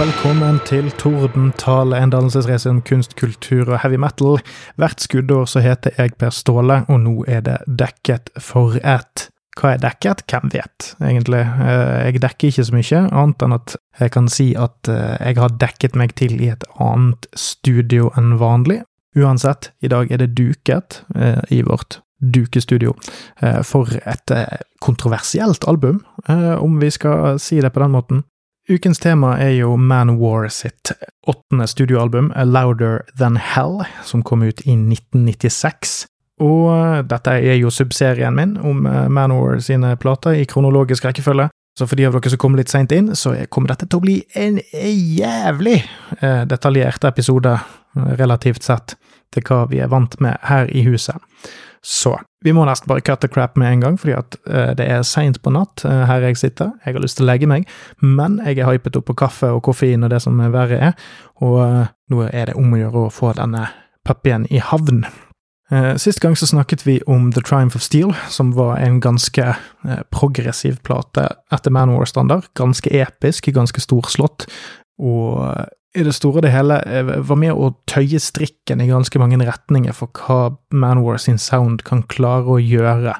velkommen 0.00 0.56
til 0.64 0.86
Tordentale, 0.96 1.98
en 2.00 2.12
dannelsesreise 2.12 2.70
om 2.72 2.78
kunst, 2.88 3.12
kultur 3.20 3.68
og 3.68 3.82
heavy 3.82 3.98
metal. 4.00 4.38
Hvert 4.80 5.02
skuddår 5.04 5.44
så 5.50 5.60
heter 5.60 5.92
jeg 5.98 6.14
Per 6.16 6.32
Ståle, 6.32 6.78
og 6.88 7.02
nå 7.02 7.12
er 7.28 7.42
det 7.44 7.58
dekket 7.66 8.30
for 8.40 8.78
ett. 8.80 9.26
Hva 9.60 9.74
er 9.74 9.82
dekket? 9.82 10.22
Hvem 10.30 10.54
vet, 10.54 10.86
egentlig. 11.04 11.42
Eh, 11.42 11.98
jeg 12.06 12.22
dekker 12.24 12.48
ikke 12.48 12.64
så 12.70 12.76
mye, 12.78 13.02
annet 13.10 13.44
enn 13.44 13.56
at 13.58 13.76
jeg 14.00 14.14
kan 14.16 14.30
si 14.32 14.46
at 14.56 14.88
eh, 14.88 15.18
jeg 15.18 15.40
har 15.42 15.58
dekket 15.66 16.00
meg 16.00 16.16
til 16.16 16.38
i 16.38 16.48
et 16.54 16.64
annet 16.80 17.28
studio 17.36 18.08
enn 18.16 18.38
vanlig. 18.40 18.80
Uansett, 19.20 19.74
i 19.84 19.92
dag 19.92 20.08
er 20.08 20.24
det 20.24 20.32
duket 20.38 21.02
eh, 21.12 21.44
i 21.52 21.60
vårt 21.66 22.00
dukestudio 22.20 22.92
for 23.64 23.88
et 23.96 24.32
kontroversielt 24.84 25.64
album, 25.64 26.02
om 26.28 26.74
vi 26.76 26.90
skal 26.92 27.38
si 27.40 27.62
det 27.64 27.70
på 27.72 27.80
den 27.80 27.94
måten. 27.94 28.20
Ukens 28.68 29.00
tema 29.02 29.34
er 29.40 29.54
jo 29.56 29.76
Man 29.76 30.18
War 30.20 30.48
sitt 30.48 30.92
åttende 31.26 31.66
studioalbum, 31.66 32.32
A 32.36 32.44
Louder 32.44 33.04
Than 33.18 33.36
Hell, 33.36 33.80
som 34.04 34.22
kom 34.22 34.42
ut 34.42 34.60
i 34.66 34.76
1996. 34.76 36.04
Og 36.40 36.68
eh, 36.72 37.00
dette 37.08 37.38
er 37.40 37.56
jo 37.60 37.72
subserien 37.72 38.36
min 38.36 38.56
om 38.60 38.84
Man 38.84 39.34
War 39.34 39.58
sine 39.64 39.96
plater 40.00 40.36
i 40.38 40.46
kronologisk 40.48 41.08
rekkefølge. 41.08 41.48
Så 41.78 41.86
for 41.86 41.96
de 41.96 42.04
av 42.04 42.16
dere 42.16 42.32
som 42.32 42.40
kommer 42.40 42.60
litt 42.60 42.72
seint 42.72 42.92
inn, 42.92 43.12
så 43.16 43.32
kommer 43.48 43.72
dette 43.72 43.86
til 43.88 44.00
å 44.00 44.04
bli 44.04 44.16
en 44.36 44.58
jævlig 44.70 45.78
eh, 46.20 46.42
detaljert 46.50 47.06
episode, 47.08 47.56
relativt 48.20 48.66
sett, 48.66 48.94
til 49.34 49.46
hva 49.46 49.64
vi 49.70 49.80
er 49.82 49.90
vant 49.90 50.14
med 50.22 50.38
her 50.46 50.70
i 50.70 50.84
huset. 50.86 51.16
Så 51.80 52.12
vi 52.44 52.52
må 52.52 52.66
nesten 52.68 52.88
bare 52.90 53.00
cut 53.04 53.22
the 53.22 53.28
crap 53.28 53.56
med 53.56 53.72
en 53.72 53.80
gang, 53.84 53.96
fordi 54.00 54.12
at 54.16 54.36
uh, 54.48 54.72
det 54.76 54.84
er 54.84 55.04
seint 55.06 55.40
på 55.40 55.52
natt 55.52 55.84
uh, 55.88 56.04
her 56.08 56.26
jeg 56.28 56.36
sitter. 56.40 56.74
Jeg 56.84 56.96
har 56.96 57.04
lyst 57.04 57.16
til 57.20 57.24
å 57.24 57.30
legge 57.30 57.48
meg, 57.48 57.64
men 58.04 58.38
jeg 58.44 58.60
er 58.60 58.68
hypet 58.68 58.98
opp 59.00 59.08
på 59.08 59.16
kaffe 59.22 59.48
og 59.54 59.62
koffein 59.68 60.04
og 60.04 60.12
det 60.12 60.20
som 60.24 60.40
verre 60.52 60.80
er, 60.90 61.08
og 61.40 61.56
uh, 61.60 61.88
nå 62.12 62.28
er 62.28 62.50
det 62.50 62.58
om 62.60 62.76
å 62.76 62.80
gjøre 62.82 63.06
å 63.06 63.14
få 63.14 63.32
denne 63.38 63.66
puppien 64.08 64.46
i 64.52 64.60
havn. 64.64 65.04
Sist 66.02 66.18
gang 66.18 66.32
så 66.34 66.48
snakket 66.50 66.80
vi 66.82 66.96
om 67.06 67.28
The 67.30 67.44
Triumph 67.46 67.78
of 67.78 67.84
Steel, 67.84 68.10
som 68.26 68.48
var 68.56 68.80
en 68.82 68.96
ganske 68.98 69.52
progressiv 70.10 70.80
plate 70.82 71.28
etter 71.54 71.70
Manowar-standard. 71.70 72.48
Ganske 72.58 72.90
episk, 72.90 73.52
ganske 73.54 73.78
storslått, 73.84 74.48
og 74.98 75.44
i 75.96 76.04
det 76.06 76.12
store 76.14 76.38
og 76.38 76.44
det 76.46 76.52
hele 76.54 76.78
eh, 76.86 77.14
var 77.26 77.38
med 77.40 77.56
å 77.56 77.72
tøye 77.90 78.20
strikken 78.22 78.82
i 78.82 78.88
ganske 78.90 79.18
mange 79.18 79.40
retninger 79.42 79.94
for 79.96 80.12
hva 80.14 80.54
Manwar 80.70 81.18
sin 81.22 81.40
sound 81.40 81.82
kan 81.86 82.04
klare 82.10 82.46
å 82.46 82.60
gjøre. 82.62 83.16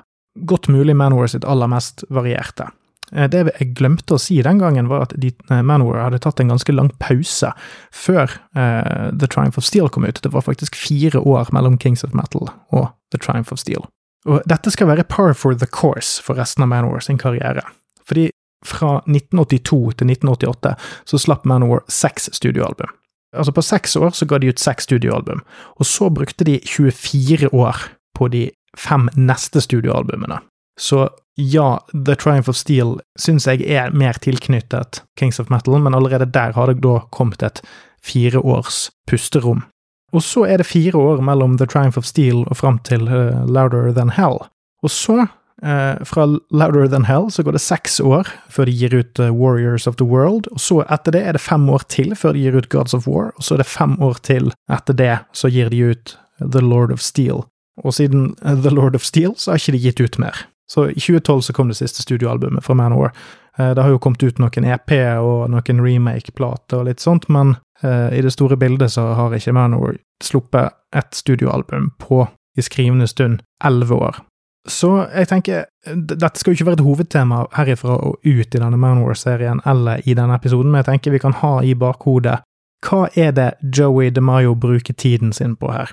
Godt 0.46 0.70
mulig 0.70 0.94
Manwar 0.98 1.30
sitt 1.32 1.46
aller 1.48 1.70
mest 1.70 2.04
varierte. 2.14 2.68
Eh, 3.10 3.26
det 3.30 3.42
jeg 3.48 3.72
glemte 3.78 4.14
å 4.14 4.22
si 4.22 4.38
den 4.46 4.62
gangen, 4.62 4.90
var 4.90 5.08
at 5.08 5.16
eh, 5.18 5.50
hadde 5.50 6.22
tatt 6.22 6.42
en 6.42 6.54
ganske 6.54 6.74
lang 6.74 6.92
pause 7.02 7.50
før 7.90 8.38
The 8.54 9.26
Triumph 9.26 9.58
of 9.58 9.66
Steel 9.66 9.90
kom 9.90 10.06
ut. 10.06 10.22
Det 10.22 10.30
var 10.30 10.46
faktisk 10.46 10.78
fire 10.78 11.18
år 11.18 11.50
mellom 11.52 11.78
Kings 11.78 12.06
of 12.06 12.14
Metal 12.14 12.52
og 12.70 12.92
The 13.10 13.18
Triumph 13.18 13.50
of 13.52 13.58
Steel. 13.58 13.88
Og 14.28 14.44
dette 14.46 14.70
skal 14.70 14.90
være 14.90 15.08
par 15.08 15.32
for 15.34 15.56
the 15.56 15.66
course 15.66 16.20
for 16.22 16.38
resten 16.38 16.62
av 16.62 16.70
Manwar 16.70 17.02
sin 17.02 17.18
karriere. 17.18 17.64
Fordi 18.06 18.28
fra 18.66 18.98
1982 19.06 19.94
til 20.00 20.10
1988 20.12 20.74
så 21.08 21.20
slapp 21.20 21.46
Manowar 21.48 21.84
seks 21.88 22.30
studioalbum. 22.36 22.90
Altså 23.36 23.52
På 23.52 23.62
seks 23.62 23.96
år 23.96 24.10
så 24.10 24.26
ga 24.26 24.38
de 24.38 24.50
ut 24.50 24.58
seks 24.58 24.88
studioalbum, 24.88 25.42
og 25.78 25.86
så 25.86 26.10
brukte 26.10 26.44
de 26.44 26.58
24 26.66 27.52
år 27.54 27.76
på 28.18 28.28
de 28.28 28.48
fem 28.78 29.08
neste 29.16 29.60
studioalbumene. 29.60 30.40
Så 30.80 31.08
ja, 31.36 31.80
The 31.92 32.14
Triumph 32.14 32.48
of 32.48 32.56
Steel 32.56 32.98
syns 33.18 33.46
jeg 33.46 33.62
er 33.68 33.94
mer 33.96 34.18
tilknyttet 34.22 35.02
Kings 35.18 35.40
of 35.40 35.50
Metal, 35.50 35.78
men 35.78 35.94
allerede 35.94 36.26
der 36.26 36.52
har 36.56 36.70
det 36.70 36.80
da 36.82 37.00
kommet 37.14 37.42
et 37.42 37.62
fire 38.02 38.40
års 38.40 38.90
pusterom. 39.08 39.64
Og 40.12 40.24
så 40.26 40.44
er 40.48 40.58
det 40.58 40.66
fire 40.66 40.98
år 40.98 41.20
mellom 41.22 41.56
The 41.58 41.68
Triumph 41.70 41.98
of 41.98 42.08
Steel 42.08 42.42
og 42.46 42.56
fram 42.58 42.80
til 42.82 43.06
uh, 43.06 43.46
Louder 43.46 43.92
Than 43.94 44.10
Hell. 44.16 44.40
Og 44.82 44.90
så 44.90 45.28
fra 45.60 46.24
Louder 46.50 46.86
Than 46.88 47.04
Hell 47.04 47.26
så 47.30 47.42
går 47.44 47.52
det 47.52 47.60
seks 47.60 47.98
år 48.00 48.28
før 48.48 48.68
de 48.68 48.72
gir 48.72 48.94
ut 48.96 49.20
uh, 49.20 49.28
Warriors 49.28 49.86
of 49.86 49.98
the 50.00 50.06
World, 50.08 50.48
og 50.54 50.60
så 50.60 50.78
etter 50.88 51.12
det 51.12 51.20
er 51.20 51.36
det 51.36 51.42
fem 51.44 51.68
år 51.68 51.84
til 51.92 52.14
før 52.16 52.32
de 52.32 52.44
gir 52.46 52.56
ut 52.56 52.70
Gods 52.72 52.94
of 52.96 53.08
War, 53.08 53.34
og 53.36 53.44
så 53.44 53.54
er 53.54 53.62
det 53.62 53.68
fem 53.68 53.98
år 54.00 54.22
til 54.24 54.48
etter 54.72 54.96
det 54.96 55.18
så 55.36 55.50
gir 55.52 55.68
de 55.68 55.82
ut 55.92 56.14
The 56.40 56.62
Lord 56.64 56.94
of 56.94 57.04
Steel. 57.04 57.44
Og 57.84 57.94
siden 57.94 58.32
The 58.40 58.72
Lord 58.72 58.96
of 58.96 59.04
Steel 59.04 59.34
så 59.36 59.52
har 59.52 59.60
ikke 59.60 59.76
de 59.76 59.84
gitt 59.84 60.00
ut 60.00 60.18
mer. 60.22 60.46
Så 60.70 60.88
i 60.90 61.00
2012 61.00 61.42
så 61.42 61.52
kom 61.52 61.68
det 61.68 61.76
siste 61.76 62.02
studioalbumet 62.02 62.64
fra 62.64 62.74
Manor. 62.74 63.10
Det 63.56 63.82
har 63.82 63.90
jo 63.90 63.98
kommet 63.98 64.22
ut 64.22 64.38
noen 64.38 64.66
EP 64.68 64.92
og 65.18 65.48
noen 65.50 65.80
remake-plater 65.82 66.80
og 66.80 66.86
litt 66.86 67.02
sånt, 67.02 67.26
men 67.28 67.56
i 67.82 68.20
det 68.22 68.30
store 68.32 68.56
bildet 68.60 68.94
så 68.94 69.08
har 69.18 69.34
ikke 69.34 69.56
Manor 69.56 69.96
sluppet 70.22 70.76
ett 70.96 71.14
studioalbum 71.14 71.90
på 71.98 72.28
i 72.56 72.62
skrivende 72.62 73.08
stund 73.10 73.42
elleve 73.64 73.94
år. 73.94 74.20
Så 74.68 74.90
jeg 75.08 75.28
tenker, 75.30 75.64
dette 75.86 76.36
skal 76.36 76.52
jo 76.52 76.58
ikke 76.58 76.66
være 76.68 76.78
et 76.80 76.84
hovedtema 76.84 77.44
herifra 77.56 77.96
og 77.96 78.18
ut 78.26 78.54
i 78.54 78.60
denne 78.60 78.76
Manwar-serien 78.76 79.62
eller 79.68 80.02
i 80.04 80.14
denne 80.14 80.36
episoden, 80.36 80.68
men 80.68 80.82
jeg 80.82 80.90
tenker 80.90 81.14
vi 81.14 81.22
kan 81.22 81.36
ha 81.40 81.60
i 81.64 81.72
bakhodet 81.78 82.42
hva 82.86 83.08
er 83.16 83.32
det 83.36 83.50
Joey 83.76 84.10
DeMayo 84.14 84.54
bruker 84.56 84.96
tiden 84.96 85.34
sin 85.36 85.56
på 85.60 85.72
her? 85.72 85.92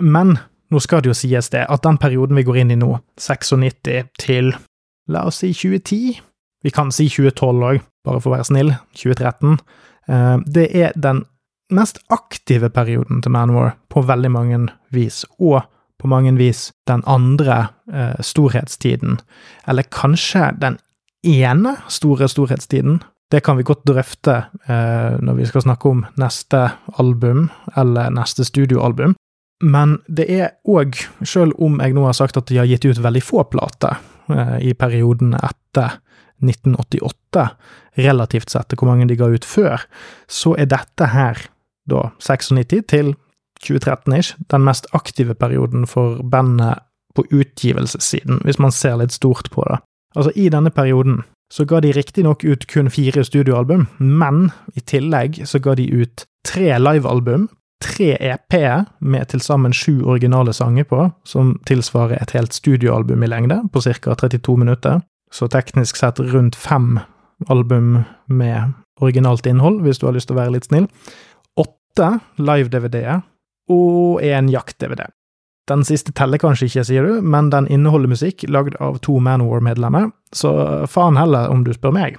Men 0.00 0.36
nå 0.70 0.80
skal 0.82 1.02
det 1.02 1.12
jo 1.12 1.18
sies 1.18 1.50
det, 1.52 1.66
at 1.70 1.84
den 1.86 1.98
perioden 2.02 2.36
vi 2.38 2.46
går 2.46 2.62
inn 2.62 2.72
i 2.74 2.78
nå, 2.78 2.96
96 3.20 4.08
til 4.18 4.54
la 5.12 5.26
oss 5.28 5.42
si 5.42 5.52
2010, 5.54 6.18
vi 6.64 6.72
kan 6.74 6.90
si 6.94 7.06
2012 7.12 7.68
òg, 7.68 7.84
bare 8.06 8.22
for 8.22 8.32
å 8.32 8.34
være 8.34 8.48
snill, 8.48 8.72
2013, 8.96 9.60
eh, 10.08 10.36
det 10.56 10.66
er 10.74 10.96
den 10.96 11.22
mest 11.74 12.00
aktive 12.12 12.70
perioden 12.72 13.22
til 13.22 13.34
Manwar 13.34 13.76
på 13.92 14.02
veldig 14.04 14.32
mange 14.32 14.60
vis, 14.94 15.22
og 15.38 15.62
på 16.00 16.10
mange 16.10 16.34
vis 16.38 16.68
den 16.88 17.02
andre 17.06 17.68
eh, 17.92 18.20
storhetstiden, 18.20 19.20
eller 19.68 19.86
kanskje 19.94 20.50
den 20.60 20.78
ene 21.24 21.76
store 21.88 22.28
storhetstiden. 22.28 23.00
Det 23.32 23.40
kan 23.44 23.56
vi 23.56 23.66
godt 23.66 23.86
drøfte 23.88 24.36
eh, 24.68 25.16
når 25.20 25.38
vi 25.40 25.46
skal 25.48 25.64
snakke 25.64 25.90
om 25.90 26.04
neste 26.20 26.66
album, 27.00 27.48
eller 27.76 28.12
neste 28.14 28.44
studioalbum. 28.44 29.16
Men 29.64 29.98
det 30.08 30.26
er 30.28 30.56
òg, 30.68 30.98
sjøl 31.24 31.54
om 31.62 31.78
jeg 31.80 31.94
nå 31.96 32.04
har 32.04 32.16
sagt 32.16 32.36
at 32.36 32.50
de 32.50 32.58
har 32.60 32.68
gitt 32.68 32.84
ut 32.84 33.00
veldig 33.00 33.22
få 33.24 33.46
plater 33.48 33.96
eh, 34.28 34.58
i 34.70 34.74
perioden 34.76 35.36
etter 35.38 36.00
1988, 36.44 37.48
relativt 38.04 38.52
sett 38.52 38.68
til 38.68 38.80
hvor 38.80 38.90
mange 38.90 39.06
de 39.08 39.16
ga 39.16 39.30
ut 39.32 39.46
før, 39.46 39.86
så 40.28 40.56
er 40.58 40.68
dette 40.68 41.08
her 41.14 41.46
da 41.88 42.08
96 42.20 42.82
til 42.90 43.14
2013-ish, 43.66 44.34
den 44.50 44.64
mest 44.66 44.86
aktive 44.92 45.34
perioden 45.34 45.86
for 45.86 46.22
bandet 46.22 46.82
på 47.14 47.24
utgivelsessiden, 47.30 48.42
hvis 48.44 48.58
man 48.58 48.72
ser 48.74 48.98
litt 48.98 49.14
stort 49.14 49.50
på 49.54 49.64
det. 49.70 49.78
Altså, 50.16 50.32
i 50.34 50.48
denne 50.50 50.70
perioden 50.70 51.22
så 51.52 51.66
ga 51.68 51.80
de 51.80 51.92
riktignok 51.94 52.44
ut 52.44 52.66
kun 52.66 52.90
fire 52.90 53.24
studioalbum, 53.24 53.86
men 53.98 54.48
i 54.74 54.80
tillegg 54.80 55.42
så 55.46 55.60
ga 55.62 55.76
de 55.78 55.86
ut 55.92 56.24
tre 56.46 56.72
livealbum, 56.80 57.48
tre 57.84 58.14
EP-er 58.16 58.86
med 59.00 59.28
til 59.30 59.42
sammen 59.44 59.74
sju 59.76 60.02
originale 60.02 60.54
sanger 60.56 60.86
på, 60.88 61.08
som 61.28 61.54
tilsvarer 61.68 62.18
et 62.22 62.32
helt 62.34 62.56
studioalbum 62.56 63.22
i 63.22 63.30
lengde, 63.30 63.60
på 63.72 63.82
ca. 63.84 64.14
32 64.14 64.56
minutter, 64.58 65.02
så 65.32 65.48
teknisk 65.50 65.98
sett 66.00 66.20
rundt 66.20 66.56
fem 66.56 66.98
album 67.50 68.04
med 68.26 68.74
originalt 69.02 69.46
innhold, 69.46 69.82
hvis 69.82 69.98
du 69.98 70.06
har 70.08 70.16
lyst 70.16 70.30
til 70.30 70.38
å 70.38 70.42
være 70.42 70.56
litt 70.56 70.68
snill. 70.70 70.88
Åtte 71.60 72.18
live-DVD-er, 72.38 73.22
og 73.70 74.22
er 74.22 74.38
en 74.38 74.50
jakt-DVD. 74.52 75.06
Den 75.70 75.84
siste 75.88 76.12
teller 76.12 76.40
kanskje 76.40 76.68
ikke, 76.68 76.84
sier 76.84 77.06
du, 77.06 77.20
men 77.24 77.48
den 77.52 77.68
inneholder 77.72 78.12
musikk 78.12 78.44
lagd 78.52 78.76
av 78.84 78.98
to 79.04 79.16
Manowar-medlemmer, 79.24 80.10
så 80.34 80.52
faen 80.90 81.16
heller 81.16 81.48
om 81.52 81.64
du 81.64 81.72
spør 81.72 81.94
meg. 81.96 82.18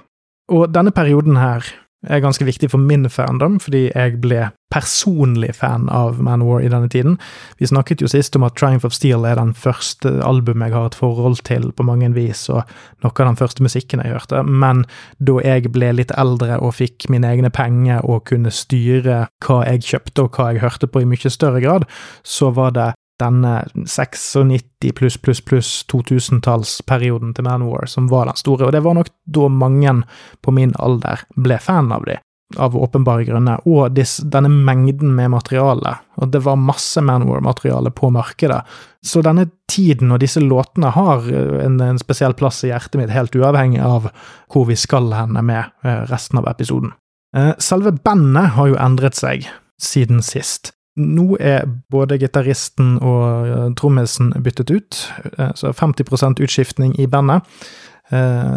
Og 0.50 0.70
denne 0.74 0.92
perioden 0.94 1.38
her 1.38 1.66
er 2.06 2.22
ganske 2.24 2.46
viktig 2.46 2.70
for 2.72 2.82
min 2.82 3.08
fandom, 3.10 3.58
fordi 3.62 3.88
jeg 3.90 4.20
ble 4.22 4.48
personlig 4.72 5.52
fan 5.54 5.86
av 5.94 6.18
Manowar 6.22 6.64
i 6.64 6.70
denne 6.70 6.88
tiden. 6.90 7.18
Vi 7.60 7.68
snakket 7.70 8.02
jo 8.02 8.10
sist 8.10 8.36
om 8.36 8.44
at 8.46 8.56
Triumph 8.58 8.86
of 8.86 8.94
Steel 8.96 9.24
er 9.28 9.38
den 9.38 9.54
første 9.54 10.10
albumet 10.26 10.70
jeg 10.70 10.76
har 10.76 10.90
et 10.90 10.98
forhold 10.98 11.38
til 11.46 11.70
på 11.76 11.86
mange 11.86 12.10
vis, 12.16 12.48
og 12.50 12.66
noe 13.04 13.14
av 13.14 13.30
den 13.30 13.38
første 13.38 13.62
musikken 13.66 14.02
jeg 14.02 14.16
hørte, 14.16 14.42
men 14.42 14.84
da 15.18 15.38
jeg 15.44 15.70
ble 15.74 15.92
litt 15.94 16.14
eldre 16.18 16.58
og 16.58 16.76
fikk 16.80 17.08
mine 17.12 17.30
egne 17.30 17.52
penger 17.54 18.04
og 18.04 18.26
kunne 18.30 18.52
styre 18.54 19.26
hva 19.46 19.62
jeg 19.70 19.86
kjøpte 19.92 20.26
og 20.26 20.36
hva 20.36 20.52
jeg 20.52 20.64
hørte 20.64 20.90
på 20.90 21.02
i 21.02 21.08
mye 21.08 21.32
større 21.32 21.62
grad, 21.62 21.86
så 22.26 22.50
var 22.54 22.74
det 22.76 22.92
denne 23.20 23.64
96 23.74 24.92
pluss 24.96 25.16
pluss 25.18 25.40
pluss 25.40 25.70
2000-tallsperioden 25.92 27.34
til 27.36 27.46
Manowar 27.46 27.88
som 27.90 28.10
var 28.12 28.28
den 28.28 28.38
store, 28.38 28.68
og 28.68 28.76
det 28.76 28.84
var 28.84 28.98
nok 28.98 29.10
da 29.24 29.48
mange 29.48 29.98
på 30.44 30.54
min 30.54 30.74
alder 30.82 31.24
ble 31.36 31.58
fan 31.62 31.92
av 31.94 32.04
de, 32.08 32.18
av 32.60 32.76
åpenbare 32.78 33.24
grunner, 33.26 33.64
og 33.66 33.96
dis, 33.96 34.18
denne 34.22 34.50
mengden 34.52 35.14
med 35.16 35.32
materiale, 35.32 35.96
og 36.20 36.30
det 36.34 36.42
var 36.44 36.60
masse 36.60 37.02
Manowar-materiale 37.02 37.90
på 37.96 38.12
markedet, 38.14 38.60
så 39.06 39.22
denne 39.24 39.48
tiden 39.70 40.12
og 40.14 40.20
disse 40.22 40.42
låtene 40.42 40.92
har 40.94 41.26
eh, 41.30 41.58
en, 41.64 41.80
en, 41.82 42.00
spesiell 42.02 42.36
plass 42.38 42.62
i 42.64 42.72
hjertet 42.72 43.00
mitt, 43.00 43.14
helt 43.14 43.34
uavhengig 43.36 43.82
av 43.82 44.10
hvor 44.52 44.68
vi 44.70 44.78
skal 44.78 45.10
henne 45.14 45.42
med 45.46 45.64
eh, 45.86 46.04
resten 46.10 46.42
av 46.42 46.48
episoden. 46.52 46.94
Eh, 47.36 47.52
selve 47.62 47.94
bandet 47.96 48.54
har 48.56 48.72
jo 48.72 48.80
endret 48.80 49.18
seg 49.18 49.48
siden 49.82 50.22
sist. 50.24 50.75
Nå 50.96 51.36
er 51.40 51.66
både 51.92 52.16
gitaristen 52.20 52.96
og 53.04 53.24
eh, 53.46 53.66
trommisen 53.76 54.32
byttet 54.42 54.72
ut, 54.72 55.00
eh, 55.36 55.52
så 55.54 55.72
50% 55.76 56.40
utskiftning 56.42 56.96
i 57.00 57.06
bandet. 57.06 57.42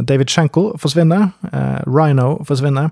David 0.05 0.29
Schenkel 0.29 0.67
forsvinner, 0.77 1.31
Rhino 1.89 2.43
forsvinner. 2.45 2.91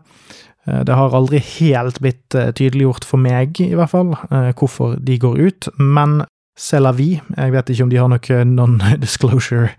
Det 0.66 0.96
har 0.98 1.14
aldri 1.14 1.38
helt 1.38 2.00
blitt 2.02 2.34
tydeliggjort 2.34 3.06
for 3.06 3.22
meg, 3.22 3.62
i 3.62 3.76
hvert 3.78 3.92
fall, 3.92 4.16
hvorfor 4.58 4.96
de 4.98 5.20
går 5.22 5.38
ut, 5.38 5.68
men 5.78 6.24
c'est 6.58 6.82
la 6.82 6.96
vie. 6.98 7.22
Jeg 7.38 7.54
vet 7.54 7.70
ikke 7.70 7.86
om 7.86 7.92
de 7.94 8.02
har 8.02 8.10
noe 8.10 8.40
non-disclosure 8.50 9.70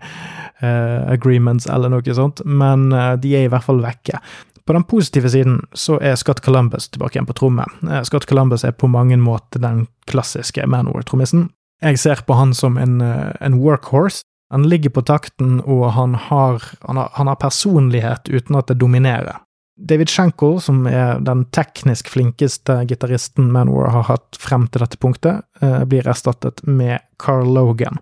agreements 0.63 1.67
eller 1.67 1.91
noe 1.91 2.15
sånt, 2.15 2.39
men 2.47 2.87
de 2.95 3.35
er 3.35 3.49
i 3.49 3.51
hvert 3.51 3.67
fall 3.67 3.83
vekke. 3.83 4.23
På 4.69 4.73
den 4.73 4.83
positive 4.83 5.29
siden 5.29 5.63
så 5.73 5.95
er 5.97 6.15
Scott 6.15 6.43
Columbus 6.45 6.91
tilbake 6.93 7.15
igjen 7.17 7.25
på 7.25 7.33
tromme. 7.33 7.63
Eh, 7.89 8.03
Scott 8.05 8.27
Columbus 8.29 8.61
er 8.63 8.75
på 8.77 8.85
mange 8.87 9.17
måter 9.17 9.63
den 9.63 9.87
klassiske 10.05 10.61
Manor-trommisen. 10.69 11.47
Jeg 11.81 11.97
ser 11.97 12.21
på 12.27 12.37
han 12.37 12.53
som 12.53 12.77
en, 12.77 13.01
eh, 13.01 13.31
en, 13.41 13.57
workhorse. 13.57 14.21
Han 14.53 14.69
ligger 14.69 14.93
på 14.93 15.01
takten, 15.01 15.57
og 15.65 15.91
han 15.97 16.13
har, 16.13 16.61
han, 16.85 17.01
har, 17.01 17.09
han 17.13 17.27
har, 17.27 17.35
personlighet 17.41 18.29
uten 18.29 18.55
at 18.61 18.69
det 18.69 18.77
dominerer. 18.77 19.41
David 19.81 20.13
Schenkel, 20.13 20.61
som 20.61 20.85
er 20.85 21.17
den 21.17 21.47
teknisk 21.49 22.13
flinkeste 22.13 22.85
gitaristen 22.85 23.49
Manor 23.51 23.89
har 23.89 24.05
hatt 24.05 24.37
frem 24.37 24.67
til 24.67 24.85
dette 24.85 25.01
punktet, 25.01 25.41
eh, 25.61 25.81
blir 25.85 26.05
erstattet 26.05 26.61
med 26.67 26.99
Carl 27.17 27.49
Logan. 27.57 27.97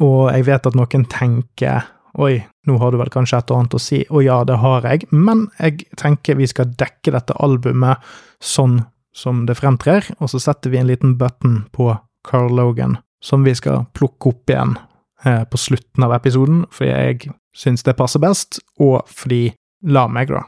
Og 0.00 0.32
jeg 0.32 0.48
vet 0.48 0.72
at 0.72 0.74
noen 0.74 1.04
tenker 1.04 1.84
Oi, 2.20 2.42
nå 2.68 2.76
har 2.76 2.92
du 2.92 2.98
vel 3.00 3.10
kanskje 3.12 3.38
et 3.40 3.52
og 3.52 3.58
annet 3.62 3.76
å 3.76 3.80
si. 3.80 4.02
Og 4.10 4.24
ja, 4.26 4.42
det 4.44 4.58
har 4.60 4.84
jeg, 4.88 5.08
men 5.12 5.46
jeg 5.58 5.86
tenker 6.00 6.36
vi 6.36 6.48
skal 6.50 6.74
dekke 6.78 7.14
dette 7.14 7.36
albumet 7.40 8.02
sånn 8.42 8.82
som 9.16 9.44
det 9.48 9.58
fremtrer, 9.58 10.06
og 10.20 10.30
så 10.32 10.40
setter 10.40 10.72
vi 10.72 10.80
en 10.80 10.88
liten 10.88 11.16
button 11.20 11.62
på 11.72 11.90
Carl 12.28 12.52
Logan, 12.56 12.98
som 13.24 13.44
vi 13.44 13.54
skal 13.56 13.86
plukke 13.96 14.32
opp 14.32 14.52
igjen 14.52 14.76
eh, 15.24 15.42
på 15.44 15.60
slutten 15.60 16.06
av 16.06 16.14
episoden, 16.16 16.62
fordi 16.72 16.92
jeg 16.92 17.34
syns 17.56 17.84
det 17.84 17.96
passer 17.98 18.22
best, 18.22 18.60
og 18.80 19.02
fordi 19.08 19.50
La 19.82 20.06
meg, 20.06 20.30
da. 20.30 20.44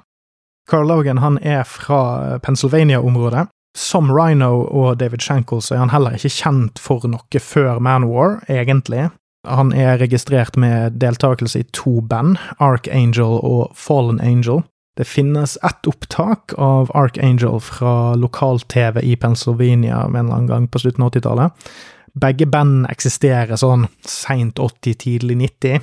Carl 0.70 0.86
Logan 0.86 1.18
han 1.18 1.40
er 1.42 1.64
fra 1.66 2.38
Pennsylvania-området. 2.38 3.48
Som 3.74 4.12
Rhino 4.14 4.62
og 4.70 5.00
David 5.00 5.24
Shankles 5.24 5.72
er 5.74 5.80
han 5.82 5.90
heller 5.90 6.14
ikke 6.14 6.30
kjent 6.30 6.78
for 6.78 7.02
noe 7.10 7.40
før 7.42 7.80
Man 7.82 8.06
War, 8.06 8.36
egentlig. 8.46 9.08
Han 9.44 9.72
er 9.76 9.98
registrert 10.00 10.56
med 10.56 11.00
deltakelse 11.00 11.60
i 11.60 11.66
to 11.76 12.00
band, 12.00 12.38
Archangel 12.58 13.40
og 13.44 13.74
Fallen 13.76 14.20
Angel. 14.20 14.62
Det 14.96 15.06
finnes 15.10 15.56
ett 15.66 15.88
opptak 15.90 16.54
av 16.58 16.90
Archangel 16.94 17.58
fra 17.60 18.14
lokal-TV 18.14 19.02
i 19.02 19.16
Pennsylvania 19.16 20.04
en 20.04 20.16
eller 20.16 20.36
annen 20.36 20.46
gang 20.46 20.68
på 20.68 20.78
slutten 20.78 21.04
av 21.04 21.10
80-tallet. 21.10 21.66
Begge 22.14 22.46
band 22.46 22.86
eksisterer 22.86 23.58
sånn 23.58 23.88
seint 24.06 24.60
80, 24.62 24.94
tidlig 25.02 25.36
90. 25.40 25.80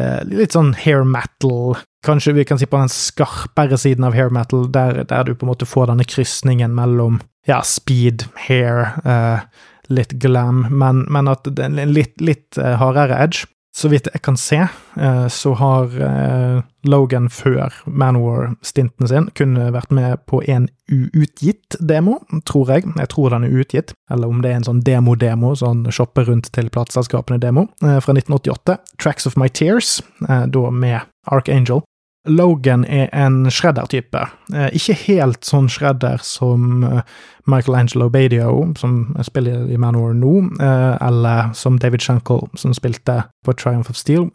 Eh, 0.00 0.20
litt 0.30 0.56
sånn 0.56 0.72
hair 0.80 1.04
metal, 1.04 1.76
kanskje 2.06 2.32
vi 2.38 2.46
kan 2.48 2.60
si 2.60 2.66
på 2.66 2.80
den 2.80 2.92
skarpere 2.92 3.76
siden 3.76 4.06
av 4.08 4.16
hair 4.16 4.32
metal, 4.32 4.64
der, 4.72 5.02
der 5.04 5.28
du 5.28 5.34
på 5.34 5.44
en 5.44 5.52
måte 5.52 5.68
får 5.68 5.90
denne 5.90 6.08
krysningen 6.08 6.72
mellom 6.72 7.20
ja, 7.48 7.60
speed, 7.64 8.24
hair, 8.48 8.94
eh, 9.04 9.44
litt 9.88 10.16
glam, 10.22 10.66
men, 10.70 11.06
men 11.12 11.30
at 11.30 11.46
det 11.48 11.64
er 11.64 11.72
en 11.72 11.94
litt, 11.94 12.18
litt 12.20 12.58
uh, 12.60 12.76
hardere 12.80 13.18
edge. 13.18 13.46
Så 13.78 13.90
vidt 13.92 14.08
jeg 14.10 14.22
kan 14.24 14.34
se, 14.40 14.64
uh, 14.98 15.26
så 15.30 15.52
har 15.60 15.92
uh, 16.00 16.62
Logan 16.88 17.28
før 17.30 17.74
Manwar-stinten 17.86 19.06
sin 19.10 19.28
kun 19.38 19.54
vært 19.74 19.92
med 19.94 20.24
på 20.26 20.40
en 20.50 20.66
uutgitt 20.90 21.76
demo, 21.78 22.16
tror 22.48 22.72
jeg. 22.74 22.88
Jeg 22.98 23.12
tror 23.12 23.34
den 23.34 23.46
er 23.46 23.60
utgitt, 23.60 23.92
eller 24.10 24.32
om 24.32 24.40
det 24.42 24.50
er 24.50 24.60
en 24.60 24.68
sånn 24.70 24.82
demo-demo, 24.86 25.52
sånn 25.60 25.86
shoppe 25.94 26.24
rundt 26.26 26.50
til 26.56 26.72
plateselskapene-demo, 26.74 27.68
fra 27.78 28.16
1988. 28.16 28.80
Tracks 28.98 29.28
of 29.28 29.38
My 29.38 29.50
Tears, 29.52 29.98
da 30.24 30.64
med 30.72 31.04
Archangel. 31.28 31.84
Logan 32.26 32.84
er 32.84 33.08
en 33.14 33.46
shredder-type. 33.50 34.20
Eh, 34.54 34.68
ikke 34.76 34.96
helt 35.06 35.46
sånn 35.46 35.68
shredder 35.70 36.20
som 36.24 36.84
eh, 36.84 37.02
Michael 37.48 37.78
Angelo 37.78 38.08
Badio, 38.12 38.50
som 38.78 39.14
spiller 39.24 39.68
i 39.70 39.78
Manor 39.80 40.16
nå, 40.18 40.34
eh, 40.60 40.94
eller 41.08 41.52
som 41.56 41.78
David 41.80 42.04
Shankle, 42.04 42.48
som 42.58 42.74
spilte 42.76 43.22
på 43.46 43.54
Triumph 43.56 43.90
of 43.90 43.98
Steel, 43.98 44.28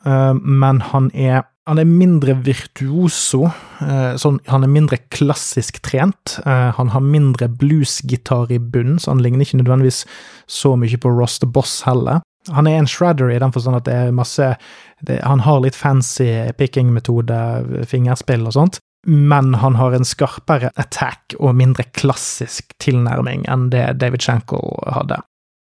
men 0.43 0.81
han 0.91 1.11
er 1.13 1.43
han 1.63 1.79
er 1.79 1.87
mindre 1.87 2.33
virtuoso, 2.43 3.45
sånn, 4.19 4.41
han 4.51 4.65
er 4.65 4.71
mindre 4.73 4.97
klassisk 5.15 5.77
trent. 5.85 6.33
Han 6.43 6.89
har 6.91 6.99
mindre 6.99 7.47
bluesgitar 7.47 8.51
i 8.51 8.57
bunnen, 8.59 8.97
så 8.99 9.13
han 9.13 9.21
ligner 9.23 9.45
ikke 9.47 9.61
nødvendigvis 9.61 10.01
så 10.43 10.73
mye 10.75 10.99
på 10.99 11.13
Ross 11.15 11.37
the 11.39 11.47
Boss 11.47 11.85
heller. 11.87 12.19
Han 12.51 12.67
er 12.67 12.81
en 12.81 12.89
shredder 12.89 13.31
i 13.31 13.39
den 13.39 13.53
forstand 13.55 13.79
at 13.79 13.85
det 13.87 13.95
er 13.95 14.15
masse 14.15 14.55
det, 15.01 15.21
Han 15.23 15.39
har 15.45 15.61
litt 15.63 15.75
fancy 15.75 16.51
picking-metode, 16.59 17.37
fingerspill 17.87 18.47
og 18.47 18.53
sånt, 18.57 18.79
men 19.07 19.53
han 19.59 19.75
har 19.75 19.95
en 19.95 20.05
skarpere 20.07 20.71
attack 20.79 21.35
og 21.39 21.55
mindre 21.59 21.83
klassisk 21.95 22.73
tilnærming 22.83 23.45
enn 23.51 23.69
det 23.73 23.99
David 23.99 24.21
Shankle 24.23 24.59
hadde. 24.95 25.17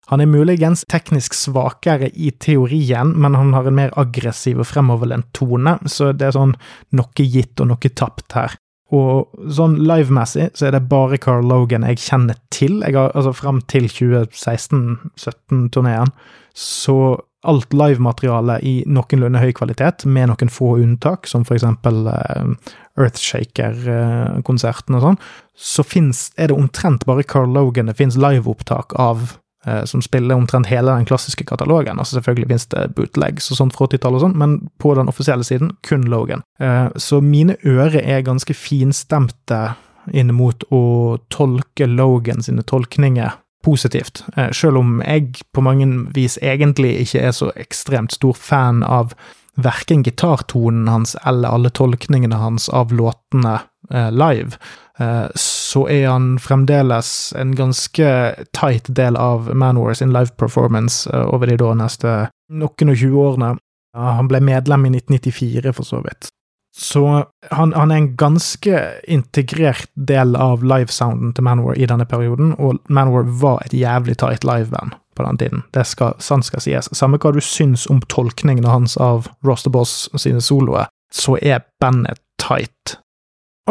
Han 0.06 0.22
er 0.22 0.30
muligens 0.30 0.84
teknisk 0.88 1.34
svakere 1.34 2.08
i 2.14 2.30
teorien, 2.30 3.10
men 3.18 3.34
han 3.34 3.52
har 3.56 3.66
en 3.66 3.74
mer 3.74 3.90
aggressiv 3.98 4.60
og 4.62 4.68
fremoverlent 4.70 5.26
tone, 5.34 5.78
så 5.90 6.12
det 6.14 6.28
er 6.28 6.36
sånn 6.36 6.54
noe 6.94 7.26
gitt 7.26 7.60
og 7.60 7.66
noe 7.72 7.90
tapt 7.90 8.32
her. 8.38 8.54
Og 8.94 9.26
sånn 9.50 9.82
livemessig 9.82 10.54
så 10.54 10.66
er 10.68 10.72
det 10.76 10.88
bare 10.90 11.18
Carl 11.18 11.46
Logan 11.50 11.82
jeg 11.88 11.98
kjenner 12.04 12.36
til. 12.54 12.82
Jeg 12.86 12.94
har, 12.94 13.10
altså 13.18 13.32
Fram 13.34 13.58
til 13.66 13.90
2016-17-turneen 13.90 16.10
så 16.56 17.20
alt 17.46 17.72
livemateriale 17.76 18.58
i 18.66 18.74
noenlunde 18.90 19.38
høy 19.42 19.52
kvalitet, 19.54 20.06
med 20.08 20.30
noen 20.32 20.50
få 20.50 20.76
unntak, 20.82 21.28
som 21.30 21.44
eksempel 21.46 22.08
uh, 22.10 22.54
Earthshaker-konserten 22.98 24.96
og 24.98 25.04
sånn, 25.04 25.18
så 25.54 25.84
finnes, 25.86 26.30
er 26.36 26.50
det 26.50 26.56
omtrent 26.58 27.06
bare 27.08 27.26
Carl 27.28 27.52
Logan 27.54 27.90
det 27.90 27.98
finnes 28.00 28.18
liveopptak 28.18 28.96
av 28.98 29.36
uh, 29.68 29.84
som 29.86 30.02
spiller 30.02 30.34
omtrent 30.34 30.70
hele 30.72 30.96
den 30.96 31.06
klassiske 31.08 31.46
katalogen. 31.46 32.00
Altså 32.00 32.18
Selvfølgelig 32.18 32.50
finnes 32.50 32.70
det 32.74 32.84
bootlegs 32.98 33.50
og 33.52 33.60
sånt 33.60 33.76
fra 33.76 33.86
80-tallet, 33.92 34.18
og 34.18 34.24
sånn, 34.26 34.38
men 34.42 34.58
på 34.82 34.96
den 34.98 35.12
offisielle 35.12 35.46
siden 35.46 35.76
kun 35.86 36.08
Logan. 36.10 36.42
Uh, 36.62 36.88
så 36.98 37.22
mine 37.22 37.60
ører 37.62 38.00
er 38.02 38.26
ganske 38.26 38.56
finstemte 38.56 39.76
inn 40.14 40.34
mot 40.34 40.62
å 40.74 40.84
tolke 41.34 41.86
Logan 41.90 42.42
sine 42.42 42.62
tolkninger 42.66 43.34
positivt, 43.66 44.24
eh, 44.36 44.50
selv 44.54 44.78
om 44.78 45.00
jeg 45.02 45.42
på 45.54 45.64
mange 45.64 45.88
vis 46.14 46.38
egentlig 46.42 46.94
ikke 47.02 47.24
er 47.28 47.34
så 47.34 47.50
ekstremt 47.58 48.14
stor 48.14 48.38
fan 48.38 48.84
av 48.86 49.16
verken 49.56 50.04
gitartonen 50.04 50.88
hans 50.88 51.16
eller 51.24 51.54
alle 51.56 51.72
tolkningene 51.74 52.38
hans 52.38 52.68
av 52.68 52.92
låtene 52.92 53.56
eh, 53.90 54.10
live, 54.12 54.60
eh, 55.00 55.26
så 55.34 55.86
er 55.90 56.06
han 56.10 56.36
fremdeles 56.42 57.32
en 57.36 57.56
ganske 57.56 58.10
tight 58.56 58.90
del 59.00 59.16
av 59.16 59.50
Manwar 59.54 59.96
sin 59.96 60.12
live 60.14 60.36
performance 60.38 61.08
over 61.10 61.50
de 61.50 61.58
da 61.60 61.72
neste 61.74 62.16
noen 62.52 62.92
og 62.92 63.00
tjue 63.00 63.28
årene. 63.30 63.56
Han 63.96 64.28
ble 64.28 64.42
medlem 64.44 64.84
i 64.86 64.92
1994, 64.98 65.72
for 65.72 65.88
så 65.88 66.02
vidt. 66.04 66.28
Så 66.78 67.24
han, 67.50 67.72
han, 67.72 67.90
er 67.90 67.96
en 67.96 68.16
ganske 68.20 68.80
integrert 69.08 69.88
del 69.94 70.36
av 70.36 70.60
livesounden 70.60 71.32
til 71.32 71.46
Manwar 71.46 71.78
i 71.80 71.88
denne 71.88 72.04
perioden, 72.04 72.52
og 72.60 72.82
Manwar 72.92 73.24
var 73.40 73.62
et 73.64 73.72
jævlig 73.72 74.18
tight 74.20 74.44
liveband 74.44 74.92
på 75.16 75.24
den 75.24 75.40
tiden. 75.40 75.62
Det 75.72 75.86
skal, 75.88 76.12
sant 76.20 76.44
skal 76.44 76.60
sies. 76.60 76.90
Samme 76.92 77.16
hva 77.16 77.32
du 77.32 77.40
syns 77.40 77.86
om 77.88 78.02
tolkningene 78.12 78.68
hans 78.68 78.98
av 79.00 79.30
Roster 79.46 79.72
Boss 79.72 80.10
sine 80.20 80.44
soloer, 80.44 80.90
så 81.08 81.38
er 81.40 81.64
bandet 81.80 82.20
tight. 82.42 82.98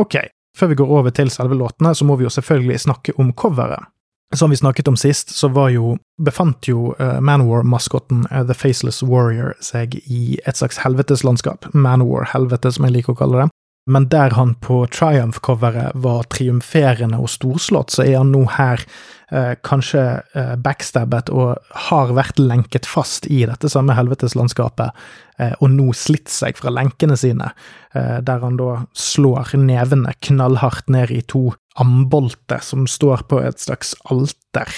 Ok, 0.02 0.18
før 0.58 0.74
vi 0.74 0.80
går 0.82 0.98
over 0.98 1.14
til 1.14 1.30
selve 1.30 1.58
låtene, 1.62 1.94
så 1.94 2.10
må 2.10 2.18
vi 2.18 2.26
jo 2.26 2.34
selvfølgelig 2.34 2.88
snakke 2.88 3.14
om 3.22 3.36
coveret. 3.38 3.86
Som 4.34 4.50
vi 4.50 4.58
snakket 4.58 4.88
om 4.90 4.98
sist, 4.98 5.30
så 5.38 5.48
var 5.54 5.70
jo, 5.70 5.98
befant 6.22 6.66
jo 6.68 6.96
uh, 6.98 7.20
Manowar-maskotten 7.22 8.26
uh, 8.32 8.42
The 8.48 8.56
Faceless 8.58 9.04
Warrior 9.06 9.54
seg 9.64 10.00
i 10.06 10.40
et 10.50 10.58
slags 10.58 10.82
helveteslandskap. 10.82 11.70
Manowar-helvete, 11.74 12.74
som 12.74 12.88
jeg 12.88 12.98
liker 12.98 13.14
å 13.14 13.20
kalle 13.22 13.44
det. 13.44 13.52
Men 13.86 14.08
der 14.10 14.34
han 14.34 14.56
på 14.56 14.88
Triumph-coveret 14.90 15.94
var 16.02 16.26
triumferende 16.34 17.20
og 17.22 17.30
storslått, 17.30 17.94
så 17.94 18.02
er 18.02 18.18
han 18.18 18.32
nå 18.34 18.42
her 18.56 18.82
eh, 19.30 19.54
kanskje 19.62 20.02
eh, 20.34 20.56
backstabbet 20.58 21.30
og 21.30 21.60
har 21.90 22.14
vært 22.18 22.42
lenket 22.42 22.90
fast 22.90 23.30
i 23.30 23.44
dette 23.46 23.70
samme 23.70 23.94
helveteslandskapet, 23.94 25.06
eh, 25.38 25.54
og 25.60 25.70
nå 25.76 25.92
slitt 25.94 26.34
seg 26.34 26.58
fra 26.58 26.74
lenkene 26.74 27.18
sine, 27.20 27.52
eh, 27.94 28.18
der 28.26 28.42
han 28.42 28.58
da 28.58 28.80
slår 28.98 29.54
nevene 29.62 30.18
knallhardt 30.18 30.90
ned 30.90 31.14
i 31.14 31.22
to 31.22 31.52
ambolter 31.80 32.62
som 32.64 32.88
står 32.88 33.26
på 33.30 33.42
et 33.44 33.60
slags 33.60 33.96
alter. 34.12 34.70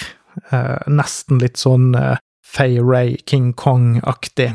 Eh, 0.50 0.78
nesten 0.90 1.40
litt 1.42 1.58
sånn 1.60 1.92
eh, 1.98 2.16
Faye 2.46 2.82
Ray, 2.82 3.18
King 3.28 3.52
Kong-aktig. 3.58 4.54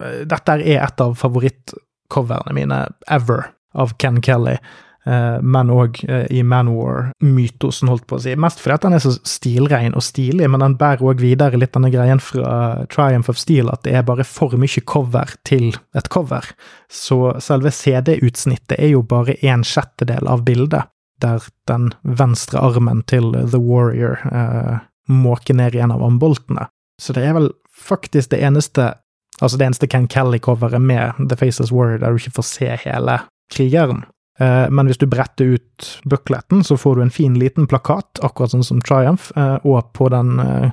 Eh, 0.00 0.22
dette 0.28 0.58
er 0.60 0.84
et 0.86 1.02
av 1.02 1.16
favorittcoverne 1.18 2.54
mine 2.56 2.86
ever 3.10 3.50
av 3.74 3.96
Ken 3.98 4.22
Kelly. 4.22 4.58
eh, 5.06 5.40
men 5.42 5.70
òg 5.74 5.98
eh, 6.06 6.26
i 6.30 6.44
Manwar-mytosen, 6.46 7.88
holdt 7.90 8.06
på 8.06 8.20
å 8.20 8.22
si. 8.22 8.36
Mest 8.38 8.60
fordi 8.62 8.76
at 8.76 8.84
den 8.86 8.94
er 8.94 9.02
så 9.02 9.16
stilrein 9.26 9.96
og 9.98 10.04
stilig, 10.06 10.46
men 10.48 10.62
den 10.62 10.76
bærer 10.78 11.02
òg 11.10 11.24
videre 11.24 11.58
litt 11.58 11.74
denne 11.74 11.90
greien 11.90 12.22
fra 12.22 12.86
Triumph 12.92 13.32
of 13.32 13.40
Steel, 13.40 13.72
at 13.72 13.82
det 13.82 13.96
er 13.98 14.06
bare 14.06 14.22
for 14.28 14.54
mye 14.54 14.84
cover 14.86 15.34
til 15.48 15.72
et 15.98 16.08
cover. 16.12 16.46
Så 16.86 17.34
selve 17.42 17.74
CD-utsnittet 17.74 18.78
er 18.78 18.92
jo 18.94 19.02
bare 19.02 19.34
en 19.42 19.66
sjettedel 19.66 20.30
av 20.30 20.44
bildet, 20.46 20.86
der 21.22 21.44
den 21.70 21.90
venstre 22.02 22.60
armen 22.60 23.02
til 23.10 23.32
The 23.34 23.60
Warrior 23.60 24.22
eh, 24.32 24.82
måker 25.08 25.58
ned 25.58 25.76
i 25.76 25.82
en 25.82 25.94
av 25.94 26.02
amboltene. 26.04 26.68
Så 27.00 27.14
det 27.16 27.24
er 27.26 27.36
vel 27.38 27.52
faktisk 27.72 28.34
det 28.34 28.42
eneste 28.42 28.94
Altså 29.42 29.56
det 29.58 29.64
eneste 29.64 29.86
Ken 29.90 30.04
Kelly-coveret 30.06 30.78
med 30.78 31.16
The 31.18 31.34
Faces 31.40 31.72
Warrior 31.72 31.98
der 31.98 32.12
du 32.12 32.20
ikke 32.20 32.34
får 32.36 32.44
se 32.46 32.66
hele 32.84 33.16
krigeren. 33.50 34.04
Eh, 34.40 34.70
men 34.70 34.86
hvis 34.86 34.98
du 34.98 35.06
bretter 35.06 35.56
ut 35.56 35.88
bukletten, 36.04 36.64
så 36.64 36.76
får 36.76 36.96
du 36.96 37.02
en 37.02 37.10
fin 37.10 37.34
liten 37.38 37.66
plakat, 37.68 38.20
akkurat 38.24 38.54
sånn 38.54 38.64
som 38.64 38.80
Triumph, 38.84 39.32
eh, 39.36 39.58
og 39.68 39.92
på 39.96 40.08
den 40.12 40.38
eh, 40.40 40.70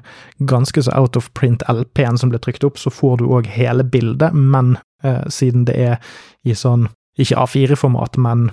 ganske 0.48 0.84
så 0.86 0.94
out 0.96 1.20
of 1.20 1.32
print 1.38 1.66
LP-en 1.72 2.18
som 2.18 2.32
ble 2.32 2.40
trykt 2.40 2.64
opp, 2.68 2.80
så 2.80 2.94
får 2.94 3.20
du 3.20 3.28
òg 3.28 3.50
hele 3.52 3.84
bildet, 3.84 4.36
men 4.36 4.78
siden 5.32 5.62
det 5.64 5.78
er 5.80 5.94
i 6.44 6.52
sånn 6.60 6.90
ikke 7.20 7.40
A4-format, 7.44 8.18
men 8.22 8.50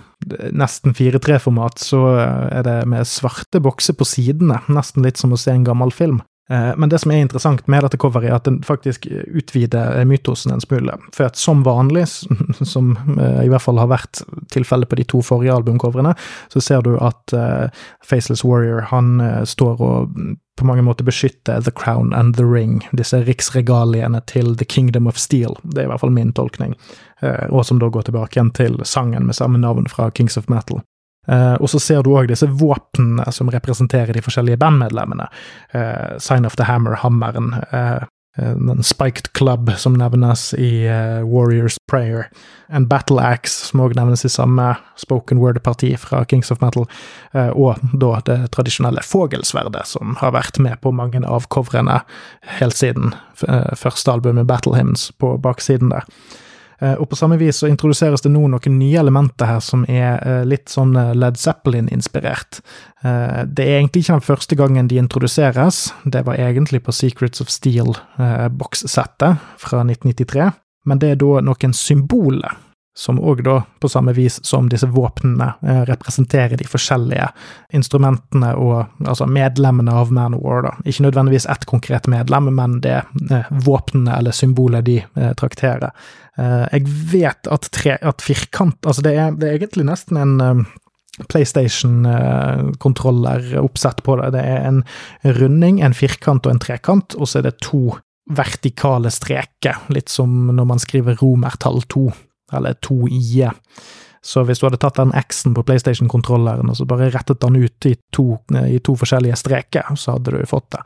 nesten 0.57 0.95
4-3-format, 0.97 1.81
så 1.83 2.03
er 2.19 2.65
det 2.67 2.79
med 2.91 3.07
svarte 3.09 3.63
bokser 3.63 3.97
på 3.99 4.09
sidene, 4.09 4.61
nesten 4.73 5.07
litt 5.07 5.21
som 5.21 5.35
å 5.35 5.41
se 5.41 5.55
en 5.55 5.67
gammel 5.67 5.95
film. 5.95 6.21
Eh, 6.51 6.77
men 6.77 6.89
det 6.89 6.99
som 6.99 7.11
er 7.11 7.25
interessant 7.25 7.67
med 7.67 7.83
dette 7.83 7.99
coveret, 7.99 8.31
er 8.31 8.37
at 8.39 8.47
den 8.47 8.61
faktisk 8.67 9.09
utvider 9.11 9.99
mytosen 10.07 10.55
en 10.55 10.63
smule. 10.63 10.95
For 11.15 11.27
at 11.27 11.39
som 11.41 11.65
vanlig, 11.67 12.07
som 12.75 12.95
eh, 13.19 13.43
i 13.45 13.51
hvert 13.51 13.65
fall 13.65 13.81
har 13.83 13.91
vært 13.91 14.23
tilfellet 14.55 14.91
på 14.91 15.01
de 15.01 15.07
to 15.11 15.23
forrige 15.27 15.57
albumcoverene, 15.57 16.15
så 16.53 16.63
ser 16.63 16.87
du 16.87 16.95
at 17.03 17.35
Faceless 18.07 18.45
Warrior 18.47 18.87
han 18.93 19.19
står 19.49 19.81
og 19.83 20.19
på 20.57 20.65
mange 20.65 20.85
måter 20.87 21.05
beskytter 21.05 21.61
The 21.61 21.73
Crown 21.75 22.15
and 22.17 22.37
The 22.39 22.47
Ring, 22.47 22.81
disse 22.97 23.19
riksregaliene 23.27 24.23
til 24.31 24.55
The 24.57 24.65
Kingdom 24.65 25.11
of 25.11 25.19
Steel. 25.21 25.59
Det 25.63 25.83
er 25.83 25.89
i 25.89 25.91
hvert 25.91 26.01
fall 26.01 26.15
min 26.17 26.33
tolkning. 26.33 26.73
Og 27.51 27.67
som 27.69 27.83
da 27.83 27.91
går 27.93 28.09
tilbake 28.09 28.39
igjen 28.39 28.55
til 28.57 28.79
sangen 28.89 29.29
med 29.29 29.37
samme 29.37 29.61
navn 29.61 29.91
fra 29.93 30.09
Kings 30.17 30.39
of 30.41 30.49
Metal. 30.49 30.81
Uh, 31.27 31.55
og 31.61 31.71
så 31.71 31.81
ser 31.83 32.05
du 32.07 32.13
òg 32.15 32.31
disse 32.31 32.47
våpnene 32.47 33.27
som 33.35 33.51
representerer 33.51 34.15
de 34.15 34.23
forskjellige 34.23 34.61
bandmedlemmene. 34.63 35.27
Uh, 35.75 36.19
Sign 36.23 36.47
of 36.47 36.59
the 36.59 36.69
Hammer, 36.69 36.99
hammeren. 37.03 37.57
Uh, 37.73 38.05
den 38.37 38.83
Spiked 38.85 39.31
Club, 39.33 39.71
som 39.81 39.95
nevnes 39.97 40.51
i 40.61 40.85
Warriors 41.25 41.79
Prayer. 41.89 42.27
En 42.69 42.85
Battle 42.85 43.17
Axe, 43.25 43.71
som 43.71 43.81
òg 43.81 43.95
nevnes 43.97 44.27
i 44.29 44.29
samme 44.29 44.75
spoken 45.01 45.41
word-parti 45.41 45.95
fra 45.97 46.21
Kings 46.29 46.53
of 46.53 46.61
Metal. 46.61 46.85
og 47.33 47.81
da 47.97 48.21
det 48.27 48.51
tradisjonelle 48.53 49.01
Fogelsverdet, 49.01 49.87
som 49.89 50.19
har 50.21 50.37
vært 50.37 50.61
med 50.61 50.77
på 50.85 50.93
mange 50.93 51.25
av 51.25 51.49
coverene 51.49 52.03
helt 52.61 52.77
siden 52.77 53.17
første 53.73 54.13
albumet 54.13 54.45
Battle 54.53 54.77
Hymns 54.77 55.09
på 55.17 55.39
baksiden 55.41 55.97
der. 55.97 56.05
Eh, 56.79 56.95
og 57.01 57.09
på 57.11 57.17
samme 57.17 57.39
vis 57.41 57.63
så 57.63 57.71
introduseres 57.71 58.25
det 58.25 58.33
nå 58.33 58.43
noen 58.53 58.79
nye 58.79 59.01
elementer 59.01 59.49
her 59.49 59.63
som 59.65 59.87
er 59.89 60.21
eh, 60.21 60.43
litt 60.49 60.69
sånn 60.73 60.97
eh, 60.99 61.15
Led 61.17 61.41
Zeppelin-inspirert. 61.41 62.61
Det 63.07 63.63
er 63.63 63.77
egentlig 63.77 64.01
ikke 64.03 64.17
den 64.17 64.25
første 64.25 64.57
gangen 64.59 64.89
de 64.91 64.97
introduseres, 64.99 65.93
det 66.11 66.25
var 66.27 66.41
egentlig 66.43 66.81
på 66.83 66.95
Secrets 66.97 67.45
of 67.45 67.53
Steel-bokssettet 67.53 69.45
fra 69.63 69.83
1993, 69.85 70.49
men 70.91 71.03
det 71.03 71.13
er 71.13 71.21
da 71.21 71.45
noen 71.47 71.77
symboler 71.77 72.57
som 72.97 73.19
òg 73.21 73.43
da, 73.45 73.59
på 73.81 73.89
samme 73.93 74.13
vis 74.17 74.39
som 74.47 74.69
disse 74.73 74.87
våpnene, 74.89 75.51
eh, 75.63 75.83
representerer 75.85 76.57
de 76.57 76.65
forskjellige 76.65 77.29
instrumentene 77.77 78.55
og 78.57 78.87
altså 79.05 79.27
medlemmene 79.29 79.93
av 79.93 80.09
Manowar, 80.17 80.63
da. 80.65 80.73
Ikke 80.85 81.03
nødvendigvis 81.05 81.47
ett 81.53 81.65
konkret 81.69 82.07
medlem, 82.09 82.55
men 82.57 82.81
det 82.81 83.05
eh, 83.05 83.45
våpnene 83.51 84.17
eller 84.17 84.33
symbolet 84.33 84.85
de 84.89 85.05
eh, 85.05 85.33
trakterer. 85.37 85.91
Jeg 86.37 86.85
vet 87.13 87.47
at, 87.49 87.71
tre, 87.73 87.97
at 88.05 88.21
firkant 88.21 88.85
Altså, 88.85 89.01
det 89.07 89.15
er, 89.17 89.33
det 89.41 89.49
er 89.49 89.57
egentlig 89.57 89.89
nesten 89.89 90.17
en 90.21 90.67
PlayStation-kontroller-oppsett 91.33 94.05
på 94.05 94.13
det. 94.21 94.29
Det 94.35 94.45
er 94.45 94.61
en 94.69 94.85
runding, 95.39 95.81
en 95.81 95.97
firkant 95.97 96.45
og 96.45 96.53
en 96.53 96.61
trekant, 96.61 97.17
og 97.17 97.25
så 97.25 97.41
er 97.41 97.49
det 97.49 97.65
to 97.65 97.97
vertikale 98.37 99.09
streker, 99.15 99.77
litt 99.89 100.13
som 100.13 100.53
når 100.53 100.67
man 100.69 100.77
skriver 100.83 101.17
romertall 101.23 101.81
to 101.89 102.13
eller 102.55 102.77
to 102.85 103.07
i-er. 103.09 103.57
Så 104.27 104.43
hvis 104.43 104.59
du 104.59 104.67
hadde 104.67 104.81
tatt 104.83 104.99
den 104.99 105.13
X-en 105.15 105.55
på 105.55 105.63
PlayStation-kontrolleren 105.69 106.71
og 106.71 106.79
så 106.79 106.87
bare 106.89 107.13
rettet 107.15 107.39
den 107.45 107.61
ut 107.63 107.87
i 107.87 107.93
to, 108.15 108.41
i 108.59 108.81
to, 108.83 108.97
forskjellige 108.99 109.39
streker, 109.39 109.93
så 109.95 110.17
hadde 110.17 110.35
du 110.35 110.41
fått 110.51 110.67
det. 110.75 110.81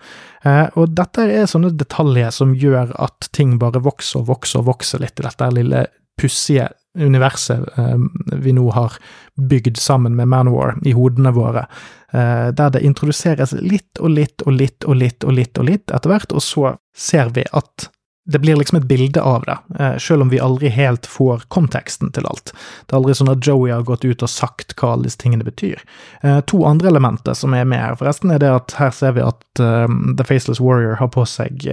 Eh, 0.44 0.66
og 0.76 0.92
dette 0.98 1.24
er 1.24 1.48
sånne 1.48 1.72
detaljer 1.80 2.34
som 2.36 2.52
gjør 2.52 2.92
at 3.00 3.30
ting 3.36 3.56
bare 3.62 3.80
vokser 3.80 4.20
og 4.20 4.28
vokser 4.34 4.60
og 4.60 4.68
vokser 4.74 5.00
litt 5.00 5.22
i 5.22 5.24
dette 5.24 5.48
lille 5.56 5.86
pussige 6.20 6.68
universet 6.98 7.78
eh, 7.78 7.96
vi 8.44 8.52
nå 8.52 8.66
har 8.76 8.98
bygd 9.40 9.78
sammen 9.80 10.16
med 10.18 10.28
Manowar 10.28 10.76
i 10.84 10.92
hodene 10.92 11.32
våre, 11.32 11.64
eh, 12.12 12.50
der 12.52 12.74
det 12.74 12.84
introduseres 12.84 13.54
litt 13.56 14.02
og 14.02 14.12
litt 14.18 14.44
og 14.44 14.52
litt 14.58 14.84
og 14.84 15.00
litt 15.00 15.24
og 15.24 15.36
litt 15.38 15.62
og 15.62 15.70
litt 15.70 15.94
etter 15.94 16.12
hvert, 16.12 16.34
og 16.34 16.44
så 16.44 16.74
ser 16.96 17.32
vi 17.36 17.46
at 17.56 17.88
det 18.30 18.38
blir 18.38 18.56
liksom 18.56 18.78
et 18.78 18.86
bilde 18.88 19.22
av 19.22 19.44
det, 19.46 19.58
eh, 19.78 19.96
selv 19.98 20.22
om 20.22 20.28
vi 20.28 20.40
aldri 20.40 20.68
helt 20.68 21.06
får 21.06 21.42
konteksten 21.48 22.12
til 22.14 22.26
alt. 22.30 22.52
Det 22.86 22.94
er 22.94 23.00
aldri 23.00 23.16
sånn 23.18 23.32
at 23.32 23.46
Joey 23.46 23.72
har 23.74 23.86
gått 23.88 24.04
ut 24.04 24.22
og 24.22 24.30
sagt 24.30 24.76
hva 24.78 24.94
alle 24.94 25.08
disse 25.08 25.18
tingene 25.18 25.46
betyr. 25.46 25.82
Eh, 26.22 26.40
to 26.50 26.62
andre 26.68 26.92
elementer 26.92 27.34
som 27.34 27.54
er 27.54 27.66
med 27.66 27.82
her, 27.82 27.98
forresten, 27.98 28.30
er 28.30 28.42
det 28.42 28.52
at 28.54 28.76
her 28.78 28.94
ser 28.94 29.16
vi 29.18 29.24
at 29.26 29.62
um, 29.64 30.14
The 30.16 30.26
Faceless 30.26 30.60
Warrior 30.62 31.00
har 31.00 31.10
på 31.10 31.26
seg 31.26 31.66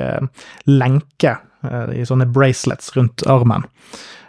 lenke 0.65 1.37
i 1.67 2.03
sånne 2.05 2.27
bracelets 2.31 2.91
rundt 2.95 3.23
armen, 3.27 3.63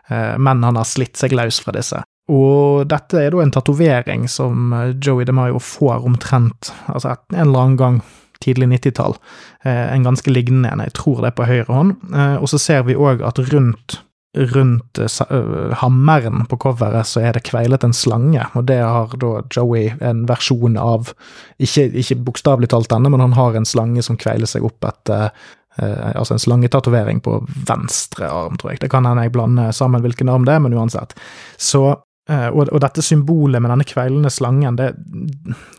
men 0.08 0.62
han 0.64 0.78
har 0.80 0.86
slitt 0.88 1.18
seg 1.20 1.34
løs 1.36 1.58
fra 1.62 1.74
disse. 1.76 2.00
Og 2.32 2.88
dette 2.88 3.20
er 3.20 3.34
da 3.34 3.42
en 3.44 3.52
tatovering 3.52 4.24
som 4.32 4.72
Joey 4.96 5.28
DeMaio 5.28 5.60
får 5.62 6.06
omtrent 6.08 6.72
altså 6.88 7.12
en 7.14 7.42
eller 7.44 7.60
annen 7.60 7.78
gang 7.80 8.00
tidlig 8.44 8.68
90-tall. 8.74 9.16
Eh, 9.64 9.86
en 9.94 10.04
ganske 10.06 10.30
lignende 10.30 10.70
en, 10.72 10.84
jeg 10.86 10.96
tror 10.98 11.22
det 11.22 11.32
er 11.32 11.38
på 11.38 11.48
høyre 11.48 11.70
hånd. 11.70 11.96
Eh, 12.12 12.36
og 12.38 12.50
så 12.52 12.60
ser 12.62 12.84
vi 12.88 12.98
òg 12.98 13.24
at 13.26 13.40
rundt 13.52 14.02
rundt 14.38 14.98
uh, 14.98 15.72
hammeren 15.80 16.44
på 16.46 16.58
coveret 16.60 17.08
så 17.08 17.22
er 17.24 17.32
det 17.34 17.46
kveilet 17.48 17.82
en 17.82 17.94
slange, 17.96 18.44
og 18.54 18.66
det 18.68 18.76
har 18.84 19.14
da 19.18 19.30
Joey 19.50 19.88
en 20.04 20.26
versjon 20.28 20.76
av 20.78 21.14
Ikke, 21.56 21.86
ikke 21.88 22.18
bokstavelig 22.28 22.68
talt 22.70 22.90
denne, 22.92 23.08
men 23.10 23.24
han 23.24 23.32
har 23.34 23.56
en 23.56 23.66
slange 23.66 24.04
som 24.04 24.20
kveiler 24.20 24.46
seg 24.46 24.68
opp 24.68 24.84
etter 24.84 25.32
Altså 25.78 26.34
en 26.34 26.42
slangetatovering 26.42 27.20
på 27.22 27.36
venstre 27.68 28.26
arm, 28.26 28.56
tror 28.58 28.72
jeg. 28.72 28.80
Det 28.82 28.88
kan 28.90 29.06
hende 29.06 29.22
jeg 29.22 29.30
blander 29.36 29.70
sammen 29.70 30.02
hvilken 30.02 30.28
arm 30.32 30.42
det 30.42 30.56
er, 30.56 30.62
men 30.64 30.74
uansett. 30.74 31.14
Så 31.54 31.92
og, 32.28 32.66
og, 32.68 32.78
dette 32.84 33.02
symbolet 33.04 33.62
med 33.62 33.72
denne 33.72 33.86
kveilende 33.88 34.30
slangen, 34.32 34.76
det, 34.76 34.92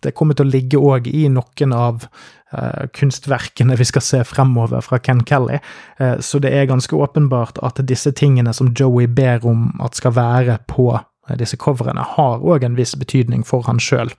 det 0.03 0.15
kommer 0.17 0.37
til 0.37 0.47
å 0.47 0.53
ligge 0.53 0.81
òg 0.81 1.09
i 1.11 1.27
noen 1.29 1.75
av 1.75 2.07
uh, 2.53 2.87
kunstverkene 2.95 3.77
vi 3.77 3.87
skal 3.87 4.05
se 4.05 4.23
fremover 4.27 4.81
fra 4.85 4.99
Ken 5.03 5.23
Kelly. 5.25 5.59
Uh, 6.01 6.17
så 6.19 6.41
det 6.41 6.53
er 6.55 6.69
ganske 6.69 6.95
åpenbart 6.95 7.61
at 7.65 7.81
disse 7.87 8.11
tingene 8.17 8.53
som 8.53 8.73
Joey 8.73 9.07
ber 9.07 9.45
om 9.47 9.71
at 9.83 9.99
skal 9.99 10.15
være 10.17 10.59
på 10.69 10.91
eh, 10.95 11.35
disse 11.39 11.57
coverene 11.61 12.03
har 12.15 12.43
òg 12.45 12.65
en 12.65 12.77
viss 12.77 12.95
betydning 12.99 13.43
for 13.47 13.65
han 13.67 13.81
sjøl 13.81 14.11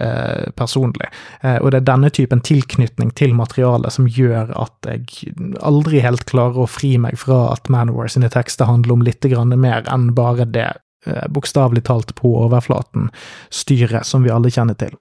eh, 0.00 0.50
personlig. 0.56 1.10
Eh, 1.42 1.58
og 1.60 1.72
det 1.72 1.82
er 1.82 1.88
denne 1.90 2.12
typen 2.14 2.42
tilknytning 2.44 3.12
til 3.18 3.34
materialet 3.36 3.96
som 3.96 4.08
gjør 4.08 4.54
at 4.64 4.88
jeg 4.88 5.34
aldri 5.64 6.02
helt 6.04 6.26
klarer 6.30 6.64
å 6.64 6.70
fri 6.70 6.96
meg 7.00 7.18
fra 7.20 7.46
at 7.52 7.70
Manowar 7.72 8.12
sine 8.12 8.30
tekster 8.32 8.70
handler 8.70 8.98
om 8.98 9.06
litt 9.06 9.24
mer 9.54 9.86
enn 9.90 10.12
bare 10.16 10.48
det 10.48 10.70
eh, 10.70 10.80
bokstavelig 11.30 11.84
talt 11.88 12.14
på 12.18 12.32
overflaten 12.44 13.10
styret 13.52 14.06
som 14.08 14.24
vi 14.24 14.32
alle 14.32 14.52
kjenner 14.52 14.78
til. 14.80 14.94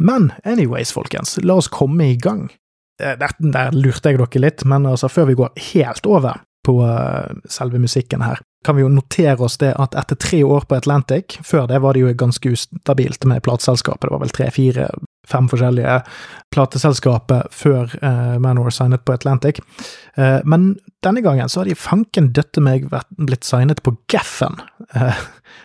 Men 0.00 0.32
anyways, 0.42 0.92
folkens, 0.92 1.36
la 1.42 1.60
oss 1.60 1.70
komme 1.70 2.10
i 2.10 2.16
gang. 2.18 2.48
Dette 2.98 3.50
der, 3.54 3.74
lurte 3.74 4.10
jeg 4.10 4.18
dere 4.18 4.42
litt, 4.42 4.64
men 4.66 4.86
altså, 4.90 5.10
før 5.10 5.30
vi 5.30 5.38
går 5.38 5.54
helt 5.72 6.06
over 6.10 6.42
på 6.64 6.82
uh, 6.82 7.30
selve 7.50 7.78
musikken 7.78 8.22
her, 8.24 8.40
kan 8.64 8.76
vi 8.76 8.82
jo 8.82 8.88
notere 8.88 9.44
oss 9.44 9.58
det 9.60 9.74
at 9.80 9.96
etter 9.98 10.16
tre 10.20 10.40
år 10.44 10.64
på 10.68 10.78
Atlantic, 10.78 11.36
før 11.44 11.68
det 11.68 11.80
var 11.84 11.94
det 11.94 12.04
jo 12.04 12.14
ganske 12.24 12.54
ustabilt 12.56 13.26
med 13.28 13.44
plateselskapet, 13.44 14.08
det 14.08 14.14
var 14.14 14.22
vel 14.24 14.32
tre, 14.32 14.48
fire, 14.54 14.88
fem 15.28 15.48
forskjellige 15.52 15.98
plateselskaper 16.54 17.50
før 17.52 17.92
uh, 18.00 18.36
Manor 18.40 18.72
signet 18.72 19.04
på 19.04 19.16
Atlantic, 19.16 19.60
uh, 20.16 20.40
men 20.48 20.72
denne 21.04 21.24
gangen 21.24 21.52
så 21.52 21.62
har 21.62 21.68
de 21.68 21.76
fanken 21.78 22.32
døtte 22.36 22.64
meg 22.64 22.88
blitt 23.18 23.44
signet 23.48 23.84
på 23.84 23.96
Geffen, 24.12 24.62
Uh, 24.94 25.16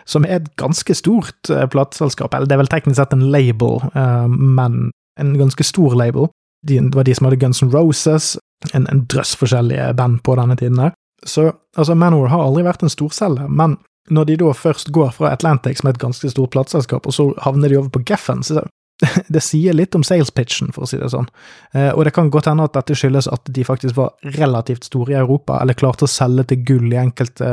som 0.08 0.26
er 0.26 0.40
et 0.40 0.50
ganske 0.60 0.94
stort 0.94 1.50
uh, 1.52 1.66
plateselskap. 1.70 2.34
Eller 2.34 2.48
det 2.48 2.56
er 2.56 2.62
vel 2.62 2.72
teknisk 2.72 3.00
sett 3.00 3.16
en 3.16 3.28
label, 3.32 3.80
uh, 3.96 4.28
men 4.28 4.90
en 5.20 5.34
ganske 5.38 5.66
stor 5.66 5.96
label. 5.98 6.30
De, 6.66 6.78
det 6.80 6.96
var 6.96 7.08
de 7.08 7.14
som 7.16 7.28
hadde 7.28 7.40
Guns 7.40 7.62
N' 7.64 7.72
Roses, 7.72 8.34
en, 8.74 8.86
en 8.92 9.04
drøss 9.08 9.36
forskjellige 9.40 9.92
band 9.96 10.20
på 10.26 10.36
denne 10.36 10.56
tiden 10.60 10.80
der. 10.80 10.96
Så 11.26 11.52
altså, 11.76 11.94
Manor 11.94 12.28
har 12.32 12.44
aldri 12.44 12.64
vært 12.64 12.84
en 12.84 12.92
storselger, 12.92 13.48
men 13.48 13.78
når 14.10 14.26
de 14.30 14.36
da 14.40 14.52
først 14.56 14.90
går 14.94 15.12
fra 15.14 15.32
Atlantic, 15.34 15.80
som 15.80 15.88
er 15.88 15.96
et 15.96 16.02
ganske 16.02 16.30
stort 16.32 16.52
plateselskap, 16.54 17.06
og 17.06 17.14
så 17.14 17.30
havner 17.44 17.70
de 17.70 17.78
over 17.78 17.90
på 17.94 18.02
Geffen, 18.08 18.42
så 18.46 18.64
det 19.32 19.42
sier 19.44 19.76
litt 19.76 19.94
om 19.96 20.04
sales 20.04 20.32
pitchen, 20.34 20.72
for 20.74 20.84
å 20.84 20.88
si 20.90 20.98
det 21.00 21.10
sånn. 21.12 21.28
Eh, 21.76 21.90
og 21.94 22.04
det 22.04 22.14
kan 22.16 22.30
godt 22.32 22.50
hende 22.50 22.66
at 22.68 22.74
dette 22.76 22.96
skyldes 22.98 23.30
at 23.32 23.48
de 23.48 23.64
faktisk 23.64 23.96
var 23.96 24.12
relativt 24.36 24.88
store 24.88 25.14
i 25.14 25.20
Europa, 25.20 25.60
eller 25.60 25.78
klarte 25.78 26.08
å 26.08 26.10
selge 26.10 26.50
til 26.50 26.64
gull 26.68 26.92
i 26.92 27.00
enkelte 27.00 27.52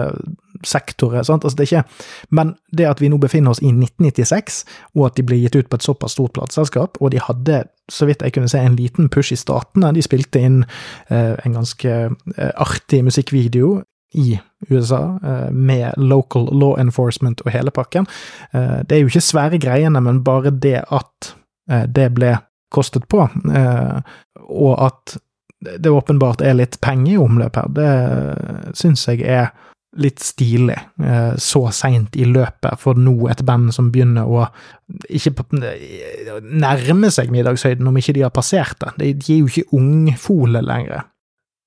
sektorer. 0.66 1.18
Altså 1.20 1.56
det 1.58 1.60
er 1.60 1.70
ikke, 1.70 1.84
Men 2.30 2.56
det 2.78 2.88
at 2.88 3.02
vi 3.02 3.10
nå 3.10 3.18
befinner 3.18 3.52
oss 3.52 3.62
i 3.62 3.72
1996, 3.72 4.64
og 4.96 5.06
at 5.06 5.18
de 5.18 5.26
ble 5.28 5.42
gitt 5.42 5.56
ut 5.56 5.70
på 5.70 5.76
et 5.76 5.84
såpass 5.84 6.18
stort 6.18 6.34
plateselskap, 6.34 6.98
og 7.02 7.12
de 7.12 7.20
hadde, 7.20 7.64
så 7.90 8.06
vidt 8.06 8.22
jeg 8.22 8.34
kunne 8.34 8.50
se, 8.50 8.60
en 8.60 8.76
liten 8.76 9.10
push 9.10 9.34
i 9.34 9.40
statene, 9.40 9.94
de 9.94 10.02
spilte 10.02 10.40
inn 10.40 10.64
eh, 11.10 11.36
en 11.46 11.60
ganske 11.60 11.94
eh, 12.10 12.52
artig 12.56 13.04
musikkvideo 13.04 13.82
i 14.14 14.40
USA, 14.70 15.20
eh, 15.24 15.52
med 15.52 15.94
local 15.98 16.50
law 16.60 16.80
enforcement 16.80 17.42
og 17.42 17.52
hele 17.52 17.72
pakken. 17.72 18.08
Eh, 18.52 18.80
det 18.88 18.96
er 18.96 19.04
jo 19.04 19.12
ikke 19.12 19.22
svære 19.22 19.60
greiene, 19.62 20.02
men 20.02 20.24
bare 20.24 20.52
det 20.52 20.82
at 20.92 21.34
eh, 21.70 21.86
det 21.86 22.12
ble 22.16 22.38
kostet 22.74 23.06
på, 23.08 23.22
og 23.24 24.74
at 24.84 25.14
det 25.80 25.88
åpenbart 25.88 26.42
er 26.44 26.58
litt 26.60 26.76
penger 26.84 27.14
i 27.14 27.22
omløp 27.22 27.56
her, 27.56 27.70
det 27.72 28.74
syns 28.76 29.06
jeg 29.08 29.24
er 29.24 29.54
litt 29.98 30.20
stilig 30.22 30.76
så 31.42 31.62
seint 31.74 32.16
i 32.20 32.26
løpet 32.28 32.82
for 32.82 33.00
nå 33.00 33.30
et 33.32 33.40
band 33.48 33.72
som 33.74 33.88
begynner 33.94 34.28
å 34.28 34.44
ikke 35.10 35.32
nærme 36.44 37.10
seg 37.14 37.32
middagshøyden, 37.34 37.88
om 37.88 37.98
ikke 37.98 38.14
de 38.18 38.26
har 38.26 38.34
passert 38.36 38.78
det. 38.84 39.16
De 39.24 39.34
er 39.34 39.40
jo 39.40 39.48
ikke 39.48 39.78
ungfole 39.80 40.62
lenger. 40.62 41.08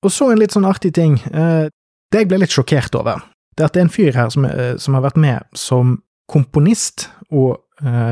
Og 0.05 0.13
så 0.13 0.29
en 0.31 0.39
litt 0.39 0.53
sånn 0.53 0.69
artig 0.69 0.93
ting. 0.95 1.17
Det 1.25 2.21
jeg 2.21 2.29
ble 2.29 2.39
litt 2.43 2.53
sjokkert 2.53 2.95
over, 3.01 3.25
det 3.57 3.65
er 3.65 3.71
at 3.71 3.75
det 3.75 3.81
er 3.81 3.87
en 3.89 3.93
fyr 3.97 4.15
her 4.15 4.31
som, 4.33 4.45
eh, 4.45 4.77
som 4.79 4.95
har 4.95 5.05
vært 5.09 5.19
med 5.19 5.57
som 5.57 5.97
komponist 6.31 7.09
og 7.33 7.57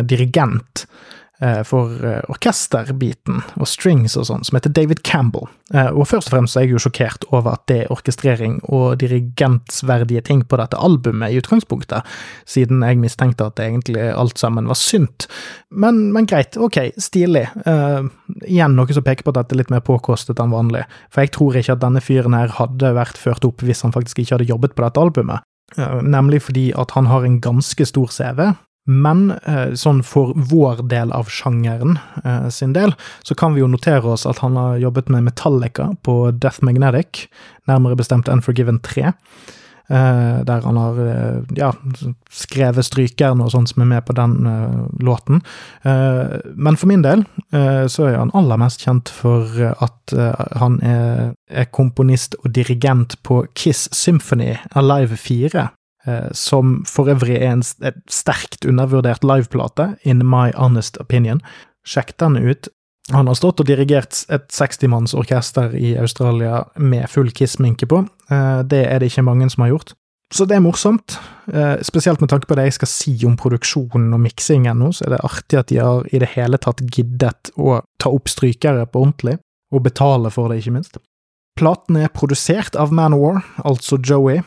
dirigent 0.10 0.88
for 1.64 1.94
uh, 2.04 2.20
orkesterbiten 2.32 3.40
og 3.56 3.68
strings 3.70 4.18
og 4.20 4.28
sånn, 4.28 4.44
som 4.44 4.58
heter 4.58 4.74
David 4.76 5.04
Campbell. 5.08 5.48
og 5.70 6.08
først 6.10 6.32
og 6.32 6.34
fremst 6.34 6.58
er 6.58 6.66
jeg 6.66 6.74
jo 6.74 6.82
sjokkert 6.82 7.28
over 7.30 7.54
at 7.54 7.64
det 7.70 7.78
er 7.84 7.92
orkestrering 7.94 8.58
og 8.74 8.98
dirigentsverdige 9.04 10.24
ting 10.26 10.42
på 10.44 10.58
dette 10.58 10.78
albumet 10.78 11.32
i 11.32 11.38
utgangspunktet, 11.38 12.08
siden 12.50 12.82
jeg 12.84 12.98
mistenkte 13.00 13.46
at 13.52 13.62
egentlig 13.62 14.10
alt 14.10 14.42
sammen 14.42 14.68
var 14.68 14.80
synt. 14.80 15.28
Men, 15.70 16.10
men 16.16 16.26
greit, 16.26 16.58
ok, 16.58 16.80
stilig. 16.98 17.46
igjen 18.50 18.76
noe 18.76 18.98
som 18.98 19.06
peker 19.06 19.28
på 19.28 19.36
at 19.36 19.44
dette 19.44 19.56
er 19.56 19.62
litt 19.62 19.74
mer 19.74 19.86
påkostet 19.86 20.42
enn 20.42 20.56
vanlig, 20.56 20.88
for 21.14 21.24
jeg 21.24 21.36
tror 21.38 21.60
ikke 21.62 21.78
at 21.78 21.86
denne 21.86 22.02
fyren 22.02 22.36
her 22.36 22.56
hadde 22.58 22.96
vært 22.98 23.22
ført 23.22 23.46
opp 23.46 23.62
hvis 23.62 23.86
han 23.86 23.94
faktisk 23.94 24.24
ikke 24.24 24.40
hadde 24.40 24.50
jobbet 24.50 24.76
på 24.76 24.88
dette 24.88 25.06
albumet. 25.06 25.46
Nemlig 25.78 26.42
fordi 26.48 26.70
at 26.78 26.92
han 26.98 27.10
har 27.10 27.26
en 27.26 27.40
ganske 27.42 27.86
stor 27.86 28.10
CV, 28.14 28.42
men 28.90 29.30
eh, 29.44 29.76
sånn 29.78 30.02
for 30.06 30.34
vår 30.50 30.84
del 30.90 31.14
av 31.14 31.30
sjangeren 31.30 32.00
eh, 32.24 32.50
sin 32.54 32.74
del, 32.74 32.96
så 33.26 33.38
kan 33.38 33.54
vi 33.54 33.62
jo 33.62 33.70
notere 33.70 34.16
oss 34.16 34.26
at 34.30 34.42
han 34.44 34.58
har 34.58 34.80
jobbet 34.82 35.12
med 35.14 35.28
Metallica 35.28 35.92
på 36.06 36.32
Death 36.32 36.64
Magnetic, 36.66 37.28
nærmere 37.70 38.00
bestemt 38.00 38.32
Unforgiven 38.32 38.82
3. 38.86 39.14
Uh, 39.90 40.46
der 40.46 40.62
han 40.62 40.78
har 40.78 40.98
ja, 41.58 41.72
skrevet 42.30 42.86
strykeren 42.86 43.40
og 43.42 43.48
sånt 43.50 43.72
som 43.72 43.82
er 43.82 43.88
med 43.90 44.04
på 44.06 44.14
den 44.14 44.36
låten. 45.02 45.42
men 45.82 46.78
for 46.78 46.86
min 46.86 47.02
del 47.02 47.24
så 47.90 48.06
er 48.06 48.20
han 48.20 48.30
aller 48.38 48.62
mest 48.62 48.86
kjent 48.86 49.10
for 49.10 49.50
at 49.72 50.14
han 50.62 50.78
er, 50.86 51.34
komponist 51.74 52.38
og 52.44 52.54
dirigent 52.54 53.18
på 53.26 53.42
Kiss 53.58 53.90
Symphony 53.90 54.60
Alive 54.78 55.18
4. 55.18 55.66
som 56.32 56.78
for 56.88 57.12
øvrig 57.12 57.36
er 57.38 57.52
en 57.52 57.64
sterkt 58.10 58.64
undervurdert 58.66 59.26
liveplate, 59.28 59.90
in 60.08 60.24
my 60.24 60.48
honest 60.56 60.96
opinion. 61.04 61.42
Sjekk 61.86 62.16
den 62.24 62.38
ut. 62.40 62.70
Han 63.12 63.28
har 63.28 63.38
stått 63.38 63.62
og 63.62 63.70
dirigert 63.70 64.22
et 64.30 64.46
60-manns 64.54 65.16
orkester 65.18 65.74
i 65.78 65.96
Australia 65.98 66.64
med 66.78 67.10
full 67.10 67.32
Kiss-minke 67.34 67.90
på. 67.90 68.04
Eh, 68.30 68.62
det 68.70 68.84
er 68.86 69.02
det 69.02 69.10
ikke 69.10 69.26
mange 69.26 69.50
som 69.50 69.66
har 69.66 69.74
gjort. 69.74 69.96
Så 70.34 70.46
det 70.46 70.60
er 70.60 70.62
morsomt, 70.62 71.18
eh, 71.52 71.82
spesielt 71.82 72.22
med 72.22 72.30
tanke 72.30 72.46
på 72.46 72.56
det 72.56 72.68
jeg 72.68 72.78
skal 72.78 72.92
si 72.92 73.16
om 73.26 73.38
produksjonen 73.38 74.14
og 74.14 74.22
miksingen 74.22 74.78
nå, 74.78 74.92
så 74.94 75.08
er 75.08 75.16
det 75.16 75.24
artig 75.26 75.58
at 75.58 75.72
de 75.72 75.80
har 75.82 76.06
i 76.14 76.22
det 76.22 76.30
hele 76.36 76.60
tatt 76.62 76.84
giddet 76.86 77.50
å 77.58 77.82
ta 77.98 78.12
opp 78.14 78.30
strykere 78.30 78.86
på 78.86 79.02
ordentlig, 79.02 79.40
og 79.74 79.84
betale 79.84 80.30
for 80.30 80.50
det, 80.50 80.62
ikke 80.62 80.76
minst. 80.78 81.02
Platen 81.58 81.98
er 81.98 82.14
produsert 82.14 82.78
av 82.78 82.94
Manowar, 82.94 83.42
altså 83.66 83.98
Joey, 83.98 84.44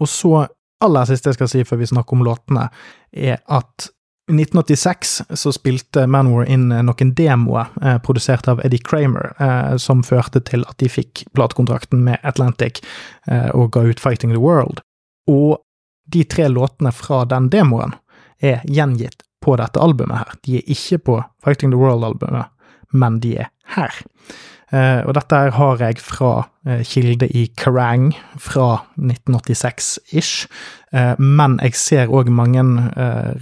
og 0.00 0.08
så 0.08 0.46
aller 0.84 1.08
siste 1.08 1.30
jeg 1.30 1.38
skal 1.38 1.50
si 1.50 1.64
før 1.66 1.80
vi 1.82 1.90
snakker 1.90 2.16
om 2.16 2.24
låtene, 2.26 2.68
er 3.12 3.40
at 3.46 3.90
i 4.26 4.34
1986 4.34 5.22
så 5.38 5.52
spilte 5.54 6.06
Manwar 6.10 6.48
inn 6.50 6.72
eh, 6.74 6.82
noen 6.82 7.12
demoer 7.14 7.68
eh, 7.78 7.98
produsert 8.02 8.48
av 8.50 8.58
Eddie 8.66 8.82
Kramer, 8.82 9.30
eh, 9.38 9.76
som 9.78 10.02
førte 10.02 10.42
til 10.42 10.66
at 10.66 10.74
de 10.82 10.88
fikk 10.90 11.22
platekontrakten 11.38 12.02
med 12.08 12.18
Atlantic 12.26 12.82
eh, 13.30 13.52
og 13.54 13.70
ga 13.76 13.84
ut 13.86 14.02
Fighting 14.02 14.34
the 14.34 14.42
World. 14.42 14.82
Og 15.30 15.62
de 16.10 16.24
tre 16.26 16.48
låtene 16.50 16.90
fra 16.94 17.22
den 17.30 17.46
demoen 17.54 17.94
er 18.42 18.66
gjengitt 18.66 19.22
på 19.42 19.54
dette 19.60 19.78
albumet 19.78 20.24
her. 20.24 20.34
De 20.42 20.58
er 20.58 20.74
ikke 20.74 20.98
på 21.06 21.20
Fighting 21.46 21.70
the 21.70 21.78
World-albumet, 21.78 22.50
men 22.90 23.20
de 23.22 23.36
er 23.44 23.52
her. 23.76 24.02
Eh, 24.76 25.00
og 25.06 25.14
dette 25.16 25.38
her 25.38 25.52
har 25.56 25.80
jeg 25.80 26.00
fra 26.02 26.30
eh, 26.66 26.82
kilde 26.86 27.28
i 27.30 27.46
Kerrang 27.58 28.10
fra 28.42 28.82
1986-ish. 28.98 30.48
Eh, 30.92 31.14
men 31.22 31.56
jeg 31.62 31.78
ser 31.78 32.12
òg 32.12 32.30
mange 32.34 32.64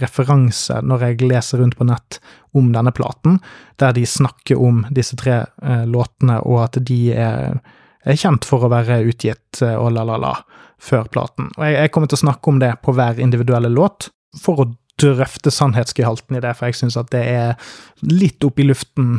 referanser 0.01 0.85
når 0.85 1.07
jeg 1.07 1.23
leser 1.25 1.61
rundt 1.61 1.77
på 1.79 1.87
nett 1.87 2.19
om 2.55 2.71
denne 2.75 2.93
platen, 2.95 3.39
der 3.81 3.95
de 3.95 4.05
snakker 4.07 4.59
om 4.61 4.83
disse 4.95 5.17
tre 5.19 5.41
låtene, 5.89 6.37
og 6.47 6.61
at 6.69 6.79
de 6.87 6.99
er, 7.11 7.57
er 8.05 8.19
kjent 8.19 8.47
for 8.47 8.63
å 8.63 8.71
være 8.71 9.01
utgitt 9.09 9.59
og 9.65 9.89
la-la-la 9.95 10.37
før 10.79 11.09
platen. 11.11 11.49
Og 11.57 11.65
jeg, 11.65 11.75
jeg 11.81 11.91
kommer 11.91 12.11
til 12.11 12.19
å 12.19 12.23
snakke 12.23 12.51
om 12.51 12.61
det 12.63 12.71
på 12.85 12.95
hver 12.95 13.19
individuelle 13.23 13.71
låt, 13.71 14.09
for 14.39 14.63
å 14.63 14.69
drøfte 15.01 15.51
sannhetsgehalten 15.51 16.37
i 16.37 16.43
det, 16.43 16.53
for 16.55 16.69
jeg 16.69 16.79
syns 16.79 16.99
at 16.99 17.11
det 17.11 17.23
er 17.27 17.71
litt 18.07 18.43
opp 18.47 18.61
i 18.63 18.67
luften 18.69 19.17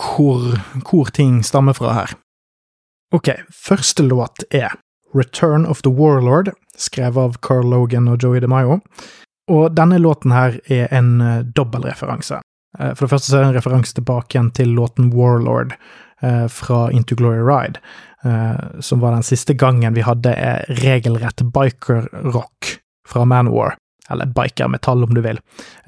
hvor, 0.00 0.60
hvor 0.88 1.10
ting 1.14 1.42
stammer 1.44 1.76
fra 1.76 1.92
her. 1.96 2.14
Ok, 3.12 3.28
første 3.52 4.02
låt 4.06 4.44
er 4.50 4.72
Return 5.14 5.66
of 5.66 5.82
the 5.82 5.90
Warlord, 5.92 6.52
skrevet 6.76 7.20
av 7.20 7.34
Carl 7.44 7.68
Logan 7.68 8.08
og 8.08 8.22
Joey 8.22 8.40
DeMaio. 8.40 8.80
Og 9.52 9.74
denne 9.76 9.98
låten 10.00 10.32
her 10.32 10.56
er 10.72 10.88
en 10.94 11.18
uh, 11.20 11.42
dobbeltreferanse. 11.44 12.40
Uh, 12.78 12.92
for 12.94 13.04
det 13.04 13.12
første 13.12 13.28
så 13.28 13.36
er 13.36 13.44
det 13.44 13.50
en 13.50 13.58
referanse 13.58 13.96
tilbake 13.98 14.36
igjen 14.36 14.48
til 14.56 14.72
låten 14.78 15.10
Warlord 15.12 15.74
uh, 16.22 16.48
fra 16.48 16.86
Into 16.90 17.18
Glory 17.18 17.42
Ride, 17.44 17.82
som 18.78 19.00
var 19.02 19.10
den 19.16 19.24
siste 19.26 19.50
gangen 19.58 19.96
vi 19.96 20.04
hadde 20.06 20.30
regelrett 20.78 21.42
biker-rock 21.42 22.68
fra 23.08 23.24
Manwar, 23.26 23.74
eller 24.06 24.30
biker-metall 24.30 25.02
om 25.02 25.16
du 25.16 25.18
vil, 25.24 25.40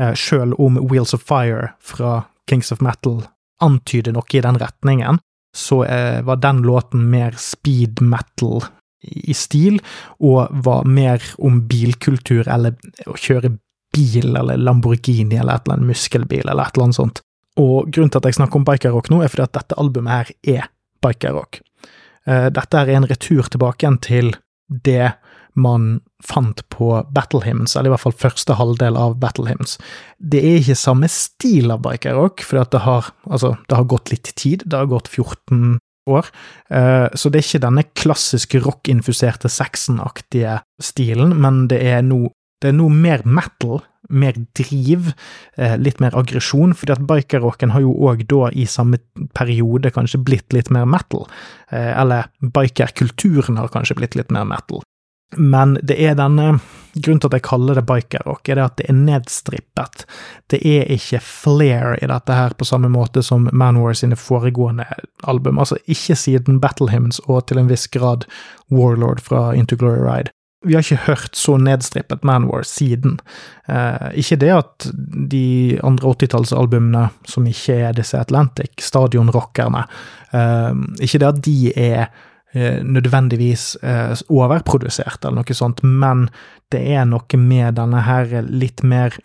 uh, 0.03 0.11
sjøl 0.19 0.57
om 0.59 0.81
Wheels 0.91 1.15
of 1.15 1.23
Fire 1.23 1.71
fra 1.79 2.25
Kings 2.51 2.73
of 2.75 2.83
Metal 2.83 3.23
antyder 3.63 4.15
noe 4.15 4.31
i 4.33 4.43
den 4.45 4.59
retningen, 4.61 5.21
så 5.55 5.85
eh, 5.85 6.23
var 6.27 6.41
den 6.43 6.63
låten 6.67 7.11
mer 7.11 7.37
speed 7.39 8.03
metal 8.03 8.65
i 9.05 9.35
stil, 9.37 9.79
og 10.25 10.49
var 10.65 10.89
mer 10.89 11.23
om 11.39 11.61
bilkultur, 11.69 12.49
eller 12.49 12.75
å 13.07 13.17
kjøre 13.21 13.53
bil, 13.95 14.33
eller 14.35 14.59
Lamborghini, 14.59 15.37
eller 15.37 15.59
et 15.59 15.69
eller 15.69 15.79
annet 15.79 15.91
muskelbil, 15.93 16.49
eller 16.49 16.65
et 16.65 16.77
eller 16.77 16.89
annet 16.89 16.99
sånt. 16.99 17.21
Og 17.61 17.91
grunnen 17.93 18.11
til 18.11 18.23
at 18.23 18.31
jeg 18.31 18.39
snakker 18.41 18.59
om 18.59 18.67
bikerrock 18.67 19.11
nå, 19.13 19.21
er 19.23 19.31
fordi 19.31 19.47
at 19.47 19.59
dette 19.61 19.79
albumet 19.79 20.15
her 20.15 20.33
er 20.57 20.71
bikerrock. 21.05 21.61
Eh, 22.27 22.49
dette 22.55 22.81
er 22.81 22.97
en 22.97 23.07
retur 23.07 23.47
tilbake 23.53 23.85
igjen 23.85 24.01
til 24.03 24.33
det 24.67 25.13
man 25.55 26.01
fant 26.25 26.63
på 26.73 26.91
Battle 27.15 27.43
Hymns, 27.45 27.77
eller 27.77 27.91
i 27.91 27.95
hvert 27.95 28.05
fall 28.07 28.17
første 28.25 28.57
halvdel 28.59 28.99
av 28.99 29.19
Battle 29.23 29.49
Hymns. 29.51 29.77
Det 30.19 30.43
er 30.43 30.61
ikke 30.61 30.79
samme 30.79 31.11
stil 31.13 31.75
av 31.75 31.83
bikerrock, 31.85 32.45
for 32.47 32.63
det 32.63 32.83
altså, 32.85 33.55
det 33.69 33.79
har 33.79 33.91
gått 33.91 34.15
litt 34.15 34.33
tid, 34.35 34.65
det 34.67 34.81
har 34.81 34.91
gått 34.91 35.11
14 35.13 35.79
år, 36.11 36.29
uh, 36.75 37.09
så 37.17 37.33
det 37.33 37.41
er 37.41 37.47
ikke 37.47 37.65
denne 37.65 37.87
klassiske 37.97 38.61
rockinfuserte 38.65 39.49
sexen-aktige 39.53 40.59
stilen, 40.83 41.37
men 41.41 41.65
det 41.73 41.81
er 41.95 42.05
noe, 42.05 42.33
det 42.61 42.73
er 42.73 42.79
noe 42.79 42.93
mer 42.93 43.25
metal, 43.25 43.83
mer 44.13 44.37
driv, 44.57 45.13
eh, 45.57 45.77
litt 45.81 46.01
mer 46.01 46.15
aggresjon, 46.17 46.75
fordi 46.77 46.93
at 46.93 47.05
bikerrocken 47.09 47.73
har 47.73 47.81
jo 47.85 47.95
òg 48.09 48.27
da 48.29 48.51
i 48.53 48.67
samme 48.69 49.01
periode 49.37 49.93
kanskje 49.95 50.21
blitt 50.25 50.53
litt 50.53 50.71
mer 50.71 50.85
metal. 50.85 51.27
Eh, 51.71 51.93
eller 52.01 52.29
bikerkulturen 52.41 53.57
har 53.57 53.73
kanskje 53.73 53.97
blitt 53.97 54.15
litt 54.15 54.31
mer 54.31 54.45
metal. 54.45 54.83
Men 55.37 55.79
det 55.83 55.99
er 56.05 56.17
denne 56.19 56.59
Grunnen 56.95 57.19
til 57.19 57.33
at 57.33 57.35
jeg 57.41 57.43
kaller 57.49 57.75
det 57.75 57.83
bikerrock, 57.89 58.49
er 58.49 58.59
det 58.59 58.65
at 58.65 58.77
det 58.79 58.85
er 58.87 58.95
nedstrippet. 58.95 60.05
Det 60.53 60.61
er 60.63 60.87
ikke 60.95 61.19
flair 61.27 61.97
i 61.99 62.07
dette 62.07 62.37
her 62.39 62.55
på 62.55 62.67
samme 62.69 62.87
måte 62.93 63.23
som 63.27 63.49
Manwar 63.51 63.97
sine 63.99 64.15
foregående 64.15 64.87
album. 65.27 65.59
Altså 65.59 65.81
ikke 65.91 66.15
siden 66.15 66.61
Battle 66.63 66.93
Hymns 66.93 67.19
og 67.27 67.49
til 67.49 67.59
en 67.59 67.71
viss 67.71 67.89
grad 67.91 68.29
Warlord 68.71 69.25
fra 69.27 69.49
Into 69.59 69.77
Glory 69.81 70.05
Ride. 70.07 70.31
vi 70.65 70.75
har 70.75 70.81
ikke 70.81 71.07
hørt 71.11 71.37
så 71.37 71.57
nedstrippet 71.59 72.23
Manwar 72.25 72.63
siden. 72.63 73.19
Eh, 73.69 74.15
ikke 74.15 74.37
det 74.37 74.53
at 74.55 74.87
de 75.31 75.81
andre 75.85 76.15
80-tallsalbumene, 76.15 77.09
som 77.27 77.47
ikke 77.47 77.75
er 77.75 77.93
disse 77.93 78.19
Atlantic, 78.19 78.71
stadionrockerne 78.81 79.85
eh, 80.33 80.73
Ikke 81.01 81.19
det 81.19 81.29
at 81.29 81.45
de 81.45 81.73
er 81.77 82.07
nødvendigvis 82.55 83.75
eh, 83.83 84.15
overprodusert 84.31 85.25
eller 85.25 85.43
noe 85.43 85.57
sånt, 85.57 85.83
men 85.83 86.29
det 86.73 86.85
er 86.95 87.05
noe 87.11 87.41
med 87.41 87.79
denne 87.81 88.05
her 88.07 88.31
litt 88.49 88.85
mer 88.87 89.17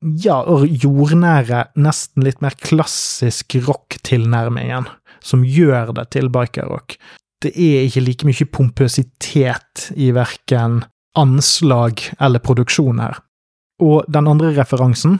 ja, 0.00 0.38
jordnære, 0.64 1.66
nesten 1.76 2.24
litt 2.24 2.40
mer 2.40 2.56
klassisk 2.56 3.58
rock-tilnærmingen, 3.66 4.88
som 5.24 5.44
gjør 5.44 5.92
det 5.98 6.08
til 6.16 6.32
bikerrock 6.32 6.96
det 7.44 7.52
er 7.60 7.84
ikke 7.84 8.04
like 8.04 8.28
mye 8.28 8.48
pompøsitet 8.52 9.88
i 10.00 10.10
verken 10.16 10.82
anslag 11.18 12.02
eller 12.22 12.42
produksjon 12.42 13.02
her. 13.02 13.20
Og 13.84 14.06
den 14.10 14.28
andre 14.30 14.54
referansen, 14.56 15.18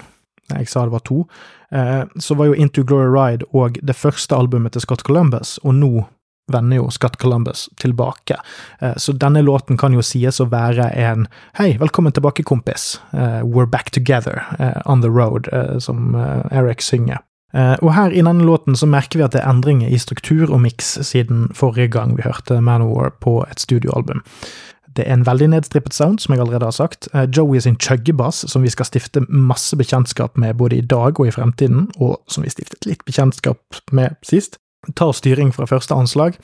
jeg 0.53 0.69
sa 0.71 0.85
det 0.87 0.95
var 0.95 1.05
to, 1.07 1.25
eh, 1.73 2.05
så 2.19 2.37
var 2.39 2.51
jo 2.51 2.59
Into 2.59 2.85
Glory 2.87 3.11
Ride 3.13 3.47
og 3.53 3.79
det 3.83 3.97
første 3.97 4.37
albumet 4.37 4.75
til 4.75 4.85
Scott 4.85 5.05
Columbus, 5.05 5.59
og 5.63 5.75
nå 5.75 6.07
vender 6.53 6.77
jo 6.77 6.91
Scott 6.91 7.17
Columbus 7.17 7.69
tilbake. 7.81 8.39
Eh, 8.81 8.97
så 8.97 9.13
denne 9.13 9.43
låten 9.43 9.79
kan 9.81 9.95
jo 9.95 10.03
sies 10.03 10.41
å 10.41 10.49
være 10.51 10.91
en 10.93 11.29
Hei, 11.59 11.77
velkommen 11.81 12.13
tilbake, 12.13 12.45
kompis. 12.45 13.01
Eh, 13.13 13.43
we're 13.43 13.71
back 13.71 13.91
together 13.91 14.45
on 14.85 15.01
the 15.01 15.11
road, 15.11 15.49
som 15.79 16.15
Eric 16.51 16.83
synger. 16.83 17.23
Eh, 17.55 17.77
og 17.83 17.93
her 17.95 18.11
i 18.11 18.23
denne 18.23 18.45
låten 18.45 18.75
så 18.77 18.87
merker 18.91 19.21
vi 19.21 19.27
at 19.27 19.35
det 19.35 19.45
er 19.45 19.51
endringer 19.53 19.93
i 19.93 19.99
struktur 20.03 20.51
og 20.51 20.63
miks 20.65 20.97
siden 21.07 21.49
forrige 21.55 21.93
gang 21.95 22.17
vi 22.19 22.27
hørte 22.27 22.59
Manowar 22.61 23.15
på 23.23 23.43
et 23.47 23.63
studioalbum. 23.63 24.25
Det 24.95 25.07
er 25.07 25.17
en 25.17 25.27
veldig 25.27 25.49
nedstrippet 25.51 25.95
sound, 25.95 26.21
som 26.23 26.35
jeg 26.35 26.43
allerede 26.43 26.67
har 26.67 26.75
sagt. 26.75 27.09
Eh, 27.15 27.27
Joey 27.31 27.63
sin 27.63 27.79
chuggebass, 27.79 28.45
som 28.51 28.63
vi 28.63 28.71
skal 28.75 28.89
stifte 28.91 29.25
masse 29.29 29.77
bekjentskap 29.79 30.39
med 30.39 30.59
både 30.59 30.79
i 30.79 30.87
dag 30.87 31.19
og 31.21 31.31
i 31.31 31.35
fremtiden, 31.35 31.89
og 31.99 32.19
som 32.31 32.47
vi 32.47 32.51
stiftet 32.51 32.87
litt 32.91 33.03
bekjentskap 33.07 33.83
med 33.93 34.19
sist, 34.27 34.59
tar 34.97 35.13
styring 35.17 35.53
fra 35.55 35.69
første 35.71 35.97
anslag. 35.97 36.39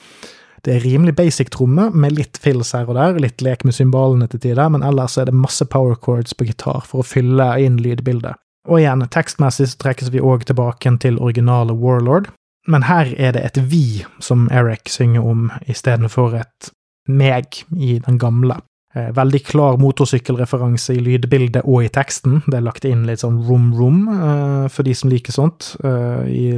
Det 0.61 0.75
er 0.75 0.83
rimelig 0.85 1.15
basic 1.17 1.49
tromme, 1.53 1.89
med 1.89 2.13
litt 2.17 2.37
fills 2.41 2.73
her 2.77 2.89
og 2.89 2.97
der, 2.97 3.17
litt 3.21 3.41
lek 3.41 3.63
med 3.65 3.73
symbolene 3.73 4.27
til 4.29 4.43
tider, 4.43 4.69
men 4.69 4.85
ellers 4.85 5.17
er 5.17 5.29
det 5.29 5.37
masse 5.37 5.65
power 5.65 5.97
chords 5.97 6.37
på 6.37 6.45
gitar 6.49 6.85
for 6.85 7.01
å 7.01 7.07
fylle 7.07 7.47
inn 7.63 7.79
lydbildet. 7.81 8.37
Og 8.69 8.83
igjen, 8.83 9.01
tekstmessig 9.09 9.71
så 9.71 9.79
trekkes 9.81 10.11
vi 10.13 10.21
òg 10.21 10.45
tilbake 10.45 10.93
til 11.01 11.17
originale 11.17 11.73
Warlord, 11.73 12.29
men 12.69 12.85
her 12.85 13.09
er 13.17 13.33
det 13.33 13.41
et 13.41 13.57
vi 13.71 14.03
som 14.21 14.45
Eric 14.53 14.91
synger 14.93 15.25
om, 15.25 15.47
istedenfor 15.65 16.37
et 16.43 16.69
meg 17.09 17.63
i 17.73 17.97
den 18.05 18.19
gamle. 18.21 18.59
Eh, 18.93 19.07
veldig 19.15 19.39
klar 19.47 19.77
motorsykkelreferanse 19.81 20.93
i 20.97 21.01
lydbildet 21.01 21.63
og 21.63 21.85
i 21.85 21.91
teksten. 21.93 22.41
Det 22.45 22.59
er 22.59 22.65
lagt 22.65 22.85
inn 22.85 23.05
litt 23.07 23.23
sånn 23.23 23.39
rom-rom 23.47 24.01
uh, 24.11 24.65
for 24.69 24.83
de 24.83 24.93
som 24.97 25.09
liker 25.09 25.33
sånt, 25.33 25.71
uh, 25.85 26.27
i, 26.27 26.51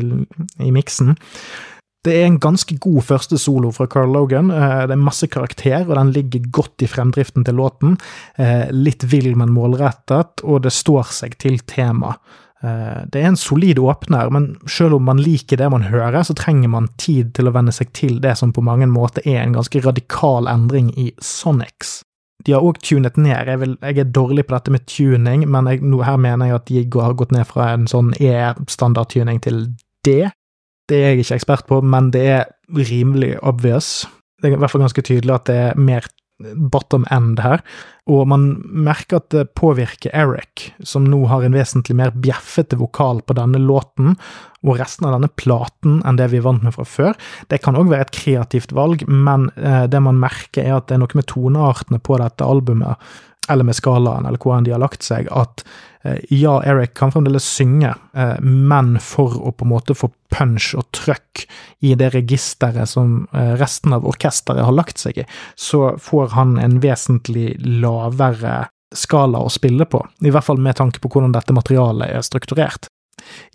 i 0.59 0.71
miksen. 0.73 1.13
Det 2.03 2.13
er 2.19 2.25
en 2.27 2.39
ganske 2.43 2.75
god 2.83 3.05
første 3.07 3.37
solo 3.39 3.71
fra 3.71 3.87
Carl 3.87 4.11
Logan. 4.11 4.51
Eh, 4.51 4.85
det 4.89 4.95
er 4.95 5.03
masse 5.03 5.27
karakter, 5.31 5.85
og 5.87 5.95
den 5.95 6.11
ligger 6.15 6.49
godt 6.51 6.83
i 6.83 6.89
fremdriften 6.91 7.45
til 7.47 7.55
låten. 7.55 7.95
Eh, 8.35 8.67
litt 8.75 9.05
vill, 9.07 9.31
men 9.39 9.53
målrettet, 9.55 10.43
og 10.43 10.65
det 10.65 10.73
står 10.75 11.13
seg 11.15 11.37
til 11.39 11.61
temaet. 11.63 12.19
Eh, 12.63 13.03
det 13.11 13.21
er 13.21 13.29
en 13.31 13.39
solid 13.39 13.79
åpner, 13.79 14.31
men 14.35 14.57
selv 14.67 14.99
om 14.99 15.07
man 15.07 15.19
liker 15.23 15.59
det 15.59 15.69
man 15.71 15.87
hører, 15.87 16.23
så 16.23 16.35
trenger 16.35 16.71
man 16.71 16.91
tid 16.99 17.33
til 17.35 17.47
å 17.47 17.55
venne 17.55 17.71
seg 17.75 17.91
til 17.95 18.19
det 18.23 18.37
som 18.39 18.51
på 18.55 18.63
mange 18.63 18.87
måter 18.87 19.23
er 19.27 19.41
en 19.41 19.55
ganske 19.55 19.83
radikal 19.83 20.47
endring 20.51 20.91
i 20.99 21.11
Sonics. 21.23 22.01
De 22.43 22.51
har 22.51 22.63
òg 22.63 22.79
tunet 22.83 23.15
ned. 23.15 23.47
Jeg, 23.47 23.59
vil, 23.59 23.77
jeg, 23.79 23.97
er 23.99 24.11
dårlig 24.11 24.43
på 24.47 24.57
dette 24.57 24.71
med 24.75 24.87
tuning, 24.91 25.47
men 25.47 25.71
jeg, 25.71 25.83
her 26.03 26.19
mener 26.19 26.51
jeg 26.51 26.59
at 26.59 26.67
de 26.67 26.85
har 26.99 27.15
gått 27.19 27.31
ned 27.31 27.47
fra 27.47 27.71
en 27.77 27.87
sånn 27.87 28.11
E-standardtuning 28.19 29.39
til 29.43 29.69
D. 30.03 30.25
Det 30.89 30.99
er 30.99 31.13
jeg 31.13 31.23
ikke 31.23 31.39
ekspert 31.39 31.69
på, 31.69 31.79
men 31.81 32.11
det 32.13 32.25
er 32.27 32.43
rimelig 32.75 33.37
obvious. 33.43 34.03
Det 34.41 34.49
er 34.49 34.57
i 34.57 34.59
hvert 34.59 34.73
fall 34.73 34.83
ganske 34.83 35.05
tydelig 35.05 35.37
at 35.37 35.47
det 35.47 35.59
er 35.69 35.79
mer 35.79 36.07
bottom 36.73 37.05
end 37.13 37.39
her, 37.39 37.61
og 38.09 38.25
man 38.27 38.47
merker 38.67 39.21
at 39.21 39.29
det 39.31 39.45
påvirker 39.55 40.11
Eric, 40.17 40.71
som 40.83 41.05
nå 41.07 41.21
har 41.31 41.45
en 41.45 41.55
vesentlig 41.55 41.95
mer 41.95 42.11
bjeffete 42.11 42.75
vokal 42.79 43.21
på 43.23 43.35
denne 43.37 43.61
låten 43.63 44.17
og 44.63 44.79
resten 44.81 45.07
av 45.07 45.15
denne 45.15 45.31
platen 45.39 46.01
enn 46.03 46.19
det 46.19 46.29
vi 46.33 46.41
er 46.41 46.47
vant 46.47 46.65
med 46.65 46.75
fra 46.75 46.87
før. 46.87 47.13
Det 47.51 47.61
kan 47.63 47.77
òg 47.79 47.91
være 47.91 48.07
et 48.07 48.15
kreativt 48.15 48.73
valg, 48.75 49.05
men 49.07 49.49
eh, 49.55 49.85
det 49.91 50.01
man 50.03 50.19
merker, 50.19 50.65
er 50.65 50.79
at 50.79 50.89
det 50.89 50.97
er 50.97 51.03
noe 51.05 51.19
med 51.19 51.29
toneartene 51.31 52.01
på 52.03 52.19
dette 52.19 52.47
albumet 52.47 53.13
eller 53.49 53.63
med 53.63 53.75
skalaen, 53.75 54.25
eller 54.25 54.39
hvordan 54.39 54.63
de 54.63 54.71
har 54.71 54.81
lagt 54.81 55.03
seg, 55.03 55.27
at 55.31 55.63
eh, 56.03 56.19
ja, 56.29 56.55
Eric 56.63 56.93
kan 56.99 57.11
fremdeles 57.11 57.45
synge, 57.57 57.93
eh, 58.15 58.35
men 58.41 58.95
for 59.03 59.35
å 59.39 59.51
på 59.51 59.67
en 59.67 59.73
måte 59.73 59.95
få 59.97 60.11
punch 60.33 60.71
og 60.79 60.87
trøkk 60.95 61.45
i 61.83 61.93
det 61.99 62.13
registeret 62.15 62.89
som 62.89 63.25
eh, 63.33 63.53
resten 63.59 63.95
av 63.95 64.07
orkesteret 64.07 64.63
har 64.65 64.75
lagt 64.75 65.01
seg 65.03 65.23
i, 65.23 65.27
så 65.55 65.95
får 65.99 66.33
han 66.37 66.57
en 66.61 66.79
vesentlig 66.83 67.53
lavere 67.59 68.67
skala 68.93 69.41
å 69.41 69.49
spille 69.49 69.87
på, 69.89 70.03
i 70.21 70.31
hvert 70.31 70.45
fall 70.45 70.61
med 70.61 70.77
tanke 70.77 71.01
på 71.01 71.09
hvordan 71.11 71.33
dette 71.33 71.55
materialet 71.55 72.13
er 72.13 72.25
strukturert. 72.25 72.87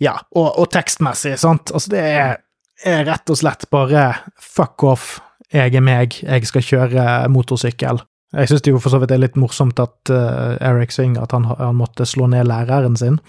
Ja, 0.01 0.17
og, 0.35 0.53
og 0.59 0.69
tekstmessig, 0.73 1.37
sant, 1.39 1.71
altså 1.73 1.93
det 1.93 2.03
er, 2.03 2.37
er 2.85 3.03
rett 3.07 3.31
og 3.31 3.39
slett 3.39 3.67
bare 3.71 4.11
fuck 4.41 4.83
off, 4.87 5.17
jeg 5.53 5.73
er 5.73 5.81
meg, 5.81 6.19
jeg 6.21 6.45
skal 6.45 6.65
kjøre 6.65 7.03
motorsykkel. 7.33 8.03
Jeg 8.33 8.49
syns 8.49 8.61
det 8.61 8.71
jo 8.71 8.79
for 8.79 8.93
så 8.93 8.99
vidt 9.01 9.11
er 9.11 9.21
litt 9.23 9.37
morsomt 9.39 9.79
at 9.81 10.11
uh, 10.13 10.53
Eric 10.61 10.93
synger 10.93 11.23
at 11.25 11.31
han, 11.33 11.47
han, 11.49 11.79
måtte 11.79 12.05
slå 12.05 12.27
ned 12.29 12.45
læreren 12.45 12.97
sin. 12.97 13.19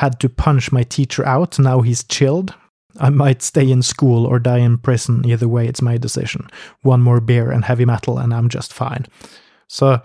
Had 0.00 0.16
to 0.20 0.28
punch 0.28 0.72
my 0.72 0.82
teacher 0.82 1.26
out, 1.28 1.58
now 1.58 1.82
he's 1.82 2.04
chilled. 2.08 2.54
I 2.98 3.10
might 3.10 3.42
stay 3.42 3.70
in 3.70 3.82
school 3.82 4.24
or 4.26 4.38
die 4.38 4.64
in 4.64 4.78
prison, 4.78 5.24
either 5.26 5.46
way 5.46 5.68
it's 5.68 5.82
my 5.82 5.98
decision. 5.98 6.48
One 6.82 7.02
more 7.02 7.20
beer 7.20 7.50
and 7.50 7.64
heavy 7.64 7.84
metal 7.84 8.18
and 8.18 8.32
I'm 8.32 8.48
just 8.48 8.72
fine. 8.72 9.04
Så 9.68 9.98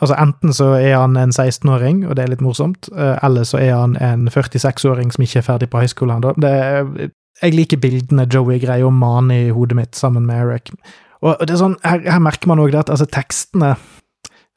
altså, 0.00 0.14
enten 0.14 0.52
så 0.52 0.64
er 0.64 0.98
han 0.98 1.16
en 1.16 1.30
16-åring, 1.30 2.06
og 2.08 2.16
det 2.16 2.24
er 2.24 2.28
litt 2.28 2.40
morsomt, 2.40 2.88
uh, 2.92 3.16
eller 3.22 3.44
så 3.44 3.58
er 3.58 3.74
han 3.74 3.96
en 3.96 4.28
46-åring 4.28 5.12
som 5.12 5.22
ikke 5.22 5.38
er 5.38 5.48
ferdig 5.48 5.70
på 5.70 5.80
high 5.80 6.02
ennå. 6.02 6.34
Jeg 7.42 7.54
liker 7.54 7.80
bildene 7.82 8.28
Joey 8.34 8.60
greier 8.62 8.86
å 8.86 8.94
mane 8.94 9.46
i 9.46 9.50
hodet 9.50 9.76
mitt 9.76 9.96
sammen 9.96 10.26
med 10.26 10.44
Eric. 10.44 10.70
Og 11.24 11.40
det 11.40 11.54
er 11.54 11.60
sånn, 11.60 11.78
her, 11.84 12.02
her 12.04 12.22
merker 12.22 12.50
man 12.50 12.60
òg 12.62 12.76
at 12.76 12.92
altså, 12.92 13.08
tekstene 13.08 13.74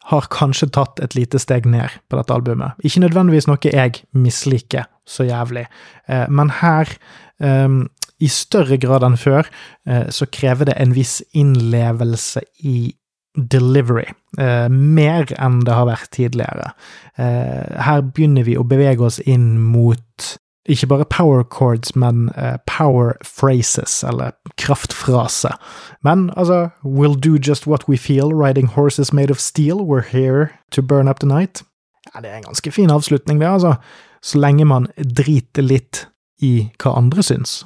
har 0.08 0.28
kanskje 0.32 0.70
tatt 0.76 1.02
et 1.04 1.16
lite 1.18 1.40
steg 1.40 1.66
ned 1.68 1.98
på 2.08 2.20
dette 2.20 2.36
albumet. 2.36 2.78
Ikke 2.88 3.04
nødvendigvis 3.04 3.48
noe 3.50 3.60
jeg 3.60 4.04
misliker 4.16 4.88
så 5.08 5.26
jævlig, 5.28 5.66
eh, 6.08 6.28
men 6.32 6.52
her, 6.62 6.92
um, 7.44 7.82
i 8.24 8.30
større 8.32 8.80
grad 8.82 9.06
enn 9.06 9.18
før, 9.20 9.48
eh, 9.88 10.08
så 10.12 10.28
krever 10.32 10.72
det 10.72 10.78
en 10.80 10.96
viss 10.96 11.20
innlevelse 11.38 12.44
i 12.64 12.96
delivery, 13.38 14.08
eh, 14.40 14.68
mer 14.70 15.28
enn 15.38 15.60
det 15.66 15.76
har 15.76 15.86
vært 15.86 16.10
tidligere. 16.16 16.72
Eh, 17.18 17.84
her 17.86 18.02
begynner 18.02 18.48
vi 18.48 18.58
å 18.58 18.66
bevege 18.66 19.06
oss 19.06 19.20
inn 19.20 19.60
mot 19.60 20.38
ikke 20.68 20.88
bare 20.88 21.06
power 21.06 21.44
chords, 21.44 21.96
men 21.96 22.30
uh, 22.38 22.58
power 22.68 23.14
phrases, 23.24 24.04
eller 24.04 24.32
kraftfrase. 24.58 25.50
Men 26.04 26.32
altså, 26.38 26.70
we'll 26.84 27.20
do 27.20 27.38
just 27.38 27.68
what 27.68 27.90
we 27.90 27.98
feel, 27.98 28.34
riding 28.34 28.68
horses 28.68 29.14
made 29.14 29.32
of 29.32 29.40
steel, 29.40 29.78
we're 29.78 30.08
here 30.12 30.50
to 30.72 30.82
burn 30.82 31.08
up 31.08 31.20
the 31.20 31.28
night. 31.28 31.64
Ja, 32.16 32.22
det 32.22 32.30
er 32.30 32.36
en 32.36 32.44
ganske 32.44 32.72
fin 32.72 32.92
avslutning, 32.92 33.40
det, 33.40 33.48
altså. 33.48 33.76
Så 34.22 34.40
lenge 34.40 34.66
man 34.66 34.88
driter 34.98 35.62
litt 35.62 36.08
i 36.42 36.70
hva 36.84 36.98
andre 36.98 37.24
syns. 37.24 37.66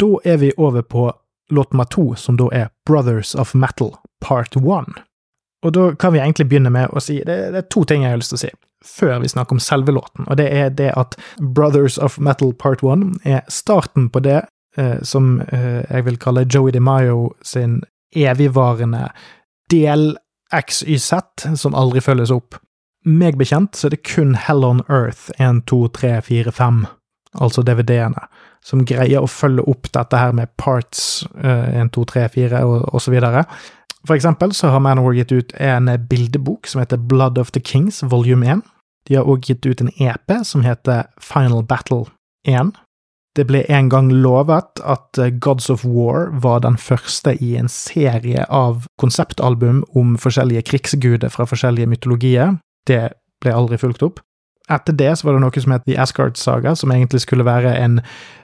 Da 0.00 0.16
er 0.24 0.36
vi 0.36 0.52
over 0.56 0.82
på 0.82 1.12
låt 1.50 1.72
nummer 1.72 1.84
to, 1.84 2.14
som 2.14 2.36
da 2.36 2.48
er 2.52 2.70
Brothers 2.86 3.34
of 3.34 3.54
Metal 3.54 3.94
Part 4.20 4.56
One. 4.56 4.94
Og 5.64 5.74
da 5.74 5.94
kan 5.94 6.12
vi 6.12 6.18
egentlig 6.18 6.48
begynne 6.48 6.70
med 6.70 6.92
å 6.92 7.00
si 7.00 7.20
det, 7.24 7.36
det 7.52 7.62
er 7.62 7.68
to 7.72 7.84
ting 7.88 8.02
jeg 8.04 8.12
har 8.12 8.20
lyst 8.20 8.34
til 8.34 8.40
å 8.40 8.44
si 8.44 8.50
før 8.84 9.18
vi 9.22 9.30
snakker 9.32 9.56
om 9.56 9.62
selve 9.62 9.94
låten, 9.96 10.26
og 10.28 10.38
det 10.40 10.48
er 10.52 10.68
det 10.70 10.92
at 10.96 11.16
Brothers 11.40 11.98
of 11.98 12.18
Metal 12.18 12.52
Part 12.52 12.84
1 12.84 13.16
er 13.24 13.40
starten 13.48 14.10
på 14.12 14.22
det 14.24 14.42
eh, 14.76 15.00
som 15.02 15.40
eh, 15.48 15.82
jeg 15.88 16.04
vil 16.06 16.20
kalle 16.20 16.46
Joey 16.46 16.74
DeMaio 16.74 17.32
sin 17.42 17.80
evigvarende 18.14 19.08
del 19.72 20.14
XYZ, 20.54 21.12
som 21.56 21.74
aldri 21.74 22.02
følges 22.04 22.32
opp. 22.34 22.58
Meg 23.04 23.36
bekjent 23.40 23.76
så 23.76 23.88
er 23.88 23.96
det 23.96 24.04
kun 24.06 24.34
Hell 24.38 24.64
on 24.64 24.82
Earth 24.88 25.30
1, 25.38 25.64
2, 25.68 25.80
3, 25.96 26.18
4, 26.24 26.52
5, 26.56 26.84
altså 27.44 27.64
DVD-ene, 27.66 28.28
som 28.64 28.84
greier 28.88 29.24
å 29.24 29.28
følge 29.30 29.66
opp 29.68 29.90
dette 29.92 30.20
her 30.20 30.36
med 30.36 30.52
parts 30.60 31.24
eh, 31.36 31.80
1, 31.80 31.92
2, 31.96 32.04
3, 32.14 32.28
4 32.36 32.62
og, 32.64 32.78
og 32.94 33.04
så 33.04 33.12
videre. 33.12 33.44
For 34.04 34.16
eksempel 34.16 34.52
så 34.56 34.68
har 34.72 34.82
Manowar 34.84 35.16
gitt 35.16 35.32
ut 35.32 35.52
en 35.60 35.88
bildebok 36.08 36.68
som 36.68 36.82
heter 36.82 37.00
Blood 37.00 37.40
of 37.40 37.52
the 37.56 37.60
Kings, 37.60 38.02
volume 38.04 38.46
1. 38.46 38.64
De 39.08 39.18
har 39.18 39.28
òg 39.28 39.48
gitt 39.48 39.66
ut 39.66 39.82
en 39.84 39.92
EP 40.00 40.32
som 40.48 40.64
heter 40.64 41.08
Final 41.20 41.64
Battle 41.66 42.06
1. 42.48 42.72
Det 43.34 43.46
ble 43.48 43.64
en 43.66 43.88
gang 43.90 44.12
lovet 44.12 44.80
at 44.86 45.18
eh, 45.18 45.32
Gods 45.42 45.66
of 45.72 45.82
War 45.84 46.30
var 46.30 46.62
den 46.62 46.76
første 46.78 47.34
i 47.42 47.56
en 47.58 47.68
serie 47.68 48.46
av 48.46 48.86
konseptalbum 49.02 49.82
om 49.98 50.14
forskjellige 50.20 50.62
krigsguder 50.70 51.32
fra 51.34 51.46
forskjellige 51.50 51.90
mytologier. 51.90 52.54
Det 52.86 53.08
ble 53.42 53.54
aldri 53.54 53.80
fulgt 53.80 54.06
opp. 54.06 54.22
Etter 54.72 54.94
det 54.96 55.10
så 55.18 55.26
var 55.26 55.36
det 55.36 55.42
noe 55.42 55.60
som 55.60 55.74
het 55.74 55.82
The 55.84 55.96
Asgard 56.00 56.38
Saga, 56.40 56.72
som 56.72 56.92
egentlig 56.94 57.20
skulle 57.20 57.44
være 57.44 57.74
en, 57.76 57.98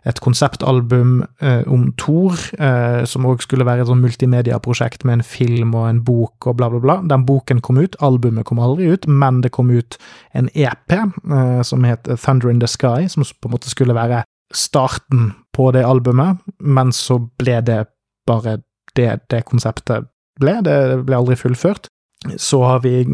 et 0.04 0.18
konseptalbum 0.20 1.22
eh, 1.40 1.62
om 1.64 1.86
Thor, 2.00 2.36
eh, 2.60 3.06
som 3.08 3.24
òg 3.24 3.40
skulle 3.40 3.64
være 3.64 3.86
et 3.86 3.88
sånn 3.88 4.02
multimediaprosjekt 4.04 5.06
med 5.08 5.18
en 5.18 5.24
film 5.24 5.72
og 5.72 5.86
en 5.88 6.02
bok 6.04 6.50
og 6.50 6.58
bla, 6.58 6.68
bla, 6.72 6.82
bla. 6.84 6.98
Den 7.08 7.24
boken 7.28 7.62
kom 7.64 7.80
ut, 7.80 7.96
albumet 8.04 8.44
kom 8.50 8.60
aldri 8.60 8.90
ut, 8.92 9.08
men 9.08 9.40
det 9.40 9.54
kom 9.56 9.72
ut 9.72 9.96
en 10.36 10.50
EP 10.52 10.92
eh, 10.92 11.62
som 11.64 11.88
het 11.88 12.10
Thunder 12.10 12.52
in 12.52 12.60
the 12.60 12.68
Sky, 12.68 13.08
som 13.08 13.24
på 13.24 13.48
en 13.48 13.56
måte 13.56 13.72
skulle 13.72 13.96
være 13.96 14.20
starten 14.52 15.30
på 15.56 15.70
det 15.72 15.86
albumet, 15.86 16.42
men 16.60 16.92
så 16.92 17.16
ble 17.40 17.62
det 17.64 17.86
bare 18.28 18.58
det 18.98 19.22
det 19.32 19.46
konseptet 19.48 20.10
ble. 20.40 20.58
Det 20.66 20.76
ble 21.06 21.16
aldri 21.16 21.38
fullført 21.38 21.88
så 22.36 22.62
har 22.62 22.80
vi 22.80 23.06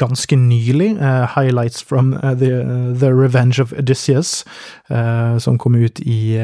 ganske 0.00 0.36
nylig 0.36 0.96
uh, 0.96 1.26
Highlights 1.36 1.82
from 1.82 2.14
uh, 2.14 2.34
the, 2.34 2.52
uh, 2.64 2.98
the, 2.98 3.12
Revenge 3.12 3.62
of 3.62 3.72
Odysseus, 3.72 4.44
som 5.38 5.58
kom 5.58 5.74
ut 5.74 6.00
i 6.00 6.38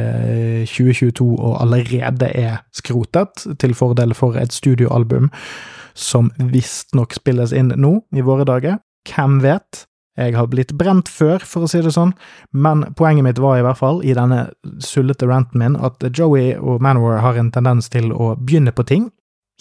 2022 0.66 1.24
og 1.38 1.62
allerede 1.62 2.28
er 2.36 2.60
skrotet, 2.74 3.46
til 3.58 3.74
fordel 3.74 4.14
for 4.14 4.36
et 4.36 4.52
studioalbum 4.52 5.30
som 5.94 6.30
visstnok 6.36 7.14
spilles 7.16 7.52
inn 7.52 7.72
nå, 7.76 7.94
i 8.12 8.24
våre 8.24 8.44
dager. 8.48 8.78
Hvem 9.08 9.40
vet? 9.44 9.86
Jeg 10.20 10.36
har 10.36 10.48
blitt 10.52 10.74
brent 10.76 11.08
før, 11.08 11.40
for 11.40 11.64
å 11.64 11.70
si 11.70 11.80
det 11.80 11.94
sånn, 11.94 12.12
men 12.52 12.84
poenget 12.98 13.24
mitt 13.24 13.40
var 13.40 13.56
i 13.56 13.64
hvert 13.64 13.80
fall, 13.80 14.02
i 14.04 14.12
denne 14.16 14.50
sullete 14.84 15.28
ranten 15.28 15.62
min, 15.62 15.78
at 15.80 16.04
Joey 16.12 16.58
og 16.60 16.82
Manowar 16.84 17.22
har 17.24 17.40
en 17.40 17.52
tendens 17.54 17.88
til 17.92 18.12
å 18.12 18.34
begynne 18.36 18.74
på 18.76 18.84
ting, 18.88 19.08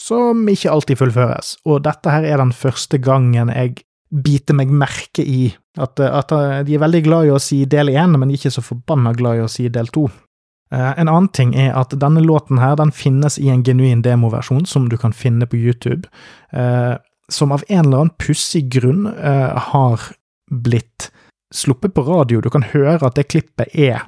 som 0.02 0.48
ikke 0.50 0.72
alltid 0.74 1.00
fullføres, 1.00 1.56
og 1.70 1.84
dette 1.86 2.14
her 2.14 2.26
er 2.26 2.42
den 2.42 2.54
første 2.56 2.98
gangen 3.02 3.54
jeg 3.54 3.84
biter 4.12 4.58
meg 4.58 4.74
merke 4.76 5.24
i 5.24 5.54
at, 5.80 6.02
at 6.04 6.34
de 6.68 6.76
er 6.76 6.82
veldig 6.82 7.02
glad 7.06 7.30
i 7.30 7.32
å 7.32 7.40
si 7.40 7.62
del 7.70 7.94
én, 7.94 8.18
men 8.20 8.34
ikke 8.34 8.52
så 8.52 8.64
forbanna 8.66 9.14
glad 9.16 9.40
i 9.40 9.46
å 9.46 9.52
si 9.52 9.70
del 9.72 9.88
to. 9.94 10.10
Uh, 10.72 10.94
en 10.96 11.10
annen 11.12 11.28
ting 11.36 11.52
er 11.60 11.74
at 11.76 11.92
denne 12.00 12.24
låten 12.24 12.62
her, 12.62 12.78
den 12.80 12.94
finnes 12.96 13.36
i 13.40 13.50
en 13.52 13.64
genuin 13.68 14.04
demoversjon 14.06 14.64
som 14.68 14.88
du 14.88 14.96
kan 15.00 15.12
finne 15.12 15.48
på 15.48 15.60
YouTube, 15.60 16.08
uh, 16.56 16.96
som 17.32 17.52
av 17.52 17.66
en 17.68 17.86
eller 17.86 18.06
annen 18.06 18.16
pussig 18.20 18.70
grunn 18.72 19.04
uh, 19.08 19.60
har 19.72 20.14
blitt 20.52 21.10
sluppet 21.52 21.94
på 21.96 22.06
radio. 22.08 22.40
Du 22.40 22.50
kan 22.52 22.64
høre 22.64 23.04
at 23.04 23.20
det 23.20 23.28
klippet 23.34 23.76
er 23.76 24.08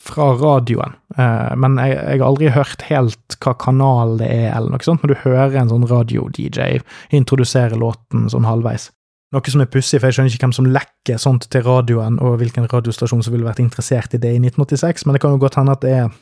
fra 0.00 0.32
radioen, 0.38 0.96
uh, 1.18 1.52
men 1.58 1.78
jeg, 1.80 1.96
jeg, 1.96 2.20
har 2.20 2.26
aldri 2.28 2.50
hørt 2.54 2.86
helt 2.88 3.36
hva 3.42 3.54
kanal 3.58 4.16
det 4.20 4.30
er, 4.30 4.48
eller 4.56 4.74
noe 4.74 4.86
sånt, 4.86 5.04
når 5.04 5.14
du 5.14 5.22
hører 5.24 5.60
en 5.62 5.72
sånn 5.72 5.86
radio-DJ 5.90 6.82
introdusere 7.18 7.78
låten 7.78 8.28
sånn 8.32 8.48
halvveis. 8.48 8.90
Noe 9.32 9.52
som 9.54 9.62
er 9.64 9.70
pussig, 9.72 9.98
for 9.98 10.10
jeg 10.10 10.18
skjønner 10.18 10.34
ikke 10.34 10.44
hvem 10.44 10.56
som 10.58 10.68
lekker 10.68 11.20
sånt 11.20 11.48
til 11.52 11.64
radioen, 11.64 12.18
og 12.20 12.36
hvilken 12.42 12.68
radiostasjon 12.68 13.24
som 13.24 13.32
ville 13.32 13.48
vært 13.48 13.62
interessert 13.64 14.12
i 14.12 14.20
det 14.20 14.34
i 14.36 14.42
1986, 14.42 15.06
men 15.06 15.16
det 15.16 15.22
kan 15.24 15.32
jo 15.32 15.40
godt 15.40 15.56
hende 15.60 15.78
at 15.78 15.84
det 15.84 15.96
er 16.02 16.12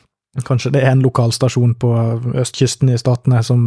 Kanskje 0.47 0.69
det 0.71 0.79
er 0.79 0.93
en 0.93 1.01
lokalstasjon 1.03 1.73
på 1.75 1.89
østkysten 2.39 2.87
i 2.87 2.95
Statene 2.95 3.41
som 3.43 3.65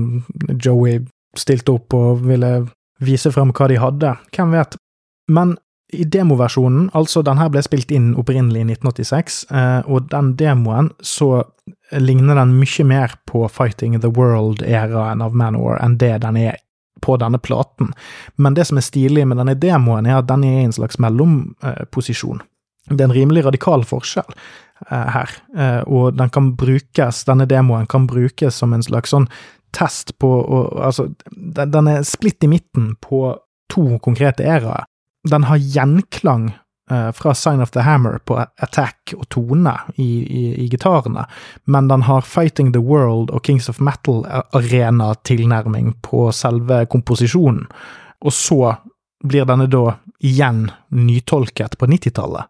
Joey 0.48 1.02
stilte 1.36 1.74
opp 1.74 1.92
og 1.92 2.22
ville 2.24 2.52
vise 3.04 3.28
frem 3.34 3.52
hva 3.52 3.68
de 3.68 3.76
hadde, 3.82 4.14
hvem 4.32 4.54
vet. 4.56 4.78
Men 5.28 5.58
i 6.00 6.04
demoversjonen, 6.04 6.90
altså 6.94 7.22
den 7.22 7.38
her 7.40 7.50
ble 7.52 7.62
spilt 7.64 7.92
inn 7.94 8.12
opprinnelig 8.18 8.62
i 8.62 8.68
1986, 8.74 9.38
eh, 9.50 9.80
og 9.86 10.10
den 10.12 10.34
demoen 10.40 10.90
så 11.04 11.44
ligner 11.94 12.38
den 12.38 12.56
mye 12.58 12.86
mer 12.88 13.14
på 13.30 13.46
Fighting 13.52 13.98
the 14.00 14.10
World-æraen 14.10 15.22
av 15.24 15.36
Manor 15.36 15.78
enn 15.82 15.98
det 16.00 16.16
den 16.24 16.38
er 16.40 16.58
på 17.04 17.16
denne 17.20 17.38
platen. 17.38 17.92
Men 18.36 18.56
det 18.56 18.66
som 18.68 18.80
er 18.80 18.86
stilig 18.86 19.26
med 19.28 19.40
denne 19.40 19.56
demoen, 19.60 20.06
er 20.08 20.22
at 20.22 20.28
den 20.30 20.44
er 20.46 20.60
i 20.62 20.68
en 20.68 20.76
slags 20.76 20.98
mellomposisjon. 21.02 22.40
Det 22.88 23.00
er 23.00 23.08
en 23.08 23.16
rimelig 23.16 23.44
radikal 23.46 23.84
forskjell 23.88 24.30
eh, 24.90 25.10
her, 25.16 25.36
eh, 25.56 25.82
og 25.88 26.16
den 26.18 26.32
kan 26.32 26.54
brukes, 26.60 27.24
denne 27.28 27.48
demoen 27.48 27.88
kan 27.90 28.08
brukes 28.08 28.60
som 28.60 28.74
en 28.76 28.84
slags 28.84 29.14
sånn 29.14 29.28
test 29.74 30.14
på 30.22 30.30
og, 30.30 30.74
Altså, 30.86 31.08
den 31.34 31.88
er 31.90 32.04
splitt 32.06 32.44
i 32.44 32.50
midten 32.50 32.94
på 33.02 33.26
to 33.72 33.86
konkrete 34.04 34.44
æraer 34.44 34.84
den 35.24 35.44
har 35.44 35.56
gjenklang 35.56 36.58
eh, 36.90 37.12
fra 37.12 37.34
Sign 37.34 37.60
of 37.60 37.70
the 37.70 37.80
Hammer 37.80 38.18
på 38.24 38.38
attack 38.38 39.14
og 39.16 39.28
tone 39.28 39.78
i, 39.96 40.22
i, 40.22 40.64
i 40.64 40.68
gitarene, 40.68 41.24
men 41.64 41.88
den 41.88 42.02
har 42.08 42.20
Fighting 42.20 42.72
the 42.72 42.82
World 42.82 43.30
og 43.30 43.44
Kings 43.44 43.68
of 43.68 43.80
Metal-arena-tilnærming 43.80 45.92
på 46.02 46.32
selve 46.32 46.86
komposisjonen. 46.86 47.66
Og 48.24 48.32
så 48.32 48.76
blir 49.24 49.44
denne 49.48 49.66
da 49.70 49.94
igjen 50.24 50.70
nytolket 50.92 51.78
på 51.78 51.86
90-tallet. 51.86 52.44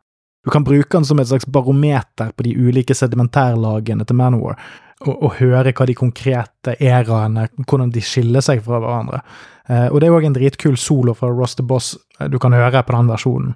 Du 0.44 0.50
kan 0.50 0.64
bruke 0.64 0.96
den 0.96 1.04
som 1.08 1.20
et 1.20 1.28
slags 1.28 1.46
barometer 1.46 2.32
på 2.36 2.42
de 2.44 2.56
ulike 2.58 2.94
sedimentærlagene 2.94 4.04
til 4.04 4.16
Manowar, 4.18 4.58
og, 5.04 5.14
og 5.14 5.36
høre 5.40 5.72
hva 5.72 5.86
de 5.88 5.96
konkrete 5.98 6.76
eraene 6.80 7.48
hvordan 7.64 7.92
de 7.94 8.02
skiller 8.04 8.44
seg 8.44 8.64
fra 8.64 8.80
hverandre. 8.82 9.20
Eh, 9.68 9.86
og 9.90 10.00
det 10.00 10.08
er 10.08 10.16
òg 10.16 10.26
en 10.28 10.36
dritkul 10.36 10.76
solo 10.80 11.14
fra 11.16 11.30
Ross 11.32 11.56
the 11.58 11.66
Boss 11.66 11.94
uh, 12.20 12.26
du 12.28 12.38
kan 12.42 12.56
høre 12.56 12.82
på 12.84 12.96
den 12.96 13.12
versjonen. 13.12 13.54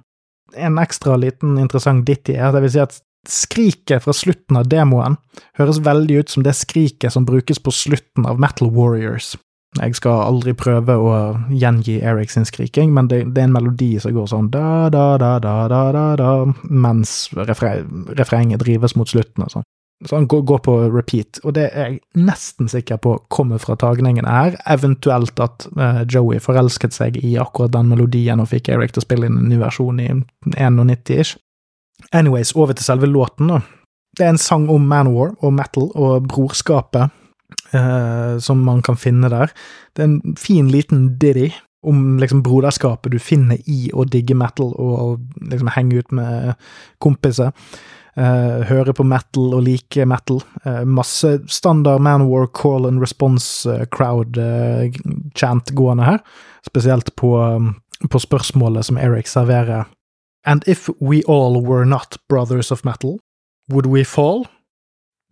En 0.57 0.79
ekstra 0.81 1.17
liten 1.21 1.59
interessant 1.61 2.07
ditty 2.07 2.37
er 2.37 2.49
at 2.49 2.57
jeg 2.57 2.65
vil 2.65 2.73
si 2.73 2.81
at 2.85 3.01
skriket 3.29 4.05
fra 4.05 4.15
slutten 4.15 4.57
av 4.57 4.69
demoen 4.71 5.19
høres 5.59 5.81
veldig 5.85 6.23
ut 6.23 6.31
som 6.33 6.45
det 6.45 6.55
skriket 6.57 7.13
som 7.13 7.27
brukes 7.27 7.59
på 7.61 7.73
slutten 7.75 8.25
av 8.25 8.39
Metal 8.41 8.71
Warriors. 8.73 9.35
Jeg 9.77 9.99
skal 9.99 10.23
aldri 10.25 10.55
prøve 10.57 10.95
å 10.97 11.09
gjengi 11.53 11.99
Eric 12.01 12.31
sin 12.33 12.47
skriking, 12.47 12.89
men 12.95 13.09
det, 13.11 13.19
det, 13.35 13.43
er 13.43 13.49
en 13.51 13.53
melodi 13.53 13.91
som 14.01 14.15
går 14.15 14.31
sånn 14.31 14.47
da, 14.49 14.87
da, 14.89 15.11
da, 15.21 15.35
da, 15.43 15.67
da, 15.69 15.81
da, 15.93 16.05
da 16.17 16.31
mens 16.63 17.27
refrenget 17.37 18.63
drives 18.63 18.97
mot 18.97 19.11
slutten 19.11 19.45
og 19.45 19.53
sånn. 19.53 19.67
Så 20.07 20.15
han 20.15 20.27
går, 20.31 20.57
på 20.63 20.73
repeat, 20.93 21.41
og 21.43 21.57
det 21.57 21.65
er 21.75 21.89
jeg 21.89 21.97
nesten 22.15 22.69
sikker 22.71 23.01
på 23.03 23.17
kommer 23.27 23.59
fra 23.59 23.75
tagningen 23.75 24.27
her. 24.29 24.55
Eventuelt 24.71 25.41
at 25.43 25.65
uh, 25.75 26.05
Joey 26.07 26.39
forelsket 26.39 26.95
seg 26.95 27.17
i 27.19 27.33
akkurat 27.41 27.73
den 27.73 27.91
melodien 27.91 28.39
og 28.39 28.47
fikk 28.53 28.71
Eric 28.71 28.95
til 28.95 29.03
å 29.03 29.07
spille 29.07 29.27
inn 29.27 29.41
en 29.41 29.49
ny 29.51 29.59
versjon 29.59 29.99
i 29.99 30.07
91-ish. 30.55 31.35
Anyways, 32.15 32.55
over 32.55 32.79
til 32.79 32.87
selve 32.87 33.11
låten, 33.11 33.51
da. 33.51 33.59
Det 34.15 34.23
er 34.23 34.31
en 34.31 34.41
sang 34.41 34.69
om 34.71 34.87
Manwar 34.87 35.35
og 35.43 35.51
metal 35.53 35.91
og 35.91 36.29
brorskapet 36.31 37.11
uh, 37.75 38.39
som 38.39 38.63
man 38.63 38.79
kan 38.85 38.95
finne 38.99 39.27
der. 39.31 39.51
Det 39.91 40.05
er 40.05 40.13
en 40.13 40.39
fin 40.39 40.71
liten 40.71 41.09
ditty 41.19 41.51
om 41.83 42.17
liksom 42.19 42.41
broderskapet 42.43 43.11
du 43.11 43.19
finner 43.23 43.59
i 43.67 43.91
å 43.95 44.03
digge 44.07 44.35
metal 44.35 44.73
og, 44.73 44.95
og 45.03 45.43
liksom 45.51 45.75
henge 45.75 45.99
ut 46.01 46.15
med 46.15 46.55
kompiser. 47.03 47.51
Uh, 48.19 48.65
høre 48.67 48.91
på 48.91 49.03
metal 49.07 49.53
og 49.55 49.61
like 49.63 50.03
metal. 50.05 50.41
Uh, 50.65 50.83
masse 50.83 51.37
standard 51.47 52.01
Manowar 52.03 52.49
call 52.51 52.85
and 52.85 52.99
response 52.99 53.69
uh, 53.69 53.85
chant 55.35 55.71
gående 55.71 56.03
her. 56.03 56.19
Spesielt 56.67 57.15
på, 57.15 57.37
um, 57.39 57.75
på, 58.09 58.19
spørsmålet 58.19 58.85
som 58.85 58.97
Eric 58.97 59.27
serverer. 59.27 59.87
And 60.45 60.67
if 60.67 60.89
we 60.99 61.23
all 61.27 61.61
were 61.63 61.85
not 61.85 62.17
brothers 62.29 62.71
of 62.71 62.83
metal, 62.83 63.19
would 63.71 63.85
we 63.85 64.03
fall? 64.03 64.47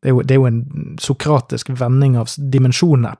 Det 0.01 0.09
er 0.09 0.13
jo, 0.13 0.21
det 0.21 0.31
er 0.31 0.39
jo 0.39 0.47
en 0.47 0.97
sokratisk 0.99 1.69
vending 1.69 2.15
av 2.17 2.31
dimensjonene. 2.37 3.17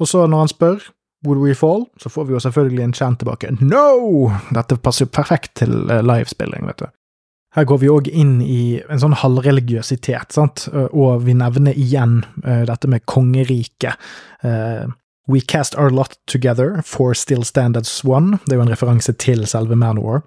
Og 0.00 0.08
så, 0.08 0.26
når 0.26 0.38
han 0.38 0.48
spør 0.48 0.90
Would 1.26 1.36
we 1.36 1.54
fall? 1.54 1.84
Så 2.00 2.08
får 2.08 2.24
vi 2.24 2.32
jo 2.32 2.38
selvfølgelig 2.40 2.82
en 2.82 2.94
chant 2.96 3.18
tilbake. 3.20 3.50
No! 3.60 4.30
Dette 4.56 4.78
passer 4.80 5.04
jo 5.04 5.10
perfekt 5.12 5.50
til 5.60 5.74
livespilling, 6.00 6.64
vet 6.64 6.80
du. 6.80 6.86
Her 7.56 7.66
går 7.66 7.80
vi 7.82 7.90
òg 7.90 8.08
inn 8.14 8.38
i 8.44 8.78
en 8.86 9.00
sånn 9.02 9.16
halvreligiøsitet, 9.18 10.30
sant, 10.36 10.68
og 10.70 11.24
vi 11.26 11.34
nevner 11.34 11.74
igjen 11.74 12.20
uh, 12.44 12.62
dette 12.68 12.90
med 12.90 13.06
kongeriket. 13.10 13.98
Uh, 14.44 14.92
We 15.30 15.40
cast 15.40 15.78
our 15.78 15.90
lot 15.90 16.16
together, 16.26 16.82
for 16.82 17.14
still 17.14 17.44
stand 17.44 17.76
as 17.76 18.04
one. 18.04 18.40
Det 18.46 18.52
er 18.52 18.58
jo 18.58 18.64
en 18.64 18.72
referanse 18.72 19.12
til 19.12 19.44
selve 19.46 19.76
Manowar. 19.78 20.24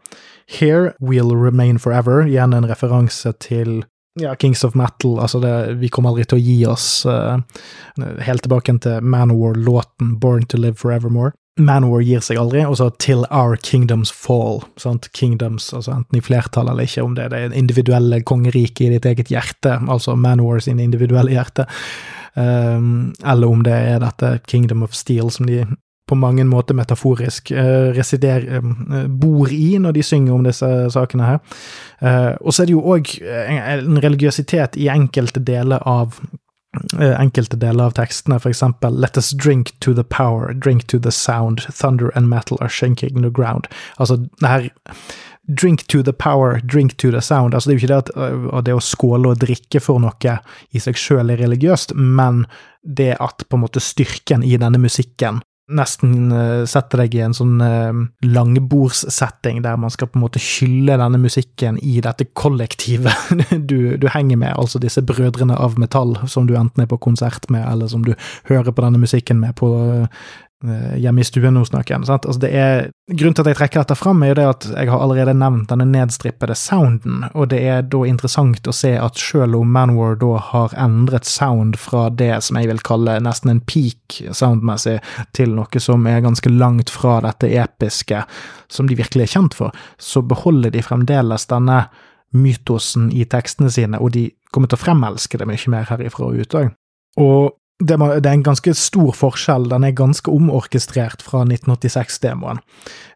Here 0.48 0.94
we'll 1.02 1.36
remain 1.36 1.78
forever, 1.78 2.24
igjen 2.24 2.54
en 2.56 2.70
referanse 2.70 3.34
til 3.44 3.84
ja, 4.20 4.36
Kings 4.36 4.64
of 4.64 4.76
Metal, 4.76 5.18
altså 5.20 5.42
det, 5.42 5.80
vi 5.82 5.90
kommer 5.90 6.14
aldri 6.14 6.28
til 6.30 6.38
å 6.38 6.44
gi 6.44 6.58
oss, 6.70 6.88
uh, 7.10 7.42
helt 8.24 8.46
tilbake 8.46 8.78
til 8.86 9.02
Manowar-låten 9.02 10.20
Born 10.22 10.46
to 10.46 10.60
Live 10.62 10.80
Forevermore. 10.80 11.34
Manowar 11.62 12.02
gir 12.02 12.22
seg 12.26 12.40
aldri, 12.42 12.64
og 12.66 12.80
så 12.80 12.88
Till 12.98 13.28
Our 13.30 13.60
Kingdoms 13.62 14.10
Fall. 14.12 14.64
Sant? 14.82 15.12
Kingdoms, 15.14 15.70
altså 15.74 15.94
enten 15.94 16.18
i 16.18 16.24
flertall 16.26 16.72
eller 16.72 16.88
ikke, 16.90 17.04
om 17.06 17.14
det 17.14 17.28
er 17.28 17.34
det 17.36 17.60
individuelle 17.60 18.24
kongeriket 18.26 18.88
i 18.88 18.92
ditt 18.96 19.06
eget 19.06 19.30
hjerte, 19.30 19.78
altså 19.86 20.18
Manowar 20.18 20.64
sin 20.66 20.82
individuelle 20.82 21.36
hjerte, 21.36 21.68
um, 22.34 23.14
eller 23.22 23.54
om 23.54 23.62
det 23.66 23.78
er 23.94 24.02
dette 24.02 24.40
Kingdom 24.50 24.82
of 24.88 24.98
Steel 24.98 25.30
som 25.34 25.46
de 25.46 25.62
på 26.10 26.18
mange 26.20 26.44
måter 26.44 26.76
metaforisk 26.76 27.54
uh, 27.54 27.94
resider, 27.94 28.50
uh, 28.58 29.06
bor 29.08 29.54
i 29.54 29.78
når 29.78 30.00
de 30.00 30.04
synger 30.10 30.34
om 30.34 30.50
disse 30.50 30.72
sakene 30.98 31.36
her. 31.36 31.44
Uh, 32.02 32.34
og 32.42 32.50
så 32.50 32.64
er 32.64 32.72
det 32.72 32.80
jo 32.80 32.88
òg 32.98 33.14
en, 33.22 33.62
en 33.78 34.02
religiøsitet 34.02 34.82
i 34.82 34.90
enkelte 34.92 35.46
deler 35.46 35.86
av 35.86 36.18
enkelte 37.00 37.58
deler 37.60 37.90
av 37.90 37.98
tekstene, 37.98 38.40
for 38.42 38.50
eksempel 38.50 38.96
Let 39.02 39.18
us 39.18 39.32
drink 39.32 39.74
to 39.80 39.94
the 39.94 40.04
power, 40.04 40.54
drink 40.54 40.88
to 40.88 41.00
the 41.00 41.12
sound, 41.12 41.62
thunder 41.70 42.10
and 42.16 42.30
metal 42.30 42.58
are 42.62 42.70
shaking 42.70 43.22
the 43.22 43.30
ground. 43.30 43.68
Altså, 44.00 44.18
det 44.42 44.50
her 44.50 44.70
Drink 45.60 45.88
to 45.88 46.02
the 46.02 46.14
power, 46.14 46.62
drink 46.62 46.98
to 46.98 47.12
the 47.12 47.22
sound. 47.22 47.54
Altså, 47.54 47.70
det 47.70 47.76
er 47.76 47.80
jo 47.80 47.84
ikke 47.84 47.94
det 47.94 48.52
at 48.58 48.66
det 48.66 48.74
å 48.74 48.80
skåle 48.80 49.34
og 49.34 49.42
drikke 49.42 49.82
for 49.84 50.00
noe 50.00 50.38
i 50.72 50.80
seg 50.80 50.96
sjøl 50.96 51.34
er 51.34 51.42
religiøst, 51.44 51.92
men 51.96 52.46
det 52.84 53.18
at 53.20 53.44
på 53.50 53.60
en 53.60 53.66
måte 53.66 53.84
styrken 53.84 54.44
i 54.44 54.56
denne 54.56 54.80
musikken 54.80 55.42
nesten 55.72 56.34
setter 56.68 57.04
deg 57.04 57.14
i 57.16 57.22
en 57.24 57.36
sånn 57.38 57.62
uh, 57.64 58.02
langbordssetting 58.28 59.62
der 59.64 59.78
man 59.80 59.94
skal 59.94 60.10
på 60.12 60.20
en 60.20 60.26
måte 60.26 60.42
skylle 60.44 60.98
denne 61.00 61.22
musikken 61.22 61.78
i 61.80 62.02
dette 62.04 62.28
kollektivet 62.36 63.32
du, 63.70 63.96
du, 63.96 64.08
henger 64.12 64.42
med, 64.42 64.52
altså 64.60 64.82
disse 64.84 65.02
brødrene 65.08 65.56
av 65.56 65.80
metall 65.80 66.18
som 66.28 66.50
du 66.50 66.58
enten 66.60 66.84
er 66.84 66.92
på 66.92 67.00
konsert 67.08 67.48
med, 67.54 67.64
eller 67.64 67.88
som 67.88 68.04
du 68.04 68.12
hører 68.52 68.76
på 68.76 68.84
denne 68.84 69.00
musikken 69.00 69.40
med 69.40 69.56
på 69.60 69.72
Eh, 69.74 70.08
hjemme 70.64 71.22
i 71.22 71.26
stuen 71.28 71.58
nå, 71.58 71.66
snakker 71.68 71.96
jeg. 71.96 72.08
Sant? 72.08 72.26
Altså 72.30 72.42
det 72.46 72.52
er, 72.56 72.86
grunnen 73.12 73.36
til 73.36 73.44
at 73.44 73.50
jeg 73.52 73.60
trekker 73.60 73.84
dette 73.84 73.98
fram, 74.00 74.22
er 74.24 74.32
jo 74.32 74.38
det 74.40 74.46
at 74.48 74.68
jeg 74.72 74.92
har 74.94 75.04
allerede 75.04 75.36
nevnt 75.36 75.72
denne 75.72 75.88
nedstrippede 75.90 76.56
sounden, 76.58 77.26
og 77.34 77.50
det 77.52 77.60
er 77.68 77.84
da 77.84 78.04
interessant 78.08 78.70
å 78.70 78.76
se 78.76 78.94
at 79.00 79.20
selv 79.20 79.60
om 79.60 79.74
Manwar 79.76 80.16
da 80.22 80.38
har 80.52 80.76
endret 80.80 81.28
sound 81.28 81.76
fra 81.82 82.06
det 82.10 82.32
som 82.48 82.60
jeg 82.60 82.72
vil 82.72 82.84
kalle 82.86 83.18
nesten 83.24 83.52
en 83.52 83.64
peak 83.68 84.22
soundmessig, 84.32 85.00
til 85.36 85.56
noe 85.58 85.84
som 85.84 86.08
er 86.08 86.24
ganske 86.24 86.52
langt 86.52 86.94
fra 86.94 87.20
dette 87.26 87.52
episke 87.60 88.24
som 88.72 88.88
de 88.88 88.98
virkelig 88.98 89.28
er 89.28 89.34
kjent 89.36 89.58
for, 89.58 89.76
så 90.00 90.24
beholder 90.26 90.74
de 90.74 90.86
fremdeles 90.86 91.48
denne 91.52 91.84
mytosen 92.34 93.12
i 93.14 93.28
tekstene 93.30 93.70
sine, 93.74 94.00
og 94.00 94.16
de 94.16 94.30
kommer 94.54 94.70
til 94.70 94.80
å 94.80 94.86
fremelske 94.86 95.38
det 95.38 95.50
mye 95.50 95.74
mer 95.74 95.86
herifra 95.90 96.30
og 96.30 96.40
ut 96.40 96.58
òg. 96.58 96.72
Og 97.22 97.52
det, 97.88 97.98
er 98.00 98.32
en 98.32 98.46
ganske 98.46 98.74
stor 98.78 99.12
forskjell. 99.18 99.68
Den 99.72 99.86
er 99.88 99.98
ganske 99.98 100.32
omorkestrert 100.32 101.24
fra 101.26 101.44
1986-demoen. 101.48 102.62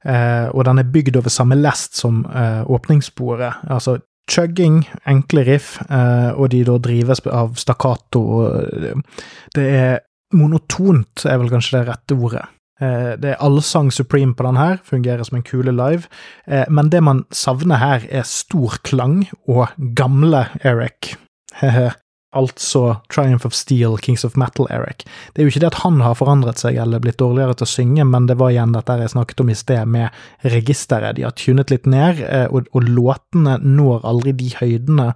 Eh, 0.03 0.47
og 0.51 0.65
den 0.67 0.81
er 0.81 0.91
bygd 0.93 1.19
over 1.19 1.33
samme 1.33 1.57
lest 1.59 1.97
som 1.99 2.25
eh, 2.27 2.63
åpningssporet. 2.67 3.63
Altså 3.69 3.99
chugging, 4.31 4.81
enkle 5.07 5.45
riff, 5.47 5.77
eh, 5.89 6.31
og 6.35 6.51
de 6.51 6.63
da 6.67 6.77
drives 6.83 7.23
av 7.31 7.55
stakkato. 7.59 8.23
Eh, 8.51 9.23
det 9.55 9.67
er 9.79 9.97
monotont, 10.35 11.25
er 11.25 11.39
vel 11.39 11.51
kanskje 11.53 11.79
det 11.79 11.87
rette 11.87 12.17
ordet. 12.17 12.45
Eh, 12.81 13.13
det 13.17 13.33
er 13.33 13.43
allsang 13.43 13.89
supreme 13.93 14.35
på 14.37 14.45
den 14.45 14.59
her, 14.59 14.81
fungerer 14.85 15.23
som 15.25 15.39
en 15.39 15.45
kule 15.47 15.73
live. 15.73 16.09
Eh, 16.47 16.65
men 16.69 16.91
det 16.93 17.01
man 17.03 17.23
savner 17.31 17.81
her, 17.81 18.05
er 18.09 18.27
stor 18.27 18.77
klang 18.83 19.23
og 19.47 19.67
gamle 19.95 20.47
Eric. 20.63 21.15
altså 22.35 22.97
Triumph 23.13 23.45
of 23.47 23.53
Steel, 23.55 23.97
Kings 23.97 24.25
of 24.25 24.35
Metal, 24.35 24.67
Eric. 24.69 25.05
Det 25.33 25.41
er 25.41 25.47
jo 25.47 25.53
ikke 25.53 25.61
det 25.63 25.69
at 25.71 25.81
han 25.83 26.01
har 26.03 26.17
forandret 26.19 26.59
seg 26.59 26.75
eller 26.81 27.01
blitt 27.03 27.19
dårligere 27.21 27.55
til 27.57 27.67
å 27.67 27.71
synge, 27.71 28.07
men 28.07 28.27
det 28.27 28.37
var 28.41 28.51
igjen 28.51 28.75
dette 28.75 28.97
jeg 28.99 29.13
snakket 29.13 29.43
om 29.43 29.51
i 29.51 29.57
sted, 29.57 29.87
med 29.87 30.51
registeret. 30.55 31.15
De 31.17 31.23
har 31.23 31.35
tunet 31.39 31.71
litt 31.71 31.87
ned, 31.87 32.21
eh, 32.27 32.47
og, 32.51 32.67
og 32.75 32.89
låtene 32.89 33.57
når 33.63 34.07
aldri 34.07 34.35
de 34.37 34.51
høydene 34.59 35.11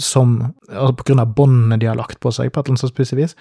som 0.00 0.40
altså 0.66 0.94
På 0.98 1.04
grunn 1.06 1.20
av 1.22 1.34
båndene 1.36 1.76
de 1.78 1.86
har 1.86 1.94
lagt 1.94 2.18
på 2.18 2.32
seg, 2.34 2.50
på 2.50 2.58
et 2.58 2.66
eller 2.66 2.80
annet 2.80 2.90
spesielt 2.90 3.20
vis. 3.20 3.36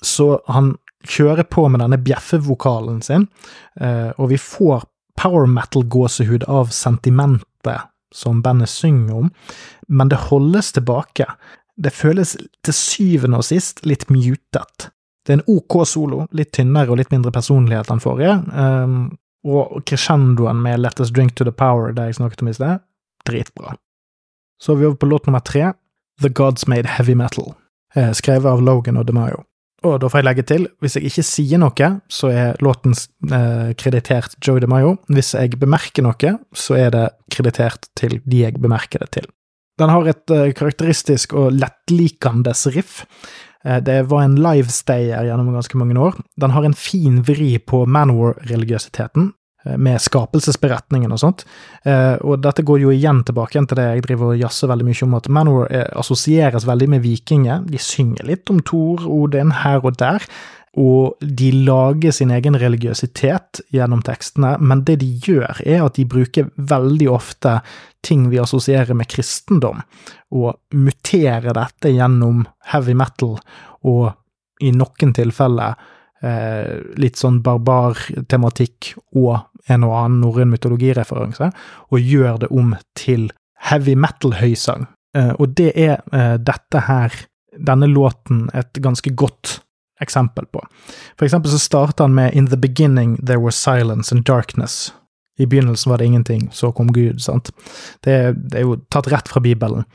Så 0.00 0.38
han 0.48 0.72
kjører 1.04 1.44
på 1.44 1.66
med 1.68 1.82
denne 1.82 1.98
bjeffevokalen 2.00 3.02
sin, 3.04 3.26
eh, 3.80 4.12
og 4.16 4.30
vi 4.32 4.38
får 4.40 4.86
power 5.20 5.44
metal-gåsehud 5.50 6.46
av 6.48 6.72
sentimentet 6.72 7.90
som 8.14 8.40
bandet 8.42 8.70
synger 8.72 9.14
om, 9.14 9.28
men 9.88 10.08
det 10.08 10.22
holdes 10.30 10.72
tilbake 10.72 11.26
det 11.80 11.92
føles 11.96 12.36
til 12.66 12.76
syvende 12.76 13.40
og 13.40 13.46
sist 13.46 13.84
litt 13.88 14.08
mutet. 14.12 14.90
Det 15.24 15.34
er 15.34 15.40
en 15.40 15.48
ok 15.56 15.80
solo, 15.88 16.24
litt 16.36 16.52
tynnere 16.56 16.92
og 16.92 17.00
litt 17.00 17.12
mindre 17.12 17.32
personlighet 17.34 17.90
enn 17.92 18.02
forrige, 18.02 18.36
um, 18.52 19.02
og 19.48 19.80
crescendoen 19.88 20.60
med 20.60 20.82
Let 20.82 21.00
Us 21.00 21.12
Drink 21.14 21.36
To 21.38 21.46
The 21.48 21.54
Power, 21.56 21.94
det 21.96 22.10
jeg 22.10 22.20
snakket 22.20 22.42
om 22.44 22.50
i 22.50 22.56
sted, 22.56 22.82
dritbra. 23.28 23.76
Så 24.60 24.74
er 24.74 24.80
vi 24.80 24.88
over 24.88 24.98
på 25.00 25.08
låt 25.08 25.28
nummer 25.28 25.44
tre, 25.44 25.72
The 26.20 26.28
Gods 26.28 26.66
Made 26.68 26.88
Heavy 26.98 27.16
Metal, 27.16 27.54
eh, 27.94 28.12
skrevet 28.16 28.48
av 28.48 28.60
Logan 28.64 29.00
og 29.00 29.06
DeMayo. 29.08 29.44
Og 29.88 29.96
da 30.02 30.10
får 30.12 30.20
jeg 30.20 30.26
legge 30.26 30.44
til, 30.44 30.66
hvis 30.84 30.98
jeg 30.98 31.08
ikke 31.08 31.24
sier 31.24 31.60
noe, 31.60 31.90
så 32.12 32.28
er 32.28 32.58
låten 32.60 32.92
eh, 32.92 33.70
kreditert 33.80 34.36
Joe 34.44 34.60
DeMayo. 34.60 34.98
Hvis 35.08 35.32
jeg 35.32 35.56
bemerker 35.60 36.04
noe, 36.04 36.34
så 36.52 36.76
er 36.76 36.92
det 36.92 37.06
kreditert 37.32 37.88
til 37.96 38.18
de 38.26 38.42
jeg 38.44 38.60
bemerker 38.60 39.00
det 39.00 39.14
til. 39.16 39.30
Den 39.80 39.92
har 39.92 40.08
et 40.10 40.34
uh, 40.34 40.50
karakteristisk 40.56 41.34
og 41.38 41.54
lettlikende 41.56 42.54
riff. 42.74 43.02
Uh, 43.64 43.78
det 43.84 44.02
var 44.12 44.26
en 44.26 44.38
livestayer 44.40 45.26
gjennom 45.28 45.52
ganske 45.56 45.80
mange 45.80 45.98
år. 45.98 46.20
Den 46.40 46.54
har 46.56 46.66
en 46.66 46.76
fin 46.76 47.22
vri 47.26 47.54
på 47.58 47.86
Manwar-religiøsiteten, 47.86 49.32
uh, 49.66 49.76
med 49.80 50.00
skapelsesberetningen 50.04 51.12
og 51.16 51.22
sånt. 51.24 51.46
Og 52.20 52.40
dette 52.44 52.64
går 52.66 52.82
jo 52.82 52.92
igjen 52.92 53.22
tilbake 53.24 53.56
til 53.56 53.78
det 53.78 53.86
jeg 53.86 54.04
driver 54.04 54.34
og 54.34 54.40
jazzer 54.40 54.68
veldig 54.68 54.86
mye 54.88 55.04
om, 55.06 55.14
at 55.16 55.28
Manwar 55.32 55.70
assosieres 55.96 56.66
veldig 56.68 56.90
med 56.92 57.04
vikinger. 57.04 57.64
De 57.64 57.80
synger 57.80 58.28
litt 58.28 58.52
om 58.52 58.60
Thor, 58.60 59.06
Odin 59.08 59.54
her 59.62 59.80
og 59.80 59.96
der 60.00 60.24
og 60.78 61.18
de 61.20 61.50
lager 61.66 62.14
sin 62.14 62.30
egen 62.30 62.54
religiøsitet 62.58 63.62
gjennom 63.74 64.04
tekstene, 64.06 64.54
men 64.62 64.84
det 64.86 65.00
de 65.00 65.08
gjør, 65.26 65.62
er 65.66 65.82
at 65.82 65.96
de 65.98 66.06
bruker 66.06 66.50
veldig 66.54 67.08
ofte 67.10 67.56
ting 68.06 68.28
vi 68.30 68.38
assosierer 68.40 68.94
med 68.94 69.10
kristendom, 69.10 69.82
og 70.30 70.60
muterer 70.70 71.50
dette 71.56 71.90
gjennom 71.90 72.44
heavy 72.70 72.94
metal, 72.94 73.40
og 73.82 74.12
i 74.62 74.70
noen 74.76 75.14
tilfeller 75.16 75.74
eh, 76.22 76.78
litt 77.00 77.18
sånn 77.18 77.40
barbartematikk 77.42 78.92
og 79.18 79.40
en 79.70 79.86
og 79.88 79.96
annen 79.96 80.20
norrøn 80.22 80.52
mytologireferanse, 80.52 81.50
og 81.90 82.12
gjør 82.12 82.44
det 82.44 82.52
om 82.54 82.76
til 82.98 83.26
heavy 83.70 83.96
metal-høysang. 83.98 84.86
Eh, 85.18 85.32
og 85.34 85.56
det 85.58 85.72
er 85.74 85.98
eh, 86.14 86.36
dette 86.38 86.84
her, 86.86 87.16
denne 87.58 87.90
låten, 87.90 88.46
et 88.54 88.78
ganske 88.78 89.10
godt 89.18 89.58
eksempel 90.02 90.46
på. 90.52 90.62
For 91.18 91.26
eksempel 91.26 91.52
så 91.52 91.58
starter 91.58 92.04
han 92.04 92.14
med 92.14 92.34
In 92.34 92.46
the 92.46 92.56
beginning 92.56 93.16
there 93.26 93.40
was 93.40 93.56
silence 93.56 94.14
and 94.14 94.24
darkness. 94.24 94.94
I 95.40 95.46
begynnelsen 95.46 95.90
var 95.90 95.98
det 95.98 96.04
ingenting, 96.04 96.48
så 96.52 96.72
kom 96.72 96.92
Gud, 96.92 97.20
sant. 97.22 97.50
Det, 98.04 98.34
det 98.50 98.58
er 98.58 98.66
jo 98.66 98.76
tatt 98.92 99.08
rett 99.08 99.28
fra 99.28 99.40
Bibelen. 99.40 99.86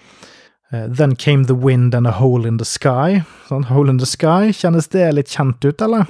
Uh, 0.74 0.88
then 0.90 1.16
came 1.16 1.46
the 1.46 1.54
wind 1.54 1.94
and 1.96 2.08
a 2.08 2.12
hole 2.12 2.48
in 2.48 2.58
the 2.58 2.66
sky. 2.66 3.22
Sånn, 3.50 3.68
hole 3.70 3.94
in 3.94 4.00
the 4.02 4.10
sky, 4.10 4.50
kjennes 4.50 4.90
det 4.90 5.12
litt 5.14 5.30
kjent 5.30 5.62
ut, 5.66 5.82
eller? 5.82 6.10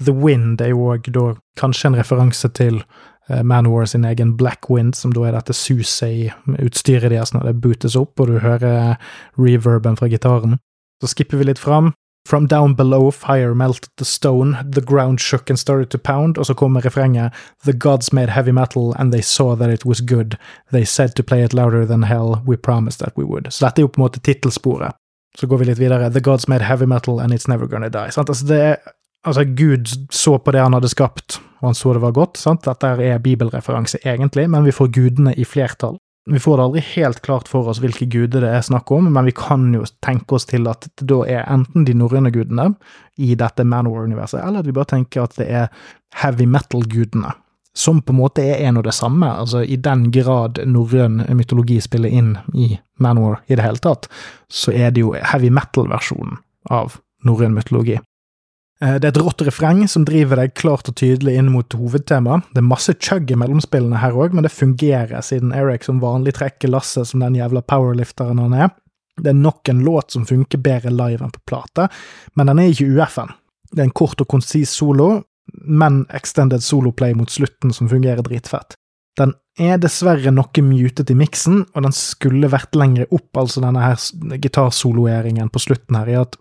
The 0.00 0.14
Wind 0.16 0.62
er 0.64 0.72
jo 0.72 0.86
òg 0.94 1.10
da 1.12 1.26
kanskje 1.60 1.90
en 1.90 1.98
referanse 2.00 2.48
til 2.56 2.80
uh, 2.80 3.42
Manwar 3.44 3.84
sin 3.90 4.06
egen 4.08 4.32
Black 4.40 4.70
Wind, 4.72 4.96
som 4.96 5.12
da 5.12 5.26
er 5.28 5.36
dette 5.36 5.52
suset 5.52 6.08
i 6.08 6.30
utstyret 6.64 7.12
deres 7.12 7.34
når 7.36 7.50
det 7.50 7.58
bootes 7.60 7.98
opp, 8.00 8.16
og 8.16 8.32
du 8.32 8.38
hører 8.40 8.96
reverben 9.36 10.00
fra 10.00 10.08
gitaren. 10.08 10.56
Så 11.04 11.12
skipper 11.12 11.40
vi 11.40 11.50
litt 11.50 11.60
fram. 11.60 11.92
From 12.28 12.46
down 12.46 12.74
below 12.74 13.10
fire 13.10 13.54
melted 13.54 13.90
the 13.96 14.04
stone, 14.04 14.56
the 14.72 14.80
ground 14.80 15.20
shook 15.20 15.50
and 15.50 15.58
started 15.58 15.86
to 15.86 15.98
pound, 15.98 16.38
og 16.38 16.46
så 16.46 16.54
kommer 16.54 16.84
refrenget 16.84 17.32
The 17.64 17.72
gods 17.72 18.12
made 18.12 18.30
heavy 18.30 18.50
metal 18.50 18.94
and 18.98 19.12
they 19.12 19.22
saw 19.22 19.56
that 19.56 19.70
it 19.70 19.86
was 19.86 20.00
good. 20.00 20.36
They 20.72 20.84
said 20.84 21.08
to 21.16 21.22
play 21.22 21.44
it 21.44 21.54
louder 21.54 21.86
than 21.86 22.02
hell, 22.02 22.42
we 22.46 22.56
promised 22.56 23.00
that 23.00 23.12
we 23.16 23.24
would. 23.24 23.46
Så 23.50 23.66
dette 23.66 23.80
er 23.80 23.82
jo 23.82 23.88
på 23.88 24.00
en 24.00 24.04
måte 24.04 24.20
tittelsporet. 24.20 24.92
Så 25.38 25.46
går 25.46 25.58
vi 25.58 25.64
litt 25.64 25.78
videre. 25.78 26.10
The 26.10 26.20
gods 26.20 26.48
made 26.48 26.64
heavy 26.64 26.86
metal 26.86 27.20
and 27.20 27.32
it's 27.32 27.48
never 27.48 27.66
gonna 27.66 27.88
die. 27.88 28.10
Sant? 28.10 28.28
Altså, 28.28 28.46
det 28.46 28.60
er, 28.60 28.76
altså, 29.24 29.44
Gud 29.44 29.86
så 30.10 30.38
på 30.38 30.50
det 30.50 30.60
han 30.60 30.72
hadde 30.72 30.88
skapt, 30.88 31.40
og 31.60 31.68
han 31.68 31.74
så 31.74 31.92
det 31.92 32.02
var 32.02 32.12
godt. 32.12 32.38
Sant? 32.38 32.64
Dette 32.64 32.86
er 32.86 33.18
bibelreferanse, 33.18 33.98
egentlig, 34.04 34.50
men 34.50 34.64
vi 34.64 34.72
får 34.72 34.92
gudene 34.92 35.34
i 35.34 35.44
flertall. 35.44 35.96
Vi 36.26 36.38
får 36.38 36.56
det 36.56 36.64
aldri 36.64 36.80
helt 36.94 37.20
klart 37.24 37.48
for 37.48 37.68
oss 37.72 37.80
hvilke 37.80 38.04
guder 38.10 38.44
det 38.44 38.50
er 38.52 38.64
snakk 38.64 38.90
om, 38.92 39.08
men 39.12 39.24
vi 39.24 39.32
kan 39.36 39.70
jo 39.74 39.86
tenke 40.04 40.36
oss 40.36 40.44
til 40.50 40.68
at 40.68 40.84
det 41.00 41.06
da 41.08 41.22
er 41.24 41.46
enten 41.48 41.86
de 41.88 41.94
norrøne 41.96 42.32
gudene 42.34 42.74
i 43.16 43.32
dette 43.38 43.64
Manor-universet, 43.64 44.42
eller 44.44 44.60
at 44.60 44.68
vi 44.68 44.74
bare 44.76 44.92
tenker 44.92 45.24
at 45.24 45.38
det 45.40 45.48
er 45.48 45.70
heavy 46.20 46.46
metal-gudene. 46.46 47.32
Som 47.72 48.02
på 48.02 48.12
en 48.12 48.18
måte 48.18 48.44
er 48.44 48.60
en 48.66 48.80
og 48.80 48.84
det 48.84 48.94
samme, 48.96 49.30
altså 49.30 49.62
i 49.62 49.78
den 49.80 50.08
grad 50.12 50.58
norrøn 50.66 51.22
mytologi 51.38 51.78
spiller 51.80 52.12
inn 52.12 52.34
i 52.52 52.74
Manor 52.98 53.38
i 53.46 53.56
det 53.56 53.64
hele 53.64 53.80
tatt, 53.80 54.10
så 54.50 54.74
er 54.74 54.90
det 54.92 55.04
jo 55.04 55.14
heavy 55.14 55.52
metal-versjonen 55.54 56.40
av 56.70 56.98
norrøn 57.24 57.54
mytologi. 57.56 57.96
Eh, 58.84 58.96
det 58.96 59.08
er 59.08 59.12
et 59.12 59.20
rått 59.20 59.44
refreng 59.44 59.82
som 59.90 60.06
driver 60.08 60.40
deg 60.40 60.54
klart 60.56 60.88
og 60.88 60.96
tydelig 61.00 61.36
inn 61.36 61.50
mot 61.52 61.76
hovedtemaet. 61.76 62.48
Det 62.54 62.62
er 62.62 62.68
masse 62.68 62.94
chug 62.96 63.30
i 63.30 63.38
mellomspillene 63.38 64.00
her 64.00 64.16
òg, 64.16 64.36
men 64.36 64.46
det 64.46 64.54
fungerer, 64.54 65.20
siden 65.24 65.52
Eric 65.56 65.84
som 65.88 66.00
vanlig 66.02 66.38
trekker 66.38 66.72
lasset 66.72 67.10
som 67.10 67.24
den 67.24 67.36
jævla 67.38 67.62
powerlifteren 67.68 68.40
han 68.40 68.56
er. 68.56 68.72
Det 69.20 69.34
er 69.34 69.36
nok 69.36 69.68
en 69.68 69.84
låt 69.84 70.14
som 70.14 70.24
funker 70.26 70.62
bedre 70.64 70.92
live 70.94 71.20
enn 71.24 71.34
på 71.34 71.44
plate, 71.48 71.90
men 72.38 72.48
den 72.48 72.62
er 72.62 72.72
ikke 72.72 72.88
UF-en. 72.96 73.34
Det 73.70 73.82
er 73.82 73.90
en 73.90 73.98
kort 74.02 74.20
og 74.22 74.30
konsis 74.30 74.72
solo. 74.76 75.24
men 75.66 76.04
extended 76.14 76.62
soloplay 76.62 77.10
mot 77.12 77.30
slutten 77.30 77.72
som 77.74 77.88
fungerer 77.90 78.22
dritfett. 78.22 78.76
Den 79.18 79.32
er 79.58 79.80
dessverre 79.82 80.30
noe 80.30 80.62
mutet 80.62 81.10
i 81.10 81.16
miksen, 81.18 81.64
og 81.74 81.82
den 81.82 81.94
skulle 81.96 82.46
vært 82.52 82.76
lengre 82.78 83.08
opp, 83.10 83.34
altså 83.34 83.60
denne 83.64 83.82
her 83.82 83.98
gitarsoloeringen 84.38 85.50
på 85.50 85.58
slutten 85.58 85.98
her, 85.98 86.06
i 86.06 86.20
at 86.20 86.38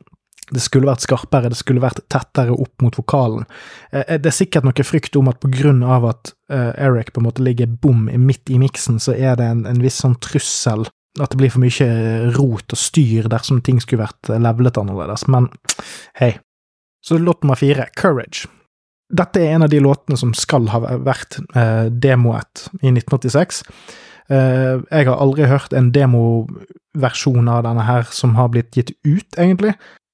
det 0.54 0.62
skulle 0.64 0.90
vært 0.90 1.06
skarpere, 1.06 1.52
det 1.52 1.60
skulle 1.60 1.84
vært 1.84 2.02
tettere 2.12 2.56
opp 2.56 2.84
mot 2.84 2.96
vokalen. 2.98 3.46
Eh, 3.92 4.04
eh, 4.06 4.20
det 4.22 4.32
er 4.32 4.38
sikkert 4.40 4.68
noe 4.68 4.86
frykt 4.86 5.18
om 5.20 5.30
at 5.32 5.42
på 5.44 5.52
grunn 5.54 5.84
av 5.86 6.08
at 6.10 6.34
uh, 6.52 6.72
Eric 6.78 7.14
på 7.14 7.22
en 7.22 7.28
måte 7.30 7.46
ligger 7.46 7.70
bom 7.70 8.08
midt 8.10 8.50
i 8.50 8.60
miksen, 8.62 9.00
så 9.02 9.14
er 9.14 9.38
det 9.40 9.48
en, 9.50 9.66
en 9.70 9.84
viss 9.84 10.02
sånn 10.02 10.18
trussel 10.24 10.88
at 11.20 11.34
det 11.34 11.40
blir 11.40 11.52
for 11.52 11.64
mye 11.64 11.90
rot 12.36 12.76
og 12.76 12.80
styr 12.80 13.28
dersom 13.32 13.64
ting 13.66 13.82
skulle 13.82 14.06
vært 14.06 14.30
levelet 14.30 14.78
annerledes, 14.80 15.26
men 15.32 15.50
hei. 16.20 16.36
Så 17.06 17.18
låt 17.18 17.44
nummer 17.44 17.56
fire, 17.60 17.88
Courage. 17.98 18.50
Dette 19.10 19.42
er 19.42 19.56
en 19.56 19.66
av 19.66 19.72
de 19.72 19.80
låtene 19.82 20.20
som 20.20 20.36
skal 20.38 20.68
ha 20.70 20.82
vært 21.02 21.40
eh, 21.58 21.88
demoet 21.90 22.68
i 22.84 22.92
1986. 22.92 23.64
Eh, 24.30 24.76
jeg 24.84 25.08
har 25.08 25.16
aldri 25.16 25.48
hørt 25.50 25.74
en 25.74 25.90
demoversjon 25.96 27.50
av 27.50 27.64
denne 27.66 27.88
her 27.88 28.06
som 28.14 28.36
har 28.38 28.52
blitt 28.54 28.78
gitt 28.78 28.94
ut, 29.08 29.30
egentlig, 29.40 29.74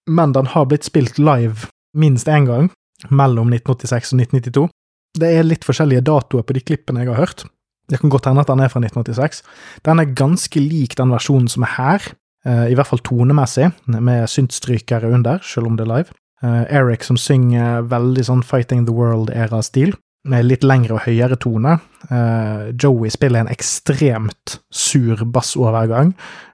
men 0.10 0.34
den 0.36 0.50
har 0.54 0.68
blitt 0.70 0.88
spilt 0.88 1.20
live 1.20 1.70
minst 1.98 2.28
én 2.28 2.48
gang 2.48 2.70
mellom 3.10 3.54
1986 3.54 4.14
og 4.14 4.22
1992. 4.22 4.68
Det 5.16 5.32
er 5.32 5.48
litt 5.48 5.66
forskjellige 5.66 6.04
datoer 6.06 6.44
på 6.44 6.56
de 6.56 6.64
klippene 6.64 7.04
jeg 7.04 7.14
har 7.14 7.22
hørt. 7.24 7.46
Det 7.90 8.00
kan 8.02 8.12
godt 8.12 8.28
hende 8.28 8.42
at 8.42 8.50
den 8.50 8.64
er 8.64 8.72
fra 8.72 8.82
1986. 8.82 9.42
Den 9.86 10.02
er 10.02 10.16
ganske 10.18 10.62
lik 10.62 10.98
den 10.98 11.14
versjonen 11.14 11.48
som 11.52 11.66
er 11.68 11.74
her, 11.78 12.08
eh, 12.46 12.68
i 12.72 12.78
hvert 12.78 12.90
fall 12.90 13.04
tonemessig, 13.06 13.72
med 13.88 14.30
syntstrykere 14.30 15.12
under, 15.14 15.40
selv 15.44 15.70
om 15.70 15.78
det 15.78 15.86
er 15.86 15.94
live. 15.94 16.16
Uh, 16.44 16.66
Eric 16.68 17.06
som 17.08 17.18
synger 17.18 17.86
veldig 17.88 18.26
sånn 18.28 18.42
Fighting 18.44 18.84
the 18.86 18.94
World-æra-stil, 18.94 19.96
med 20.26 20.48
litt 20.48 20.66
lengre 20.66 20.98
og 20.98 21.06
høyere 21.06 21.38
tone. 21.42 21.78
Uh, 22.10 22.72
Joey 22.74 23.12
spiller 23.14 23.44
en 23.44 23.52
ekstremt 23.52 24.58
sur 24.74 25.22
bassovergang, 25.30 26.14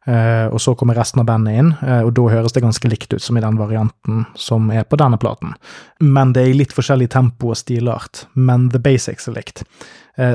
uh, 0.10 0.48
og 0.52 0.60
så 0.64 0.76
kommer 0.80 1.00
resten 1.00 1.24
av 1.24 1.30
bandet 1.30 1.60
inn, 1.62 1.72
og 1.82 2.12
da 2.18 2.28
høres 2.34 2.56
det 2.56 2.64
ganske 2.66 2.92
likt 2.92 3.16
ut 3.16 3.24
som 3.24 3.40
i 3.40 3.44
den 3.44 3.60
varianten 3.60 4.26
som 4.40 4.70
er 4.74 4.86
på 4.88 5.00
denne 5.00 5.20
platen. 5.22 5.56
Men 6.04 6.36
det 6.36 6.46
er 6.46 6.54
i 6.54 6.60
litt 6.62 6.76
forskjellig 6.76 7.12
tempo 7.14 7.54
og 7.54 7.60
stilart, 7.60 8.26
men 8.36 8.70
the 8.74 8.82
basics 8.82 9.30
er 9.30 9.40
likt. 9.40 9.66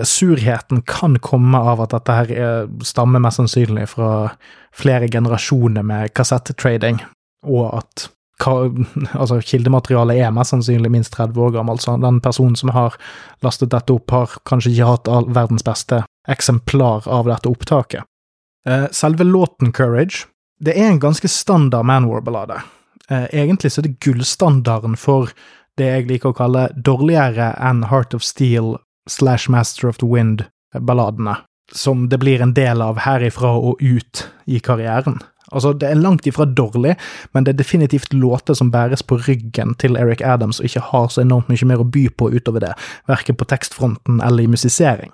surheten 0.02 0.82
kan 0.82 1.18
komme 1.20 1.58
av 1.58 1.80
at 1.84 1.92
dette 1.92 2.12
her 2.16 2.68
stammer 2.82 3.20
mest 3.20 3.36
sannsynlig 3.36 3.88
fra 3.92 4.30
flere 4.74 5.08
generasjoner 5.08 5.84
med 5.84 6.14
kassettetrading, 6.16 7.02
og 7.46 7.78
at 7.82 8.08
altså 8.44 9.40
Kildematerialet 9.40 10.20
er 10.20 10.34
mest 10.34 10.52
sannsynlig 10.52 10.90
minst 10.92 11.14
30 11.16 11.40
år 11.40 11.54
gammelt, 11.56 11.82
så 11.82 11.96
den 12.00 12.20
personen 12.20 12.56
som 12.56 12.72
har 12.76 12.96
lastet 13.44 13.72
dette 13.72 13.94
opp, 13.94 14.10
har 14.10 14.36
kanskje 14.48 14.74
ikke 14.74 14.90
hatt 14.90 15.08
all 15.08 15.28
verdens 15.32 15.64
beste 15.66 16.02
eksemplar 16.28 17.08
av 17.08 17.30
dette 17.30 17.48
opptaket. 17.48 18.04
Eh, 18.68 18.88
selve 18.92 19.24
låten 19.24 19.72
Courage 19.72 20.26
det 20.60 20.72
er 20.76 20.88
en 20.90 21.00
ganske 21.00 21.28
standard 21.28 21.84
Manwar-ballade. 21.84 22.62
Eh, 23.10 23.26
egentlig 23.32 23.72
så 23.72 23.80
er 23.80 23.88
det 23.88 24.00
gullstandarden 24.00 24.96
for 24.96 25.30
det 25.76 25.90
jeg 25.90 26.08
liker 26.08 26.32
å 26.32 26.36
kalle 26.36 26.68
dårligere 26.74 27.52
enn 27.60 27.84
Heart 27.90 28.16
of 28.16 28.24
Steel 28.24 28.76
slash 29.08 29.50
Master 29.52 29.88
of 29.88 30.00
the 30.00 30.08
Wind-balladene, 30.08 31.36
som 31.72 32.08
det 32.08 32.18
blir 32.18 32.42
en 32.42 32.54
del 32.56 32.82
av 32.82 33.02
herifra 33.04 33.52
og 33.52 33.82
ut 33.82 34.24
i 34.46 34.60
karrieren. 34.64 35.20
Altså, 35.52 35.72
det 35.72 35.88
er 35.88 36.00
langt 36.00 36.26
ifra 36.26 36.44
dårlig, 36.44 36.96
men 37.34 37.46
det 37.46 37.54
er 37.54 37.60
definitivt 37.60 38.14
låter 38.14 38.54
som 38.54 38.70
bæres 38.70 39.02
på 39.02 39.18
ryggen 39.28 39.74
til 39.78 39.96
Eric 39.96 40.24
Adams 40.24 40.60
og 40.60 40.66
ikke 40.66 40.82
har 40.90 41.08
så 41.12 41.22
enormt 41.22 41.48
mye 41.52 41.68
mer 41.68 41.84
å 41.84 41.86
by 41.86 42.08
på 42.18 42.30
utover 42.34 42.64
det, 42.64 42.74
verken 43.06 43.38
på 43.38 43.46
tekstfronten 43.48 44.20
eller 44.24 44.46
i 44.46 44.50
musisering. 44.50 45.12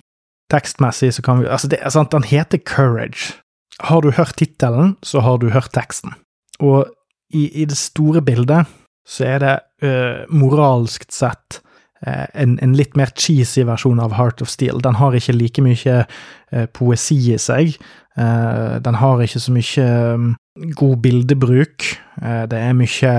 Tekstmessig 0.51 1.13
så 1.13 1.21
kan 1.25 1.41
vi 1.41 1.47
Altså, 1.47 1.67
det 1.67 1.79
er 1.81 1.93
sant, 1.93 2.13
han 2.13 2.25
heter 2.27 2.57
Courage. 2.57 3.37
Har 3.79 4.01
du 4.01 4.11
hørt 4.11 4.35
tittelen, 4.37 4.95
så 5.03 5.19
har 5.19 5.37
du 5.37 5.49
hørt 5.49 5.73
teksten. 5.73 6.13
Og 6.59 6.87
i, 7.33 7.49
i 7.61 7.65
det 7.65 7.77
store 7.77 8.21
bildet 8.21 8.69
så 9.07 9.25
er 9.25 9.39
det 9.43 9.55
uh, 9.83 10.25
moralsk 10.29 11.05
sett 11.11 11.61
en, 12.05 12.57
en, 12.59 12.75
litt 12.75 12.97
mer 12.99 13.11
cheesy 13.15 13.63
versjon 13.67 14.01
av 14.03 14.15
Heart 14.17 14.43
of 14.43 14.51
Steel. 14.51 14.81
Den 14.83 14.97
har 14.99 15.15
ikke 15.15 15.35
like 15.35 15.63
mye 15.63 15.99
uh, 16.03 16.65
poesi 16.75 17.19
i 17.33 17.39
seg. 17.41 17.77
Uh, 18.19 18.79
den 18.83 18.99
har 18.99 19.23
ikke 19.23 19.41
så 19.41 19.53
mye 19.55 19.85
um, 20.13 20.33
god 20.77 20.97
bildebruk. 21.05 21.87
Det 22.21 22.59
er 22.59 22.75
mye 22.77 23.13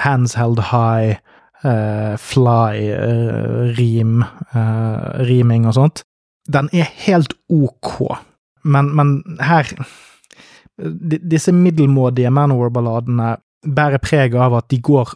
hands 0.00 0.36
held 0.38 0.60
high, 0.70 1.18
fly, 2.22 2.78
rim, 3.76 4.22
riming 5.26 5.66
og 5.66 5.74
sånt. 5.74 6.04
Den 6.46 6.70
er 6.70 6.86
helt 7.02 7.34
ok, 7.50 7.98
men, 8.62 8.92
men 8.94 9.18
her 9.42 9.66
Disse 10.76 11.54
middelmådige 11.56 12.30
Manor-balladene 12.30 13.30
bærer 13.64 14.02
preg 14.04 14.34
av 14.38 14.58
at 14.58 14.66
de 14.70 14.78
går 14.84 15.14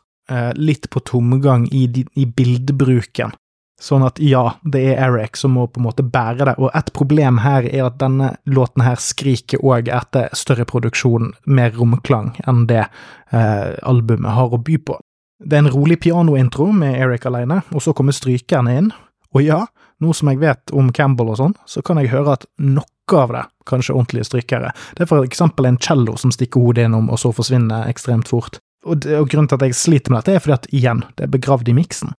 litt 0.54 0.86
på 0.90 1.00
tomgang 1.02 1.64
i, 1.74 1.86
i 2.14 2.26
bildebruken. 2.26 3.32
Sånn 3.80 4.04
at 4.04 4.18
ja, 4.20 4.42
det 4.60 4.82
er 4.92 4.98
Eric 5.06 5.38
som 5.40 5.54
må 5.56 5.64
på 5.72 5.80
en 5.80 5.86
måte 5.86 6.04
bære 6.04 6.50
det, 6.50 6.54
og 6.60 6.68
et 6.76 6.90
problem 6.96 7.40
her 7.40 7.64
er 7.64 7.86
at 7.86 7.96
denne 8.02 8.34
låten 8.44 8.84
her 8.84 9.00
skriker 9.00 9.62
òg 9.64 9.88
etter 9.88 10.28
større 10.36 10.66
produksjon, 10.68 11.32
mer 11.48 11.72
romklang, 11.78 12.34
enn 12.44 12.66
det 12.68 12.82
eh, 12.84 13.70
albumet 13.80 14.36
har 14.36 14.52
å 14.52 14.60
by 14.60 14.76
på. 14.84 14.98
Det 15.40 15.56
er 15.56 15.64
en 15.64 15.72
rolig 15.72 15.96
pianointro 16.04 16.68
med 16.76 16.98
Eric 17.00 17.24
alene, 17.30 17.62
og 17.72 17.80
så 17.80 17.96
kommer 17.96 18.12
strykerne 18.12 18.76
inn, 18.82 18.92
og 19.32 19.46
ja, 19.46 19.62
nå 20.04 20.12
som 20.16 20.28
jeg 20.28 20.42
vet 20.42 20.76
om 20.76 20.92
Campbell 20.92 21.32
og 21.32 21.40
sånn, 21.40 21.56
så 21.64 21.80
kan 21.80 22.02
jeg 22.02 22.12
høre 22.12 22.36
at 22.36 22.44
noe 22.60 22.84
av 23.16 23.32
det 23.32 23.46
kanskje 23.66 23.96
ordentlige 23.96 24.28
strykere. 24.28 24.74
Det 24.94 25.06
er 25.06 25.08
for 25.08 25.24
eksempel 25.24 25.66
en 25.66 25.80
cello 25.80 26.18
som 26.20 26.32
stikker 26.34 26.60
hodet 26.60 26.84
innom, 26.90 27.08
og 27.08 27.18
så 27.22 27.32
forsvinner 27.32 27.88
ekstremt 27.88 28.28
fort. 28.28 28.60
Og, 28.88 29.02
det, 29.04 29.18
og 29.18 29.28
grunnen 29.28 29.50
til 29.50 29.60
at 29.60 29.66
jeg 29.68 29.76
sliter 29.76 30.12
med 30.12 30.22
dette, 30.22 30.38
er 30.38 30.44
fordi 30.44 30.56
at 30.56 30.68
igjen, 30.72 31.04
det 31.18 31.26
er 31.26 31.34
begravd 31.34 31.68
i 31.68 31.76
miksen. 31.76 32.14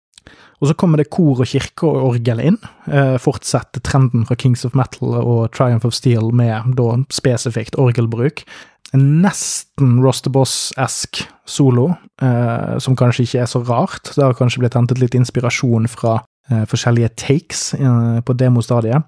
Og 0.61 0.69
så 0.69 0.75
kommer 0.77 1.01
det 1.01 1.09
kor 1.09 1.41
og 1.41 1.49
kirke 1.49 1.89
og 1.89 2.11
orgel 2.11 2.41
inn. 2.43 2.57
Eh, 2.85 3.15
fortsetter 3.21 3.81
trenden 3.81 4.27
fra 4.29 4.37
Kings 4.37 4.61
of 4.67 4.75
Metal 4.77 5.15
og 5.17 5.47
Triumph 5.55 5.87
of 5.89 5.95
Steel 5.97 6.29
med 6.37 6.75
da 6.77 6.91
spesifikt 7.09 7.79
orgelbruk. 7.81 8.43
En 8.93 9.23
nesten 9.23 9.97
Rosterboss-esk 10.03 11.23
solo, 11.49 11.95
eh, 12.21 12.77
som 12.77 12.97
kanskje 12.99 13.25
ikke 13.25 13.41
er 13.41 13.49
så 13.49 13.63
rart. 13.65 14.13
Det 14.13 14.21
har 14.21 14.37
kanskje 14.37 14.61
blitt 14.61 14.77
hentet 14.77 15.01
litt 15.01 15.17
inspirasjon 15.17 15.89
fra 15.89 16.19
eh, 16.51 16.67
forskjellige 16.69 17.15
takes 17.23 17.71
eh, 17.79 18.21
på 18.21 18.37
demostadiet. 18.37 19.01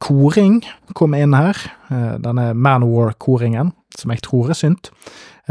Koring 0.00 0.60
kommer 0.96 1.24
inn 1.24 1.36
her. 1.36 1.56
Eh, 1.88 2.16
denne 2.20 2.50
Manowar-koringen, 2.52 3.72
som 3.96 4.12
jeg 4.12 4.24
tror 4.26 4.52
er 4.52 4.58
synt. 4.58 4.92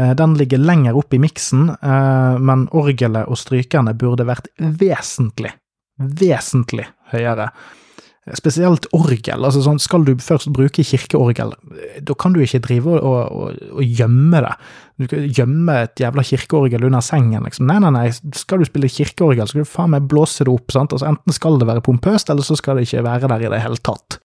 Eh, 0.00 0.14
den 0.16 0.34
ligger 0.38 0.58
lenger 0.58 0.96
opp 0.96 1.14
i 1.14 1.20
miksen, 1.20 1.68
eh, 1.82 2.38
men 2.38 2.68
orgelet 2.76 3.28
og 3.28 3.38
strykerne 3.40 3.94
burde 3.98 4.24
vært 4.28 4.48
vesentlig, 4.56 5.52
vesentlig 5.98 6.88
høyere. 7.12 7.50
Spesielt 8.36 8.84
orgel. 8.94 9.44
altså 9.44 9.62
sånn, 9.64 9.80
Skal 9.80 10.04
du 10.04 10.14
først 10.14 10.52
bruke 10.52 10.84
kirkeorgel, 10.84 11.54
da 12.04 12.14
kan 12.14 12.32
du 12.32 12.40
ikke 12.40 12.60
drive 12.60 13.00
og, 13.00 13.32
og, 13.32 13.56
og 13.72 13.82
gjemme 13.82 14.42
det. 14.44 14.52
Du 15.00 15.06
kan 15.08 15.24
gjemme 15.26 15.76
et 15.82 16.02
jævla 16.04 16.22
kirkeorgel 16.22 16.84
under 16.84 17.00
sengen, 17.00 17.42
liksom. 17.48 17.66
Nei, 17.66 17.78
nei, 17.80 17.90
nei, 17.96 18.06
skal 18.36 18.60
du 18.60 18.68
spille 18.68 18.92
kirkeorgel, 18.92 19.48
skal 19.48 19.64
du 19.64 19.72
faen 19.72 19.94
meg 19.96 20.06
blåse 20.06 20.44
det 20.44 20.52
opp. 20.52 20.70
sant? 20.70 20.92
Altså 20.92 21.08
Enten 21.08 21.34
skal 21.34 21.58
det 21.58 21.66
være 21.72 21.82
pompøst, 21.82 22.30
eller 22.30 22.46
så 22.46 22.58
skal 22.60 22.78
det 22.78 22.86
ikke 22.86 23.06
være 23.08 23.32
der 23.32 23.46
i 23.48 23.52
det 23.56 23.62
hele 23.64 23.80
tatt. 23.82 24.20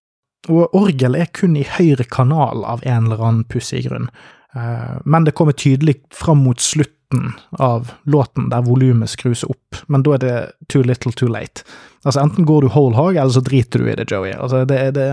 Og 0.52 0.76
orgel 0.76 1.16
er 1.18 1.32
kun 1.34 1.56
i 1.58 1.66
høyre 1.66 2.04
kanal 2.04 2.62
av 2.68 2.84
en 2.86 3.08
eller 3.08 3.24
annen 3.24 3.46
pussig 3.50 3.88
grunn. 3.88 4.10
Eh, 4.54 4.96
men 5.04 5.26
det 5.26 5.34
kommer 5.36 5.52
tydelig 5.56 6.00
fram 6.14 6.44
mot 6.46 6.60
slutten 6.60 7.32
av 7.50 7.92
låten, 8.02 8.48
der 8.50 8.66
volumet 8.66 9.10
skrus 9.10 9.44
opp, 9.46 9.78
men 9.86 10.02
da 10.02 10.16
er 10.16 10.22
det 10.22 10.36
too 10.72 10.82
little 10.82 11.12
too 11.14 11.30
late. 11.30 11.62
Altså, 12.04 12.20
enten 12.22 12.46
går 12.46 12.66
du 12.66 12.72
whole 12.74 12.96
hog, 12.96 13.16
eller 13.16 13.34
så 13.34 13.42
driter 13.44 13.82
du 13.82 13.90
i 13.90 13.96
det, 13.98 14.08
Joey. 14.10 14.34
Altså, 14.34 14.64
det, 14.68 14.80
det 14.98 15.06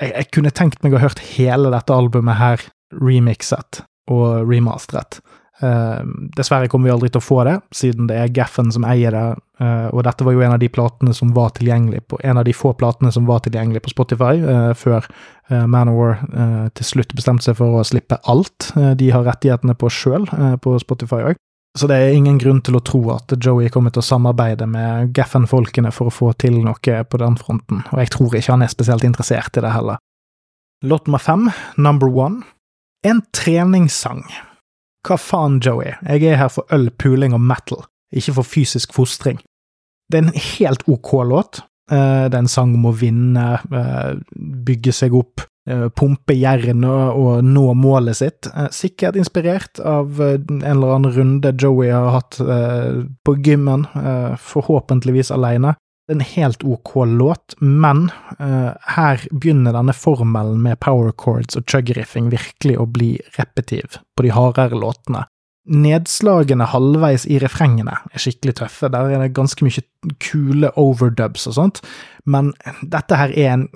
jeg, 0.00 0.12
jeg, 0.12 0.28
kunne 0.34 0.52
tenkt 0.54 0.82
meg 0.84 0.94
å 0.94 1.00
ha 1.00 1.08
hørt 1.08 1.22
hele 1.32 1.72
dette 1.72 1.96
albumet 1.96 2.38
her 2.40 2.66
remixet 3.00 3.82
og 4.10 4.48
remastret. 4.50 5.20
Uh, 5.60 6.00
dessverre 6.36 6.70
kommer 6.72 6.88
vi 6.88 6.92
aldri 6.94 7.10
til 7.12 7.20
å 7.20 7.24
få 7.24 7.42
det, 7.44 7.58
siden 7.76 8.06
det 8.08 8.16
er 8.16 8.30
Geffen 8.32 8.70
som 8.72 8.86
eier 8.88 9.12
det, 9.12 9.24
uh, 9.60 9.88
og 9.92 10.06
dette 10.06 10.24
var 10.24 10.32
jo 10.32 10.40
en 10.46 10.54
av 10.54 10.60
de 10.62 10.70
platene 10.72 11.12
som 11.12 11.34
var 11.36 11.52
tilgjengelig 11.58 12.00
på, 12.08 12.16
en 12.24 12.40
av 12.40 12.46
de 12.48 12.54
få 12.56 12.72
platene 12.80 13.12
som 13.12 13.26
var 13.28 13.42
tilgjengelig 13.44 13.82
på 13.84 13.92
Spotify, 13.92 14.40
uh, 14.40 14.72
før 14.72 15.10
Manowar 15.50 16.20
til 16.78 16.86
slutt 16.86 17.10
bestemte 17.18 17.42
seg 17.42 17.56
for 17.58 17.80
å 17.80 17.82
slippe 17.82 18.20
alt 18.30 18.68
de 18.70 19.08
har 19.10 19.24
rettighetene 19.26 19.74
på 19.74 19.88
sjøl, 19.90 20.28
på 20.62 20.76
Spotify 20.78 21.24
òg. 21.32 21.40
Så 21.74 21.88
det 21.90 21.96
er 21.98 22.14
ingen 22.14 22.38
grunn 22.38 22.60
til 22.62 22.78
å 22.78 22.82
tro 22.86 23.00
at 23.16 23.34
Joey 23.34 23.66
kommer 23.74 23.90
til 23.90 23.98
å 23.98 24.06
samarbeide 24.06 24.68
med 24.70 25.10
Geffen-folkene 25.18 25.90
for 25.90 26.06
å 26.06 26.14
få 26.14 26.28
til 26.38 26.60
noe 26.62 27.00
på 27.02 27.18
den 27.18 27.34
fronten, 27.40 27.82
og 27.90 27.98
jeg 27.98 28.12
tror 28.14 28.36
ikke 28.38 28.54
han 28.54 28.62
er 28.62 28.70
spesielt 28.70 29.02
interessert 29.10 29.58
i 29.58 29.64
det 29.66 29.74
heller. 29.74 29.98
Låt 30.86 31.10
nummer 31.10 31.26
fem, 31.26 31.50
Number 31.74 32.14
One, 32.14 32.44
en 33.02 33.24
treningssang 33.34 34.22
hva 35.06 35.16
faen, 35.20 35.60
Joey, 35.64 35.94
jeg 36.04 36.26
er 36.28 36.40
her 36.40 36.50
for 36.52 36.68
øl, 36.74 36.90
puling 37.00 37.34
og 37.36 37.40
metal, 37.40 37.84
ikke 38.12 38.36
for 38.40 38.46
fysisk 38.46 38.92
fostring. 38.96 39.40
Det 40.10 40.18
er 40.18 40.26
en 40.26 40.40
helt 40.58 40.82
ok 40.90 41.12
låt. 41.30 41.62
Eh, 41.90 42.26
det 42.30 42.36
er 42.36 42.42
en 42.44 42.50
sang 42.50 42.74
om 42.78 42.90
å 42.90 42.94
vinne, 42.94 43.46
eh, 43.72 44.12
bygge 44.66 44.92
seg 44.94 45.14
opp, 45.14 45.42
eh, 45.66 45.88
pumpe 45.88 46.34
jernet 46.34 47.14
og, 47.14 47.44
nå 47.44 47.74
målet 47.74 48.16
sitt. 48.16 48.48
Sikkert 48.70 49.16
inspirert 49.16 49.80
av 49.80 50.20
en 50.20 50.62
eller 50.62 50.94
annen 50.94 51.14
runde 51.14 51.52
Joey 51.56 51.90
har 51.90 52.10
hatt 52.10 52.38
på 53.24 53.36
gymmen, 53.42 53.86
forhåpentligvis 54.38 55.30
alene. 55.30 55.76
Det 56.10 56.16
er 56.16 56.18
en 56.18 56.26
helt 56.26 56.64
ok 56.66 56.90
låt, 57.06 57.54
men 57.62 58.08
her 58.40 59.20
begynner 59.30 59.76
denne 59.76 59.92
formelen 59.94 60.58
med 60.64 60.80
power 60.82 61.12
chords 61.14 61.54
og 61.54 61.68
chug-riffing 61.70 62.32
virkelig 62.32 62.74
å 62.82 62.86
bli 62.90 63.12
repetiv 63.36 64.00
på 64.18 64.24
de 64.26 64.32
hardere 64.34 64.74
låtene. 64.74 65.28
Nedslagene 65.70 66.66
halvveis 66.72 67.28
i 67.30 67.38
refrengene 67.38 67.94
er 68.10 68.24
skikkelig 68.24 68.56
tøffe. 68.58 68.90
Der 68.90 69.06
er 69.06 69.22
det 69.22 69.36
ganske 69.38 69.62
mye 69.62 69.86
kule 70.18 70.72
overdubs 70.74 71.46
og 71.46 71.58
sånt, 71.60 71.80
men 72.26 72.50
dette 72.82 73.14
her 73.14 73.30
er 73.30 73.54
en 73.54 73.68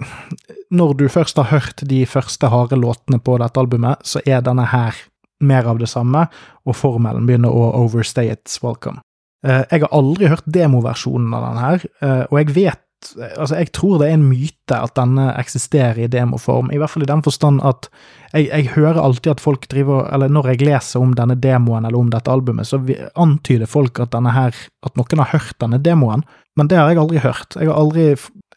Når 0.75 0.99
du 0.99 1.09
først 1.09 1.39
har 1.39 1.53
hørt 1.55 1.87
de 1.87 2.03
første 2.03 2.51
harde 2.51 2.75
låtene 2.75 3.23
på 3.23 3.39
dette 3.39 3.63
albumet, 3.63 4.03
så 4.03 4.19
er 4.27 4.43
denne 4.43 4.67
her 4.75 4.99
mer 5.39 5.71
av 5.71 5.79
det 5.79 5.87
samme, 5.87 6.27
og 6.67 6.75
formelen 6.75 7.31
begynner 7.31 7.55
å 7.55 7.71
overstay 7.85 8.27
its 8.33 8.59
welcome. 8.65 8.99
Eh, 9.45 9.63
jeg 9.71 9.85
har 9.85 9.93
aldri 9.93 10.31
hørt 10.33 10.47
demoversjonen 10.49 11.35
av 11.37 11.47
denne 11.49 11.69
her, 11.69 11.87
eh, 12.01 12.25
og 12.31 12.41
jeg 12.43 12.57
vet 12.57 12.81
Altså, 13.05 13.59
jeg 13.59 13.69
tror 13.77 13.99
det 14.01 14.07
er 14.09 14.15
en 14.17 14.23
myte 14.31 14.77
at 14.81 14.95
denne 14.97 15.27
eksisterer 15.37 15.99
i 16.01 16.07
demoform, 16.09 16.71
i 16.73 16.79
hvert 16.81 16.89
fall 16.89 17.03
i 17.05 17.09
den 17.11 17.21
forstand 17.21 17.61
at 17.61 17.91
jeg, 18.31 18.47
jeg, 18.47 18.71
hører 18.79 18.97
alltid 19.03 19.35
at 19.35 19.43
folk 19.45 19.67
driver 19.69 20.07
Eller 20.09 20.33
når 20.33 20.49
jeg 20.49 20.63
leser 20.65 21.05
om 21.05 21.13
denne 21.13 21.37
demoen 21.37 21.85
eller 21.85 21.99
om 21.99 22.09
dette 22.09 22.33
albumet, 22.33 22.65
så 22.65 22.81
antyder 23.21 23.69
folk 23.69 24.01
at 24.01 24.15
denne 24.15 24.33
her 24.33 24.57
At 24.87 24.97
noen 24.97 25.21
har 25.21 25.35
hørt 25.35 25.59
denne 25.61 25.83
demoen, 25.85 26.25
men 26.57 26.71
det 26.73 26.79
har 26.81 26.89
jeg 26.89 27.03
aldri 27.03 27.21
hørt. 27.27 27.59
Jeg 27.61 27.69
har 27.69 27.77
aldri 27.77 28.07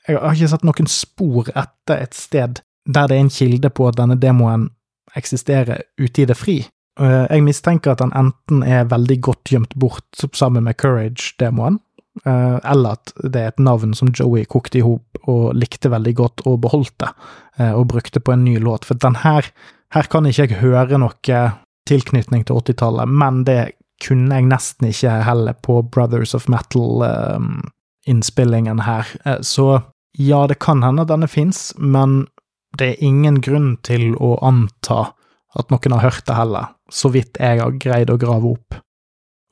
Jeg 0.08 0.16
har 0.16 0.40
ikke 0.40 0.52
sett 0.54 0.64
noen 0.64 0.88
spor 0.96 1.52
etter 1.52 2.08
et 2.08 2.16
sted 2.16 2.64
der 2.88 3.08
det 3.12 3.18
er 3.18 3.26
en 3.26 3.34
kilde 3.34 3.70
på 3.70 3.90
at 3.90 3.98
denne 4.00 4.16
demoen 4.16 4.70
eksisterer 5.18 5.84
ute 6.00 6.24
i 6.24 6.30
det 6.30 6.38
fri. 6.40 6.62
Jeg 6.98 7.44
mistenker 7.46 7.94
at 7.94 8.00
den 8.02 8.10
enten 8.18 8.64
er 8.66 8.88
veldig 8.90 9.20
godt 9.22 9.52
gjemt 9.52 9.76
bort 9.78 10.24
sammen 10.34 10.66
med 10.66 10.80
Courage-demoen, 10.82 11.78
Eh, 12.26 12.72
eller 12.72 12.90
at 12.98 13.12
det 13.22 13.42
er 13.42 13.48
et 13.52 13.60
navn 13.62 13.94
som 13.98 14.10
Joey 14.16 14.46
kokte 14.50 14.80
i 14.80 14.86
hop 14.86 15.18
og 15.30 15.56
likte 15.58 15.90
veldig 15.94 16.14
godt 16.18 16.42
og 16.50 16.62
beholdt 16.64 16.96
det, 17.04 17.12
eh, 17.60 17.74
og 17.74 17.90
brukte 17.94 18.20
på 18.20 18.32
en 18.34 18.46
ny 18.46 18.60
låt. 18.64 18.86
For 18.86 18.94
den 18.96 19.16
her, 19.24 19.42
her 19.94 20.06
kan 20.10 20.26
ikke 20.26 20.48
jeg 20.48 20.62
høre 20.62 20.98
noe 21.02 21.42
tilknytning 21.88 22.44
til 22.48 22.56
80-tallet, 22.60 23.08
men 23.08 23.44
det 23.48 23.62
kunne 24.04 24.36
jeg 24.36 24.46
nesten 24.50 24.88
ikke 24.90 25.24
heller 25.26 25.54
på 25.64 25.74
Brothers 25.92 26.34
of 26.38 26.44
Metal-innspillingen 26.50 28.80
her. 28.88 29.06
Eh, 29.26 29.42
så 29.42 29.82
ja, 30.18 30.48
det 30.48 30.60
kan 30.60 30.84
hende 30.84 31.06
denne 31.06 31.28
fins, 31.30 31.74
men 31.78 32.28
det 32.78 32.88
er 32.92 33.04
ingen 33.06 33.42
grunn 33.42 33.78
til 33.86 34.16
å 34.18 34.38
anta 34.46 35.06
at 35.58 35.70
noen 35.72 35.92
har 35.96 36.02
hørt 36.04 36.26
det 36.28 36.36
heller, 36.38 36.66
så 36.90 37.12
vidt 37.14 37.40
jeg 37.42 37.62
har 37.62 37.80
greid 37.82 38.12
å 38.12 38.20
grave 38.22 38.54
opp. 38.56 38.78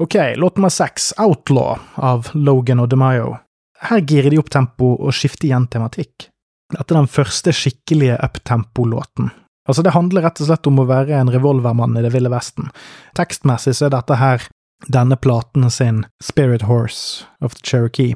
Ok, 0.03 0.15
låt 0.35 0.57
nummer 0.57 0.73
seks, 0.73 1.13
Outlaw 1.21 1.77
av 1.95 2.29
Logan 2.33 2.81
og 2.83 2.89
DeMayo. 2.91 3.37
Her 3.85 4.01
girer 4.03 4.31
de 4.31 4.39
opp 4.41 4.49
tempo 4.51 4.95
og 4.95 5.15
skifter 5.15 5.49
igjen 5.49 5.67
tematikk. 5.71 6.29
Dette 6.73 6.91
er 6.91 6.99
den 6.99 7.11
første 7.11 7.53
skikkelige 7.55 8.17
uptempo-låten. 8.25 9.31
Altså, 9.69 9.81
det 9.85 9.95
handler 9.95 10.25
rett 10.25 10.41
og 10.41 10.49
slett 10.49 10.67
om 10.69 10.81
å 10.81 10.87
være 10.89 11.15
en 11.17 11.31
revolvermann 11.33 11.95
i 11.97 12.03
det 12.05 12.11
ville 12.13 12.31
vesten. 12.33 12.69
Tekstmessig 13.17 13.75
så 13.77 13.87
er 13.87 13.95
dette 13.95 14.19
her 14.19 14.45
denne 14.91 15.17
platen 15.17 15.69
sin 15.71 16.03
Spirit 16.23 16.67
Horse 16.67 17.25
of 17.41 17.55
the 17.55 17.63
Cherokee. 17.63 18.15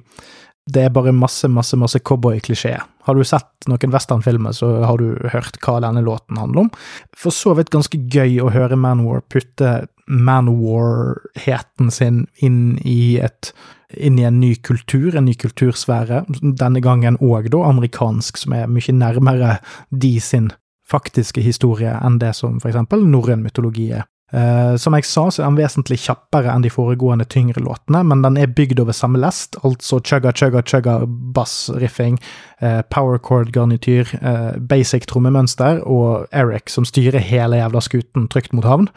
Det 0.70 0.86
er 0.86 0.94
bare 0.94 1.16
masse, 1.16 1.48
masse, 1.48 1.78
masse 1.80 2.00
cowboyklisjé. 2.06 2.76
Har 3.10 3.18
du 3.18 3.26
sett 3.26 3.66
noen 3.66 3.94
westernfilmer, 3.94 4.54
så 4.54 4.68
har 4.86 5.02
du 5.02 5.16
hørt 5.34 5.58
hva 5.66 5.80
denne 5.82 6.04
låten 6.06 6.38
handler 6.38 6.68
om. 6.68 6.70
For 7.18 7.34
så 7.34 7.56
vidt 7.58 7.72
ganske 7.74 7.98
gøy 7.98 8.38
å 8.44 8.52
høre 8.54 8.78
Manwar 8.78 9.24
putte 9.26 9.88
Manwar-heten 10.10 11.90
sin 11.94 12.24
inn 12.46 12.78
i, 12.86 13.18
et, 13.18 13.50
inn 13.98 14.22
i 14.22 14.28
en 14.30 14.40
ny 14.42 14.54
kultur, 14.62 15.18
en 15.18 15.26
ny 15.26 15.34
kultursfære. 15.42 16.24
Denne 16.38 16.86
gangen 16.86 17.18
òg 17.18 17.50
da 17.54 17.66
amerikansk, 17.72 18.38
som 18.42 18.54
er 18.58 18.70
mye 18.70 18.94
nærmere 18.94 19.58
de 19.90 20.16
sin 20.22 20.52
faktiske 20.90 21.42
historie 21.46 21.92
enn 21.98 22.22
det 22.22 22.36
som 22.38 22.62
for 22.62 22.72
eksempel 22.72 23.06
norrøn 23.10 23.42
mytologi 23.46 23.90
er. 23.98 24.06
Uh, 24.30 24.76
som 24.78 24.94
jeg 24.94 25.08
sa, 25.10 25.26
så 25.34 25.42
er 25.42 25.48
den 25.48 25.58
vesentlig 25.58 26.00
kjappere 26.04 26.52
enn 26.54 26.62
de 26.66 26.70
foregående 26.70 27.26
tyngre 27.26 27.64
låtene, 27.66 28.04
men 28.06 28.22
den 28.26 28.38
er 28.38 28.52
bygd 28.54 28.82
over 28.84 28.94
samme 28.94 29.22
lest, 29.22 29.58
altså 29.66 29.98
chugga, 30.06 30.34
chugga, 30.38 30.62
chugga 30.62 31.00
bassriffing, 31.36 32.20
uh, 32.62 32.82
power 32.94 33.18
chord-garnityr, 33.18 34.14
uh, 34.22 34.52
basic 34.70 35.10
trommemønster 35.10 35.82
og 35.82 36.28
Eric 36.30 36.70
som 36.70 36.86
styrer 36.86 37.24
hele 37.26 37.58
jævla 37.58 37.82
skuten 37.82 38.30
trygt 38.30 38.54
mot 38.54 38.68
havn. 38.70 38.92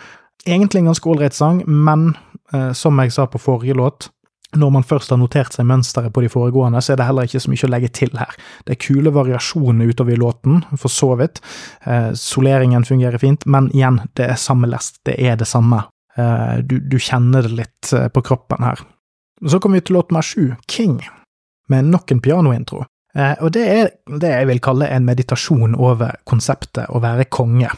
Egentlig 0.46 0.82
en 0.82 0.90
ganske 0.90 1.08
ålreit 1.08 1.36
sang, 1.36 1.62
men 1.66 2.16
eh, 2.52 2.72
som 2.74 2.98
jeg 2.98 3.12
sa 3.14 3.28
på 3.30 3.38
forrige 3.38 3.76
låt, 3.78 4.08
når 4.56 4.70
man 4.74 4.84
først 4.84 5.12
har 5.12 5.20
notert 5.20 5.54
seg 5.54 5.66
mønsteret 5.68 6.12
på 6.12 6.24
de 6.24 6.30
foregående, 6.32 6.80
så 6.84 6.92
er 6.92 7.00
det 7.00 7.06
heller 7.08 7.28
ikke 7.28 7.40
så 7.40 7.52
mye 7.52 7.66
å 7.68 7.70
legge 7.72 7.90
til 7.96 8.12
her. 8.20 8.36
Det 8.66 8.74
er 8.74 8.82
kule 8.84 9.12
variasjoner 9.14 9.88
utover 9.88 10.14
i 10.14 10.20
låten, 10.20 10.62
for 10.76 10.92
så 10.92 11.12
vidt. 11.20 11.40
Eh, 11.88 12.10
soleringen 12.18 12.84
fungerer 12.88 13.22
fint, 13.22 13.46
men 13.46 13.70
igjen, 13.72 14.02
det 14.18 14.28
er 14.28 14.40
samme 14.40 14.68
lest, 14.68 15.00
det 15.08 15.16
er 15.20 15.40
det 15.40 15.48
samme. 15.48 15.84
Eh, 16.16 16.58
du, 16.68 16.78
du, 16.80 16.98
kjenner 17.00 17.48
det 17.48 17.56
litt 17.56 17.92
eh, 17.96 18.08
på 18.12 18.24
kroppen 18.24 18.64
her. 18.66 18.82
Så 19.48 19.58
kommer 19.58 19.80
vi 19.80 19.86
til 19.88 19.96
låt 19.96 20.12
nummer 20.12 20.26
sju, 20.26 20.52
King, 20.70 21.00
med 21.72 21.88
nok 21.88 22.12
en 22.12 22.20
pianointro. 22.20 22.84
Eh, 23.16 23.34
og 23.40 23.54
det 23.56 23.64
er 23.68 23.88
det 24.20 24.34
jeg 24.34 24.50
vil 24.52 24.60
kalle 24.64 24.90
en 24.92 25.08
meditasjon 25.08 25.78
over 25.80 26.20
konseptet 26.28 26.92
å 26.92 27.00
være 27.02 27.30
konge 27.32 27.72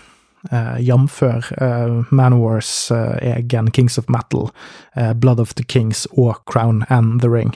uh, 0.52 0.76
jf. 0.80 1.22
Uh, 1.22 2.04
Manowars 2.10 2.90
uh, 2.90 3.16
egen 3.20 3.70
Kings 3.70 3.98
of 3.98 4.08
Metal, 4.08 4.50
uh, 4.96 5.12
Blood 5.14 5.40
of 5.40 5.54
the 5.54 5.64
Kings 5.64 6.06
og 6.16 6.44
Crown 6.44 6.84
and 6.88 7.20
the 7.20 7.28
Ring. 7.28 7.54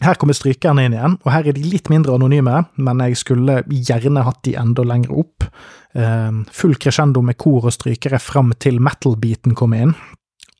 Her 0.00 0.18
kommer 0.20 0.36
strykerne 0.36 0.84
inn 0.84 0.92
igjen, 0.92 1.16
og 1.24 1.32
her 1.32 1.46
er 1.48 1.56
de 1.56 1.64
litt 1.64 1.88
mindre 1.88 2.12
anonyme, 2.18 2.66
men 2.76 2.98
jeg 3.00 3.16
skulle 3.16 3.62
gjerne 3.70 4.26
hatt 4.26 4.42
de 4.44 4.52
enda 4.60 4.84
lenger 4.84 5.16
opp. 5.24 5.48
full 6.52 6.74
crescendo 6.76 7.22
med 7.24 7.38
kor 7.40 7.64
og 7.64 7.72
strykere 7.72 8.18
fram 8.20 8.50
til 8.60 8.82
metal-beaten 8.84 9.54
kommer 9.56 9.86
inn. 9.86 9.94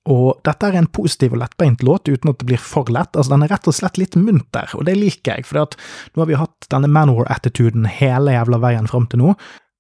Og 0.06 0.38
dette 0.46 0.68
er 0.68 0.78
en 0.78 0.86
positiv 0.86 1.34
og 1.34 1.42
lettbeint 1.42 1.82
låt, 1.82 2.08
uten 2.08 2.30
at 2.30 2.38
det 2.40 2.46
blir 2.48 2.62
for 2.62 2.88
lett. 2.94 3.16
Altså, 3.16 3.34
Den 3.34 3.42
er 3.42 3.52
rett 3.52 3.66
og 3.66 3.74
slett 3.74 3.98
litt 3.98 4.16
munter, 4.16 4.70
og 4.78 4.86
det 4.86 4.94
liker 4.98 5.36
jeg, 5.36 5.46
for 5.48 5.66
nå 5.66 6.22
har 6.22 6.30
vi 6.30 6.38
hatt 6.38 6.68
denne 6.70 6.90
Manowar-attituden 6.94 7.88
hele 7.90 8.36
jævla 8.36 8.62
veien 8.62 8.86
fram 8.90 9.08
til 9.10 9.24
nå. 9.24 9.34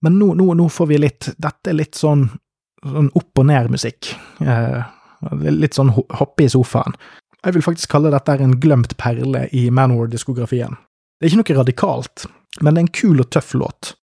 Men 0.04 0.18
nå, 0.20 0.32
nå, 0.34 0.52
nå, 0.54 0.68
får 0.68 0.86
vi 0.86 0.98
litt 1.00 1.30
Dette 1.40 1.72
er 1.72 1.78
litt 1.78 1.96
sånn, 1.96 2.26
sånn 2.84 3.08
opp 3.16 3.40
og 3.40 3.46
ned-musikk. 3.48 4.12
Eh, 4.44 4.82
litt 5.48 5.78
sånn 5.78 5.94
hoppe 5.96 6.44
i 6.44 6.50
sofaen. 6.52 6.96
Jeg 7.46 7.56
vil 7.56 7.64
faktisk 7.64 7.92
kalle 7.94 8.12
dette 8.12 8.34
en 8.42 8.56
glemt 8.60 8.96
perle 9.00 9.46
i 9.54 9.68
Manor-diskografien. 9.70 10.76
Det 11.16 11.26
er 11.26 11.32
ikke 11.32 11.42
noe 11.42 11.60
radikalt, 11.62 12.26
men 12.60 12.74
det 12.74 12.80
er 12.80 12.86
en 12.86 12.96
kul 13.00 13.22
og 13.22 13.30
tøff 13.32 13.54
låt. 13.54 13.94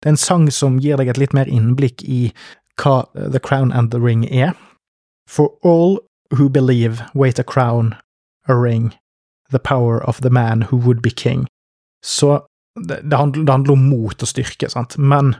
Det 0.00 0.08
er 0.08 0.14
en 0.14 0.24
sang 0.24 0.48
som 0.50 0.78
gir 0.82 0.98
deg 0.98 1.10
et 1.12 1.20
litt 1.20 1.34
mer 1.36 1.50
innblikk 1.50 2.02
i 2.02 2.32
hva 2.80 3.02
The 3.14 3.42
Crown 3.42 3.72
and 3.72 3.92
the 3.92 4.00
Ring 4.00 4.24
er. 4.26 4.54
For 5.28 5.52
all 5.62 6.00
who 6.32 6.48
believe 6.48 7.02
wait 7.14 7.38
a 7.38 7.44
crown, 7.44 7.94
a 8.48 8.54
ring, 8.54 8.94
the 9.50 9.58
power 9.58 10.02
of 10.02 10.20
the 10.22 10.30
man 10.30 10.62
who 10.62 10.76
would 10.76 11.02
be 11.02 11.10
king. 11.10 11.46
Så 12.04 12.46
det, 12.80 13.16
handler, 13.16 13.44
det, 13.44 13.52
handler, 13.52 13.72
om 13.72 13.84
mot 13.88 14.22
og 14.22 14.28
styrke, 14.28 14.68
sant? 14.70 14.96
men 14.98 15.34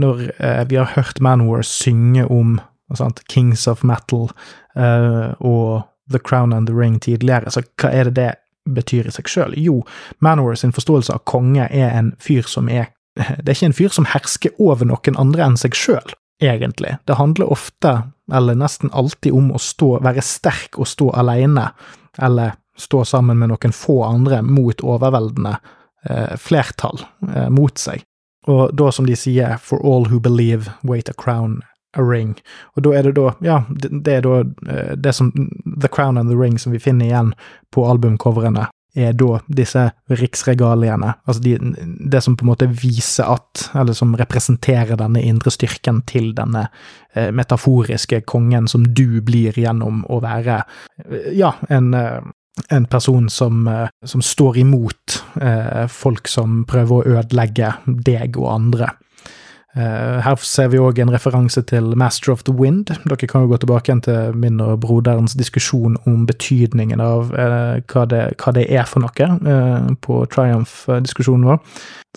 når 0.00 0.28
eh, 0.38 0.64
vi 0.68 0.78
har 0.80 0.92
hørt 0.94 1.20
Manwar 1.20 1.62
synge 1.66 2.24
om 2.24 2.58
sant, 2.96 3.20
Kings 3.28 3.66
of 3.68 3.84
Metal 3.84 4.28
eh, 4.76 5.32
og 5.38 5.82
The 6.12 6.18
Crown 6.18 6.52
and 6.52 6.68
the 6.68 6.76
Ring 6.76 7.00
tidligere, 7.00 7.50
så 7.52 7.64
hva 7.80 7.92
er 7.92 8.08
det 8.08 8.16
det 8.20 8.30
betyr 8.68 9.08
i 9.08 9.12
seg 9.12 9.28
sjøl? 9.28 9.56
Jo, 9.60 9.82
Manwar 10.24 10.56
sin 10.56 10.72
forståelse 10.76 11.12
av 11.12 11.24
konge 11.28 11.68
er 11.68 11.92
en 11.92 12.14
fyr 12.20 12.48
som 12.48 12.70
er 12.72 12.92
Det 13.42 13.50
er 13.50 13.56
ikke 13.56 13.72
en 13.72 13.80
fyr 13.80 13.92
som 13.92 14.06
hersker 14.06 14.56
over 14.62 14.86
noen 14.86 15.16
andre 15.18 15.44
enn 15.44 15.56
seg 15.58 15.74
sjøl, 15.76 16.14
egentlig. 16.40 16.96
Det 17.10 17.18
handler 17.18 17.50
ofte, 17.50 17.96
eller 18.32 18.54
nesten 18.56 18.92
alltid, 18.94 19.32
om 19.34 19.50
å 19.50 19.60
stå, 19.60 19.96
være 20.04 20.22
sterk 20.22 20.78
og 20.78 20.86
stå 20.86 21.10
alene, 21.18 21.72
eller 22.22 22.54
stå 22.78 23.02
sammen 23.08 23.40
med 23.40 23.50
noen 23.50 23.74
få 23.74 24.04
andre 24.06 24.38
mot 24.46 24.84
overveldende 24.86 25.56
flertall 26.38 27.02
eh, 27.34 27.48
mot 27.50 27.78
seg. 27.78 28.04
Og 28.48 28.72
da, 28.76 28.92
som 28.92 29.06
de 29.08 29.16
sier, 29.18 29.58
for 29.60 29.82
all 29.84 30.08
who 30.08 30.20
believe, 30.20 30.72
wait 30.82 31.08
a 31.08 31.16
crown, 31.16 31.60
a 31.96 32.02
ring. 32.02 32.36
Og 32.76 32.84
da 32.86 32.94
er 32.96 33.08
det 33.08 33.14
da, 33.18 33.32
ja, 33.44 33.60
det, 33.68 34.08
er 34.12 34.24
da 34.24 34.40
eh, 34.68 34.96
det 34.96 35.14
som 35.16 35.32
The 35.34 35.90
Crown 35.92 36.18
and 36.18 36.30
the 36.32 36.38
Ring 36.38 36.58
som 36.58 36.72
vi 36.72 36.80
finner 36.82 37.08
igjen 37.08 37.32
på 37.74 37.84
albumcoverne, 37.88 38.68
er 38.98 39.12
da 39.14 39.36
disse 39.52 39.82
riksregaliene, 40.10 41.12
altså 41.28 41.42
de, 41.44 41.52
det 42.10 42.22
som 42.24 42.34
på 42.36 42.42
en 42.42 42.50
måte 42.50 42.70
viser 42.72 43.28
at, 43.30 43.68
eller 43.76 43.94
som 43.94 44.16
representerer 44.18 44.98
denne 44.98 45.22
indre 45.22 45.52
styrken 45.54 46.00
til 46.08 46.32
denne 46.34 46.64
eh, 47.12 47.28
metaforiske 47.36 48.22
kongen 48.26 48.66
som 48.70 48.88
du 48.96 49.20
blir 49.22 49.54
gjennom 49.60 50.02
å 50.08 50.18
være, 50.24 50.62
eh, 51.04 51.30
ja, 51.36 51.52
en, 51.68 51.92
eh, 51.94 52.18
en 52.70 52.86
person 52.86 53.28
som, 53.28 53.66
eh, 53.68 53.88
som 54.04 54.22
står 54.22 54.58
imot 54.58 55.18
eh, 55.40 55.86
folk 55.88 56.28
som 56.28 56.64
prøver 56.68 56.94
å 56.96 57.18
ødelegge 57.18 57.74
deg 57.86 58.38
og 58.40 58.50
andre. 58.54 58.92
Eh, 59.76 60.20
her 60.24 60.38
ser 60.42 60.70
vi 60.72 60.80
òg 60.80 60.98
en 60.98 61.12
referanse 61.12 61.60
til 61.68 61.92
Master 62.00 62.32
of 62.32 62.42
the 62.48 62.54
Wind. 62.56 62.88
Dere 63.04 63.28
kan 63.28 63.44
jo 63.44 63.52
gå 63.52 63.60
tilbake 63.62 63.90
igjen 63.90 64.02
til 64.02 64.34
min 64.34 64.62
og 64.64 64.80
broderens 64.82 65.36
diskusjon 65.38 65.98
om 66.08 66.24
betydningen 66.26 67.02
av 67.04 67.34
eh, 67.36 67.76
hva, 67.92 68.06
det, 68.08 68.22
hva, 68.40 68.54
det, 68.56 68.64
er 68.72 68.88
for 68.88 69.04
noe, 69.04 69.28
uh, 69.44 69.92
på 70.02 70.22
Triumph-diskusjonen 70.32 71.46
vår. 71.52 71.62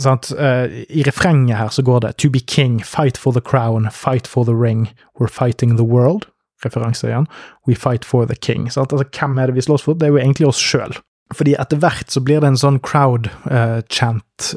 Sånn 0.01 0.21
I 0.31 1.03
refrenget 1.05 1.59
her 1.59 1.69
så 1.75 1.83
går 1.85 2.05
det 2.05 2.15
To 2.23 2.31
be 2.31 2.39
king, 2.39 2.79
fight 2.79 3.19
for 3.19 3.35
the 3.35 3.43
crown, 3.43 3.89
fight 3.91 4.25
for 4.25 4.47
the 4.47 4.55
ring, 4.55 4.87
we're 5.19 5.29
fighting 5.29 5.75
the 5.75 5.85
world. 5.85 6.30
Referanse 6.65 7.07
igjen. 7.09 7.29
We 7.67 7.77
fight 7.77 8.05
for 8.05 8.27
the 8.29 8.37
king. 8.37 8.69
Sant? 8.71 8.93
Altså, 8.93 9.07
hvem 9.09 9.39
er 9.39 9.49
det 9.49 9.57
vi 9.57 9.65
slåss 9.65 9.87
for? 9.87 9.97
Det 9.97 10.07
er 10.07 10.15
jo 10.15 10.21
egentlig 10.21 10.51
oss 10.51 10.61
sjøl. 10.61 10.93
Fordi 11.35 11.55
etter 11.59 11.79
hvert 11.79 12.11
så 12.11 12.19
blir 12.23 12.43
det 12.43 12.51
en 12.51 12.59
sånn 12.59 12.81
crowd-chant 12.83 14.51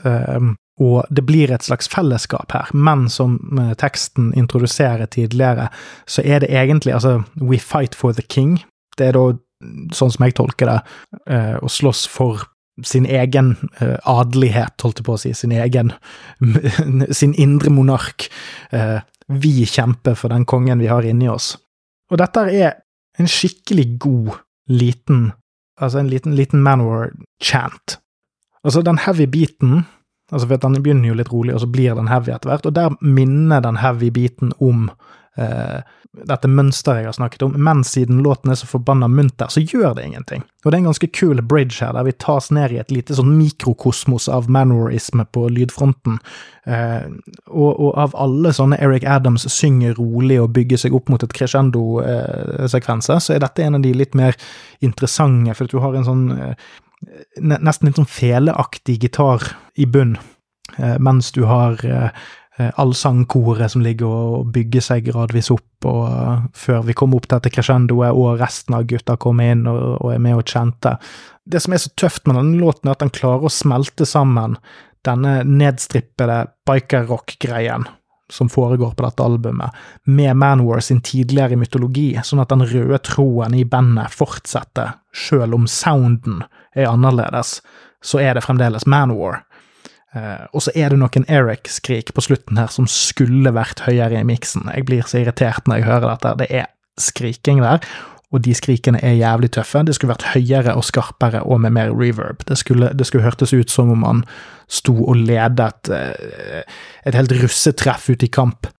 og 0.82 1.06
det 1.10 1.22
blir 1.26 1.52
et 1.54 1.62
slags 1.62 1.86
fellesskap 1.90 2.52
her, 2.54 2.70
men 2.74 3.06
som 3.12 3.36
uh, 3.54 3.72
teksten 3.78 4.32
introduserer 4.34 5.06
tidligere, 5.06 5.68
så 6.06 6.22
er 6.24 6.42
det 6.42 6.50
egentlig 6.50 6.96
altså 6.96 7.22
We 7.38 7.58
fight 7.58 7.94
for 7.94 8.12
the 8.12 8.22
king. 8.22 8.58
Det 8.98 9.08
er 9.08 9.14
da, 9.14 9.36
sånn 9.94 10.10
som 10.10 10.26
jeg 10.26 10.34
tolker 10.34 10.70
det, 10.70 10.80
uh, 11.30 11.62
å 11.62 11.70
slåss 11.70 12.08
for 12.10 12.48
sin 12.82 13.06
egen 13.06 13.54
uh, 13.78 13.98
adelighet, 14.02 14.74
holdt 14.82 14.98
jeg 14.98 15.06
på 15.06 15.14
å 15.14 15.22
si, 15.22 15.34
sin 15.34 15.54
egen 15.54 15.94
sin 17.22 17.36
indre 17.38 17.70
monark. 17.70 18.26
Uh, 18.74 18.98
vi 19.30 19.62
kjemper 19.70 20.18
for 20.18 20.34
den 20.34 20.42
kongen 20.44 20.82
vi 20.82 20.90
har 20.90 21.06
inni 21.06 21.30
oss. 21.30 21.54
Og 22.12 22.20
dette 22.20 22.44
er 22.52 22.80
en 23.18 23.30
skikkelig 23.30 23.88
god 24.02 24.36
liten 24.68 25.32
Altså 25.82 25.98
en 25.98 26.06
liten, 26.06 26.36
liten 26.38 26.62
Manor-chant. 26.62 27.96
Altså, 28.62 28.82
den 28.86 29.00
heavy 29.02 29.26
beaten 29.26 29.80
Altså 30.32 30.46
for 30.48 30.56
Den 30.56 30.82
begynner 30.82 31.08
jo 31.08 31.16
litt 31.18 31.32
rolig, 31.32 31.54
og 31.54 31.60
så 31.60 31.68
blir 31.70 31.94
den 31.94 32.08
heavy 32.08 32.32
etter 32.32 32.48
hvert. 32.48 32.66
Og 32.66 32.74
der 32.74 32.94
minner 33.04 33.60
den 33.60 33.76
heavy-biten 33.76 34.54
om 34.60 34.88
eh, 35.38 35.80
dette 36.28 36.48
mønsteret 36.50 37.02
jeg 37.02 37.08
har 37.08 37.16
snakket 37.16 37.42
om. 37.46 37.54
Men 37.66 37.82
siden 37.86 38.22
låten 38.22 38.52
er 38.52 38.58
så 38.58 38.68
forbanna 38.70 39.08
munter, 39.10 39.50
så 39.50 39.62
gjør 39.64 39.96
det 39.96 40.06
ingenting. 40.06 40.44
Og 40.64 40.70
det 40.70 40.76
er 40.76 40.82
en 40.82 40.90
ganske 40.90 41.08
kul 41.16 41.42
bridge 41.42 41.80
her, 41.82 41.94
der 41.96 42.06
vi 42.06 42.14
tas 42.22 42.50
ned 42.54 42.74
i 42.74 42.78
et 42.80 42.92
lite 42.94 43.16
sånn 43.18 43.32
mikrokosmos 43.36 44.28
av 44.32 44.48
manorisme 44.52 45.26
på 45.34 45.48
lydfronten. 45.52 46.20
Eh, 46.70 47.08
og, 47.50 47.72
og, 47.72 47.90
av 48.00 48.14
alle 48.26 48.54
sånne 48.56 48.78
Eric 48.84 49.06
Adams 49.10 49.48
synger 49.52 49.96
rolig 49.98 50.38
og 50.42 50.52
bygger 50.56 50.84
seg 50.84 50.96
opp 50.96 51.10
mot 51.12 51.24
et 51.26 51.34
crescendo-sekvenser, 51.36 53.18
eh, 53.18 53.24
så 53.26 53.34
er 53.34 53.42
dette 53.44 53.66
en 53.66 53.80
av 53.80 53.84
de 53.84 53.94
litt 53.96 54.14
mer 54.18 54.38
interessante, 54.84 55.56
for 55.58 55.70
du 55.70 55.80
har 55.82 55.98
en 55.98 56.06
sånn 56.06 56.24
eh, 56.38 56.70
nesten 57.42 57.90
litt 57.90 57.98
sånn 58.00 58.08
feleaktig 58.08 59.02
gitar 59.02 59.42
i 59.76 59.84
bunn, 59.84 60.14
mens 60.74 61.28
du 61.34 61.42
har 61.44 61.76
allsangkoret 62.58 63.72
som 63.72 63.82
ligger 63.82 64.06
og 64.06 64.50
bygger 64.54 64.84
seg 64.84 65.08
gradvis 65.08 65.50
opp, 65.50 65.88
og 65.90 66.02
uh, 66.06 66.44
før 66.54 66.84
vi 66.86 66.94
kommer 66.94 67.18
opp 67.18 67.26
til 67.26 67.38
dette 67.38 67.50
crescendoet, 67.54 68.14
og 68.14 68.38
resten 68.40 68.76
av 68.78 68.86
gutta 68.90 69.16
kommer 69.20 69.50
inn 69.54 69.66
og, 69.70 69.80
og, 69.98 70.12
er 70.14 70.22
med 70.22 70.38
og 70.38 70.46
kjente. 70.46 70.94
Det 71.44 71.60
som 71.62 71.74
er 71.74 71.82
så 71.82 71.90
tøft 71.98 72.28
med 72.28 72.38
denne 72.38 72.60
låten, 72.62 72.88
er 72.88 72.94
at 72.94 73.02
den 73.02 73.12
klarer 73.14 73.48
å 73.48 73.52
smelte 73.52 74.06
sammen 74.08 74.56
denne 75.04 75.40
nedstrippede 75.44 76.44
biker-rock-greien 76.68 77.88
som 78.32 78.48
foregår 78.48 78.94
på 78.96 79.04
dette 79.04 79.22
albumet, 79.22 79.74
med 80.04 80.36
Manwar 80.36 80.80
sin 80.80 81.02
tidligere 81.04 81.58
mytologi, 81.60 82.14
sånn 82.24 82.40
at 82.42 82.54
den 82.54 82.64
røde 82.66 82.98
troen 83.04 83.54
i 83.54 83.66
bandet 83.68 84.14
fortsetter, 84.14 84.96
sjøl 85.12 85.54
om 85.58 85.66
sounden 85.70 86.40
er 86.74 86.88
annerledes, 86.90 87.58
så 88.04 88.22
er 88.24 88.36
det 88.36 88.44
fremdeles 88.44 88.88
Manowar. 88.90 89.42
Uh, 90.14 90.46
og 90.54 90.62
så 90.62 90.72
er 90.78 90.92
det 90.92 91.00
noen 91.00 91.26
Eric-skrik 91.26 92.12
på 92.14 92.22
slutten 92.22 92.58
her 92.60 92.70
som 92.70 92.86
skulle 92.90 93.50
vært 93.54 93.82
høyere 93.86 94.20
i 94.20 94.26
miksen. 94.28 94.68
Jeg 94.70 94.86
blir 94.86 95.06
så 95.10 95.24
irritert 95.24 95.66
når 95.66 95.80
jeg 95.80 95.88
hører 95.88 96.10
dette. 96.12 96.34
Det 96.44 96.50
er 96.62 96.68
skriking 97.02 97.62
der, 97.64 97.82
og 98.34 98.44
de 98.46 98.54
skrikene 98.54 99.00
er 99.02 99.16
jævlig 99.18 99.50
tøffe. 99.56 99.82
Det 99.86 99.96
skulle 99.96 100.14
vært 100.14 100.28
høyere 100.34 100.76
og 100.78 100.86
skarpere 100.86 101.42
og 101.42 101.64
med 101.64 101.74
mer 101.74 101.90
reverb. 101.94 102.46
Det 102.46 102.58
skulle, 102.60 102.92
det 102.94 103.08
skulle 103.08 103.26
hørtes 103.26 103.54
ut 103.54 103.70
som 103.70 103.90
om 103.94 104.06
han 104.06 104.22
sto 104.70 104.94
og 105.02 105.18
ledet 105.26 105.90
et 105.90 107.14
helt 107.14 107.34
russetreff 107.42 108.08
ut 108.10 108.22
i 108.22 108.30
kamp. 108.30 108.70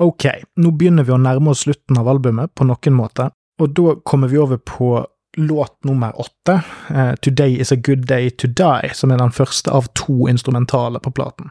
Ok, 0.00 0.24
nå 0.56 0.72
begynner 0.80 1.04
vi 1.04 1.12
å 1.12 1.20
nærme 1.20 1.52
oss 1.52 1.66
slutten 1.66 1.98
av 2.00 2.08
albumet 2.08 2.54
på 2.56 2.64
noen 2.64 2.96
måte, 2.96 3.28
og 3.60 3.72
da 3.76 3.94
kommer 4.08 4.32
vi 4.32 4.40
over 4.40 4.56
på 4.56 4.94
låt 5.36 5.84
nummer 5.84 6.20
åtte, 6.20 6.62
uh, 6.90 7.14
'Today 7.14 7.60
Is 7.60 7.72
A 7.72 7.76
Good 7.76 8.06
Day 8.06 8.30
To 8.30 8.48
Die', 8.48 8.94
som 8.94 9.10
er 9.10 9.16
den 9.16 9.32
første 9.32 9.70
av 9.70 9.86
to 9.94 10.28
instrumentale 10.28 11.00
på 11.00 11.10
platen. 11.10 11.50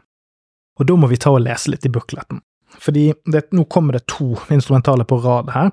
Og 0.78 0.86
da 0.86 0.96
må 0.96 1.06
vi 1.06 1.16
ta 1.16 1.30
og 1.30 1.44
lese 1.44 1.70
litt 1.70 1.86
i 1.86 1.92
bukletten. 1.92 2.40
Fordi 2.78 3.12
det, 3.32 3.50
nå 3.52 3.64
kommer 3.64 3.92
det 3.92 4.06
to 4.06 4.36
instrumentale 4.50 5.04
på 5.04 5.18
rad 5.18 5.50
her. 5.50 5.70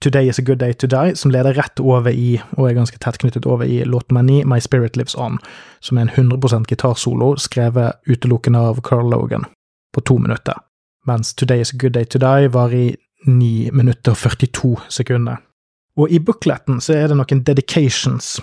'Today 0.00 0.28
Is 0.28 0.38
A 0.38 0.42
Good 0.42 0.58
Day 0.58 0.72
To 0.72 0.86
Die', 0.86 1.14
som 1.14 1.30
leder 1.30 1.52
rett 1.52 1.80
over 1.80 2.10
i, 2.10 2.40
og 2.56 2.70
er 2.70 2.74
ganske 2.74 2.98
tett 2.98 3.18
knyttet 3.18 3.46
over 3.46 3.64
i 3.64 3.84
låt 3.84 4.10
nummer 4.10 4.22
ni, 4.22 4.44
'My 4.44 4.60
Spirit 4.60 4.96
Lives 4.96 5.14
On', 5.14 5.38
som 5.80 5.98
er 5.98 6.02
en 6.02 6.08
100% 6.08 6.64
gitarsolo 6.66 7.36
skrevet 7.36 7.92
utelukkende 8.06 8.58
av 8.58 8.80
Carl 8.80 9.10
Logan, 9.10 9.44
på 9.94 10.00
to 10.00 10.18
minutter. 10.18 10.54
Mens 11.06 11.34
'Today 11.34 11.60
Is 11.60 11.74
A 11.74 11.76
Good 11.76 11.92
Day 11.92 12.04
To 12.04 12.18
Die' 12.18 12.52
var 12.52 12.68
i 12.68 12.96
9 13.26 13.70
minutter 13.72 14.12
og 14.12 14.16
42 14.16 14.76
sekunder. 14.88 15.36
Og 15.98 16.10
i 16.10 16.20
bookleten 16.22 16.80
så 16.80 16.94
er 16.94 17.10
det 17.10 17.18
noen 17.18 17.42
dedications. 17.42 18.38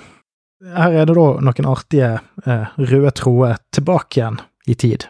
Her 0.66 0.91
er 0.91 1.08
det 1.08 1.16
da 1.16 1.28
noen 1.39 1.68
artige 1.72 2.12
eh, 2.45 2.72
røde 2.76 3.12
tråder 3.16 3.62
tilbake 3.76 4.20
igjen 4.20 4.41
i 4.68 4.76
tid. 4.76 5.08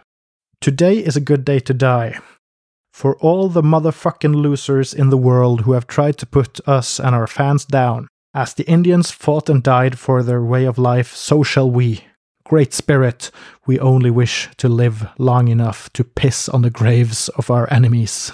Today 0.62 1.02
is 1.02 1.18
a 1.18 1.26
good 1.26 1.46
day 1.46 1.60
to 1.60 1.74
die. 1.74 2.20
For 2.94 3.18
all 3.22 3.50
the 3.50 3.62
motherfucking 3.62 4.36
losers 4.36 4.94
in 4.94 5.10
the 5.10 5.18
world 5.18 5.62
who 5.62 5.74
have 5.74 5.88
tried 5.88 6.18
to 6.18 6.26
put 6.26 6.62
us 6.68 7.00
and 7.00 7.16
our 7.16 7.28
fans 7.28 7.66
down. 7.66 8.08
As 8.34 8.54
the 8.54 8.64
Indians 8.64 9.12
fought 9.12 9.50
and 9.50 9.64
died 9.64 9.98
for 9.98 10.24
their 10.24 10.42
way 10.42 10.66
of 10.66 10.78
life, 10.78 11.16
so 11.16 11.44
shall 11.44 11.70
we. 11.70 12.04
Great 12.44 12.74
Spirit, 12.74 13.32
we 13.66 13.80
only 13.80 14.12
wish 14.12 14.50
to 14.58 14.70
live 14.70 15.08
long 15.18 15.48
enough 15.48 15.90
to 15.94 16.04
piss 16.04 16.50
on 16.50 16.62
the 16.62 16.70
graves 16.70 17.30
of 17.30 17.50
our 17.50 17.68
enemies. 17.74 18.32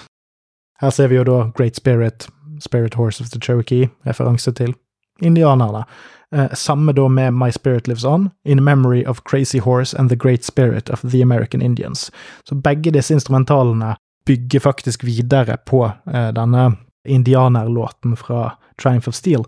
Her 0.79 0.91
ser 0.91 1.07
vi 1.07 1.15
jo 1.15 1.23
da 1.23 1.43
Great 1.55 1.75
Spirit 1.75 2.27
Spirit 2.61 2.93
Horse 2.93 3.23
of 3.23 3.29
the 3.29 3.39
Cherokee, 3.39 3.89
referanse 4.07 4.51
til 4.51 4.75
indianerne. 5.21 5.83
Eh, 6.35 6.53
samme 6.53 6.93
da 6.93 7.07
med 7.07 7.33
My 7.33 7.51
Spirit 7.51 7.87
Lives 7.87 8.05
On, 8.05 8.29
In 8.45 8.63
Memory 8.63 9.03
of 9.07 9.21
Crazy 9.29 9.59
Horse 9.59 9.97
and 9.97 10.09
The 10.09 10.15
Great 10.15 10.45
Spirit 10.45 10.89
of 10.89 11.01
The 11.01 11.21
American 11.21 11.61
Indians. 11.61 12.11
Så 12.43 12.55
begge 12.55 12.91
disse 12.91 13.13
instrumentalene 13.13 13.95
bygger 14.25 14.59
faktisk 14.59 15.03
videre 15.03 15.57
på 15.57 15.85
eh, 16.13 16.29
denne 16.33 16.71
indianerlåten 17.07 18.15
fra 18.15 18.51
Triumph 18.83 19.09
of 19.09 19.15
Steel. 19.15 19.39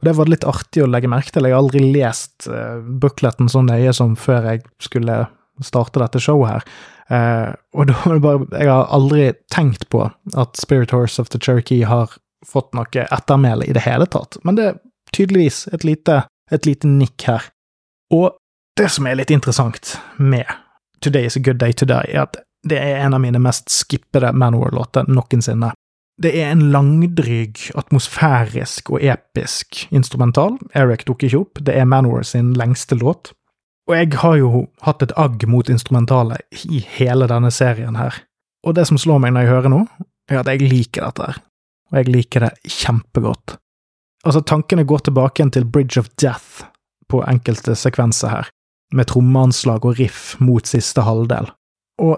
Og 0.00 0.08
det 0.08 0.16
var 0.16 0.30
litt 0.30 0.44
artig 0.48 0.82
å 0.82 0.88
legge 0.90 1.10
merke 1.10 1.32
til. 1.32 1.46
Jeg 1.46 1.54
har 1.54 1.62
aldri 1.62 1.84
lest 1.92 2.48
eh, 2.50 2.80
bookleten 2.80 3.48
så 3.52 3.62
nøye 3.64 3.92
som 3.96 4.16
før 4.16 4.52
jeg 4.52 4.64
skulle 4.82 5.24
starte 5.62 6.00
dette 6.02 6.20
showet 6.22 6.56
her. 6.56 6.66
Eh, 7.12 7.54
og 7.76 7.88
da 7.90 7.96
var 8.04 8.16
det 8.16 8.24
bare 8.24 8.60
Jeg 8.62 8.70
har 8.70 8.90
aldri 8.94 9.30
tenkt 9.52 9.88
på 9.92 10.06
at 10.08 10.60
Spirit 10.60 10.94
Horse 10.94 11.20
of 11.20 11.30
the 11.30 11.40
Cherokee 11.42 11.84
har 11.84 12.16
fått 12.46 12.72
noe 12.76 13.06
ettermæle 13.06 13.66
i 13.68 13.74
det 13.74 13.84
hele 13.86 14.06
tatt, 14.10 14.38
men 14.44 14.58
det 14.58 14.68
er 14.70 14.78
tydeligvis 15.12 15.66
et 15.72 15.84
lite, 15.84 16.22
et 16.50 16.66
lite 16.66 16.88
nikk 16.88 17.26
her. 17.28 17.50
Og 18.12 18.32
det 18.76 18.88
som 18.92 19.06
er 19.06 19.18
litt 19.20 19.32
interessant 19.32 19.96
med 20.18 20.48
Today 21.02 21.26
is 21.26 21.36
a 21.36 21.40
good 21.40 21.58
day 21.58 21.72
to 21.72 21.86
die, 21.88 22.14
er 22.14 22.24
at 22.26 22.38
det 22.68 22.78
er 22.78 23.00
en 23.02 23.16
av 23.16 23.20
mine 23.20 23.40
mest 23.42 23.70
skippede 23.74 24.30
Manowar-låter 24.38 25.08
noensinne. 25.10 25.72
Det 26.22 26.30
er 26.38 26.52
en 26.52 26.68
langdryg, 26.70 27.58
atmosfærisk 27.74 28.92
og 28.94 29.02
episk 29.02 29.86
instrumental. 29.90 30.60
Eric 30.78 31.06
dukker 31.08 31.26
ikke 31.26 31.40
opp, 31.40 31.62
det 31.66 31.74
er 31.74 31.88
Manor 31.88 32.22
sin 32.22 32.52
lengste 32.54 32.94
låt. 33.00 33.32
Og 33.90 33.96
jeg 33.96 34.12
har 34.22 34.36
jo 34.38 34.66
hatt 34.86 35.02
et 35.02 35.14
agg 35.18 35.42
mot 35.50 35.68
instrumentalet 35.68 36.62
i 36.70 36.84
hele 36.98 37.26
denne 37.26 37.50
serien 37.50 37.98
her. 37.98 38.22
Og 38.62 38.76
det 38.78 38.86
som 38.86 39.00
slår 39.00 39.24
meg 39.24 39.34
når 39.34 39.42
jeg 39.42 39.54
hører 39.56 39.74
nå, 39.74 39.80
er 40.30 40.44
at 40.44 40.52
jeg 40.52 40.70
liker 40.70 41.08
dette 41.08 41.32
her 41.32 41.42
og 41.92 42.00
jeg 42.00 42.08
liker 42.08 42.46
det 42.46 42.72
kjempegodt. 42.80 43.58
Altså, 44.24 44.42
tankene 44.46 44.86
går 44.88 45.06
tilbake 45.06 45.40
igjen 45.40 45.52
til 45.54 45.68
Bridge 45.68 46.00
of 46.00 46.08
Death 46.20 46.64
på 47.12 47.22
enkelte 47.28 47.74
sekvenser 47.76 48.32
her, 48.32 48.50
med 48.94 49.10
trommeanslag 49.10 49.84
og 49.84 49.98
riff 50.00 50.36
mot 50.40 50.68
siste 50.68 51.04
halvdel. 51.04 51.50
Og 52.02 52.16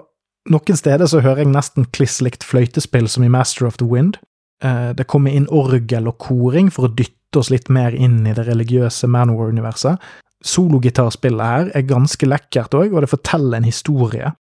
noen 0.51 0.79
steder 0.79 1.09
så 1.09 1.23
hører 1.25 1.43
jeg 1.43 1.51
nesten 1.51 1.89
kliss 1.95 2.21
likt 2.23 2.45
fløytespill 2.45 3.09
som 3.11 3.25
i 3.25 3.31
Master 3.31 3.67
of 3.67 3.79
the 3.81 3.87
Wind. 3.89 4.19
Eh, 4.63 4.93
det 4.95 5.07
kommer 5.11 5.33
inn 5.33 5.49
orgel 5.49 6.07
og 6.11 6.19
koring 6.21 6.69
for 6.71 6.87
å 6.87 6.93
dytte 6.93 7.41
oss 7.41 7.51
litt 7.51 7.67
mer 7.73 7.95
inn 7.97 8.21
i 8.27 8.35
det 8.37 8.45
religiøse 8.47 9.09
Manor-universet. 9.11 9.99
Sologitarspillet 10.45 11.51
her 11.51 11.71
er 11.75 11.87
ganske 11.89 12.27
lekkert 12.29 12.77
òg, 12.77 12.93
og 12.93 13.03
det 13.03 13.11
forteller 13.11 13.57
en 13.57 13.67
historie. 13.67 14.31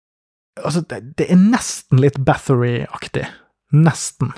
Altså, 0.61 0.85
det, 0.87 1.17
det 1.19 1.31
er 1.33 1.41
nesten 1.41 2.03
litt 2.05 2.21
Bathory-aktig. 2.23 3.25
Nesten 3.75 4.35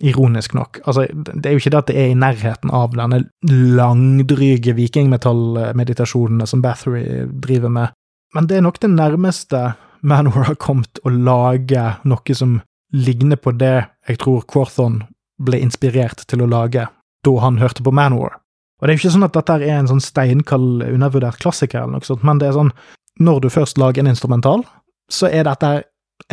ironisk 0.00 0.54
nok. 0.56 0.80
Altså, 0.86 1.06
det 1.12 1.46
er 1.46 1.54
jo 1.54 1.60
ikke 1.62 1.72
det 1.74 1.80
at 1.82 1.90
det 1.90 1.98
er 2.00 2.10
i 2.10 2.18
nærheten 2.18 2.72
av 2.74 2.94
denne 2.96 3.22
langdryge 3.50 4.74
vikingmetallmeditasjonene 4.78 6.48
som 6.48 6.62
Bathory 6.64 7.04
driver 7.44 7.72
med, 7.72 7.96
men 8.34 8.46
det 8.46 8.58
er 8.58 8.66
nok 8.66 8.80
det 8.82 8.92
nærmeste 8.94 9.70
Manor 10.00 10.46
har 10.46 10.56
kommet 10.56 11.00
å 11.04 11.12
lage 11.12 11.82
noe 12.08 12.36
som 12.36 12.60
ligner 12.96 13.36
på 13.36 13.52
det 13.52 13.82
jeg 14.08 14.20
tror 14.22 14.46
Quarthon 14.48 15.02
ble 15.40 15.60
inspirert 15.60 16.24
til 16.30 16.42
å 16.42 16.48
lage 16.48 16.86
da 17.24 17.34
han 17.44 17.60
hørte 17.60 17.84
på 17.84 17.92
Manor. 17.92 18.38
Og 18.80 18.86
det 18.86 18.94
er 18.94 18.96
jo 18.96 19.02
ikke 19.02 19.12
sånn 19.18 19.26
at 19.26 19.36
dette 19.36 19.58
er 19.60 19.76
en 19.76 19.90
sånn 19.90 20.00
steinkald, 20.00 20.86
undervurdert 20.86 21.40
klassiker, 21.42 21.82
eller 21.82 21.98
noe 21.98 22.08
sånt, 22.08 22.24
men 22.24 22.40
det 22.40 22.48
er 22.48 22.56
sånn 22.56 22.72
når 23.20 23.42
du 23.44 23.50
først 23.52 23.76
lager 23.80 24.00
en 24.00 24.08
instrumental, 24.14 24.64
så 25.12 25.28
er 25.28 25.44
dette 25.44 25.82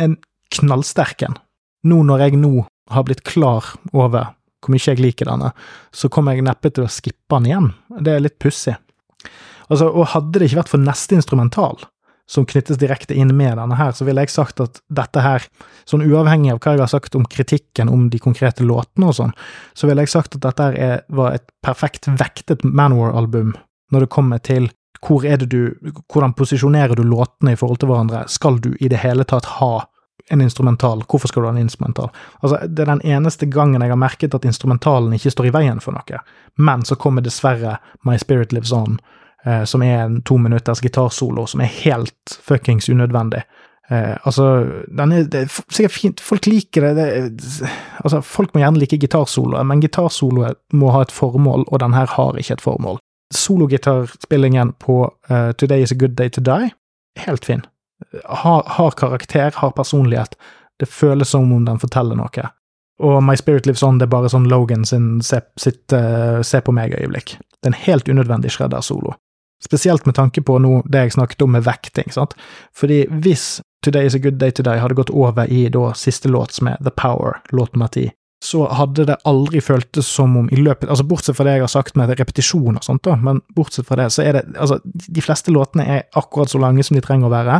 en 0.00 0.16
knallsterk 0.56 1.26
en. 1.26 1.36
Nå 1.84 2.00
når 2.08 2.24
jeg 2.24 2.40
nå 2.40 2.64
har 2.94 3.06
blitt 3.08 3.24
klar 3.28 3.64
over 3.92 4.34
hvor 4.58 4.74
mye 4.74 4.82
jeg 4.82 4.98
liker 5.00 5.28
denne, 5.30 5.52
så 5.94 6.10
kommer 6.10 6.34
jeg 6.34 6.46
neppe 6.46 6.72
til 6.74 6.86
å 6.86 6.90
skippe 6.90 7.36
den 7.36 7.46
igjen. 7.50 7.68
Det 8.02 8.14
er 8.14 8.24
litt 8.24 8.40
pussig. 8.42 8.74
Altså, 9.68 9.86
og 9.86 10.10
hadde 10.14 10.40
det 10.40 10.48
ikke 10.48 10.62
vært 10.62 10.72
for 10.72 10.82
neste 10.82 11.18
instrumental, 11.18 11.78
som 12.28 12.44
knyttes 12.48 12.80
direkte 12.80 13.16
inn 13.16 13.30
med 13.36 13.56
denne 13.56 13.76
her, 13.78 13.94
så 13.96 14.04
ville 14.04 14.20
jeg 14.24 14.34
sagt 14.34 14.60
at 14.60 14.82
dette 14.92 15.22
her, 15.24 15.46
sånn 15.88 16.04
uavhengig 16.04 16.52
av 16.52 16.60
hva 16.60 16.74
jeg 16.74 16.82
har 16.82 16.90
sagt 16.92 17.16
om 17.16 17.24
kritikken 17.24 17.88
om 17.92 18.08
de 18.12 18.20
konkrete 18.20 18.66
låtene 18.68 19.08
og 19.08 19.16
sånn, 19.16 19.32
så 19.72 19.88
ville 19.88 20.04
jeg 20.04 20.12
sagt 20.12 20.36
at 20.36 20.44
dette 20.44 20.66
her 20.74 21.06
var 21.08 21.38
et 21.38 21.46
perfekt 21.64 22.10
vektet 22.20 22.66
Manwar-album 22.66 23.54
når 23.92 24.04
det 24.04 24.12
kommer 24.12 24.42
til 24.44 24.68
hvor 25.04 25.24
er 25.24 25.38
det 25.40 25.48
du, 25.52 25.92
hvordan 26.10 26.34
posisjonerer 26.36 26.98
du 26.98 27.04
låtene 27.06 27.54
i 27.54 27.58
forhold 27.58 27.80
til 27.80 27.92
hverandre, 27.92 28.24
skal 28.28 28.58
du 28.60 28.72
i 28.82 28.90
det 28.90 29.00
hele 29.04 29.24
tatt 29.28 29.46
ha 29.60 29.86
en 30.30 30.40
instrumental, 30.40 31.02
hvorfor 31.08 31.28
skal 31.28 31.42
du 31.42 31.48
ha 31.48 31.52
en 31.54 31.62
instrumental? 31.62 32.10
Altså, 32.40 32.58
det 32.66 32.84
er 32.84 32.90
den 32.92 33.04
eneste 33.04 33.46
gangen 33.46 33.82
jeg 33.82 33.92
har 33.92 34.00
merket 34.00 34.34
at 34.34 34.44
instrumentalen 34.44 35.14
ikke 35.16 35.32
står 35.32 35.48
i 35.48 35.54
veien 35.54 35.80
for 35.80 35.96
noe, 35.96 36.20
men 36.56 36.84
så 36.84 36.98
kommer 37.00 37.24
dessverre 37.24 37.78
My 38.06 38.18
Spirit 38.20 38.52
Lives 38.52 38.72
On, 38.76 38.98
eh, 39.44 39.64
som 39.64 39.82
er 39.82 40.02
en 40.04 40.20
to 40.22 40.36
minutters 40.36 40.82
gitarsolo 40.84 41.46
som 41.46 41.64
er 41.64 41.72
helt 41.80 42.38
fuckings 42.44 42.88
unødvendig. 42.88 43.44
Eh, 43.90 44.16
altså, 44.22 44.66
den 44.88 45.12
er, 45.12 45.22
det 45.22 45.46
er 45.46 45.60
sikkert 45.72 45.96
fint, 45.96 46.20
folk 46.20 46.46
liker 46.46 46.90
det, 46.90 47.06
det 47.40 47.70
Altså, 48.04 48.20
folk 48.20 48.52
må 48.54 48.60
gjerne 48.60 48.78
like 48.82 48.98
gitarsoloer, 49.00 49.64
men 49.64 49.80
gitarsoloer 49.80 50.58
må 50.72 50.92
ha 50.92 51.02
et 51.02 51.12
formål, 51.12 51.64
og 51.68 51.80
den 51.80 51.96
her 51.96 52.06
har 52.18 52.36
ikke 52.36 52.58
et 52.58 52.64
formål. 52.64 53.00
Sologitarspillingen 53.34 54.72
på 54.80 55.02
uh, 55.30 55.50
Today 55.52 55.82
Is 55.82 55.92
A 55.92 55.96
Good 55.98 56.16
Day 56.16 56.28
To 56.28 56.40
Die, 56.40 56.70
helt 57.24 57.44
fin. 57.44 57.64
Har, 58.24 58.62
har 58.66 58.90
karakter, 58.90 59.52
har 59.54 59.70
personlighet. 59.76 60.36
Det 60.78 60.86
føles 60.86 61.28
som 61.34 61.52
om 61.52 61.64
den 61.66 61.80
forteller 61.82 62.18
noe. 62.18 62.48
Og 62.98 63.22
My 63.22 63.36
Spirit 63.38 63.66
Lives 63.66 63.82
On 63.86 63.98
det 63.98 64.08
er 64.08 64.14
bare 64.14 64.30
sånn 64.30 64.48
Logan 64.50 64.84
sin 64.86 65.18
se, 65.22 65.40
sitt 65.58 65.94
uh, 65.94 66.42
se 66.42 66.60
på 66.62 66.74
meg-øyeblikk. 66.74 67.36
Det 67.38 67.70
er 67.70 67.74
en 67.74 67.82
helt 67.86 68.10
unødvendig 68.10 68.52
shredder-solo. 68.54 69.14
Spesielt 69.62 70.06
med 70.06 70.14
tanke 70.14 70.42
på 70.42 70.58
nå 70.62 70.82
det 70.86 71.06
jeg 71.06 71.16
snakket 71.16 71.42
om 71.42 71.56
med 71.56 71.66
vekting. 71.66 72.10
sant? 72.14 72.34
Fordi 72.74 73.04
hvis 73.10 73.58
Today 73.84 74.06
Is 74.06 74.14
A 74.14 74.18
Good 74.22 74.38
Day 74.38 74.50
today 74.54 74.78
hadde 74.78 74.94
gått 74.98 75.10
over 75.10 75.50
i 75.50 75.68
da 75.70 75.92
siste 75.94 76.30
låt, 76.30 76.54
som 76.54 76.70
er 76.70 76.78
The 76.82 76.94
Power, 76.94 77.40
låt 77.50 77.74
nummer 77.74 77.90
ti, 77.94 78.08
så 78.44 78.60
hadde 78.70 79.02
det 79.08 79.16
aldri 79.26 79.58
føltes 79.62 80.06
som 80.06 80.36
om 80.38 80.46
i 80.54 80.60
løpet 80.60 80.86
Altså 80.92 81.06
bortsett 81.10 81.34
fra 81.34 81.48
det 81.48 81.56
jeg 81.56 81.64
har 81.64 81.72
sagt 81.72 81.96
med 81.98 82.12
repetisjon 82.20 82.76
og 82.78 82.84
sånt, 82.86 83.02
da, 83.08 83.16
men 83.18 83.40
bortsett 83.56 83.88
fra 83.88 83.98
det, 83.98 84.12
så 84.14 84.22
er 84.22 84.38
det 84.38 84.42
Altså, 84.54 84.78
de 84.84 85.24
fleste 85.24 85.50
låtene 85.54 85.86
er 85.96 86.04
akkurat 86.18 86.52
så 86.52 86.60
lange 86.62 86.84
som 86.86 86.96
de 86.96 87.02
trenger 87.04 87.28
å 87.28 87.32
være. 87.32 87.58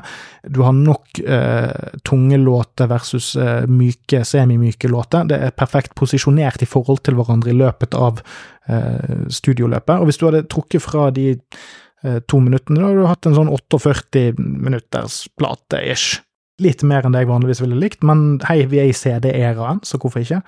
Du 0.54 0.62
har 0.66 0.76
nok 0.76 1.20
eh, 1.20 1.98
tunge 2.06 2.38
låter 2.40 2.88
versus 2.90 3.32
eh, 3.38 3.66
myke, 3.70 4.22
semimyke 4.26 4.90
låter. 4.90 5.26
Det 5.30 5.40
er 5.48 5.56
perfekt 5.56 5.96
posisjonert 5.98 6.62
i 6.62 6.70
forhold 6.70 7.02
til 7.06 7.18
hverandre 7.18 7.52
i 7.52 7.58
løpet 7.58 7.98
av 7.98 8.22
eh, 8.70 9.26
studioløpet. 9.34 9.98
Og 9.98 10.08
hvis 10.08 10.20
du 10.20 10.28
hadde 10.28 10.46
trukket 10.50 10.84
fra 10.84 11.08
de 11.14 11.32
eh, 11.34 12.20
to 12.30 12.42
minuttene, 12.44 12.80
da 12.80 12.90
hadde 12.90 13.02
du 13.02 13.10
hatt 13.10 13.30
en 13.30 13.38
sånn 13.38 13.52
48 13.54 14.26
minutters 14.38 15.24
plate-ish. 15.38 16.22
Litt 16.62 16.82
mer 16.82 17.06
enn 17.06 17.14
det 17.14 17.22
jeg 17.22 17.30
vanligvis 17.30 17.62
ville 17.62 17.78
likt, 17.78 18.04
men 18.06 18.40
hei, 18.48 18.64
vi 18.66 18.80
er 18.82 18.90
i 18.90 18.96
CD-æraen, 18.96 19.82
så 19.86 20.00
hvorfor 20.00 20.24
ikke? 20.24 20.40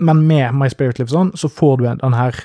Men 0.00 0.22
med 0.28 0.56
My 0.56 0.68
Spirit 0.72 1.00
Lives 1.00 1.16
On 1.16 1.32
så 1.36 1.48
får 1.52 1.80
du 1.80 1.88
den 1.88 2.16
her 2.16 2.38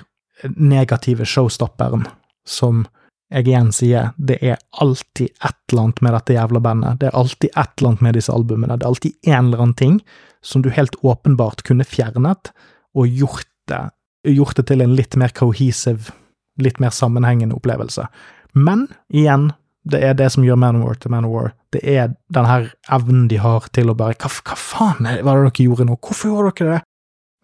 negative 0.56 1.28
showstopperen 1.28 2.08
som 2.48 2.86
jeg 3.32 3.48
igjen 3.48 3.70
sier, 3.72 4.10
det 4.20 4.42
er 4.44 4.60
alltid 4.84 5.30
et 5.32 5.72
eller 5.72 5.86
annet 5.86 6.02
med 6.04 6.16
dette 6.18 6.36
jævla 6.36 6.62
bandet. 6.64 7.00
Det 7.00 7.08
er 7.08 7.16
alltid 7.16 7.54
et 7.54 7.72
eller 7.78 7.92
annet 7.92 8.04
med 8.04 8.18
disse 8.20 8.34
albumene. 8.34 8.76
Det 8.76 8.84
er 8.84 8.92
alltid 8.92 9.30
en 9.30 9.46
eller 9.46 9.64
annen 9.64 9.80
ting 9.80 10.02
som 10.44 10.64
du 10.66 10.72
helt 10.74 10.98
åpenbart 11.06 11.64
kunne 11.64 11.88
fjernet, 11.88 12.52
og 12.98 13.08
gjort 13.08 13.48
det, 13.72 13.82
gjort 14.28 14.58
det 14.60 14.66
til 14.68 14.84
en 14.84 14.96
litt 14.98 15.16
mer 15.16 15.32
cohesive, 15.38 16.12
litt 16.60 16.82
mer 16.84 16.92
sammenhengende 16.92 17.56
opplevelse. 17.56 18.10
Men 18.52 18.90
igjen, 19.14 19.54
det 19.84 20.02
er 20.06 20.14
det 20.14 20.30
som 20.34 20.46
gjør 20.46 20.60
Manowar 20.62 21.00
til 21.02 21.12
Manowar. 21.12 21.54
Det 21.74 21.82
er 21.84 22.14
den 22.34 22.46
her 22.46 22.70
evnen 22.94 23.28
de 23.32 23.40
har 23.42 23.66
til 23.74 23.90
å 23.90 23.98
bare 23.98 24.18
Hva, 24.22 24.30
hva 24.30 24.58
faen 24.58 25.08
er 25.10 25.22
er 25.22 25.26
det 25.26 25.36
dere 25.48 25.66
gjorde 25.66 25.88
nå? 25.90 25.98
Hvorfor 25.98 26.30
gjorde 26.30 26.52
dere 26.60 26.76
det? 26.76 26.82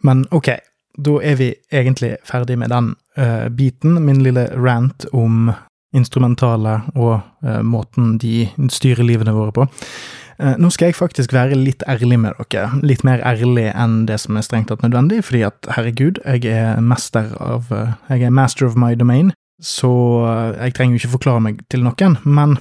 Men 0.05 0.25
ok, 0.31 0.51
da 0.97 1.15
er 1.25 1.39
vi 1.39 1.47
egentlig 1.73 2.17
ferdig 2.25 2.57
med 2.57 2.69
den 2.73 2.91
uh, 3.17 3.49
biten. 3.49 3.97
Min 4.05 4.21
lille 4.25 4.47
rant 4.53 5.07
om 5.13 5.49
instrumentale 5.95 6.81
og 6.95 7.19
uh, 7.45 7.61
måten 7.65 8.17
de 8.21 8.47
styrer 8.69 9.05
livene 9.05 9.33
våre 9.33 9.55
på. 9.55 9.67
Uh, 10.37 10.53
nå 10.61 10.69
skal 10.69 10.91
jeg 10.91 10.99
faktisk 10.99 11.33
være 11.33 11.57
litt 11.57 11.81
ærlig 11.89 12.19
med 12.21 12.37
dere. 12.37 12.69
Litt 12.85 13.01
mer 13.07 13.23
ærlig 13.25 13.71
enn 13.73 14.03
det 14.05 14.19
som 14.21 14.37
er 14.37 14.45
strengt 14.45 14.69
tatt 14.69 14.85
nødvendig, 14.85 15.23
fordi 15.25 15.41
at 15.49 15.71
herregud, 15.73 16.21
jeg 16.21 16.45
er 16.53 16.77
av, 16.77 17.73
av 17.73 17.73
Jeg 18.09 18.21
er 18.21 18.29
master 18.29 18.69
of 18.69 18.77
my 18.77 18.93
domain. 18.93 19.33
Så 19.63 19.91
eh, 20.21 20.57
jeg 20.67 20.75
trenger 20.77 20.97
jo 20.97 21.03
ikke 21.03 21.15
forklare 21.17 21.43
meg 21.43 21.61
til 21.71 21.85
noen, 21.85 22.17
men 22.25 22.57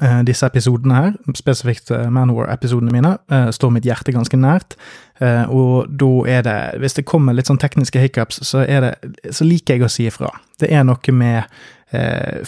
uh, 0.00 0.20
disse 0.26 0.46
episodene 0.46 0.98
her, 0.98 1.14
spesifikt 1.34 1.90
uh, 1.94 2.06
Manowar-episodene 2.12 2.94
mine, 2.94 3.16
uh, 3.32 3.48
står 3.54 3.72
mitt 3.74 3.86
hjerte 3.88 4.14
ganske 4.14 4.38
nært. 4.38 4.76
Uh, 5.18 5.44
og 5.50 5.90
da 5.90 6.10
er 6.30 6.44
det 6.46 6.58
Hvis 6.82 6.98
det 6.98 7.06
kommer 7.08 7.34
litt 7.34 7.50
sånn 7.50 7.60
tekniske 7.62 8.02
hiccups, 8.02 8.42
så, 8.46 8.62
det, 8.66 8.94
så 9.34 9.46
liker 9.46 9.76
jeg 9.76 9.86
å 9.86 9.90
si 9.90 10.06
ifra. 10.10 10.30
Det 10.60 10.70
er 10.72 10.86
noe 10.86 11.16
med 11.16 11.56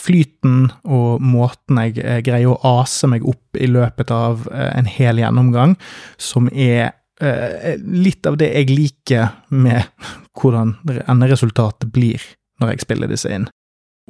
flyten 0.03 0.64
og 0.90 1.22
måten 1.22 1.78
jeg 1.78 2.24
greier 2.26 2.51
å 2.51 2.80
ase 2.80 3.07
meg 3.07 3.22
opp 3.22 3.55
i 3.55 3.68
løpet 3.70 4.11
av 4.11 4.49
en 4.51 4.88
hel 4.90 5.20
gjennomgang, 5.22 5.76
som 6.18 6.49
er 6.51 6.90
litt 7.86 8.26
av 8.26 8.34
det 8.42 8.49
jeg 8.51 8.72
liker 8.74 9.30
med 9.55 9.86
hvordan 10.34 10.74
enderesultatet 11.07 11.86
blir 11.94 12.26
når 12.59 12.74
jeg 12.74 12.84
spiller 12.88 13.14
disse 13.14 13.30
inn. 13.30 13.46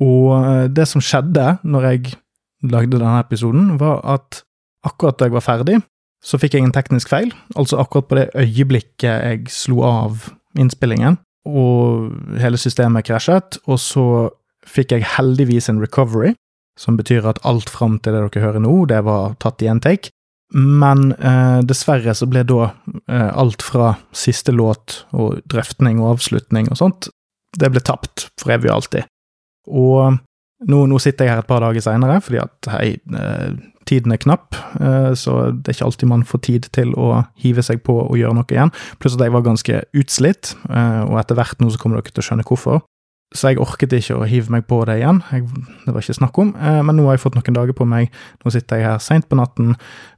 Og 0.05 0.33
eh, 0.39 0.67
det 0.71 0.87
som 0.91 1.03
skjedde 1.05 1.59
når 1.67 1.91
jeg 1.91 2.17
lagde 2.69 2.99
denne 2.99 3.21
episoden, 3.23 3.77
var 3.81 4.03
at 4.07 4.43
akkurat 4.87 5.19
da 5.19 5.29
jeg 5.29 5.37
var 5.37 5.47
ferdig, 5.47 5.79
så 6.25 6.39
fikk 6.41 6.57
jeg 6.57 6.67
en 6.67 6.75
teknisk 6.75 7.11
feil. 7.11 7.31
Altså 7.59 7.79
akkurat 7.79 8.09
på 8.09 8.19
det 8.19 8.29
øyeblikket 8.35 9.09
jeg 9.09 9.55
slo 9.55 9.83
av 9.87 10.29
innspillingen, 10.59 11.19
og 11.49 12.11
hele 12.43 12.59
systemet 12.61 13.07
krasjet, 13.07 13.61
og 13.67 13.79
så 13.81 14.07
fikk 14.67 14.97
jeg 14.97 15.07
heldigvis 15.17 15.71
en 15.71 15.81
recovery, 15.83 16.35
som 16.79 16.99
betyr 16.99 17.27
at 17.27 17.41
alt 17.49 17.71
fram 17.71 17.99
til 17.99 18.15
det 18.15 18.23
dere 18.27 18.45
hører 18.45 18.63
nå, 18.63 18.75
det 18.91 19.01
var 19.07 19.35
tatt 19.43 19.63
i 19.63 19.71
en 19.71 19.83
take. 19.83 20.13
Men 20.55 21.13
eh, 21.13 21.61
dessverre 21.69 22.15
så 22.17 22.29
ble 22.31 22.45
da 22.49 22.71
eh, 22.71 23.31
alt 23.37 23.63
fra 23.65 23.93
siste 24.17 24.55
låt 24.55 25.03
og 25.13 25.43
drøftning 25.51 26.01
og 26.01 26.15
avslutning 26.17 26.71
og 26.73 26.81
sånt, 26.81 27.11
det 27.59 27.71
ble 27.73 27.83
tapt 27.85 28.29
for 28.41 28.55
evig 28.55 28.71
og 28.71 28.79
alltid. 28.79 29.09
Og 29.69 30.19
nå, 30.67 30.85
nå, 30.91 30.99
sitter 31.03 31.27
jeg 31.27 31.37
her 31.37 31.43
et 31.45 31.49
par 31.49 31.63
dager 31.63 31.85
seinere, 31.85 32.19
fordi 32.25 32.41
at 32.43 32.71
hei, 32.73 32.89
eh, 33.15 33.51
tiden 33.89 34.13
er 34.13 34.21
knapp, 34.21 34.57
eh, 34.81 35.13
så 35.15 35.53
det 35.55 35.71
er 35.71 35.77
ikke 35.77 35.89
alltid 35.89 36.11
man 36.11 36.27
får 36.27 36.43
tid 36.49 36.69
til 36.75 36.93
å 36.99 37.25
hive 37.39 37.63
seg 37.65 37.85
på 37.87 37.95
og 38.03 38.19
gjøre 38.19 38.37
noe 38.41 38.51
igjen. 38.51 38.75
Pluss 38.99 39.17
at 39.17 39.23
jeg 39.25 39.35
var 39.35 39.47
ganske 39.47 39.83
utslitt, 39.95 40.55
eh, 40.69 41.03
og 41.07 41.19
etter 41.23 41.39
hvert 41.39 41.63
nå 41.63 41.71
så 41.71 41.79
kommer 41.81 42.01
dere 42.01 42.11
til 42.11 42.25
å 42.25 42.29
skjønne 42.31 42.49
hvorfor. 42.49 42.83
Så 43.37 43.51
jeg 43.51 43.61
orket 43.61 43.93
ikke 43.93 44.17
å 44.17 44.27
hive 44.27 44.51
meg 44.51 44.65
på 44.67 44.81
det 44.89 45.03
igjen, 45.03 45.23
jeg, 45.31 45.45
det 45.85 45.93
var 45.93 46.01
ikke 46.01 46.17
snakk 46.17 46.39
om. 46.41 46.55
Men 46.57 46.97
nå 46.97 47.05
har 47.05 47.19
jeg 47.19 47.27
fått 47.27 47.35
noen 47.37 47.59
dager 47.59 47.77
på 47.77 47.85
meg, 47.85 48.09
nå 48.41 48.53
sitter 48.55 48.81
jeg 48.81 48.87
her 48.89 49.03
seint 49.05 49.29
på 49.29 49.37
natten 49.37 49.75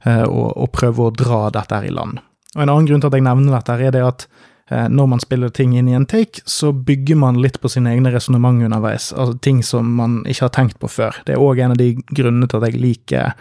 og, 0.07 0.45
og 0.55 0.69
prøver 0.71 1.09
å 1.09 1.11
dra 1.11 1.39
dette 1.51 1.75
her 1.75 1.89
i 1.89 1.91
land. 1.91 2.21
Og 2.55 2.63
En 2.63 2.71
annen 2.71 2.87
grunn 2.87 3.03
til 3.03 3.11
at 3.11 3.17
jeg 3.19 3.25
nevner 3.27 3.57
dette, 3.57 3.75
er 3.75 3.91
det 3.91 4.05
at 4.07 4.25
når 4.71 5.07
man 5.11 5.19
spiller 5.19 5.51
ting 5.51 5.73
inn 5.75 5.89
i 5.91 5.95
en 5.97 6.05
take, 6.07 6.39
så 6.47 6.69
bygger 6.71 7.17
man 7.19 7.41
litt 7.43 7.57
på 7.59 7.67
sine 7.71 7.91
egne 7.91 8.13
resonnement 8.13 8.63
underveis, 8.63 9.09
altså 9.11 9.35
ting 9.43 9.59
som 9.67 9.89
man 9.97 10.21
ikke 10.23 10.45
har 10.45 10.53
tenkt 10.55 10.77
på 10.79 10.87
før. 10.87 11.17
Det 11.27 11.35
er 11.35 11.43
òg 11.43 11.59
en 11.59 11.73
av 11.75 11.81
de 11.81 11.89
grunnene 12.15 12.47
til 12.47 12.61
at 12.61 12.69
jeg 12.69 12.79
liker 12.79 13.33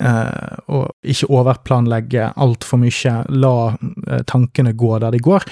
uh, 0.00 0.58
å 0.70 0.82
ikke 1.02 1.30
overplanlegge 1.32 2.32
altfor 2.42 2.82
mye, 2.82 3.16
la 3.28 3.54
uh, 3.72 4.20
tankene 4.28 4.74
gå 4.78 4.98
der 5.02 5.14
de 5.14 5.22
går. 5.22 5.46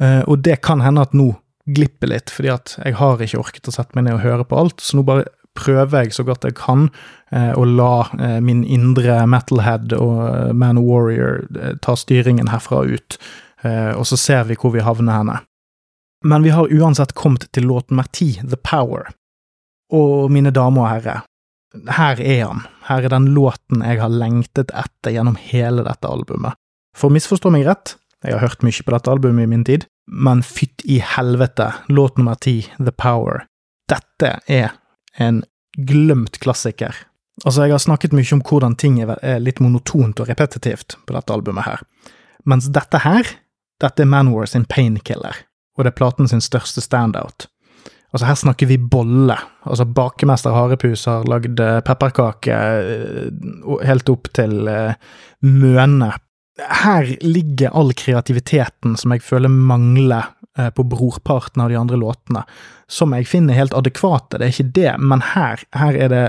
Uh, 0.00 0.22
og 0.28 0.44
det 0.46 0.60
kan 0.66 0.84
hende 0.84 1.04
at 1.06 1.16
nå 1.16 1.32
glipper 1.74 2.12
litt, 2.12 2.32
fordi 2.32 2.52
at 2.52 2.76
jeg 2.82 2.98
har 3.00 3.22
ikke 3.24 3.40
orket 3.40 3.70
å 3.70 3.74
sette 3.74 3.96
meg 3.96 4.06
ned 4.06 4.18
og 4.18 4.26
høre 4.26 4.46
på 4.48 4.58
alt, 4.60 4.84
så 4.84 4.98
nå 4.98 5.06
bare 5.06 5.26
prøver 5.54 6.04
jeg 6.04 6.16
så 6.16 6.24
godt 6.26 6.44
jeg 6.44 6.56
kan 6.58 6.88
å 7.30 7.62
la 7.62 8.08
min 8.42 8.64
indre 8.66 9.20
metalhead 9.30 9.94
og 9.94 10.50
man 10.58 10.80
warrior 10.82 11.44
ta 11.82 11.94
styringen 11.98 12.50
herfra 12.50 12.80
ut. 12.90 13.16
Og 13.64 14.04
så 14.06 14.18
ser 14.20 14.44
vi 14.48 14.56
hvor 14.60 14.74
vi 14.74 14.84
havner 14.84 15.20
henne. 15.20 15.36
Men 16.24 16.44
vi 16.44 16.52
har 16.52 16.72
uansett 16.72 17.12
kommet 17.16 17.46
til 17.52 17.66
låt 17.68 17.90
nummer 17.90 18.08
ti, 18.12 18.34
The 18.40 18.56
Power. 18.56 19.10
Og 19.92 20.30
mine 20.32 20.52
damer 20.54 20.84
og 20.84 20.90
herrer, 20.90 21.24
her 21.96 22.20
er 22.20 22.44
han. 22.46 22.62
Her 22.88 23.04
er 23.04 23.12
den 23.12 23.32
låten 23.36 23.82
jeg 23.84 24.00
har 24.00 24.12
lengtet 24.12 24.72
etter 24.72 25.12
gjennom 25.14 25.36
hele 25.40 25.84
dette 25.86 26.08
albumet. 26.08 26.56
For 26.96 27.12
misforstå 27.12 27.50
meg 27.52 27.66
rett, 27.68 27.96
jeg 28.24 28.36
har 28.36 28.44
hørt 28.44 28.64
mye 28.64 28.84
på 28.86 28.94
dette 28.94 29.12
albumet 29.12 29.44
i 29.44 29.50
min 29.50 29.64
tid, 29.66 29.84
men 30.08 30.44
fytt 30.44 30.84
i 30.88 31.00
helvete, 31.04 31.72
låt 31.92 32.16
nummer 32.20 32.38
ti, 32.40 32.62
The 32.78 32.92
Power. 32.92 33.44
Dette 33.90 34.38
er 34.48 34.76
en 35.20 35.42
glemt 35.76 36.38
klassiker. 36.40 36.94
Altså, 37.44 37.64
jeg 37.66 37.74
har 37.74 37.82
snakket 37.82 38.14
mye 38.16 38.32
om 38.36 38.42
hvordan 38.46 38.76
ting 38.78 39.00
er 39.02 39.40
litt 39.42 39.60
monotont 39.60 40.20
og 40.22 40.28
repetitivt 40.30 40.96
på 41.04 41.16
dette 41.16 41.34
albumet 41.34 41.66
her, 41.66 41.82
mens 42.48 42.70
dette 42.72 43.00
her, 43.02 43.28
dette 43.82 44.04
er 44.04 44.10
Manwar 44.10 44.46
sin 44.50 44.66
painkiller, 44.70 45.42
og 45.76 45.84
det 45.84 45.92
er 45.92 45.98
platen 45.98 46.30
sin 46.30 46.42
største 46.44 46.82
standout. 46.84 47.48
Altså, 48.14 48.28
her 48.28 48.38
snakker 48.38 48.68
vi 48.70 48.78
bolle. 48.78 49.34
Altså, 49.66 49.84
bakemester 49.90 50.54
Harepus 50.54 51.06
har 51.10 51.26
lagd 51.26 51.58
eh, 51.60 51.80
pepperkake 51.82 52.54
eh, 52.54 53.24
helt 53.88 54.12
opp 54.12 54.30
til 54.38 54.68
uh, 54.70 54.94
møne. 55.42 56.12
Her 56.84 57.10
ligger 57.26 57.74
all 57.74 57.90
kreativiteten 57.98 58.94
som 59.00 59.16
jeg 59.16 59.24
føler 59.26 59.50
mangler 59.50 60.30
på 60.54 60.84
brorparten 60.86 61.64
av 61.64 61.72
de 61.72 61.74
andre 61.74 61.96
låtene, 61.98 62.44
som 62.86 63.10
jeg 63.16 63.26
finner 63.26 63.56
helt 63.58 63.74
adekvate, 63.74 64.38
det 64.38 64.46
er 64.46 64.52
ikke 64.52 64.74
det, 64.76 64.92
men 65.02 65.24
her, 65.32 65.64
her 65.74 65.96
er 65.98 66.12
det 66.12 66.20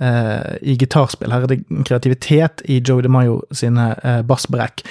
uh, 0.00 0.54
i 0.62 0.76
gitarspill. 0.80 1.32
Her 1.34 1.44
er 1.46 1.52
det 1.52 1.84
kreativitet 1.88 2.64
i 2.70 2.80
Joe 2.80 3.02
DeMayo 3.04 3.40
sine 3.52 3.92
bassbrekk. 4.28 4.84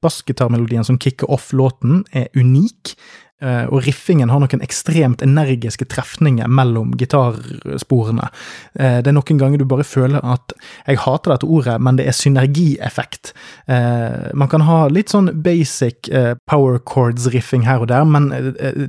Bassgitarmelodien 0.00 0.86
som 0.86 0.98
kicker 0.98 1.28
off 1.30 1.50
låten, 1.52 2.04
er 2.16 2.30
unik. 2.36 2.94
Eh, 3.40 3.64
og 3.72 3.86
riffingen 3.86 4.28
har 4.28 4.42
noen 4.42 4.60
ekstremt 4.64 5.22
energiske 5.24 5.86
trefninger 5.88 6.48
mellom 6.50 6.92
gitarsporene. 7.00 8.28
Eh, 8.74 8.98
det 9.00 9.08
er 9.08 9.16
noen 9.16 9.40
ganger 9.40 9.62
du 9.62 9.64
bare 9.68 9.86
føler 9.86 10.20
at 10.20 10.52
Jeg 10.86 11.00
hater 11.00 11.32
dette 11.32 11.48
ordet, 11.48 11.78
men 11.80 11.96
det 11.96 12.06
er 12.08 12.16
synergieffekt. 12.16 13.32
Eh, 13.66 14.30
man 14.34 14.50
kan 14.52 14.64
ha 14.68 14.88
litt 14.92 15.12
sånn 15.12 15.30
basic 15.42 16.10
power 16.50 16.78
chords-riffing 16.84 17.64
her 17.64 17.80
og 17.80 17.88
der, 17.88 18.04
men 18.04 18.30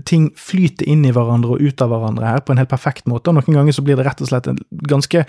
ting 0.06 0.32
flyter 0.36 0.88
inn 0.90 1.06
i 1.06 1.14
hverandre 1.16 1.56
og 1.56 1.62
ut 1.62 1.84
av 1.84 1.92
hverandre 1.92 2.28
her 2.28 2.44
på 2.44 2.54
en 2.54 2.62
helt 2.62 2.72
perfekt 2.72 3.08
måte. 3.08 3.30
og 3.30 3.40
Noen 3.40 3.60
ganger 3.60 3.76
så 3.76 3.86
blir 3.86 4.00
det 4.00 4.08
rett 4.08 4.22
og 4.22 4.32
slett 4.32 4.50
en 4.52 4.60
ganske 4.90 5.26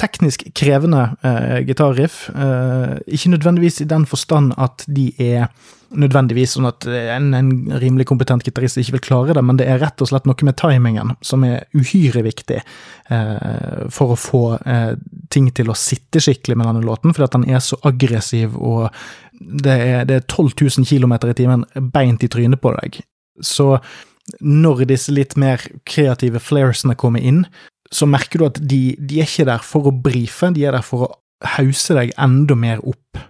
teknisk 0.00 0.46
krevende 0.56 1.10
eh, 1.26 1.60
gitarriff. 1.68 2.22
Eh, 2.32 2.96
ikke 3.06 3.34
nødvendigvis 3.34 3.82
i 3.84 3.90
den 3.90 4.06
forstand 4.08 4.54
at 4.58 4.86
de 4.88 5.10
er 5.20 5.50
nødvendigvis 5.90 6.54
sånn 6.54 6.68
at 6.68 6.86
en, 6.86 7.32
en 7.34 7.50
rimelig 7.82 8.06
kompetent 8.10 8.44
gitarist 8.46 8.78
ikke 8.78 8.94
vil 8.96 9.04
klare 9.08 9.34
det, 9.34 9.42
men 9.42 9.58
det 9.58 9.66
er 9.66 9.80
rett 9.82 10.02
og 10.02 10.10
slett 10.10 10.28
noe 10.28 10.46
med 10.46 10.56
timingen 10.60 11.16
som 11.26 11.42
er 11.46 11.66
uhyre 11.74 12.22
viktig 12.26 12.60
eh, 12.60 13.88
for 13.90 14.14
å 14.14 14.20
få 14.20 14.44
eh, 14.60 14.92
ting 15.34 15.50
til 15.56 15.72
å 15.72 15.78
sitte 15.78 16.22
skikkelig 16.22 16.60
med 16.60 16.70
denne 16.70 16.84
låten, 16.86 17.14
fordi 17.14 17.26
at 17.26 17.36
den 17.38 17.48
er 17.50 17.64
så 17.64 17.78
aggressiv 17.90 18.54
og 18.54 18.86
det 19.40 19.74
er, 19.74 20.06
det 20.06 20.20
er 20.20 20.28
12 20.28 20.52
000 20.60 20.86
km 20.86 21.16
i 21.26 21.36
timen 21.36 21.66
beint 21.90 22.22
i 22.22 22.30
trynet 22.30 22.60
på 22.62 22.74
deg. 22.76 23.00
Så 23.42 23.72
når 24.44 24.84
disse 24.92 25.14
litt 25.14 25.34
mer 25.40 25.64
kreative 25.88 26.42
flaresene 26.44 26.94
kommer 26.94 27.24
inn, 27.24 27.46
så 27.94 28.06
merker 28.06 28.40
du 28.40 28.46
at 28.46 28.60
de, 28.62 28.82
de 28.98 29.20
er 29.20 29.28
ikke 29.28 29.48
der 29.48 29.64
for 29.66 29.88
å 29.90 29.94
brife, 29.94 30.52
de 30.54 30.66
er 30.68 30.76
der 30.76 30.86
for 30.86 31.06
å 31.06 31.10
hause 31.56 31.96
deg 31.96 32.12
enda 32.20 32.56
mer 32.58 32.82
opp. 32.86 33.20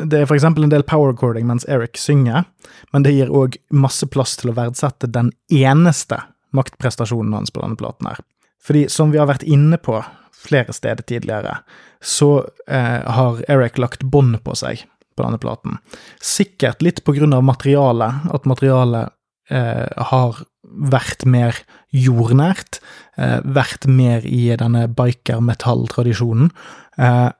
Det 0.00 0.22
er 0.22 0.28
for 0.28 0.38
eksempel 0.38 0.64
en 0.66 0.72
del 0.72 0.84
power 0.88 1.12
recording 1.12 1.46
mens 1.48 1.66
Eric 1.68 1.98
synger, 2.00 2.46
men 2.92 3.04
det 3.04 3.14
gir 3.14 3.32
òg 3.32 3.58
masse 3.76 4.08
plass 4.08 4.38
til 4.40 4.52
å 4.52 4.56
verdsette 4.56 5.10
den 5.12 5.30
eneste 5.52 6.22
maktprestasjonen 6.56 7.36
hans 7.36 7.52
på 7.52 7.62
denne 7.62 7.78
platen 7.80 8.08
her. 8.10 8.20
Fordi, 8.62 8.86
som 8.92 9.12
vi 9.12 9.20
har 9.20 9.28
vært 9.30 9.44
inne 9.44 9.78
på 9.80 9.98
flere 10.42 10.74
steder 10.74 11.04
tidligere, 11.06 11.58
så 12.02 12.44
eh, 12.66 13.02
har 13.04 13.42
Eric 13.50 13.78
lagt 13.78 14.02
bånd 14.02 14.40
på 14.44 14.56
seg 14.58 14.84
på 15.16 15.24
denne 15.24 15.40
platen. 15.42 15.78
Sikkert 16.22 16.82
litt 16.82 17.02
på 17.04 17.14
grunn 17.16 17.34
av 17.36 17.44
materialet, 17.46 18.26
at 18.32 18.48
materialet 18.48 19.12
eh, 19.50 20.06
har 20.12 20.42
vært 20.72 21.26
mer 21.28 21.58
jordnært, 21.92 22.80
eh, 23.16 23.40
vært 23.44 23.86
mer 23.86 24.26
i 24.26 24.56
denne 24.56 24.86
biker-metall-tradisjonen. 24.88 26.50
Eh, 26.98 27.30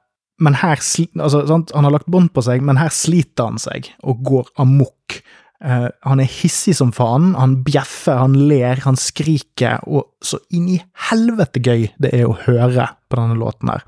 men 0.42 0.54
her 0.58 0.80
altså, 1.20 1.44
Han 1.46 1.84
har 1.84 1.92
lagt 1.92 2.10
bånd 2.10 2.32
på 2.34 2.42
seg, 2.42 2.62
men 2.62 2.80
her 2.80 2.90
sliter 2.90 3.44
han 3.44 3.58
seg 3.58 3.92
og 4.02 4.24
går 4.26 4.50
amok. 4.58 5.22
Uh, 5.62 5.86
han 6.02 6.18
er 6.18 6.26
hissig 6.26 6.74
som 6.74 6.90
faen, 6.90 7.36
han 7.38 7.60
bjeffer, 7.62 8.18
han 8.18 8.34
ler, 8.34 8.80
han 8.82 8.96
skriker, 8.98 9.78
og 9.86 10.08
så 10.18 10.40
inn 10.50 10.66
i 10.74 10.80
helvete 11.10 11.62
gøy 11.62 11.84
det 12.02 12.10
er 12.18 12.26
å 12.26 12.34
høre 12.48 12.88
på 13.06 13.20
denne 13.20 13.38
låten 13.38 13.70
her. 13.70 13.84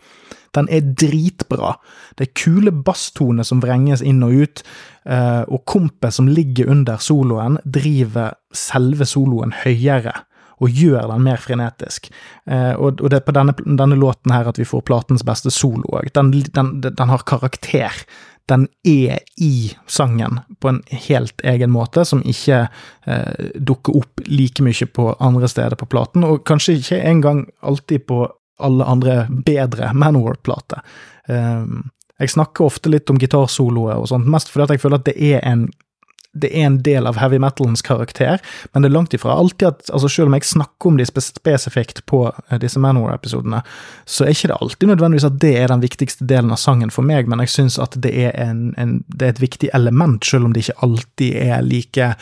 Den 0.54 0.68
er 0.72 0.84
dritbra. 0.94 1.74
Det 2.18 2.28
er 2.28 2.36
kule 2.38 2.74
basstoner 2.86 3.46
som 3.46 3.62
vrenges 3.64 4.04
inn 4.04 4.22
og 4.26 4.44
ut, 4.44 4.62
uh, 5.10 5.42
og 5.48 5.64
kompet 5.70 6.14
som 6.14 6.30
ligger 6.30 6.70
under 6.70 7.02
soloen, 7.02 7.58
driver 7.64 8.38
selve 8.54 9.08
soloen 9.08 9.54
høyere 9.64 10.14
og 10.62 10.70
gjør 10.70 11.08
den 11.10 11.24
mer 11.26 11.40
frenetisk. 11.42 12.10
Eh, 12.46 12.72
og, 12.78 13.02
det 13.02 13.18
er 13.18 13.26
på 13.26 13.34
denne, 13.34 13.54
denne, 13.64 13.98
låten 13.98 14.34
her 14.34 14.48
at 14.50 14.60
vi 14.60 14.68
får 14.68 14.84
platens 14.86 15.24
beste 15.26 15.52
solo 15.54 15.96
òg. 15.98 16.12
Den, 16.14 16.30
den, 16.54 16.76
den, 16.84 17.10
har 17.10 17.26
karakter. 17.26 18.04
Den 18.50 18.66
er 18.86 19.24
i 19.40 19.72
sangen 19.88 20.42
på 20.60 20.70
en 20.70 20.82
helt 21.08 21.40
egen 21.48 21.72
måte, 21.72 22.04
som 22.04 22.22
ikke 22.28 22.66
eh, 23.08 23.50
dukker 23.56 23.96
opp 24.02 24.24
like 24.28 24.64
mye 24.64 24.86
på 24.86 25.10
andre 25.18 25.48
steder 25.48 25.78
på 25.80 25.88
platen, 25.90 26.26
og 26.28 26.44
kanskje 26.46 26.78
ikke 26.80 27.02
engang 27.02 27.46
alltid 27.64 28.06
på 28.10 28.26
alle 28.62 28.84
andre 28.84 29.24
bedre 29.46 29.92
Manowar-plater. 29.94 30.84
Eh, 31.28 31.64
jeg 32.22 32.30
snakker 32.30 32.68
ofte 32.68 32.92
litt 32.92 33.10
om 33.10 33.18
gitarsoloer 33.18 33.98
og 33.98 34.10
sånt, 34.12 34.28
mest 34.30 34.52
fordi 34.52 34.76
jeg 34.76 34.84
føler 34.84 35.02
at 35.02 35.08
det 35.08 35.16
er 35.18 35.42
en 35.48 35.66
det 36.34 36.50
er 36.50 36.66
en 36.66 36.78
del 36.82 37.06
av 37.06 37.18
heavy 37.22 37.38
metalens 37.38 37.82
karakter, 37.86 38.40
men 38.72 38.82
det 38.82 38.88
er 38.88 38.94
langt 38.96 39.14
ifra 39.14 39.36
alltid 39.38 39.68
at 39.68 39.90
altså 39.94 40.08
Selv 40.10 40.30
om 40.30 40.34
jeg 40.34 40.48
snakker 40.48 40.90
om 40.90 40.96
de 40.98 41.06
spesifikt 41.06 42.04
på 42.10 42.24
eh, 42.26 42.58
disse 42.58 42.80
Manowar-episodene, 42.82 43.62
så 44.04 44.24
er 44.24 44.34
ikke 44.34 44.50
det 44.50 44.60
alltid 44.60 44.90
nødvendigvis 44.90 45.28
at 45.28 45.40
det 45.42 45.52
er 45.60 45.70
den 45.70 45.84
viktigste 45.84 46.26
delen 46.26 46.50
av 46.54 46.58
sangen 46.58 46.90
for 46.90 47.06
meg, 47.06 47.30
men 47.30 47.42
jeg 47.44 47.54
syns 47.54 47.78
at 47.78 47.94
det 48.02 48.12
er, 48.26 48.32
en, 48.42 48.72
en, 48.78 48.96
det 49.08 49.28
er 49.28 49.36
et 49.36 49.44
viktig 49.44 49.70
element, 49.78 50.24
selv 50.26 50.48
om 50.48 50.54
det 50.54 50.64
ikke 50.64 50.80
alltid 50.86 51.38
er 51.44 51.62
like 51.62 52.14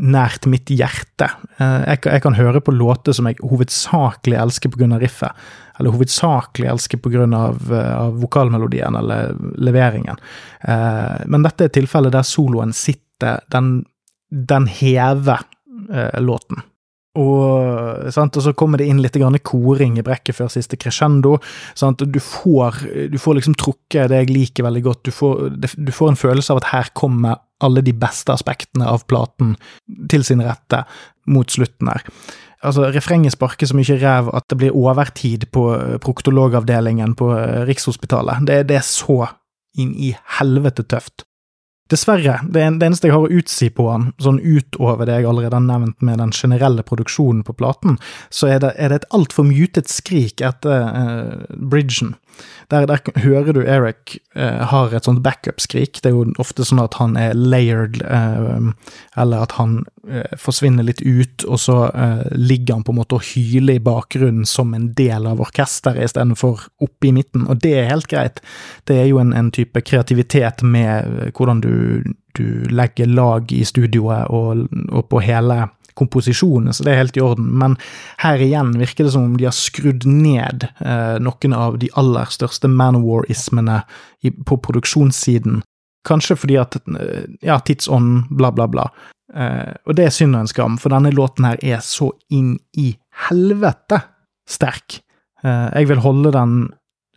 nært 0.00 0.46
mitt 0.50 0.70
hjerte. 0.72 1.28
Eh, 1.60 1.80
jeg, 1.92 2.04
jeg 2.06 2.24
kan 2.24 2.38
høre 2.38 2.62
på 2.64 2.74
låter 2.74 3.16
som 3.16 3.28
jeg 3.28 3.40
hovedsakelig 3.44 4.38
elsker 4.40 4.72
pga. 4.72 4.98
riffet, 4.98 5.50
eller 5.80 5.94
hovedsakelig 5.96 6.68
elsker 6.70 7.00
pga. 7.02 7.26
Av, 7.40 7.72
av 7.74 8.18
vokalmelodien 8.20 8.96
eller 8.96 9.32
leveringen. 9.60 10.20
Men 10.62 11.44
dette 11.44 11.66
er 11.66 11.72
tilfellet 11.74 12.12
der 12.14 12.26
soloen 12.26 12.74
sitter 12.76 13.40
den, 13.52 13.72
den 14.30 14.66
hever 14.70 15.42
eh, 15.92 16.20
låten. 16.20 16.62
Og, 17.18 18.12
sant, 18.14 18.36
og, 18.38 18.44
så 18.44 18.52
kommer 18.54 18.78
det 18.78 18.86
inn 18.86 19.00
litt 19.02 19.16
koring 19.42 19.98
i 19.98 20.04
brekket 20.06 20.36
før 20.36 20.50
siste 20.52 20.78
crescendo. 20.78 21.38
Sant? 21.74 22.04
Du, 22.06 22.20
får, 22.22 22.84
du 23.10 23.18
får 23.18 23.40
liksom 23.40 23.56
trukket 23.58 24.12
det 24.12 24.22
jeg 24.22 24.30
liker 24.30 24.68
veldig 24.68 24.82
godt. 24.84 25.02
Du 25.04 25.10
får, 25.10 25.48
du 25.58 25.92
får, 25.92 26.12
en 26.12 26.20
følelse 26.20 26.54
av 26.54 26.62
at 26.62 26.70
her 26.70 26.92
kommer 26.94 27.42
alle 27.60 27.82
de 27.84 27.92
beste 27.92 28.32
aspektene 28.32 28.86
av 28.88 29.04
platen 29.10 29.56
til 30.08 30.22
sin 30.24 30.42
rette 30.44 30.84
mot 31.26 31.50
slutten 31.50 31.90
her. 31.90 32.06
Altså, 32.60 32.90
Refrenget 32.92 33.32
sparker 33.32 33.66
så 33.68 33.76
mye 33.76 33.96
ræv 34.02 34.28
at 34.36 34.44
det 34.52 34.58
blir 34.60 34.76
overtid 34.76 35.48
på 35.54 35.70
eh, 35.76 35.96
proktologavdelingen 36.02 37.16
på 37.16 37.32
eh, 37.38 37.62
Rikshospitalet. 37.68 38.44
Det, 38.46 38.62
det 38.68 38.76
er 38.80 38.86
så 38.86 39.24
inn 39.80 39.94
i 39.96 40.12
helvete 40.38 40.84
tøft. 40.84 41.24
Dessverre, 41.90 42.36
det, 42.46 42.62
eneste 42.62 43.08
jeg 43.08 43.16
har 43.16 43.24
å 43.26 43.38
utsi 43.40 43.66
på 43.74 43.88
han, 43.90 44.10
sånn 44.22 44.38
utover 44.38 45.08
det 45.08 45.16
jeg 45.18 45.26
allerede 45.26 45.58
har 45.58 45.64
nevnt 45.64 46.04
med 46.06 46.20
den 46.22 46.30
generelle 46.36 46.84
produksjonen 46.86 47.42
på 47.46 47.56
platen, 47.58 47.96
så 48.30 48.52
er 48.52 48.60
det, 48.62 48.76
er 48.78 48.92
det 48.92 49.00
et 49.00 49.08
altfor 49.16 49.48
mutet 49.48 49.90
skrik 49.90 50.44
etter 50.46 50.86
uh, 50.86 51.56
bridgen. 51.58 52.14
Der, 52.70 52.86
der, 52.86 53.00
hører 53.22 53.52
du 53.56 53.60
Eric 53.62 54.18
uh, 54.36 54.62
har 54.70 54.94
et 54.94 55.06
sånt 55.08 55.22
backup-skrik. 55.24 56.00
Det 56.02 56.10
er 56.10 56.16
jo 56.16 56.26
ofte 56.42 56.66
sånn 56.66 56.82
at 56.82 56.98
han 57.00 57.16
er 57.18 57.34
layered, 57.34 58.00
uh, 58.04 58.70
eller 59.20 59.46
at 59.46 59.56
han 59.58 59.80
uh, 60.08 60.36
forsvinner 60.38 60.86
litt 60.86 61.02
ut, 61.02 61.46
og 61.46 61.60
så 61.60 61.78
ligger 62.36 62.78
han 62.78 62.84
på 62.86 62.92
en 62.92 63.00
måte 63.00 63.18
og 63.18 63.26
hyler 63.32 63.78
i 63.78 63.82
bakgrunnen 63.82 64.46
som 64.48 64.74
en 64.76 64.90
del 64.96 65.26
av 65.28 65.40
orkesteret 65.42 66.04
istedenfor 66.04 66.66
oppe 66.84 67.10
i 67.10 67.14
midten, 67.16 67.46
og 67.50 67.60
det 67.64 67.74
er 67.80 67.90
helt 67.90 68.08
greit. 68.10 68.40
Det 68.88 68.98
er 69.00 69.10
jo 69.10 69.20
en, 69.22 69.32
en 69.36 69.50
type 69.54 69.82
kreativitet 69.86 70.62
med 70.62 71.32
hvordan 71.36 71.62
du, 71.64 71.74
du 72.38 72.46
legger 72.70 73.10
lag 73.10 73.52
i 73.52 73.64
studioet 73.66 74.30
og, 74.30 74.66
og 74.88 75.08
på 75.10 75.22
hele 75.24 75.66
komposisjonen, 75.98 76.74
så 76.74 76.84
det 76.86 76.92
er 76.92 77.02
helt 77.02 77.18
i 77.18 77.24
orden. 77.24 77.50
Men 77.60 77.76
her 78.22 78.42
igjen 78.42 78.74
virker 78.80 79.06
det 79.06 79.14
som 79.14 79.28
om 79.30 79.36
de 79.38 79.48
har 79.48 79.56
skrudd 79.56 80.06
ned 80.08 80.68
eh, 80.78 81.16
noen 81.22 81.56
av 81.56 81.80
de 81.82 81.90
aller 82.00 82.30
største 82.32 82.70
Manowar-ismene 82.70 83.82
på 84.46 84.60
produksjonssiden. 84.66 85.62
Kanskje 86.06 86.36
fordi 86.38 86.56
at 86.60 86.78
Ja, 87.44 87.58
tidsånden, 87.60 88.24
bla, 88.36 88.52
bla, 88.52 88.66
bla. 88.68 88.88
Eh, 89.34 89.74
og 89.86 89.96
det 89.96 90.08
er 90.08 90.14
synd 90.14 90.36
og 90.36 90.44
en 90.44 90.50
skam, 90.50 90.78
for 90.80 90.92
denne 90.92 91.12
låten 91.14 91.46
her 91.46 91.60
er 91.62 91.84
så 91.84 92.10
inn 92.32 92.56
i 92.78 92.92
helvete 93.28 94.00
sterk. 94.48 95.00
Eh, 95.44 95.68
jeg 95.76 95.90
vil 95.90 96.02
holde 96.04 96.32
den 96.34 96.56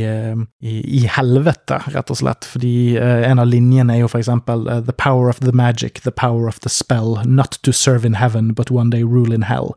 i, 0.60 0.74
i, 1.00 1.04
helvete, 1.10 1.80
rett 1.94 2.12
og 2.12 2.20
slett. 2.22 2.48
Fordi 2.52 2.74
eh, 2.98 3.24
en 3.30 3.42
av 3.42 3.50
linjene 3.50 3.96
er 3.96 4.04
jo 4.04 4.10
for 4.10 4.22
eksempel 4.22 4.66
uh, 4.68 4.80
The 4.80 4.96
power 4.96 5.28
of 5.30 5.40
the 5.44 5.52
magic, 5.52 6.02
the 6.02 6.14
power 6.14 6.48
of 6.48 6.60
the 6.64 6.72
spell, 6.72 7.18
not 7.24 7.58
to 7.62 7.72
serve 7.72 8.06
in 8.06 8.14
heaven, 8.14 8.54
but 8.54 8.70
one 8.70 8.90
day 8.90 9.02
rule 9.02 9.34
in 9.34 9.42
hell. 9.42 9.74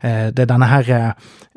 Eh, 0.00 0.28
det 0.32 0.46
er 0.46 0.52
denne 0.52 0.70
her 0.70 0.92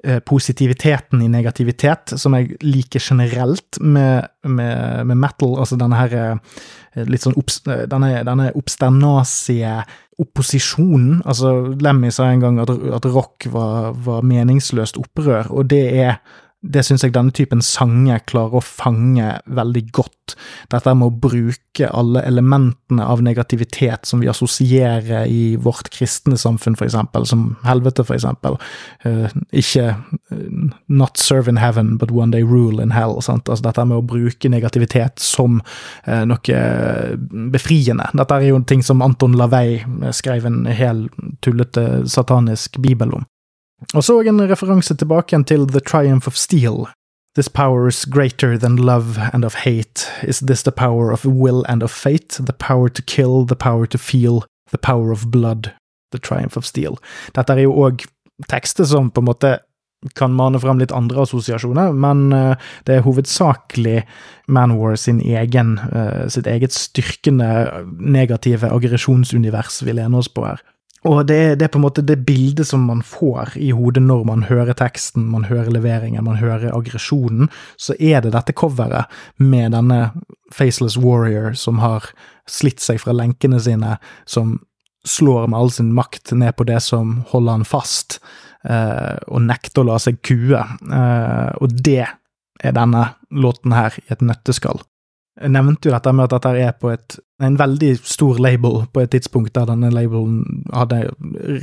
eh, 0.03 0.19
positiviteten 0.25 1.21
i 1.23 1.31
negativitet 1.31 2.15
som 2.19 2.35
jeg 2.37 2.57
liker 2.63 3.03
generelt 3.03 3.79
med, 3.81 4.29
med, 4.43 5.05
med 5.07 5.17
metal. 5.17 5.57
Altså 5.59 5.79
denne 5.79 5.99
her 5.99 6.15
eh, 6.15 6.59
litt 6.95 7.25
sånn 7.25 7.37
opps, 7.39 7.61
denne, 7.65 8.11
denne 8.27 8.49
oppsternasige 8.57 9.79
opposisjonen. 10.19 11.21
Altså, 11.23 11.53
Lemmy 11.79 12.11
sa 12.13 12.29
en 12.31 12.43
gang 12.43 12.59
at, 12.63 12.71
at 12.99 13.07
rock 13.09 13.47
var, 13.53 13.93
var, 14.05 14.25
meningsløst 14.27 14.99
opprør, 14.99 15.51
og 15.53 15.69
det 15.71 15.85
er 16.03 16.19
det 16.59 16.81
syns 16.83 17.05
jeg 17.05 17.13
denne 17.15 17.31
typen 17.31 17.61
sanger 17.63 18.19
klarer 18.27 18.59
å 18.59 18.63
fange 18.63 19.37
veldig 19.47 19.83
godt. 19.95 20.35
Dette 20.69 20.91
med 20.97 21.07
å 21.07 21.19
bruke 21.23 21.87
alle 21.87 22.19
elementene 22.27 23.05
av 23.07 23.23
negativitet 23.23 24.09
som 24.09 24.19
vi 24.19 24.27
assosierer 24.29 25.29
i 25.31 25.55
vårt 25.55 25.87
kristne 25.95 26.35
samfunn, 26.37 26.75
for 26.75 26.89
eksempel, 26.89 27.23
som 27.29 27.53
helvete, 27.63 28.03
for 28.03 28.17
eksempel. 28.17 28.59
Uh, 29.07 29.31
ikke 29.55 29.93
uh, 29.95 30.43
not 30.91 31.17
serve 31.17 31.47
in 31.47 31.61
heaven, 31.63 31.95
but 31.97 32.11
one 32.11 32.35
day 32.35 32.43
rule 32.43 32.83
in 32.83 32.91
hell. 32.91 33.15
Sant? 33.23 33.47
Altså 33.47 33.69
dette 33.69 33.87
med 33.87 34.01
å 34.01 34.07
bruke 34.11 34.51
negativitet 34.51 35.23
som 35.23 35.61
uh, 35.63 36.23
noe 36.27 36.61
befriende. 37.55 38.11
Dette 38.19 38.35
er 38.35 38.51
jo 38.51 38.59
ting 38.67 38.83
som 38.83 39.01
Anton 39.05 39.39
Lavey 39.39 39.79
skrev 40.11 40.45
en 40.49 40.65
hel 40.67 41.07
tullete 41.45 42.03
satanisk 42.11 42.81
bibel 42.83 43.15
om. 43.21 43.29
Og 43.93 44.03
så 44.03 44.21
en 44.21 44.41
referanse 44.49 44.95
tilbake 44.95 45.33
igjen 45.33 45.45
til 45.45 45.67
The 45.67 45.79
Triumph 45.79 46.27
of 46.27 46.35
Steel. 46.35 46.87
This 47.35 47.47
power 47.47 47.87
is 47.87 48.05
greater 48.05 48.57
than 48.57 48.75
love 48.75 49.19
and 49.33 49.45
of 49.45 49.63
hate. 49.63 50.09
Is 50.23 50.39
this 50.39 50.63
the 50.63 50.71
power 50.71 51.11
of 51.11 51.25
will 51.25 51.63
and 51.69 51.83
of 51.83 51.91
fate? 51.91 52.39
The 52.39 52.53
power 52.53 52.89
to 52.89 53.01
kill, 53.01 53.45
the 53.45 53.55
power 53.55 53.85
to 53.85 53.97
feel, 53.97 54.43
the 54.71 54.77
power 54.77 55.11
of 55.11 55.31
blood. 55.31 55.71
The 56.11 56.19
Triumph 56.19 56.57
of 56.57 56.65
Steel. 56.65 56.97
Dette 57.35 57.53
er 57.53 57.67
jo 57.67 57.75
òg 57.85 58.05
tekster 58.49 58.87
som 58.89 59.11
på 59.13 59.21
en 59.21 59.29
måte 59.29 59.57
kan 60.15 60.31
mane 60.31 60.59
fram 60.63 60.79
litt 60.79 60.93
andre 60.95 61.25
assosiasjoner, 61.25 61.91
men 61.91 62.29
uh, 62.31 62.69
det 62.87 62.95
er 62.95 63.03
hovedsakelig 63.03 64.05
Manwar 64.47 64.95
sin 64.95 65.19
egen, 65.19 65.75
uh, 65.91 66.23
sitt 66.31 66.47
eget 66.47 66.73
styrkende 66.73 67.49
negative 67.99 68.71
aggresjonsunivers 68.71 69.81
vi 69.83 69.97
lener 69.99 70.23
oss 70.23 70.31
på 70.31 70.47
her. 70.47 70.63
Og 71.07 71.21
det 71.27 71.59
det 71.59 71.67
er, 71.67 71.71
på 71.71 71.79
en 71.79 71.85
måte 71.85 72.03
det 72.03 72.17
bildet 72.27 72.67
som 72.67 72.83
man 72.89 73.01
får 73.05 73.55
i 73.55 73.71
hodet 73.71 74.03
når 74.03 74.25
man 74.27 74.43
hører 74.49 74.75
teksten, 74.75 75.29
man 75.31 75.47
hører 75.47 75.71
leveringen, 75.71 76.23
man 76.25 76.41
hører 76.41 76.75
aggresjonen, 76.75 77.49
så 77.77 77.95
er 77.99 78.21
det 78.21 78.33
dette 78.35 78.53
coveret 78.53 79.07
med 79.37 79.71
denne 79.71 80.11
Faceless 80.51 80.97
Warrior 80.97 81.53
som 81.53 81.79
har 81.79 82.09
slitt 82.49 82.83
seg 82.83 82.99
fra 82.99 83.13
lenkene 83.15 83.61
sine, 83.63 83.95
som 84.25 84.57
slår 85.07 85.47
med 85.47 85.59
all 85.59 85.71
sin 85.71 85.93
makt 85.95 86.33
ned 86.35 86.55
på 86.57 86.67
det 86.67 86.81
som 86.83 87.21
holder 87.31 87.59
han 87.59 87.67
fast, 87.67 88.19
eh, 88.67 89.15
og 89.27 89.45
nekter 89.45 89.83
å 89.83 89.91
la 89.93 89.99
seg 90.01 90.19
kue. 90.25 90.59
Eh, 90.59 91.51
og 91.61 91.79
det 91.79 92.05
er 92.59 92.75
denne 92.75 93.05
låten 93.31 93.75
her 93.75 93.95
i 94.01 94.07
et 94.11 94.25
nøtteskall. 94.25 94.81
Jeg 95.39 95.53
nevnte 95.55 95.87
jo 95.87 95.95
dette 95.95 96.11
med 96.11 96.27
at 96.27 96.35
dette 96.35 96.55
er 96.59 96.75
på 96.75 96.91
et, 96.91 97.19
en 97.39 97.57
veldig 97.59 97.93
stor 98.03 98.39
label 98.41 98.81
på 98.93 99.03
et 99.03 99.13
tidspunkt 99.15 99.53
der 99.55 99.69
denne 99.69 99.91
labelen 99.93 100.63
hadde 100.75 101.05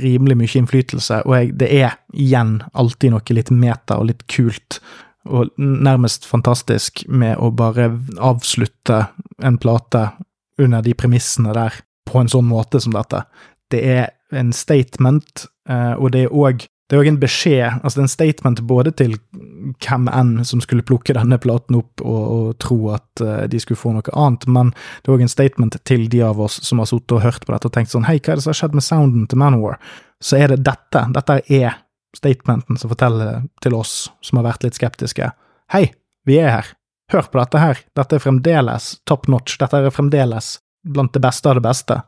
rimelig 0.01 0.37
mye 0.39 0.61
innflytelse, 0.61 1.21
og 1.25 1.35
jeg, 1.37 1.51
det 1.59 1.69
er 1.81 1.99
igjen 2.13 2.61
alltid 2.73 3.13
noe 3.13 3.37
litt 3.37 3.51
meta 3.53 3.99
og 4.01 4.09
litt 4.09 4.25
kult 4.31 4.79
og 5.27 5.51
nærmest 5.59 6.25
fantastisk 6.25 7.03
med 7.07 7.37
å 7.37 7.51
bare 7.51 7.89
avslutte 8.23 9.03
en 9.43 9.57
plate 9.61 10.05
under 10.61 10.81
de 10.81 10.93
premissene 10.97 11.53
der 11.55 11.81
på 12.07 12.21
en 12.21 12.31
sånn 12.31 12.47
måte 12.47 12.79
som 12.81 12.95
dette. 12.95 13.25
Det 13.71 13.81
er 13.83 14.07
en 14.31 14.53
statement, 14.55 15.45
eh, 15.69 15.93
og 15.99 16.13
det 16.15 16.25
er 16.25 16.33
òg 16.33 16.65
det 16.87 16.95
er 16.95 17.01
òg 17.01 17.09
en 17.09 17.19
beskjed, 17.19 17.81
altså 17.83 17.99
en 17.99 18.11
statement 18.11 18.61
både 18.67 18.93
til 18.95 19.17
hvem 19.83 20.05
enn 20.07 20.45
som 20.47 20.61
skulle 20.63 20.85
plukke 20.87 21.15
denne 21.17 21.35
platen 21.43 21.75
opp 21.81 21.99
og, 21.99 22.21
og 22.35 22.45
tro 22.63 22.77
at 22.95 23.23
uh, 23.23 23.43
de 23.51 23.59
skulle 23.59 23.79
få 23.79 23.91
noe 23.95 24.13
annet, 24.15 24.45
men 24.47 24.71
det 24.71 25.11
er 25.11 25.17
òg 25.17 25.25
en 25.25 25.33
statement 25.33 25.75
til 25.89 26.05
de 26.13 26.21
av 26.23 26.39
oss 26.43 26.61
som 26.63 26.79
har 26.79 26.87
sittet 26.87 27.17
og 27.17 27.25
hørt 27.25 27.43
på 27.43 27.51
dette 27.51 27.67
og 27.67 27.75
tenkt 27.75 27.91
sånn 27.91 28.07
hei, 28.07 28.21
hva 28.21 28.33
er 28.33 28.39
det 28.39 28.45
som 28.45 28.53
har 28.53 28.59
skjedd 28.61 28.77
med 28.79 28.87
sounden 28.87 29.27
til 29.27 29.41
Manowar? 29.41 29.81
Så 30.23 30.39
er 30.39 30.53
det 30.53 30.61
dette, 30.63 31.03
dette 31.17 31.37
er 31.59 31.75
statementen 32.15 32.79
som 32.79 32.93
forteller 32.93 33.43
til 33.61 33.75
oss 33.75 33.97
som 34.23 34.39
har 34.39 34.47
vært 34.47 34.63
litt 34.63 34.79
skeptiske, 34.79 35.27
hei, 35.75 35.83
vi 36.27 36.39
er 36.39 36.53
her, 36.53 36.71
hør 37.11 37.27
på 37.27 37.41
dette 37.41 37.65
her, 37.65 37.83
dette 37.99 38.15
er 38.15 38.23
fremdeles 38.23 38.93
top 39.07 39.27
notch, 39.27 39.59
dette 39.59 39.83
er 39.83 39.91
fremdeles 39.91 40.55
blant 40.87 41.11
det 41.11 41.19
beste 41.23 41.51
av 41.51 41.59
det 41.59 41.67
beste. 41.67 41.99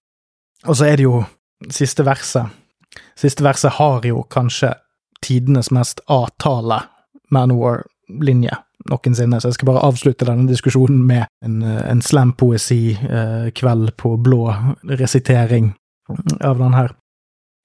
Og 0.67 0.79
så 0.79 0.87
er 0.87 0.99
det 0.99 1.07
jo 1.07 1.19
siste 1.67 2.07
verset 2.07 2.47
Siste 3.17 3.43
verset 3.43 3.77
har 3.77 4.05
jo 4.05 4.23
kanskje 4.23 4.73
tidenes 5.25 5.71
mest 5.71 6.01
A-tale 6.07 6.81
Manowar-linje 7.31 8.55
noensinne, 8.89 9.39
så 9.41 9.49
jeg 9.49 9.59
skal 9.59 9.69
bare 9.69 9.83
avslutte 9.85 10.25
denne 10.25 10.47
diskusjonen 10.49 11.03
med 11.05 11.27
en, 11.45 11.61
en 11.63 12.01
slampoesi-kveld 12.01 13.91
på 13.99 14.15
blå 14.23 14.53
resitering 15.01 15.73
av 16.41 16.57
den 16.57 16.73
her. 16.73 16.95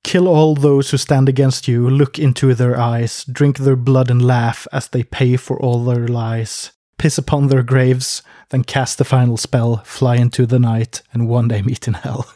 Kill 0.04 0.28
all 0.28 0.54
those 0.54 0.90
who 0.90 0.98
stand 0.98 1.28
against 1.28 1.66
you, 1.66 1.88
look 1.88 2.18
into 2.18 2.54
their 2.54 2.76
eyes, 2.76 3.24
drink 3.24 3.56
their 3.58 3.76
blood 3.76 4.10
and 4.10 4.20
laugh 4.20 4.66
as 4.72 4.88
they 4.88 5.02
pay 5.02 5.36
for 5.36 5.58
all 5.62 5.82
their 5.84 6.06
lies. 6.06 6.72
Piss 6.98 7.16
upon 7.18 7.48
their 7.48 7.62
graves, 7.62 8.22
then 8.50 8.64
cast 8.64 8.98
the 8.98 9.04
final 9.04 9.36
spell, 9.36 9.82
fly 9.84 10.16
into 10.16 10.46
the 10.46 10.58
night, 10.58 11.02
and 11.12 11.28
one 11.28 11.48
day 11.48 11.62
meet 11.62 11.88
in 11.88 11.94
hell. 11.94 12.26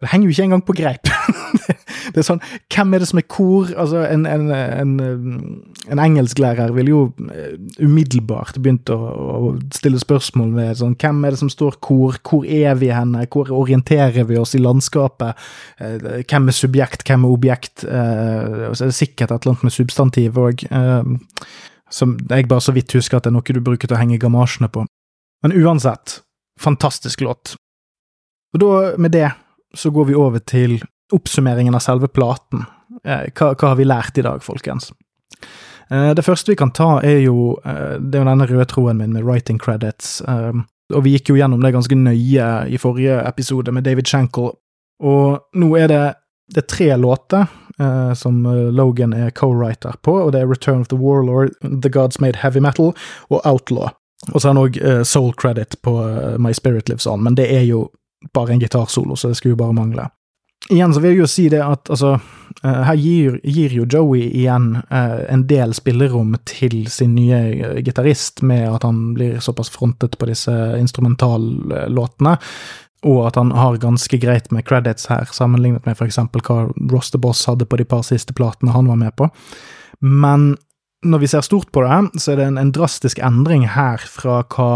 Det 0.00 0.10
henger 0.12 0.28
jo 0.28 0.34
ikke 0.34 0.44
engang 0.44 0.64
på 0.66 0.74
greip. 0.76 1.08
det 2.12 2.20
er 2.20 2.26
sånn, 2.26 2.42
Hvem 2.72 2.94
er 2.94 3.00
det 3.00 3.08
som 3.08 3.20
er 3.20 3.24
kor? 3.32 3.70
Altså, 3.80 4.02
En, 4.04 4.26
en, 4.28 4.50
en, 4.52 4.90
en 5.88 6.02
engelsklærer 6.02 6.74
ville 6.76 6.92
jo 6.92 7.00
eh, 7.32 7.54
umiddelbart 7.80 8.58
begynt 8.60 8.92
å, 8.92 8.98
å, 8.98 9.52
stille 9.72 10.00
spørsmål 10.02 10.52
ved 10.56 10.82
sånn, 10.82 10.98
hvem 11.00 11.24
er 11.24 11.32
det 11.32 11.40
som 11.40 11.52
står 11.52 11.78
kor, 11.84 12.18
hvor 12.28 12.44
er 12.44 12.76
vi 12.80 12.90
henne, 12.92 13.24
hvor 13.32 13.52
orienterer 13.54 14.28
vi 14.28 14.36
oss 14.40 14.52
i 14.58 14.60
landskapet, 14.60 15.48
eh, 15.80 15.96
hvem 16.28 16.52
er 16.52 16.58
subjekt, 16.58 17.06
hvem 17.08 17.24
er 17.24 17.38
objekt, 17.38 17.86
eh, 17.88 18.68
og 18.68 18.76
så 18.76 18.86
er 18.86 18.92
det 18.92 18.98
sikkert 19.00 19.32
et 19.32 19.38
eller 19.38 19.56
annet 19.56 19.66
med 19.70 19.76
substantiv 19.78 20.42
òg, 20.42 20.66
som 21.92 22.16
jeg 22.28 22.48
bare 22.50 22.64
så 22.64 22.74
vidt 22.74 22.92
husker 22.98 23.16
at 23.16 23.24
det 23.24 23.30
er 23.30 23.36
noe 23.38 23.56
du 23.56 23.62
bruker 23.64 23.88
til 23.88 23.96
å 23.96 24.00
henge 24.00 24.20
gamasjene 24.20 24.68
på. 24.72 24.84
Men 25.44 25.54
uansett, 25.56 26.20
fantastisk 26.60 27.22
låt. 27.24 27.54
Og 28.56 28.62
da, 28.62 28.70
med 29.00 29.14
det 29.14 29.28
så 29.76 29.90
går 29.90 30.04
vi 30.10 30.18
over 30.18 30.42
til 30.42 30.80
oppsummeringen 31.14 31.74
av 31.74 31.84
selve 31.84 32.08
platen. 32.08 32.64
Eh, 33.04 33.28
hva, 33.36 33.52
hva 33.54 33.72
har 33.72 33.78
vi 33.78 33.86
lært 33.86 34.18
i 34.18 34.24
dag, 34.26 34.42
folkens? 34.44 34.90
Eh, 35.90 36.12
det 36.18 36.24
første 36.26 36.52
vi 36.52 36.58
kan 36.58 36.72
ta, 36.74 36.96
er 37.04 37.20
jo 37.26 37.56
eh, 37.64 37.98
det 38.00 38.18
er 38.18 38.24
jo 38.24 38.30
denne 38.30 38.48
røde 38.50 38.68
tråden 38.70 39.02
min 39.02 39.14
med 39.14 39.26
writing 39.26 39.60
credits. 39.62 40.20
Og 40.94 41.02
vi 41.02 41.16
gikk 41.16 41.32
jo 41.32 41.38
gjennom 41.40 41.62
det 41.62 41.74
ganske 41.74 41.98
nøye 41.98 42.50
i 42.70 42.78
forrige 42.78 43.18
episode 43.26 43.74
med 43.74 43.86
David 43.86 44.06
Shankle. 44.06 44.54
Og 45.02 45.58
nå 45.58 45.74
er 45.76 45.92
det 45.92 46.04
Det 46.46 46.60
er 46.62 46.66
tre 46.70 46.96
låter 46.96 47.48
uh, 47.80 48.14
som 48.14 48.44
Logan 48.70 49.12
er 49.12 49.32
co-writer 49.34 49.96
på, 50.02 50.12
og 50.14 50.30
det 50.30 50.40
er 50.40 50.46
Return 50.46 50.80
of 50.80 50.88
the 50.88 50.96
Warlord, 50.96 51.50
The 51.82 51.90
Gods 51.90 52.20
Made 52.20 52.38
Heavy 52.38 52.60
Metal 52.62 52.92
og 53.30 53.40
Outlaw. 53.44 53.88
Og 54.32 54.40
så 54.40 54.48
har 54.48 54.54
han 54.54 54.62
òg 54.62 54.78
uh, 54.78 55.02
soul 55.02 55.34
credit 55.34 55.74
på 55.82 55.90
My 56.38 56.52
Spirit 56.54 56.88
Lives 56.88 57.06
On, 57.06 57.18
men 57.18 57.34
det 57.34 57.48
er 57.50 57.66
jo 57.66 57.88
bare 58.34 58.52
en 58.52 58.60
gitarsolo, 58.60 59.16
så 59.16 59.28
det 59.28 59.38
skulle 59.38 59.56
jo 59.56 59.62
bare 59.64 59.76
mangle. 59.76 60.08
Igjen 60.70 60.94
så 60.94 61.00
vil 61.00 61.14
jeg 61.14 61.20
jo 61.20 61.28
si 61.30 61.44
det 61.52 61.60
at 61.62 61.90
altså 61.92 62.16
uh, 62.16 62.80
Her 62.88 62.96
gir, 62.98 63.36
gir, 63.44 63.74
jo 63.76 63.84
Joey 63.86 64.24
igjen 64.24 64.72
uh, 64.90 65.20
en 65.30 65.44
del 65.46 65.74
spillerom 65.76 66.34
til 66.48 66.88
sin 66.90 67.14
nye 67.14 67.38
uh, 67.60 67.76
gitarist, 67.86 68.42
med 68.42 68.66
at 68.72 68.86
han 68.86 69.12
blir 69.14 69.38
såpass 69.44 69.70
frontet 69.70 70.18
på 70.18 70.26
disse 70.30 70.52
instrumentallåtene. 70.80 72.34
Og 73.06 73.20
at 73.28 73.38
han 73.38 73.52
har 73.54 73.78
ganske 73.78 74.18
greit 74.18 74.50
med 74.50 74.66
credits 74.66 75.06
her, 75.12 75.28
sammenlignet 75.30 75.86
med 75.86 75.94
f.eks. 75.94 76.18
hva 76.18 76.62
Ross 76.90 77.12
the 77.14 77.20
Boss 77.22 77.44
hadde 77.46 77.68
på 77.68 77.78
de 77.78 77.86
par 77.86 78.02
siste 78.08 78.34
platene 78.34 78.74
han 78.74 78.88
var 78.90 78.98
med 78.98 79.14
på. 79.20 79.28
Men 80.00 80.56
når 81.04 81.22
vi 81.22 81.28
ser 81.28 81.44
stort 81.44 81.68
på 81.74 81.82
det, 81.84 82.20
så 82.22 82.32
er 82.32 82.40
det 82.40 82.46
en, 82.50 82.58
en 82.58 82.72
drastisk 82.74 83.20
endring 83.24 83.66
her 83.68 84.00
fra 84.10 84.40
hva 84.48 84.70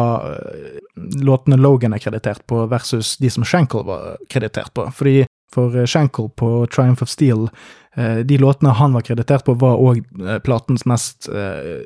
låtene 1.24 1.56
Logan 1.56 1.96
er 1.96 2.02
kreditert 2.02 2.44
på, 2.50 2.66
versus 2.70 3.16
de 3.22 3.30
som 3.32 3.46
Shankle 3.46 3.86
var 3.88 4.18
kreditert 4.30 4.74
på. 4.76 4.84
Fordi 4.94 5.24
for 5.54 5.76
eh, 5.76 5.86
Shankle 5.86 6.28
på 6.28 6.66
Triumph 6.66 7.02
of 7.02 7.08
Steel. 7.08 7.48
Eh, 7.96 8.16
de 8.16 8.38
låtene 8.38 8.70
han 8.70 8.92
var 8.92 9.00
kreditert 9.00 9.44
på, 9.44 9.54
var 9.54 9.80
òg 9.80 10.02
eh, 10.20 10.38
platens 10.38 10.86
mest 10.86 11.28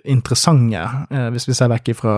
interessante, 0.04 0.88
hvis 1.32 1.48
vi 1.48 1.54
ser 1.56 1.70
vekk 1.72 1.94
fra 1.98 2.14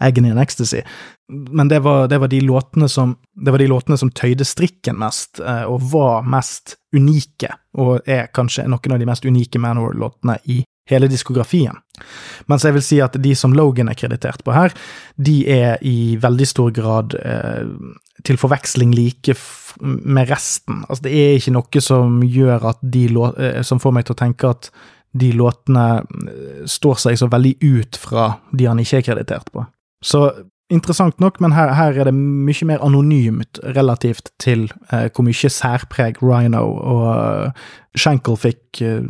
Agony 0.00 0.30
and 0.30 0.40
Ecstasy. 0.40 0.82
Men 1.28 1.68
det 1.68 1.80
var, 1.82 2.08
det 2.08 2.18
var, 2.18 2.28
de 2.28 2.88
som 2.88 3.16
det 3.34 3.50
var 3.50 3.58
de 3.58 3.66
låtene 3.66 3.98
som 3.98 4.10
tøyde 4.10 4.44
strikken 4.44 4.98
mest, 4.98 5.40
og 5.40 5.82
var 5.92 6.22
mest 6.22 6.76
unike, 6.94 7.50
og 7.74 8.06
er 8.06 8.30
kanskje 8.34 8.68
noen 8.68 8.94
av 8.94 8.98
de 8.98 9.06
mest 9.06 9.24
unike 9.24 9.58
Manor-låtene 9.58 10.38
i 10.44 10.62
hele 10.88 11.08
diskografien. 11.10 11.76
Mens 12.48 12.64
jeg 12.64 12.76
vil 12.76 12.84
si 12.84 13.00
at 13.04 13.16
de 13.20 13.34
som 13.36 13.54
Logan 13.56 13.90
er 13.90 13.98
kreditert 13.98 14.44
på 14.46 14.54
her, 14.56 14.74
de 15.16 15.40
er 15.52 15.82
i 15.86 16.16
veldig 16.20 16.48
stor 16.48 16.74
grad 16.74 17.16
eh, 17.20 17.64
til 18.26 18.38
forveksling 18.40 18.94
like 18.96 19.34
med 19.80 20.30
resten. 20.30 20.84
Altså, 20.88 21.06
det 21.06 21.14
er 21.14 21.38
ikke 21.38 21.56
noe 21.56 21.82
som 21.84 22.20
gjør 22.24 22.70
at 22.72 22.82
de 22.82 23.06
eh, 23.08 23.62
som 23.66 23.82
får 23.82 23.98
meg 23.98 24.08
til 24.08 24.16
å 24.16 24.22
tenke 24.24 24.54
at 24.54 24.70
de 25.18 25.32
låtene 25.36 25.88
eh, 26.02 26.62
står 26.68 27.02
seg 27.04 27.18
så 27.20 27.30
veldig 27.30 27.56
ut 27.64 27.98
fra 27.98 28.30
de 28.52 28.68
han 28.68 28.80
ikke 28.82 29.02
er 29.02 29.10
kreditert 29.10 29.52
på. 29.54 29.64
Så 30.04 30.28
interessant 30.72 31.18
nok, 31.22 31.40
men 31.40 31.54
her, 31.56 31.72
her, 31.76 31.96
er 31.96 32.10
det 32.10 32.14
mye 32.14 32.68
mer 32.68 32.84
anonymt 32.84 33.60
relativt 33.76 34.30
til 34.42 34.68
eh, 34.92 35.08
hvor 35.08 35.24
mye 35.26 35.52
særpreg 35.52 36.20
Rhino 36.22 36.64
og 36.76 37.06
uh, 37.08 37.68
Shankle 37.96 38.36
fikk 38.38 38.82
uh, 38.84 39.06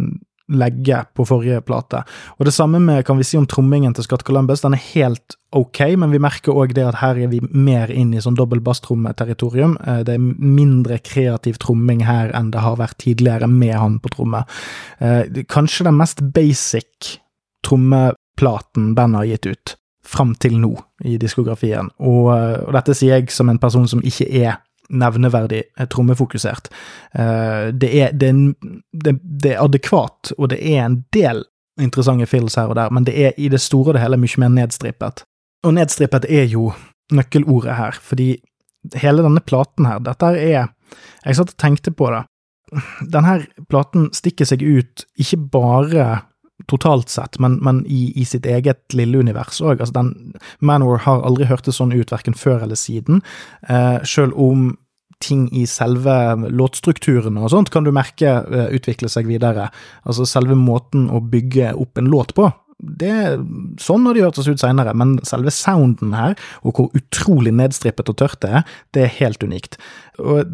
legge 0.49 1.03
på 1.15 1.27
forrige 1.29 1.61
plate. 1.67 2.03
Og 2.39 2.49
det 2.49 2.55
samme 2.57 2.81
med, 2.81 3.05
kan 3.07 3.19
vi 3.19 3.27
si 3.27 3.39
om 3.39 3.47
trommingen 3.47 3.95
til 3.95 4.07
Scott 4.07 4.25
Columbus. 4.25 4.63
Den 4.65 4.77
er 4.77 4.85
helt 4.95 5.37
ok, 5.57 5.81
men 6.01 6.13
vi 6.13 6.21
merker 6.23 6.57
òg 6.57 6.75
det 6.77 6.87
at 6.89 7.01
her 7.03 7.21
er 7.21 7.33
vi 7.33 7.41
mer 7.53 7.93
inn 7.93 8.15
i 8.15 8.23
sånn 8.25 8.37
dobbel 8.39 8.63
basstrommeterritorium. 8.65 9.77
Eh, 9.85 10.03
det 10.09 10.17
er 10.17 10.29
mindre 10.39 11.01
kreativ 11.05 11.61
tromming 11.63 12.05
her 12.09 12.33
enn 12.37 12.53
det 12.55 12.65
har 12.65 12.79
vært 12.81 13.01
tidligere 13.05 13.51
med 13.51 13.77
han 13.77 13.99
på 14.03 14.13
tromme. 14.15 14.45
Eh, 15.01 15.45
kanskje 15.49 15.89
den 15.89 16.01
mest 16.01 16.25
basic 16.35 17.19
trommeplaten 17.67 18.95
bandet 18.97 19.23
har 19.23 19.33
gitt 19.33 19.53
ut 19.53 19.77
fram 20.09 20.33
til 20.41 20.57
nå 20.61 20.73
i 21.05 21.19
diskografien, 21.21 21.91
og, 22.01 22.31
eh, 22.33 22.57
og 22.65 22.73
dette 22.73 22.97
sier 22.97 23.19
jeg 23.19 23.33
som 23.35 23.51
en 23.51 23.61
person 23.61 23.87
som 23.89 24.01
ikke 24.01 24.29
er 24.41 24.57
nevneverdig 24.89 25.62
trommefokusert. 25.93 26.70
Eh, 27.12 27.68
det 27.72 27.91
er, 28.01 28.12
det, 28.12 28.32
det, 28.93 29.18
det 29.22 29.55
er, 29.55 29.62
adekvat, 29.64 30.32
og 30.39 30.51
det 30.53 30.61
er 30.62 30.84
en 30.84 31.03
del 31.14 31.45
interessante 31.80 32.26
fills 32.26 32.59
her 32.59 32.72
og 32.72 32.78
der, 32.78 32.91
men 32.95 33.07
det 33.07 33.14
er 33.14 33.36
i 33.39 33.51
det 33.53 33.61
store 33.62 33.93
og 33.93 33.99
det 33.99 34.03
hele 34.03 34.18
mye 34.20 34.43
mer 34.43 34.55
nedstrippet. 34.55 35.22
Og 35.66 35.74
nedstrippet 35.76 36.26
er 36.30 36.49
jo 36.51 36.72
nøkkelordet 37.14 37.76
her, 37.78 37.99
fordi 38.03 38.32
hele 38.99 39.24
denne 39.26 39.43
platen 39.45 39.89
her, 39.89 40.03
dette 40.03 40.32
er 40.39 40.74
Jeg 41.24 41.36
satt 41.36 41.51
og 41.53 41.59
tenkte 41.61 41.91
på 41.93 42.09
det. 42.09 42.22
Denne 43.12 43.43
platen 43.68 44.09
stikker 44.16 44.49
seg 44.49 44.62
ut 44.64 45.05
ikke 45.20 45.36
bare 45.53 46.05
totalt 46.67 47.09
sett, 47.13 47.39
men, 47.39 47.59
men 47.63 47.85
i, 47.87 48.09
i, 48.19 48.25
sitt 48.27 48.47
eget 48.47 48.95
lille 48.97 49.23
univers 49.23 49.61
òg. 49.63 49.85
Altså, 49.85 50.05
Manor 50.59 51.05
har 51.07 51.23
aldri 51.27 51.47
hørtes 51.49 51.79
sånn 51.79 51.95
ut, 51.95 52.11
verken 52.13 52.37
før 52.37 52.67
eller 52.67 52.79
siden, 52.79 53.23
eh, 53.69 54.03
selv 54.09 54.35
om 54.41 54.73
ting 55.23 55.49
i 55.57 55.65
selve 55.67 56.15
låtstrukturene 56.47 57.43
og 57.43 57.51
sånt 57.51 57.73
kan 57.75 57.87
du 57.87 57.91
merke 57.95 58.37
eh, 58.39 58.71
utvikle 58.77 59.11
seg 59.11 59.27
videre. 59.31 59.69
Altså 60.07 60.27
selve 60.29 60.55
måten 60.59 61.09
å 61.11 61.23
bygge 61.23 61.73
opp 61.79 61.99
en 61.99 62.11
låt 62.11 62.35
på. 62.39 62.51
Det, 62.79 63.15
sånn 63.83 64.05
har 64.07 64.15
de 64.15 64.23
hørtes 64.23 64.47
ut 64.47 64.61
seinere, 64.63 64.93
men 64.95 65.17
selve 65.27 65.51
sounden 65.55 66.13
her, 66.15 66.37
og 66.63 66.79
hvor 66.79 66.93
utrolig 66.99 67.51
nedstrippet 67.59 68.13
og 68.13 68.21
tørt 68.21 68.39
det 68.45 68.53
er, 68.61 68.77
det 68.95 69.03
er 69.05 69.17
helt 69.17 69.43
unikt. 69.43 69.81
Og 70.23 70.45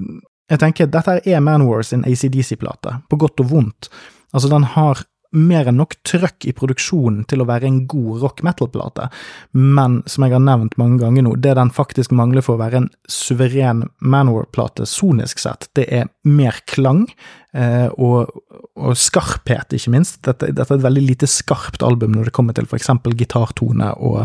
jeg 0.48 0.60
tenker 0.60 0.88
dette 0.88 1.18
er 1.28 1.44
Manwar 1.44 1.84
sin 1.84 2.04
ACDC-plate, 2.08 3.02
på 3.12 3.20
godt 3.20 3.44
og 3.44 3.50
vondt. 3.52 3.90
Altså, 4.32 4.48
den 4.52 4.64
har 4.72 5.04
mer 5.34 5.68
enn 5.70 5.78
nok 5.80 5.96
trøkk 6.06 6.46
i 6.48 6.54
produksjonen 6.56 7.24
til 7.30 7.42
å 7.42 7.48
være 7.48 7.68
en 7.68 7.80
god 7.90 8.22
rock 8.22 8.42
metal-plate, 8.46 9.08
men 9.58 10.00
som 10.10 10.26
jeg 10.26 10.36
har 10.36 10.44
nevnt 10.44 10.76
mange 10.80 11.00
ganger 11.02 11.26
nå, 11.26 11.36
det 11.42 11.56
den 11.58 11.72
faktisk 11.74 12.14
mangler 12.16 12.44
for 12.44 12.56
å 12.56 12.62
være 12.64 12.82
en 12.82 12.90
suveren 13.10 13.84
Manor-plate 14.04 14.86
sonisk 14.88 15.42
sett, 15.42 15.68
det 15.78 15.88
er 15.94 16.10
mer 16.28 16.60
klang 16.70 17.04
eh, 17.54 17.88
og, 17.94 18.30
og, 18.78 18.92
skarphet, 18.98 19.74
ikke 19.76 19.94
minst. 19.94 20.20
Dette, 20.26 20.52
dette, 20.52 20.68
er 20.70 20.78
et 20.78 20.86
veldig 20.86 21.04
lite 21.08 21.30
skarpt 21.30 21.84
album 21.86 22.14
når 22.14 22.30
det 22.30 22.36
kommer 22.36 22.56
til 22.56 22.68
for 22.70 22.80
eksempel 22.80 23.16
gitartone 23.18 23.92
og 23.98 24.24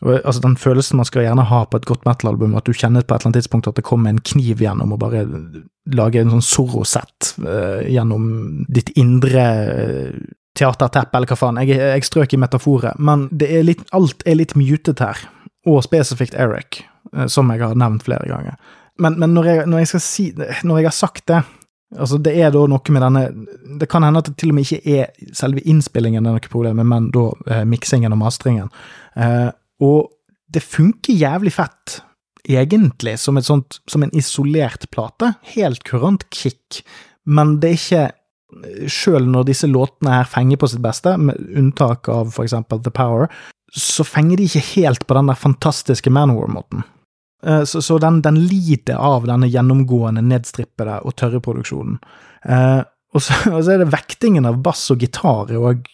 altså 0.00 0.40
Den 0.40 0.56
følelsen 0.56 0.96
man 0.96 1.08
skal 1.08 1.26
gjerne 1.26 1.44
ha 1.44 1.64
på 1.68 1.76
et 1.76 1.86
godt 1.88 2.06
metal-album, 2.08 2.54
at 2.56 2.64
du 2.64 2.72
kjenner 2.72 3.04
på 3.04 3.14
et 3.14 3.20
eller 3.20 3.30
annet 3.30 3.42
tidspunkt 3.42 3.68
at 3.68 3.76
det 3.76 3.84
kommer 3.84 4.10
en 4.10 4.22
kniv 4.24 4.62
gjennom 4.64 4.94
og 4.94 5.00
bare 5.02 5.26
lage 5.92 6.22
en 6.22 6.32
sånn 6.32 6.44
Zorro-sett 6.44 7.34
uh, 7.44 7.82
gjennom 7.84 8.30
ditt 8.72 8.92
indre 9.00 9.44
uh, 9.68 10.16
teaterteppe, 10.56 11.16
eller 11.16 11.30
hva 11.30 11.38
faen. 11.38 11.60
Jeg, 11.64 11.76
jeg 11.80 12.08
strøk 12.08 12.34
i 12.34 12.40
metaforet, 12.40 12.98
men 12.98 13.28
er 13.44 13.64
litt, 13.66 13.84
alt 13.96 14.24
er 14.28 14.40
litt 14.40 14.56
mutet 14.58 15.02
her. 15.04 15.20
Og 15.68 15.82
spesifikt 15.84 16.38
Eric, 16.38 16.82
uh, 17.12 17.26
som 17.28 17.52
jeg 17.52 17.60
har 17.64 17.76
nevnt 17.76 18.06
flere 18.08 18.28
ganger. 18.30 18.56
Men, 19.00 19.16
men 19.20 19.34
når, 19.36 19.48
jeg, 19.48 19.66
når, 19.70 19.82
jeg 19.84 20.04
si, 20.04 20.30
når, 20.36 20.80
jeg, 20.80 20.86
har 20.90 20.96
sagt 20.96 21.26
det 21.30 21.42
Altså, 21.90 22.20
det 22.22 22.36
er 22.38 22.52
da 22.54 22.60
noe 22.70 22.92
med 22.94 23.02
denne 23.02 23.22
Det 23.80 23.88
kan 23.90 24.04
hende 24.06 24.20
at 24.22 24.28
det 24.28 24.36
til 24.38 24.52
og 24.52 24.58
med 24.60 24.68
ikke 24.68 25.00
er 25.00 25.32
selve 25.34 25.62
innspillingen 25.66 26.22
det 26.22 26.30
er 26.30 26.36
noe 26.36 26.52
problem 26.52 26.76
med, 26.78 26.86
men 26.86 27.08
da 27.14 27.24
eh, 27.50 27.64
miksingen 27.66 28.14
og 28.14 28.20
mastringen. 28.20 28.68
Eh, 29.18 29.48
og 29.80 30.10
det 30.50 30.62
funker 30.64 31.16
jævlig 31.16 31.52
fett 31.54 32.00
egentlig 32.48 33.18
som, 33.20 33.38
sånt, 33.44 33.78
som 33.90 34.02
en 34.02 34.12
isolert 34.16 34.88
plate. 34.92 35.34
Helt 35.54 35.84
kurant 35.86 36.26
kick, 36.34 36.82
men 37.24 37.58
det 37.62 37.70
er 37.70 37.78
ikke 37.78 38.08
Sjøl 38.90 39.28
når 39.30 39.44
disse 39.46 39.68
låtene 39.70 40.10
her 40.10 40.26
fenger 40.26 40.58
på 40.58 40.66
sitt 40.72 40.80
beste, 40.82 41.12
med 41.22 41.38
unntak 41.54 42.08
av 42.10 42.32
for 42.34 42.42
eksempel 42.42 42.80
The 42.82 42.90
Power, 42.90 43.28
så 43.70 44.02
fenger 44.02 44.40
de 44.40 44.48
ikke 44.48 44.64
helt 44.72 45.06
på 45.06 45.14
den 45.14 45.30
der 45.30 45.38
fantastiske 45.38 46.10
Manowar-måten. 46.10 46.82
Eh, 47.46 47.62
så, 47.64 47.82
så 47.82 47.98
den, 48.02 48.20
den, 48.26 48.40
lider 48.50 48.98
av 48.98 49.28
denne 49.30 49.48
gjennomgående 49.50 50.24
nedstrippede 50.26 50.98
og 51.06 51.14
tørre 51.20 51.40
produksjonen. 51.44 52.00
Eh, 52.42 52.80
og 53.10 53.22
så, 53.24 53.36
og 53.54 53.62
så, 53.64 53.74
er 53.74 53.82
det 53.82 53.92
vektingen 53.92 54.46
av 54.46 54.60
bass 54.64 54.86
og 54.92 55.02
gitar 55.02 55.50
og 55.58 55.86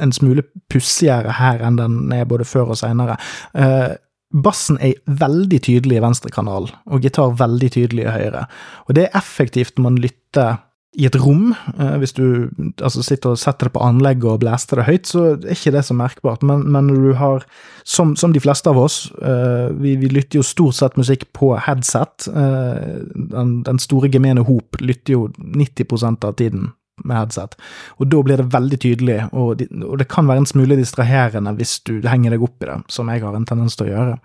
en 0.00 0.14
smule 0.14 0.44
pussigere 0.72 1.36
her 1.38 1.62
enn 1.66 1.78
den 1.78 1.98
er 2.14 2.28
både 2.28 2.46
før 2.48 2.74
og 2.74 2.80
seinere. 2.80 3.18
Uh, 3.54 3.94
Bassen 4.30 4.76
er 4.78 4.98
veldig 5.06 5.58
tydelig 5.66 5.96
i 5.98 6.02
venstre 6.04 6.30
kanal, 6.30 6.68
og 6.86 7.02
gitar 7.02 7.32
veldig 7.34 7.70
tydelig 7.74 8.04
i 8.04 8.12
høyre. 8.14 8.44
Og 8.86 8.94
det 8.94 9.08
er 9.08 9.16
effektivt 9.18 9.74
når 9.74 9.86
man 9.88 9.96
lytter 10.04 10.60
i 10.98 11.06
et 11.06 11.16
rom. 11.22 11.52
Eh, 11.78 11.96
hvis 12.02 12.14
du 12.16 12.50
altså, 12.82 13.02
sitter 13.06 13.34
og 13.34 13.38
setter 13.38 13.68
det 13.68 13.74
på 13.76 13.82
anlegget 13.84 14.26
og 14.32 14.40
blaster 14.42 14.80
det 14.80 14.88
høyt, 14.88 15.10
så 15.10 15.24
er 15.36 15.54
ikke 15.54 15.74
det 15.76 15.84
så 15.86 15.94
merkbart. 15.94 16.42
Men, 16.46 16.64
men 16.72 16.90
du 16.90 17.12
har, 17.18 17.46
som, 17.84 18.16
som, 18.18 18.34
de 18.34 18.42
fleste 18.42 18.70
av 18.70 18.80
oss, 18.80 19.04
eh, 19.22 19.70
vi, 19.78 19.94
vi, 20.00 20.10
lytter 20.10 20.40
jo 20.40 20.46
stort 20.46 20.78
sett 20.80 20.98
musikk 20.98 21.28
på 21.36 21.52
headset. 21.62 22.26
Eh, 22.32 23.06
den, 23.14 23.60
den, 23.66 23.80
store 23.82 24.10
gemene 24.10 24.44
hop 24.46 24.80
lytter 24.82 25.14
jo 25.14 25.22
90% 25.38 26.26
av 26.26 26.36
tiden 26.40 26.72
med 27.04 27.16
headset. 27.16 27.54
Og 28.02 28.10
da 28.10 28.24
blir 28.26 28.42
det 28.42 28.50
veldig 28.52 28.82
tydelig, 28.82 29.20
og, 29.30 29.54
de, 29.62 29.70
og, 29.84 29.94
det 30.02 30.10
kan 30.10 30.26
være 30.28 30.44
en 30.44 30.50
smule 30.50 30.76
distraherende 30.80 31.54
hvis 31.56 31.78
du 31.86 32.00
henger 32.02 32.34
deg 32.34 32.44
opp 32.44 32.66
i 32.66 32.72
det, 32.72 32.80
som 32.92 33.08
jeg 33.12 33.22
har 33.24 33.38
en 33.38 33.46
tendens 33.48 33.78
til 33.78 33.88
å 33.88 33.94
gjøre. 33.94 34.20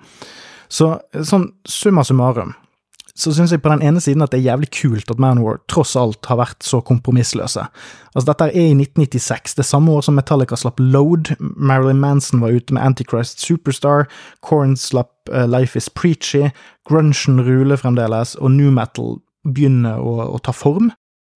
Så 0.66 0.96
sånn 1.30 1.52
summa 1.70 2.04
summarum, 2.04 2.56
så 3.16 3.32
syns 3.32 3.54
jeg 3.54 3.62
på 3.64 3.72
den 3.72 3.84
ene 3.86 4.02
siden 4.04 4.24
at 4.26 4.34
det 4.34 4.42
er 4.42 4.50
jævlig 4.50 4.68
kult 4.76 5.12
at 5.12 5.22
Manwar 5.24 5.62
tross 5.72 5.94
alt 5.96 6.28
har 6.28 6.40
vært 6.42 6.66
så 6.68 6.82
kompromissløse. 6.84 7.64
Altså, 8.12 8.26
dette 8.28 8.50
er 8.50 8.58
i 8.60 8.74
1996, 8.76 9.56
det 9.56 9.66
samme 9.68 9.96
år 9.96 10.04
som 10.04 10.18
Metallica 10.20 10.60
slapp 10.60 10.82
Load, 10.84 11.32
Marilyn 11.40 12.02
Manson 12.04 12.44
var 12.44 12.52
ute 12.52 12.76
med 12.76 12.84
Antichrist 12.84 13.40
Superstar, 13.40 14.10
Korn 14.44 14.76
slapp 14.80 15.32
uh, 15.32 15.46
Life 15.48 15.80
Is 15.80 15.88
Preachy, 15.90 16.50
grunchen 16.90 17.40
ruler 17.40 17.80
fremdeles, 17.80 18.36
og 18.36 18.52
new 18.52 18.74
metal 18.76 19.22
begynner 19.48 20.04
å, 20.04 20.20
å 20.36 20.44
ta 20.44 20.52
form. 20.56 20.92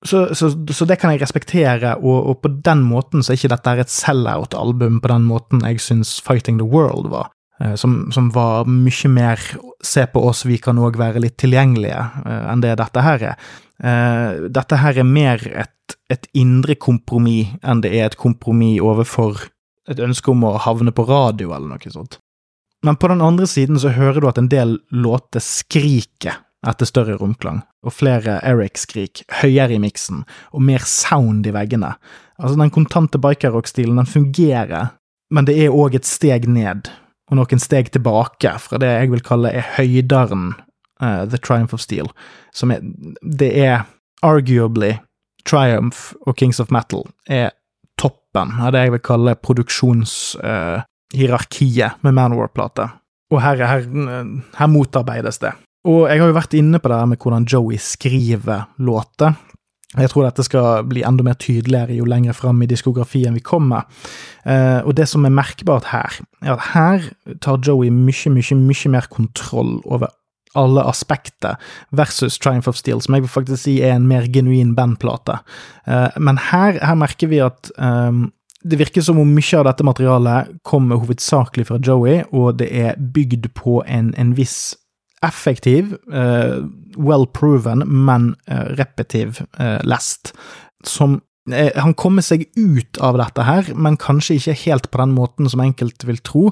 Så, 0.05 0.35
så, 0.35 0.51
så, 0.71 0.85
det 0.87 0.99
kan 0.99 1.11
jeg 1.11 1.23
respektere, 1.23 1.95
og, 1.99 2.19
og, 2.19 2.37
på 2.43 2.51
den 2.63 2.83
måten 2.87 3.23
så 3.23 3.33
er 3.33 3.39
ikke 3.39 3.55
dette 3.55 3.73
et 3.83 3.91
sell-out-album 3.91 5.01
på 5.03 5.11
den 5.11 5.25
måten 5.27 5.63
jeg 5.67 5.83
syns 5.83 6.17
Fighting 6.23 6.59
the 6.59 6.67
World 6.67 7.11
var. 7.11 7.31
Eh, 7.59 7.75
som, 7.75 8.11
som, 8.11 8.29
var 8.31 8.65
mye 8.65 9.11
mer 9.11 9.41
se 9.83 10.05
på 10.07 10.23
oss, 10.27 10.45
vi 10.47 10.57
kan 10.63 10.79
òg 10.79 10.97
være 10.99 11.21
litt 11.23 11.37
tilgjengelige, 11.41 11.99
eh, 12.25 12.45
enn 12.53 12.63
det 12.63 12.77
dette 12.79 13.03
her 13.03 13.25
er. 13.33 13.49
Eh, 13.83 14.47
dette 14.47 14.79
her 14.79 14.99
er 14.99 15.07
mer 15.07 15.43
et, 15.43 15.97
et 16.11 16.27
indre 16.39 16.75
kompromiss 16.79 17.51
enn 17.63 17.83
det 17.83 17.93
er 17.95 18.09
et 18.09 18.19
kompromiss 18.19 18.81
overfor 18.83 19.47
et 19.89 19.99
ønske 20.03 20.31
om 20.31 20.45
å 20.45 20.57
havne 20.61 20.93
på 20.95 21.07
radio, 21.09 21.51
eller 21.55 21.73
noe 21.73 21.91
sånt. 21.91 22.19
Men 22.85 22.95
på 22.95 23.09
den 23.11 23.23
andre 23.25 23.47
siden 23.49 23.79
så 23.79 23.91
hører 23.91 24.21
du 24.21 24.29
at 24.29 24.37
en 24.39 24.51
del 24.51 24.77
låter 24.95 25.43
skriker 25.43 26.37
etter 26.67 26.87
større 26.87 27.17
romklang, 27.19 27.61
og 27.83 27.95
flere 27.95 28.37
Eric-skrik, 28.43 29.23
høyere 29.41 29.75
i 29.75 29.81
miksen, 29.83 30.23
og 30.55 30.63
mer 30.63 30.83
sound 30.87 31.47
i 31.47 31.53
veggene. 31.55 31.93
Altså, 32.39 32.55
den 32.59 32.71
kontante 32.75 33.19
bikerrock-stilen, 33.19 33.99
den 33.99 34.07
fungerer, 34.07 34.93
men 35.31 35.47
det 35.47 35.55
er 35.59 35.75
òg 35.75 35.95
et 35.99 36.07
steg 36.07 36.47
ned, 36.51 36.91
og 37.29 37.37
noen 37.37 37.61
steg 37.61 37.91
tilbake 37.93 38.51
fra 38.61 38.77
det 38.81 38.89
jeg 38.89 39.09
vil 39.13 39.21
kalle 39.25 39.49
er 39.53 39.65
høyderen 39.77 40.45
uh, 41.01 41.23
The 41.29 41.37
Triumph 41.37 41.73
of 41.77 41.81
Steel, 41.83 42.07
som 42.55 42.71
er 42.73 42.79
Det 43.21 43.51
er 43.61 43.77
arguably 44.25 44.93
Triumph 45.47 46.13
og 46.27 46.37
Kings 46.37 46.59
of 46.59 46.69
Metal 46.73 47.03
er 47.29 47.51
toppen 47.99 48.51
av 48.59 48.71
det 48.73 48.81
jeg 48.85 48.91
vil 48.95 49.05
kalle 49.05 49.35
produksjonshierarkiet 49.39 51.91
uh, 51.93 51.99
med 52.05 52.13
Manowar-plater. 52.17 52.87
Og 53.29 53.37
her, 53.43 53.55
her, 53.61 53.81
her 54.57 54.69
motarbeides 54.71 55.37
det. 55.43 55.53
Og 55.87 56.09
jeg 56.09 56.19
har 56.19 56.27
jo 56.27 56.35
vært 56.35 56.57
inne 56.57 56.79
på 56.81 56.89
det 56.91 56.97
her 56.99 57.07
med 57.07 57.21
hvordan 57.21 57.45
Joey 57.47 57.77
skriver 57.79 58.65
låter. 58.83 59.31
Jeg 59.97 60.11
tror 60.11 60.27
dette 60.27 60.45
skal 60.45 60.83
bli 60.85 61.01
enda 61.01 61.25
mer 61.25 61.37
tydeligere 61.41 61.95
jo 61.97 62.05
lenger 62.05 62.35
fram 62.37 62.61
i 62.61 62.69
diskografien 62.69 63.33
vi 63.33 63.41
kommer. 63.41 63.87
Eh, 64.45 64.85
og 64.85 64.93
det 64.99 65.07
som 65.09 65.25
er 65.25 65.33
merkbart 65.33 65.89
her, 65.89 66.19
er 66.43 66.53
at 66.53 66.67
her 66.75 67.07
tar 67.41 67.57
Joey 67.65 67.89
mye, 67.89 68.29
mye, 68.29 68.57
mye 68.59 68.91
mer 68.93 69.09
kontroll 69.09 69.79
over 69.85 70.13
alle 70.57 70.83
aspekter, 70.85 71.57
versus 71.91 72.37
Triumph 72.37 72.69
of 72.69 72.77
Steel, 72.77 73.01
som 73.01 73.15
jeg 73.15 73.25
vil 73.25 73.33
faktisk 73.33 73.63
si 73.63 73.75
er 73.85 73.95
en 73.95 74.07
mer 74.09 74.27
genuin 74.29 74.75
bandplate. 74.77 75.39
Eh, 75.87 76.19
men 76.21 76.37
her, 76.51 76.77
her, 76.81 76.97
merker 76.97 77.29
vi 77.29 77.41
at 77.45 77.71
um, 77.77 78.27
det 78.61 78.79
virker 78.81 79.01
som 79.05 79.17
om 79.21 79.29
mye 79.33 79.57
av 79.57 79.65
dette 79.69 79.85
materialet 79.85 80.53
kommer 80.67 81.01
hovedsakelig 81.01 81.69
fra 81.69 81.79
Joey, 81.81 82.21
og 82.29 82.59
det 82.61 82.69
er 82.69 82.97
bygd 82.97 83.49
på 83.57 83.81
en, 83.87 84.13
en 84.17 84.35
viss 84.37 84.75
effektiv, 85.25 85.95
uh, 86.13 86.65
well 86.97 87.25
proven, 87.27 87.83
men 87.87 88.35
uh, 88.51 88.69
repetiv 88.79 89.41
uh, 89.59 89.79
lest. 89.83 90.33
Som 90.83 91.21
Han 91.49 91.95
kommer 91.97 92.21
seg 92.21 92.43
ut 92.59 92.99
av 93.01 93.15
dette 93.17 93.41
her, 93.41 93.71
men 93.73 93.95
kanskje 93.97 94.35
ikke 94.37 94.53
helt 94.67 94.89
på 94.93 94.99
den 95.01 95.15
måten 95.15 95.47
som 95.49 95.63
enkelte 95.63 96.05
vil 96.05 96.19
tro. 96.21 96.43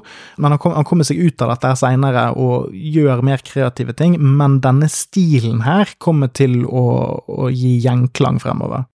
Men 0.42 0.50
han, 0.50 0.58
kom, 0.58 0.72
han 0.74 0.86
kommer 0.88 1.06
seg 1.06 1.20
ut 1.22 1.44
av 1.44 1.52
dette 1.52 1.70
her 1.70 1.78
seinere 1.78 2.24
og 2.34 2.72
gjør 2.74 3.22
mer 3.22 3.44
kreative 3.46 3.94
ting, 3.94 4.16
men 4.18 4.56
denne 4.64 4.88
stilen 4.90 5.62
her 5.62 5.92
kommer 6.02 6.32
til 6.34 6.64
å, 6.66 6.82
å 7.30 7.46
gi 7.54 7.76
gjenklang 7.84 8.40
fremover. 8.42 8.88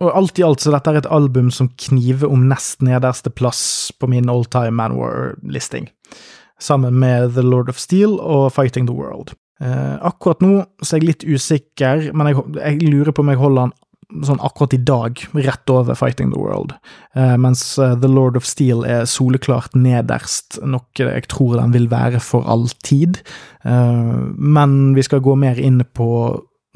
Og 0.00 0.16
alt 0.16 0.40
i 0.40 0.46
alt 0.46 0.64
så 0.64 0.72
dette 0.72 0.94
er 0.94 1.02
et 1.02 1.12
album 1.12 1.50
som 1.52 1.68
kniver 1.76 2.32
om 2.32 2.48
nest 2.48 2.80
nederste 2.80 3.28
plass 3.28 3.92
på 4.00 4.08
min 4.10 4.32
all 4.32 4.48
time 4.48 4.72
Manwar-listing 4.80 5.90
sammen 6.60 6.98
med 6.98 7.34
The 7.34 7.44
Lord 7.44 7.72
of 7.72 7.80
Steel 7.80 8.18
og 8.20 8.52
Fighting 8.54 8.88
the 8.88 8.96
World. 8.96 9.34
Eh, 9.62 9.96
akkurat 10.02 10.42
nå 10.42 10.64
så 10.82 10.96
er 10.96 11.02
jeg 11.02 11.08
litt 11.08 11.26
usikker, 11.26 12.10
men 12.14 12.30
jeg, 12.30 12.44
jeg 12.58 12.90
lurer 12.90 13.14
på 13.14 13.24
om 13.24 13.32
jeg 13.32 13.40
holder 13.40 13.66
den 13.66 13.74
sånn 14.22 14.40
akkurat 14.44 14.74
i 14.76 14.80
dag, 14.86 15.20
rett 15.46 15.70
over 15.72 15.96
Fighting 15.98 16.32
the 16.32 16.40
World, 16.40 16.74
eh, 17.16 17.36
mens 17.40 17.62
uh, 17.78 17.94
The 17.98 18.10
Lord 18.10 18.36
of 18.38 18.46
Steel 18.46 18.84
er 18.86 19.08
soleklart 19.10 19.76
nederst, 19.78 20.60
noe 20.62 20.84
jeg 20.98 21.28
tror 21.32 21.56
den 21.58 21.74
vil 21.74 21.88
være 21.92 22.20
for 22.22 22.46
all 22.50 22.68
tid. 22.86 23.22
Eh, 23.64 24.18
men 24.36 24.94
vi 24.96 25.06
skal 25.06 25.24
gå 25.24 25.36
mer 25.40 25.60
inn 25.60 25.82
på 25.96 26.08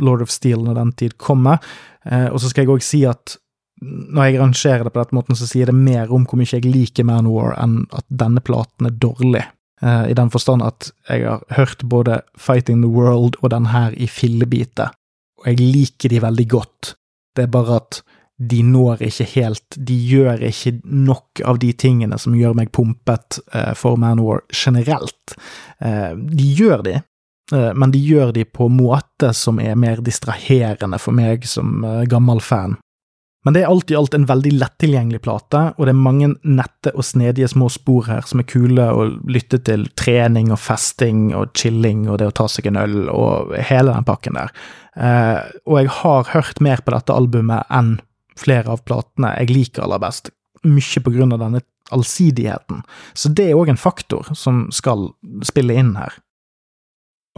Lord 0.03 0.25
of 0.25 0.33
Steel 0.33 0.63
når 0.65 0.81
den 0.81 0.95
tid 0.99 1.19
kommer, 1.19 1.63
uh, 2.09 2.29
og 2.31 2.41
så 2.41 2.51
skal 2.51 2.65
jeg 2.65 2.75
òg 2.77 2.87
si 2.87 3.05
at 3.09 3.39
når 3.79 4.25
jeg 4.25 4.41
rangerer 4.41 4.83
det 4.87 4.91
på 4.91 5.03
den 5.05 5.19
måten, 5.21 5.39
så 5.39 5.47
sier 5.47 5.71
det 5.71 5.77
mer 5.77 6.11
om 6.11 6.25
hvor 6.27 6.41
mye 6.41 6.51
jeg 6.51 6.67
liker 6.67 7.07
Manowar 7.07 7.55
enn 7.63 7.85
at 7.95 8.07
denne 8.11 8.43
platen 8.43 8.89
er 8.89 8.97
dårlig. 8.99 9.45
Uh, 9.83 10.11
I 10.11 10.15
den 10.19 10.31
forstand 10.31 10.65
at 10.67 10.91
jeg 11.09 11.27
har 11.27 11.45
hørt 11.55 11.85
både 11.87 12.21
Fighting 12.39 12.83
the 12.83 12.91
World 12.91 13.39
og 13.43 13.51
den 13.51 13.71
her 13.71 13.95
i 13.95 14.09
fillebiter, 14.11 14.91
og 15.39 15.47
jeg 15.47 15.61
liker 15.61 16.11
de 16.11 16.23
veldig 16.23 16.49
godt. 16.51 16.95
Det 17.37 17.47
er 17.47 17.53
bare 17.53 17.77
at 17.79 18.01
de 18.39 18.63
når 18.63 19.01
ikke 19.03 19.25
helt 19.33 19.77
De 19.83 19.95
gjør 20.07 20.45
ikke 20.47 20.77
nok 20.85 21.41
av 21.43 21.59
de 21.59 21.73
tingene 21.75 22.19
som 22.23 22.37
gjør 22.39 22.55
meg 22.55 22.71
pumpet 22.75 23.41
uh, 23.55 23.75
for 23.75 23.99
Manowar 23.99 24.45
generelt. 24.55 25.39
Uh, 25.83 26.15
de 26.15 26.51
gjør 26.59 26.83
de, 26.87 26.99
men 27.49 27.89
de 27.89 28.01
gjør 28.05 28.35
de 28.37 28.43
på 28.45 28.67
måte 28.69 29.31
som 29.33 29.57
er 29.57 29.79
mer 29.81 30.03
distraherende 30.05 30.99
for 31.01 31.17
meg 31.17 31.47
som 31.49 31.81
gammel 32.05 32.43
fan. 32.45 32.75
Men 33.47 33.55
det 33.55 33.62
er 33.62 33.70
alt 33.70 33.93
i 33.93 33.97
alt 33.97 34.16
en 34.16 34.27
veldig 34.27 34.51
lettilgjengelig 34.59 35.20
plate, 35.23 35.60
og 35.78 35.86
det 35.86 35.93
er 35.93 36.01
mange 36.02 36.32
nette 36.43 36.90
og 36.90 37.06
snedige 37.06 37.48
små 37.52 37.69
spor 37.70 38.09
her 38.10 38.27
som 38.27 38.43
er 38.43 38.48
kule 38.51 38.89
å 38.90 39.06
lytte 39.31 39.60
til 39.65 39.86
trening 39.98 40.51
og 40.52 40.59
festing 40.60 41.28
og 41.39 41.55
chilling 41.56 42.09
og 42.09 42.19
det 42.19 42.28
å 42.32 42.35
ta 42.35 42.48
seg 42.51 42.66
en 42.69 42.81
øl 42.82 42.98
og 43.12 43.55
hele 43.70 43.94
den 43.94 44.09
pakken 44.09 44.40
der. 44.40 44.52
Eh, 44.98 45.39
og 45.70 45.78
jeg 45.78 45.94
har 46.01 46.32
hørt 46.35 46.62
mer 46.65 46.82
på 46.82 46.94
dette 46.97 47.15
albumet 47.15 47.70
enn 47.70 47.94
flere 48.39 48.74
av 48.74 48.82
platene 48.86 49.32
jeg 49.39 49.55
liker 49.55 49.86
aller 49.86 50.02
best, 50.02 50.32
mye 50.66 51.02
på 51.05 51.15
grunn 51.15 51.35
av 51.36 51.43
denne 51.44 51.62
allsidigheten. 51.94 52.82
Så 53.15 53.31
det 53.32 53.48
er 53.48 53.59
òg 53.59 53.70
en 53.73 53.81
faktor 53.81 54.28
som 54.36 54.66
skal 54.74 55.12
spille 55.47 55.78
inn 55.78 55.94
her. 55.98 56.19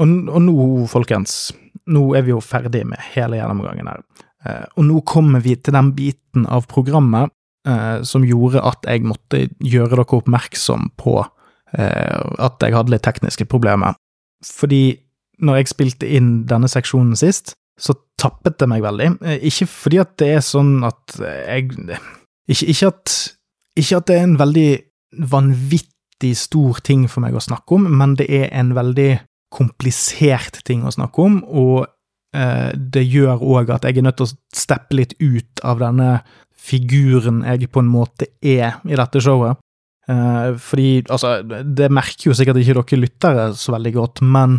Og, 0.00 0.08
og 0.32 0.42
nå, 0.42 0.56
folkens, 0.88 1.52
nå 1.92 2.08
er 2.16 2.24
vi 2.24 2.32
jo 2.32 2.40
ferdig 2.44 2.86
med 2.88 3.02
hele 3.12 3.36
gjennomgangen 3.36 3.92
her. 3.92 4.02
Eh, 4.46 4.64
og 4.76 4.86
nå 4.88 5.02
kommer 5.08 5.42
vi 5.44 5.56
til 5.56 5.76
den 5.76 5.92
biten 5.96 6.46
av 6.48 6.66
programmet 6.70 7.32
eh, 7.68 8.00
som 8.06 8.24
gjorde 8.24 8.62
at 8.64 8.88
jeg 8.88 9.04
måtte 9.04 9.44
gjøre 9.58 9.98
dere 9.98 10.20
oppmerksom 10.20 10.90
på 11.00 11.18
eh, 11.20 12.20
at 12.40 12.64
jeg 12.64 12.76
hadde 12.76 12.94
litt 12.94 13.04
tekniske 13.04 13.48
problemer. 13.50 13.98
Fordi 14.46 14.96
når 15.44 15.60
jeg 15.60 15.72
spilte 15.72 16.08
inn 16.08 16.32
denne 16.48 16.68
seksjonen 16.68 17.16
sist, 17.16 17.54
så 17.80 17.94
tappet 18.20 18.58
det 18.60 18.68
meg 18.68 18.82
veldig. 18.84 19.14
Ikke 19.48 19.64
fordi 19.68 20.00
at 20.02 20.12
det 20.20 20.34
er 20.34 20.42
sånn 20.44 20.82
at 20.84 21.16
jeg 21.16 21.70
Ikke, 22.50 22.66
ikke, 22.66 22.88
at, 22.90 23.14
ikke 23.78 23.98
at 24.00 24.06
det 24.08 24.16
er 24.18 24.24
en 24.26 24.38
veldig 24.40 24.70
vanvittig 25.30 26.32
stor 26.36 26.80
ting 26.84 27.04
for 27.08 27.22
meg 27.22 27.36
å 27.38 27.42
snakke 27.44 27.76
om, 27.76 27.86
men 27.96 28.16
det 28.18 28.26
er 28.26 28.48
en 28.58 28.74
veldig 28.74 29.12
komplisert 29.54 30.60
ting 30.66 30.82
å 30.82 30.92
snakke 30.92 31.22
om, 31.22 31.38
og 31.46 31.86
det 32.30 33.02
gjør 33.02 33.40
òg 33.42 33.72
at 33.74 33.88
jeg 33.88 33.98
er 33.98 34.04
nødt 34.06 34.20
til 34.20 34.28
å 34.28 34.34
steppe 34.54 34.94
litt 34.94 35.16
ut 35.18 35.62
av 35.66 35.80
denne 35.82 36.20
figuren 36.60 37.40
jeg 37.42 37.70
på 37.72 37.82
en 37.82 37.90
måte 37.90 38.28
er 38.38 38.78
i 38.86 38.98
dette 38.98 39.22
showet. 39.24 39.58
Eh, 40.10 40.54
fordi, 40.58 41.02
altså, 41.08 41.40
det 41.64 41.90
merker 41.92 42.30
jo 42.30 42.36
sikkert 42.36 42.60
ikke 42.60 42.78
dere 42.80 43.02
lyttere 43.04 43.50
så 43.58 43.74
veldig 43.76 43.92
godt, 43.94 44.22
men 44.26 44.56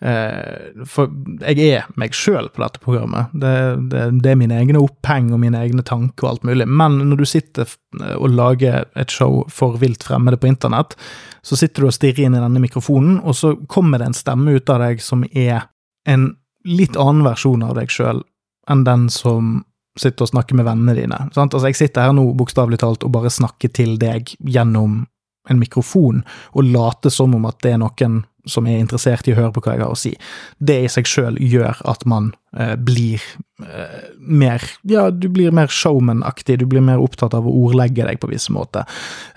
eh, 0.00 0.70
for 0.88 1.12
jeg 1.42 1.66
er 1.66 1.90
meg 2.00 2.16
sjøl 2.16 2.48
på 2.54 2.62
dette 2.62 2.82
programmet. 2.84 3.34
Det, 3.34 3.54
det, 3.92 4.06
det, 4.22 4.32
er 4.32 4.40
mine 4.40 4.58
egne 4.60 4.82
oppheng 4.82 5.32
og 5.34 5.42
mine 5.42 5.60
egne 5.60 5.84
tanker 5.86 6.26
og 6.26 6.32
alt 6.32 6.48
mulig. 6.48 6.68
Men 6.70 7.00
når 7.10 7.20
du 7.20 7.26
sitter 7.28 7.76
og 8.16 8.32
lager 8.32 8.88
et 8.98 9.12
show 9.12 9.42
for 9.52 9.78
vilt 9.82 10.06
fremmede 10.06 10.40
på 10.40 10.50
internett, 10.50 10.96
så 11.44 11.58
sitter 11.60 11.84
du 11.84 11.90
og 11.90 11.96
stirrer 11.96 12.24
inn 12.24 12.38
i 12.38 12.42
denne 12.42 12.62
mikrofonen, 12.62 13.18
og 13.20 13.36
så 13.36 13.52
kommer 13.68 14.00
det 14.00 14.08
en 14.08 14.16
stemme 14.16 14.56
ut 14.56 14.72
av 14.72 14.80
deg 14.86 15.04
som 15.04 15.26
er 15.30 15.68
en 16.08 16.32
litt 16.64 16.96
annen 16.96 17.24
versjon 17.26 17.64
av 17.66 17.76
deg 17.78 17.92
sjøl 17.92 18.22
enn 18.70 18.84
den 18.86 19.08
som 19.12 19.62
sitter 20.00 20.26
og 20.26 20.32
snakker 20.32 20.58
med 20.58 20.66
vennene 20.66 20.94
dine. 20.96 21.18
Sant? 21.34 21.54
Altså, 21.54 21.70
jeg 21.70 21.78
sitter 21.78 22.08
her 22.08 22.14
nå 22.16 22.26
bokstavelig 22.38 22.80
talt 22.82 23.04
og 23.06 23.12
bare 23.14 23.30
snakker 23.30 23.70
til 23.74 23.98
deg 24.00 24.32
gjennom 24.40 25.04
en 25.50 25.60
mikrofon, 25.60 26.22
og 26.56 26.70
later 26.72 27.12
som 27.12 27.34
om 27.36 27.44
at 27.44 27.58
det 27.62 27.74
er 27.74 27.82
noen 27.82 28.22
som 28.48 28.66
er 28.68 28.80
interessert 28.80 29.28
i 29.28 29.34
å 29.34 29.38
høre 29.38 29.52
på 29.56 29.62
hva 29.64 29.74
jeg 29.74 29.84
har 29.84 29.92
å 29.92 29.98
si. 29.98 30.12
Det 30.56 30.76
i 30.84 30.88
seg 30.92 31.08
sjøl 31.08 31.36
gjør 31.40 31.80
at 31.88 32.04
man 32.08 32.30
eh, 32.56 32.74
blir 32.76 33.22
eh, 33.64 34.08
mer 34.18 34.64
Ja, 34.88 35.08
du 35.10 35.28
blir 35.32 35.54
mer 35.54 35.72
showman-aktig, 35.72 36.58
du 36.60 36.66
blir 36.68 36.84
mer 36.84 37.00
opptatt 37.00 37.36
av 37.36 37.48
å 37.48 37.54
ordlegge 37.64 38.08
deg 38.08 38.20
på 38.20 38.28
visse 38.32 38.52
måter. 38.52 38.88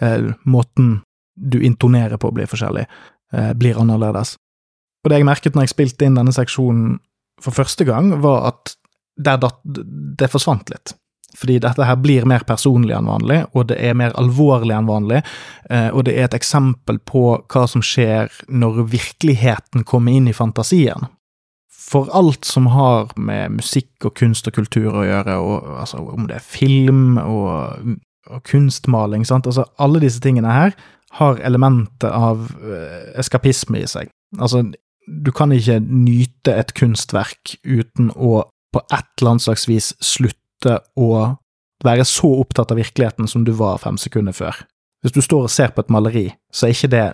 Eh, 0.03 0.31
måten 0.43 1.01
du 1.37 1.59
intonerer 1.63 2.19
på 2.19 2.31
blir 2.35 2.49
forskjellig, 2.51 2.87
eh, 3.33 3.53
blir 3.55 3.79
annerledes. 3.79 4.35
Og 5.05 5.11
det 5.11 5.21
jeg 5.21 5.29
merket 5.29 5.55
når 5.55 5.67
jeg 5.67 5.75
spilte 5.75 6.07
inn 6.07 6.17
denne 6.19 6.35
seksjonen 6.35 6.97
for 7.41 7.55
første 7.55 7.85
gang, 7.87 8.11
var 8.21 8.51
at 8.51 8.75
datt, 9.17 9.61
det 9.63 10.29
forsvant 10.31 10.69
litt. 10.73 10.95
Fordi 11.37 11.59
dette 11.61 11.85
her 11.85 11.97
blir 12.01 12.25
mer 12.29 12.45
personlig 12.47 12.95
enn 12.97 13.09
vanlig, 13.09 13.43
og 13.53 13.67
det 13.69 13.77
er 13.83 13.97
mer 13.97 14.15
alvorlig 14.17 14.73
enn 14.73 14.89
vanlig. 14.89 15.21
Eh, 15.69 15.89
og 15.91 16.07
det 16.07 16.15
er 16.15 16.25
et 16.25 16.37
eksempel 16.37 16.97
på 17.05 17.25
hva 17.51 17.65
som 17.69 17.83
skjer 17.85 18.31
når 18.49 18.87
virkeligheten 18.93 19.85
kommer 19.85 20.17
inn 20.17 20.31
i 20.31 20.37
fantasien. 20.37 21.11
for 21.87 22.09
alt 22.11 22.43
som 22.43 22.65
har 22.67 23.13
med 23.15 23.53
musikk 23.61 24.03
og 24.03 24.11
kunst 24.19 24.47
og 24.49 24.57
kultur 24.57 24.89
å 24.91 25.05
gjøre, 25.07 25.37
og 25.39 25.69
altså 25.79 26.01
om 26.03 26.25
det 26.27 26.35
er 26.35 26.43
film 26.43 27.15
og, 27.21 27.93
og 28.27 28.41
kunstmaling, 28.43 29.23
altså 29.23 29.63
alle 29.79 30.01
disse 30.03 30.19
tingene 30.19 30.51
her 30.51 30.75
har 31.15 31.39
elementet 31.47 32.09
av 32.11 32.43
uh, 32.59 33.13
eskapisme 33.15 33.79
i 33.79 33.87
seg. 33.87 34.11
Altså, 34.35 34.65
du 35.07 35.31
kan 35.31 35.53
ikke 35.55 35.79
nyte 35.81 36.53
et 36.53 36.73
kunstverk 36.77 37.57
uten 37.63 38.11
å 38.15 38.45
på 38.75 38.81
et 38.91 39.21
eller 39.21 39.35
annet 39.35 39.45
slags 39.45 39.67
vis 39.69 39.93
slutte 40.03 40.79
å 40.99 41.11
være 41.85 42.05
så 42.07 42.29
opptatt 42.41 42.73
av 42.73 42.79
virkeligheten 42.81 43.29
som 43.29 43.45
du 43.47 43.53
var 43.55 43.79
fem 43.81 43.97
sekunder 44.01 44.35
før. 44.35 44.57
Hvis 45.05 45.15
du 45.15 45.21
står 45.23 45.45
og 45.45 45.53
ser 45.53 45.71
på 45.73 45.85
et 45.85 45.93
maleri, 45.93 46.25
så 46.51 46.67
er 46.67 46.73
ikke 46.75 46.89
det, 46.91 47.05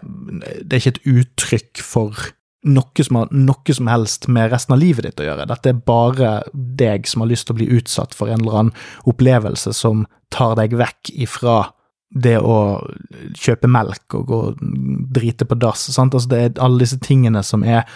det 0.63 0.71
er 0.71 0.81
ikke 0.81 0.93
et 0.95 1.11
uttrykk 1.13 1.83
for 1.83 2.23
noe 2.63 3.05
som 3.05 3.19
har 3.19 3.31
noe 3.35 3.75
som 3.75 3.89
helst 3.91 4.29
med 4.31 4.53
resten 4.53 4.75
av 4.75 4.79
livet 4.79 5.05
ditt 5.05 5.19
å 5.19 5.27
gjøre. 5.27 5.47
Dette 5.51 5.73
er 5.73 5.81
bare 5.85 6.33
deg 6.53 7.09
som 7.11 7.23
har 7.23 7.31
lyst 7.31 7.49
til 7.49 7.57
å 7.57 7.59
bli 7.59 7.69
utsatt 7.75 8.15
for 8.15 8.31
en 8.31 8.39
eller 8.39 8.59
annen 8.61 9.09
opplevelse 9.09 9.75
som 9.75 10.05
tar 10.33 10.55
deg 10.59 10.77
vekk 10.79 11.11
ifra 11.27 11.57
det 12.13 12.35
å 12.37 12.57
kjøpe 13.33 13.69
melk 13.71 14.15
og 14.17 14.27
gå 14.29 14.39
drite 15.15 15.47
på 15.49 15.57
dass. 15.57 15.87
Sant? 15.95 16.13
Altså 16.13 16.29
det 16.29 16.41
er 16.41 16.61
alle 16.63 16.83
disse 16.83 16.99
tingene 17.01 17.41
som 17.45 17.65
er 17.65 17.87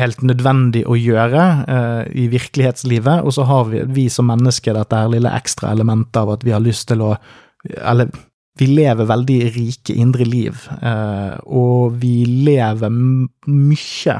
helt 0.00 0.24
nødvendig 0.24 0.86
å 0.88 0.96
gjøre 0.96 1.44
uh, 1.66 2.02
i 2.08 2.26
virkelighetslivet, 2.32 3.20
og 3.24 3.36
så 3.36 3.46
har 3.50 3.68
vi, 3.72 3.84
vi 3.92 4.08
som 4.12 4.30
mennesker 4.30 4.76
dette 4.76 5.02
her 5.02 5.12
lille 5.12 5.34
ekstra 5.36 5.74
elementet 5.76 6.22
av 6.22 6.34
at 6.36 6.46
vi 6.46 6.56
har 6.56 6.64
lyst 6.64 6.88
til 6.90 7.04
å 7.04 7.14
Eller 7.60 8.08
vi 8.58 8.66
lever 8.66 9.06
veldig 9.08 9.36
rike 9.54 9.94
indre 9.94 10.24
liv, 10.24 10.56
uh, 10.82 11.36
og 11.44 11.98
vi 12.00 12.24
lever 12.24 12.90
mye, 12.90 14.16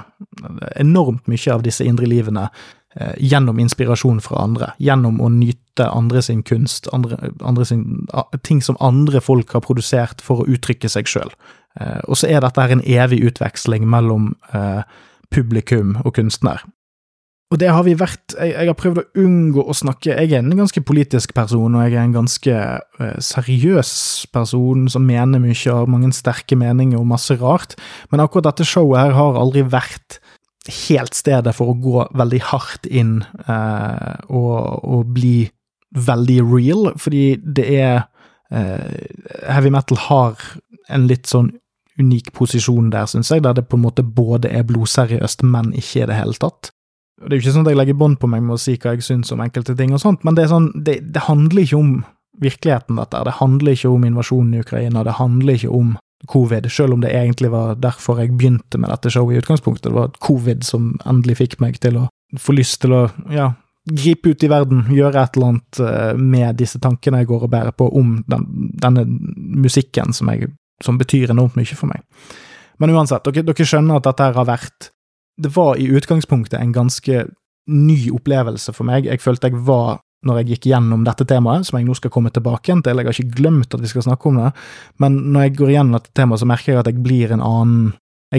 enormt 0.77 1.27
mye 1.29 1.55
av 1.55 1.65
disse 1.65 1.85
indre 1.85 2.09
livene 2.09 2.47
Eh, 2.49 2.80
gjennom 3.23 3.61
inspirasjon 3.63 4.19
fra 4.19 4.41
andre, 4.43 4.73
gjennom 4.83 5.21
å 5.23 5.29
nyte 5.31 5.87
andre 5.87 6.23
sin 6.27 6.41
kunst, 6.43 6.89
andre, 6.93 7.31
andre 7.47 7.65
sin, 7.69 7.85
ting 8.43 8.59
som 8.67 8.79
andre 8.83 9.23
folk 9.23 9.55
har 9.55 9.63
produsert 9.63 10.25
for 10.25 10.43
å 10.43 10.49
uttrykke 10.51 10.91
seg 10.91 11.07
sjøl. 11.07 11.31
Eh, 11.79 12.03
og 12.09 12.19
så 12.19 12.31
er 12.31 12.43
dette 12.43 12.67
en 12.67 12.83
evig 12.83 13.23
utveksling 13.31 13.87
mellom 13.91 14.33
eh, 14.57 14.83
publikum 15.31 15.97
og 16.03 16.15
kunstner. 16.19 16.65
Og 17.51 17.59
det 17.59 17.71
har 17.75 17.83
vi 17.83 17.97
vært 17.99 18.37
jeg, 18.37 18.53
jeg, 18.55 18.67
har 18.69 18.77
prøvd 18.79 19.01
å 19.01 19.25
unngå 19.25 19.63
å 19.67 19.75
snakke 19.75 20.13
Jeg 20.13 20.31
er 20.31 20.39
en 20.39 20.53
ganske 20.55 20.83
politisk 20.87 21.33
person, 21.35 21.75
og 21.75 21.83
jeg 21.83 21.97
er 21.97 22.05
en 22.05 22.15
ganske 22.15 22.53
uh, 22.55 23.17
seriøs 23.27 23.91
person 24.31 24.85
som 24.93 25.03
mener 25.03 25.43
mye, 25.43 25.57
har 25.67 25.91
mange 25.91 26.13
sterke 26.15 26.55
meninger 26.55 27.01
og 27.01 27.09
masse 27.11 27.35
rart, 27.43 27.75
men 28.15 28.23
akkurat 28.23 28.53
dette 28.53 28.69
showet 28.71 29.03
her 29.03 29.17
har 29.19 29.41
aldri 29.41 29.65
vært 29.67 30.21
helt 30.75 31.17
stedet 31.17 31.55
for 31.57 31.73
å 31.73 31.79
gå 31.81 32.05
veldig 32.19 32.41
hardt 32.51 32.87
inn 32.87 33.21
eh, 33.47 34.15
og, 34.29 34.85
og, 34.85 35.11
bli 35.15 35.51
veldig 35.97 36.39
real, 36.47 36.93
fordi 37.01 37.25
det 37.43 37.67
er 37.81 37.97
eh, 38.55 39.01
Heavy 39.51 39.73
metal 39.75 39.99
har 40.09 40.45
en 40.91 41.09
litt 41.11 41.31
sånn 41.31 41.51
unik 42.01 42.31
posisjon 42.37 42.91
der, 42.93 43.09
syns 43.11 43.31
jeg, 43.33 43.45
der 43.45 43.57
det 43.59 43.67
på 43.69 43.79
en 43.79 43.85
måte 43.85 44.05
både 44.07 44.51
er 44.55 44.67
blodseriøst, 44.69 45.43
men 45.45 45.75
ikke 45.77 46.05
i 46.05 46.09
det 46.09 46.21
hele 46.21 46.39
tatt. 46.41 46.71
Det 47.21 47.35
er 47.35 47.37
jo 47.37 47.45
ikke 47.45 47.57
sånn 47.59 47.67
at 47.67 47.75
jeg 47.75 47.81
legger 47.83 47.99
bånd 48.01 48.17
på 48.21 48.31
meg 48.33 48.45
med 48.47 48.57
å 48.57 48.63
si 48.63 48.79
hva 48.81 48.95
jeg 48.95 49.05
syns 49.05 49.35
om 49.35 49.43
enkelte 49.45 49.77
ting 49.77 49.93
og 49.93 50.01
sånt, 50.01 50.25
men 50.25 50.39
det, 50.39 50.47
er 50.47 50.55
sånn, 50.55 50.71
det, 50.87 51.01
det 51.13 51.27
handler 51.27 51.67
ikke 51.67 51.81
om 51.81 51.91
virkeligheten, 52.41 52.97
dette. 52.97 53.25
Det 53.27 53.37
handler 53.37 53.77
ikke 53.77 53.91
om 53.93 54.07
invasjonen 54.09 54.55
i 54.57 54.63
Ukraina, 54.65 55.05
det 55.05 55.19
handler 55.19 55.59
ikke 55.59 55.75
om 55.77 55.91
covid, 56.29 56.69
selv 56.73 56.95
om 56.95 57.01
det 57.01 57.15
egentlig 57.17 57.51
var 57.51 57.79
derfor 57.81 58.21
jeg 58.21 58.35
begynte 58.37 58.79
med 58.79 58.91
dette 58.93 59.13
showet 59.13 59.37
i 59.37 59.41
utgangspunktet. 59.41 59.89
Det 59.89 59.97
var 59.97 60.13
covid 60.21 60.65
som 60.67 60.93
endelig 61.09 61.39
fikk 61.41 61.59
meg 61.63 61.81
til 61.81 61.97
å 62.03 62.07
få 62.39 62.55
lyst 62.55 62.83
til 62.85 62.95
å 62.95 63.03
ja, 63.33 63.51
gripe 63.89 64.35
ut 64.35 64.45
i 64.45 64.51
verden, 64.51 64.85
gjøre 64.93 65.23
et 65.23 65.37
eller 65.37 65.53
annet 65.55 65.81
eh, 65.81 66.13
med 66.19 66.61
disse 66.61 66.81
tankene 66.83 67.23
jeg 67.23 67.31
går 67.31 67.47
og 67.47 67.53
bærer 67.53 67.75
på 67.77 67.89
om 67.97 68.19
den, 68.29 68.47
denne 68.83 69.07
musikken 69.65 70.15
som, 70.17 70.31
jeg, 70.33 70.53
som, 70.85 71.01
betyr 71.01 71.33
enormt 71.33 71.57
mye 71.59 71.77
for 71.77 71.91
meg. 71.91 72.05
Men 72.81 72.95
uansett, 72.95 73.25
dere, 73.27 73.47
dere 73.49 73.67
skjønner 73.67 74.01
at 74.01 74.09
dette 74.09 74.33
har 74.37 74.49
vært 74.49 74.91
Det 75.41 75.51
var 75.55 75.79
i 75.81 75.89
utgangspunktet 75.89 76.61
en 76.61 76.73
ganske 76.73 77.25
ny 77.71 78.11
opplevelse 78.13 78.73
for 78.77 78.85
meg. 78.85 79.07
Jeg 79.09 79.23
følte 79.23 79.49
jeg 79.49 79.63
var 79.65 80.01
når 80.27 80.41
jeg 80.41 80.49
gikk 80.53 80.69
gjennom 80.73 81.05
dette 81.07 81.25
temaet, 81.29 81.65
som 81.69 81.79
jeg 81.79 81.87
nå 81.89 81.97
skal 81.97 82.13
komme 82.13 82.33
tilbake 82.35 82.75
til. 82.85 83.01
Jeg 83.01 83.09
har 83.09 83.17
ikke 83.17 83.39
glemt 83.41 83.75
at 83.75 83.81
vi 83.81 83.89
skal 83.89 84.05
snakke 84.05 84.29
om 84.29 84.41
det, 84.43 84.51
men 85.01 85.17
når 85.33 85.47
jeg 85.47 85.57
går 85.61 85.73
igjennom 85.73 85.97
dette 85.97 86.13
temaet, 86.17 86.43
så 86.43 86.49
merker 86.51 86.75
jeg 86.75 86.83
at 86.83 86.91
jeg 86.93 87.05
blir 87.05 87.35
en 87.37 87.45
annen 87.45 87.91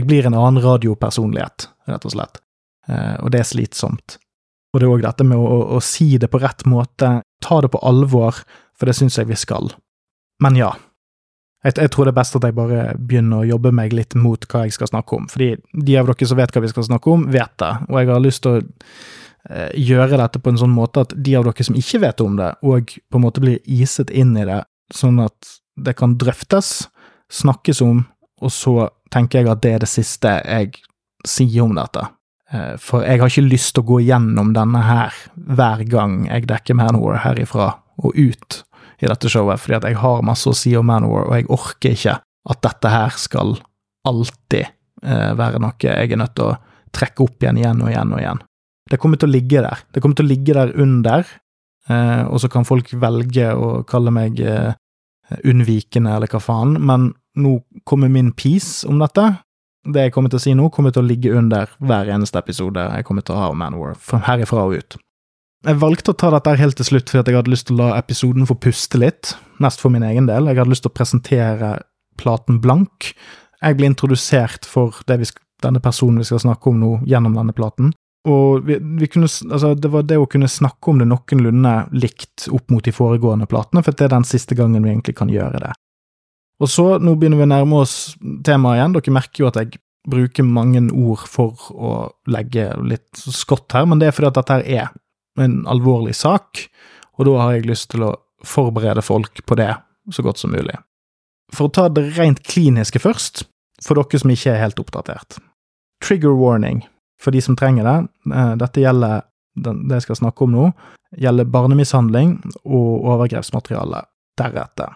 blir 0.07 0.27
en 0.27 0.37
annen 0.37 0.63
radiopersonlighet, 0.63 1.67
rett 1.91 2.05
og 2.07 2.13
slett. 2.13 2.39
Eh, 2.87 3.17
og 3.19 3.33
det 3.33 3.41
er 3.41 3.49
slitsomt. 3.49 4.15
Og 4.71 4.79
det 4.79 4.87
er 4.87 4.93
òg 4.93 5.03
dette 5.03 5.25
med 5.27 5.39
å, 5.39 5.43
å, 5.43 5.63
å, 5.75 5.81
si 5.83 6.15
det 6.21 6.29
på 6.31 6.39
rett 6.39 6.63
måte, 6.69 7.09
ta 7.43 7.57
det 7.63 7.71
på 7.73 7.81
alvor, 7.83 8.39
for 8.77 8.87
det 8.87 8.95
syns 8.95 9.19
jeg 9.19 9.27
vi 9.27 9.35
skal. 9.39 9.73
Men 10.41 10.55
ja, 10.55 10.71
jeg, 11.65 11.75
jeg, 11.75 11.91
tror 11.91 12.07
det 12.07 12.13
er 12.13 12.19
best 12.21 12.37
at 12.39 12.47
jeg 12.47 12.55
bare 12.57 12.85
begynner 12.97 13.41
å 13.41 13.49
jobbe 13.49 13.73
meg 13.75 13.93
litt 13.93 14.15
mot 14.15 14.47
hva 14.47 14.63
jeg 14.65 14.77
skal 14.77 14.89
snakke 14.93 15.17
om, 15.17 15.27
fordi 15.31 15.53
de 15.73 15.97
av 15.99 16.07
dere 16.09 16.29
som 16.29 16.39
vet 16.39 16.55
hva 16.55 16.63
vi 16.63 16.71
skal 16.71 16.87
snakke 16.87 17.11
om, 17.11 17.27
vet 17.33 17.57
det, 17.61 17.73
og 17.89 17.99
jeg 17.99 18.11
har 18.13 18.23
lyst 18.23 18.45
til 18.45 18.55
å 18.55 18.63
gjøre 19.49 20.19
dette 20.22 20.38
på 20.38 20.51
en 20.51 20.59
sånn 20.61 20.73
måte 20.73 21.01
at 21.01 21.15
de 21.18 21.34
av 21.34 21.47
dere 21.47 21.65
som 21.65 21.77
ikke 21.77 22.03
vet 22.03 22.22
om 22.22 22.35
det, 22.38 22.51
og 22.61 22.93
på 23.09 23.18
en 23.18 23.23
måte 23.23 23.41
blir 23.41 23.57
iset 23.65 24.11
inn 24.13 24.35
i 24.38 24.45
det, 24.45 24.59
sånn 24.93 25.18
at 25.23 25.55
det 25.81 25.95
kan 25.97 26.13
drøftes, 26.19 26.91
snakkes 27.31 27.81
om, 27.81 28.03
og 28.41 28.53
så 28.53 28.89
tenker 29.13 29.41
jeg 29.41 29.51
at 29.51 29.61
det 29.63 29.76
er 29.76 29.84
det 29.84 29.91
siste 29.91 30.34
jeg 30.45 30.81
sier 31.27 31.65
om 31.65 31.76
dette. 31.77 32.03
Eh, 32.51 32.76
for 32.81 33.05
jeg 33.05 33.22
har 33.22 33.31
ikke 33.31 33.47
lyst 33.47 33.76
til 33.76 33.84
å 33.84 33.89
gå 33.93 34.01
gjennom 34.07 34.51
denne 34.55 34.81
her 34.84 35.15
hver 35.35 35.85
gang 35.89 36.26
jeg 36.27 36.49
dekker 36.49 36.77
Manowar 36.77 37.22
herifra 37.26 37.69
og 38.01 38.18
ut 38.18 38.61
i 39.01 39.09
dette 39.09 39.31
showet, 39.31 39.61
fordi 39.61 39.80
at 39.80 39.88
jeg 39.89 39.99
har 40.01 40.26
masse 40.26 40.49
å 40.49 40.57
si 40.57 40.73
om 40.77 40.88
Manowar, 40.89 41.30
og 41.30 41.38
jeg 41.38 41.49
orker 41.53 41.95
ikke 41.95 42.18
at 42.22 42.63
dette 42.65 42.91
her 42.91 43.18
skal 43.22 43.55
alltid 44.07 44.65
eh, 44.65 45.31
være 45.38 45.61
noe 45.61 45.77
jeg 45.81 46.11
er 46.11 46.19
nødt 46.19 46.35
til 46.38 46.51
å 46.51 46.57
trekke 46.91 47.23
opp 47.23 47.43
igjen, 47.45 47.61
igjen 47.61 47.84
og 47.85 47.91
igjen 47.93 48.15
og 48.15 48.23
igjen. 48.23 48.41
Det 48.91 48.99
kommer 48.99 49.19
til 49.19 49.30
å 49.30 49.35
ligge 49.35 49.63
der. 49.63 49.85
Det 49.93 50.03
kommer 50.03 50.19
til 50.19 50.27
å 50.27 50.31
ligge 50.31 50.55
der 50.57 50.73
under, 50.84 51.27
eh, 51.88 52.23
og 52.27 52.41
så 52.43 52.49
kan 52.51 52.68
folk 52.68 52.91
velge 52.99 53.53
å 53.55 53.69
kalle 53.88 54.11
meg 54.11 54.41
eh, 54.43 54.73
unnvikende 55.47 56.18
eller 56.18 56.31
hva 56.31 56.41
faen, 56.43 56.76
men 56.84 57.13
nå 57.39 57.61
kommer 57.88 58.11
min 58.11 58.34
piece 58.35 58.88
om 58.88 58.99
dette. 58.99 59.30
Det 59.88 60.07
jeg 60.07 60.13
kommer 60.13 60.30
til 60.30 60.38
å 60.38 60.43
si 60.43 60.53
nå, 60.57 60.68
kommer 60.69 60.93
til 60.93 61.01
å 61.01 61.07
ligge 61.07 61.31
under 61.34 61.72
hver 61.81 62.11
eneste 62.13 62.38
episode 62.38 62.84
jeg 62.84 63.07
kommer 63.07 63.26
til 63.26 63.34
å 63.34 63.39
ha 63.39 63.47
om 63.53 63.57
Manwar, 63.57 63.95
herifra 64.27 64.68
og 64.68 64.76
ut. 64.77 64.97
Jeg 65.61 65.77
valgte 65.77 66.13
å 66.13 66.18
ta 66.18 66.31
dette 66.34 66.55
helt 66.57 66.77
til 66.77 66.88
slutt 66.88 67.11
fordi 67.13 67.34
jeg 67.34 67.38
hadde 67.38 67.53
lyst 67.53 67.68
til 67.69 67.77
å 67.77 67.84
la 67.84 67.99
episoden 67.99 68.47
få 68.49 68.57
puste 68.61 68.97
litt, 68.97 69.35
mest 69.61 69.81
for 69.81 69.93
min 69.93 70.05
egen 70.05 70.27
del. 70.30 70.49
Jeg 70.49 70.57
hadde 70.57 70.73
lyst 70.73 70.85
til 70.88 70.91
å 70.91 70.97
presentere 70.97 71.72
platen 72.22 72.57
blank. 72.61 73.11
Jeg 73.61 73.77
ble 73.77 73.91
introdusert 73.91 74.65
for 74.69 74.97
vi, 75.05 75.30
denne 75.61 75.81
personen 75.81 76.22
vi 76.22 76.30
skal 76.30 76.41
snakke 76.41 76.72
om 76.72 76.81
nå, 76.81 76.91
gjennom 77.09 77.38
denne 77.38 77.53
platen. 77.53 77.93
Og 78.30 78.65
vi, 78.68 78.77
vi 79.02 79.07
kunne, 79.10 79.26
altså 79.26 79.73
det 79.73 79.89
var 79.89 80.03
det 80.06 80.19
å 80.22 80.27
kunne 80.30 80.49
snakke 80.52 80.91
om 80.91 80.99
det 81.02 81.07
noenlunde 81.10 81.73
likt 81.98 82.45
opp 82.53 82.69
mot 82.69 82.85
de 82.85 82.93
foregående 82.93 83.48
platene, 83.49 83.81
for 83.81 83.98
det 83.98 84.06
er 84.06 84.14
den 84.14 84.27
siste 84.27 84.57
gangen 84.57 84.84
vi 84.84 84.91
egentlig 84.93 85.15
kan 85.18 85.31
gjøre 85.31 85.64
det. 85.64 85.72
Og 86.61 86.69
så, 86.69 86.85
nå 87.02 87.15
begynner 87.18 87.41
vi 87.41 87.48
å 87.48 87.49
nærme 87.49 87.80
oss 87.81 87.95
temaet 88.45 88.77
igjen. 88.77 88.93
Dere 88.93 89.15
merker 89.15 89.41
jo 89.41 89.49
at 89.49 89.57
jeg 89.57 89.80
bruker 90.11 90.45
mange 90.45 90.84
ord 90.93 91.23
for 91.30 91.72
å 91.73 91.93
legge 92.30 92.68
litt 92.85 93.18
skott 93.18 93.73
her, 93.73 93.88
men 93.89 94.02
det 94.02 94.10
er 94.10 94.15
fordi 94.18 94.30
at 94.30 94.38
dette 94.38 94.60
her 94.60 94.68
er 94.69 95.41
en 95.41 95.61
alvorlig 95.69 96.14
sak, 96.18 96.68
og 97.18 97.26
da 97.26 97.38
har 97.41 97.56
jeg 97.56 97.69
lyst 97.69 97.89
til 97.93 98.06
å 98.06 98.15
forberede 98.45 99.02
folk 99.06 99.41
på 99.45 99.57
det 99.57 99.72
så 100.14 100.26
godt 100.26 100.41
som 100.41 100.53
mulig. 100.53 100.77
For 101.53 101.68
å 101.68 101.73
ta 101.73 101.88
det 101.89 102.11
rent 102.18 102.41
kliniske 102.45 103.02
først, 103.02 103.45
for 103.81 103.98
dere 103.98 104.22
som 104.22 104.34
ikke 104.34 104.53
er 104.53 104.61
helt 104.61 104.81
oppdatert. 104.81 105.41
Trigger 106.02 106.38
warning 106.38 106.84
for 107.22 107.35
de 107.35 107.41
som 107.41 107.56
trenger 107.57 107.88
det. 107.88 107.98
Eh, 108.34 108.56
dette 108.61 108.84
gjelder 108.84 109.22
det 109.61 109.99
jeg 109.99 110.07
skal 110.07 110.22
snakke 110.22 110.45
om 110.45 110.53
nå, 110.56 110.68
gjelder 111.19 111.49
barnemishandling 111.52 112.38
og 112.64 113.07
overgrepsmateriale 113.14 114.06
deretter. 114.39 114.95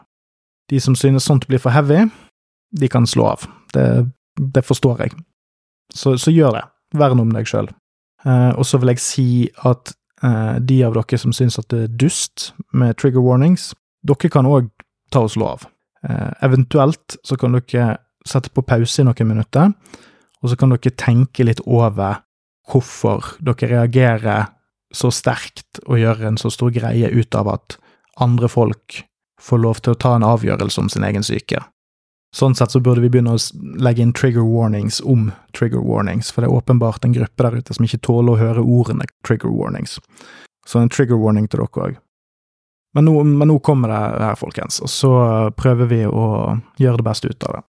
De 0.71 0.79
som 0.81 0.95
synes 0.95 1.27
sånt 1.27 1.47
blir 1.49 1.61
for 1.61 1.75
heavy, 1.75 2.05
de 2.79 2.89
kan 2.89 3.05
slå 3.07 3.27
av. 3.33 3.45
Det, 3.73 4.07
det 4.39 4.63
forstår 4.65 5.05
jeg. 5.05 5.17
Så, 5.93 6.15
så, 6.17 6.31
gjør 6.31 6.57
det. 6.57 6.63
Vern 6.97 7.21
om 7.21 7.33
deg 7.35 7.47
sjøl. 7.49 7.69
Eh, 8.25 8.51
og 8.55 8.65
så 8.65 8.79
vil 8.81 8.93
jeg 8.95 9.03
si 9.03 9.27
at 9.67 9.93
eh, 10.23 10.57
de 10.59 10.79
av 10.87 10.95
dere 10.95 11.19
som 11.21 11.35
synes 11.35 11.59
at 11.61 11.69
det 11.73 11.83
er 11.83 11.99
dust 12.05 12.49
med 12.73 12.97
trigger 12.97 13.23
warnings, 13.23 13.73
dere 14.07 14.31
kan 14.31 14.49
òg 14.49 14.71
ta 15.13 15.25
og 15.27 15.35
slå 15.35 15.51
av. 15.53 15.67
Eh, 16.07 16.31
eventuelt 16.47 17.19
så 17.23 17.37
kan 17.37 17.57
dere 17.59 17.99
sette 18.25 18.49
på 18.49 18.65
pause 18.65 19.03
i 19.03 19.05
noen 19.05 19.29
minutter 19.29 19.73
og 20.41 20.51
så 20.51 20.57
kan 20.59 20.73
dere 20.73 20.93
tenke 20.99 21.45
litt 21.47 21.61
over 21.65 22.21
hvorfor 22.69 23.35
dere 23.45 23.71
reagerer 23.71 24.51
så 24.95 25.11
sterkt 25.11 25.81
og 25.85 25.99
gjør 25.99 26.23
en 26.29 26.39
så 26.39 26.51
stor 26.53 26.71
greie 26.73 27.09
ut 27.11 27.35
av 27.35 27.51
at 27.51 27.77
andre 28.21 28.49
folk 28.49 29.03
får 29.41 29.61
lov 29.61 29.81
til 29.83 29.93
å 29.93 29.99
ta 29.99 30.15
en 30.15 30.25
avgjørelse 30.25 30.81
om 30.81 30.89
sin 30.91 31.03
egen 31.03 31.25
syke. 31.25 31.59
Sånn 32.35 32.55
sett 32.55 32.73
så 32.73 32.81
burde 32.83 33.03
vi 33.03 33.09
begynne 33.11 33.35
å 33.35 33.41
legge 33.79 34.03
inn 34.03 34.13
trigger 34.15 34.43
warnings 34.43 34.99
om 35.03 35.29
trigger 35.55 35.83
warnings, 35.83 36.31
for 36.31 36.43
det 36.43 36.49
er 36.49 36.57
åpenbart 36.57 37.05
en 37.07 37.15
gruppe 37.15 37.45
der 37.45 37.61
ute 37.61 37.75
som 37.75 37.85
ikke 37.87 38.01
tåler 38.03 38.33
å 38.33 38.41
høre 38.41 38.63
ordene 38.63 39.07
trigger 39.27 39.53
warnings. 39.55 39.99
Så 40.67 40.81
en 40.81 40.91
trigger 40.91 41.19
warning 41.21 41.47
til 41.47 41.61
dere 41.61 41.87
òg. 41.87 42.01
Men, 42.95 43.11
men, 43.11 43.47
nå 43.51 43.59
kommer 43.59 43.91
det 43.91 44.01
her, 44.23 44.37
folkens, 44.39 44.79
og 44.83 44.91
så 44.91 45.13
prøver 45.55 45.89
vi 45.91 46.01
å 46.07 46.27
gjøre 46.79 47.01
det 47.01 47.07
beste 47.07 47.31
ut 47.31 47.47
av 47.47 47.57
det. 47.57 47.63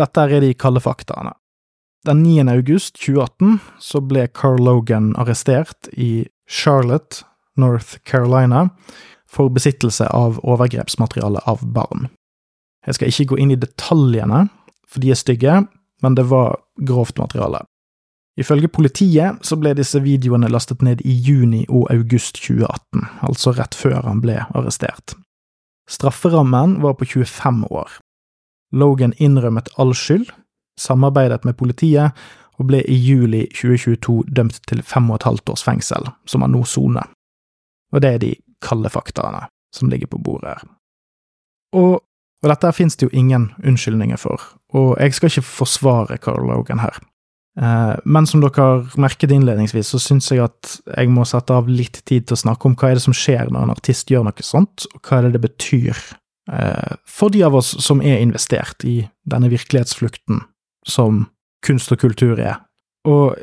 Dette 0.00 0.24
er 0.24 0.44
de 0.44 0.50
kalde 0.56 0.82
faktaene. 0.84 1.32
Den 2.04 2.22
9. 2.22 2.48
august 2.48 2.96
2018 3.00 3.58
så 3.80 4.00
ble 4.04 4.26
Carl 4.26 4.60
Logan 4.60 5.14
arrestert 5.16 5.88
i 5.92 6.26
Charlotte, 6.50 7.24
North 7.56 7.96
Carolina, 8.04 8.68
for 9.24 9.48
besittelse 9.48 10.10
av 10.12 10.36
overgrepsmateriale 10.44 11.40
av 11.48 11.64
barn. 11.64 12.10
Jeg 12.84 12.98
skal 12.98 13.08
ikke 13.08 13.28
gå 13.32 13.40
inn 13.40 13.54
i 13.54 13.60
detaljene, 13.60 14.42
for 14.84 15.00
de 15.00 15.14
er 15.14 15.18
stygge, 15.18 15.56
men 16.04 16.18
det 16.18 16.26
var 16.28 16.60
grovt 16.84 17.16
materiale. 17.18 17.64
Ifølge 18.36 18.68
politiet 18.68 19.40
så 19.46 19.56
ble 19.56 19.72
disse 19.78 20.02
videoene 20.04 20.50
lastet 20.52 20.84
ned 20.84 21.00
i 21.08 21.16
juni 21.24 21.64
og 21.70 21.88
august 21.94 22.36
2018, 22.42 23.08
altså 23.24 23.56
rett 23.56 23.78
før 23.78 24.02
han 24.04 24.20
ble 24.20 24.42
arrestert. 24.52 25.16
Strafferammen 25.88 26.82
var 26.84 26.98
på 27.00 27.08
25 27.16 27.64
år. 27.70 27.88
Logan 28.76 29.14
innrømmet 29.16 29.72
all 29.78 29.94
skyld, 29.96 30.28
samarbeidet 30.80 31.44
med 31.44 31.56
politiet 31.56 32.24
og 32.58 32.68
ble 32.70 32.80
i 32.86 32.94
juli 32.94 33.44
2022 33.50 34.22
dømt 34.36 34.60
til 34.68 34.82
fem 34.86 35.10
og 35.10 35.20
et 35.20 35.28
halvt 35.28 35.50
års 35.50 35.64
fengsel, 35.66 36.10
som 36.26 36.44
han 36.46 36.54
nå 36.54 36.62
soner. 36.68 37.10
Og 37.92 38.02
det 38.02 38.10
er 38.10 38.22
de 38.22 38.34
kalde 38.62 38.90
faktaene 38.90 39.46
som 39.74 39.90
ligger 39.90 40.10
på 40.10 40.22
bordet 40.22 40.54
her. 40.54 40.66
Og 41.74 42.02
og 42.44 42.50
dette 42.52 42.74
finnes 42.76 42.98
det 43.00 43.06
jo 43.06 43.16
ingen 43.16 43.48
unnskyldninger 43.64 44.20
for, 44.20 44.42
og 44.76 44.98
jeg 45.00 45.16
skal 45.16 45.30
ikke 45.30 45.46
forsvare 45.48 46.18
Carl 46.20 46.44
Logan 46.44 46.82
her. 46.82 46.98
Eh, 47.56 47.94
men 48.04 48.26
som 48.28 48.42
dere 48.42 48.66
har 48.66 48.98
merket 49.00 49.32
innledningsvis, 49.32 49.94
så 49.94 50.00
syns 50.02 50.28
jeg 50.28 50.42
at 50.44 50.74
jeg 50.90 51.08
må 51.14 51.24
sette 51.28 51.56
av 51.56 51.70
litt 51.70 52.02
tid 52.04 52.26
til 52.26 52.36
å 52.36 52.42
snakke 52.42 52.68
om 52.68 52.74
hva 52.76 52.90
er 52.90 52.98
det 52.98 53.06
som 53.06 53.16
skjer 53.16 53.48
når 53.48 53.64
en 53.64 53.72
artist 53.72 54.12
gjør 54.12 54.26
noe 54.28 54.44
sånt, 54.44 54.84
og 54.92 55.00
hva 55.00 55.22
er 55.22 55.28
det 55.28 55.38
det 55.38 55.44
betyr 55.46 55.94
eh, 56.52 56.96
for 57.08 57.32
de 57.32 57.40
av 57.48 57.56
oss 57.56 57.72
som 57.86 58.04
er 58.04 58.20
investert 58.20 58.84
i 58.84 58.98
denne 59.30 59.48
virkelighetsflukten 59.54 60.44
som 60.88 61.26
kunst 61.64 61.92
og 61.92 62.00
kultur 62.02 62.38
er. 62.38 62.60
Og 63.08 63.36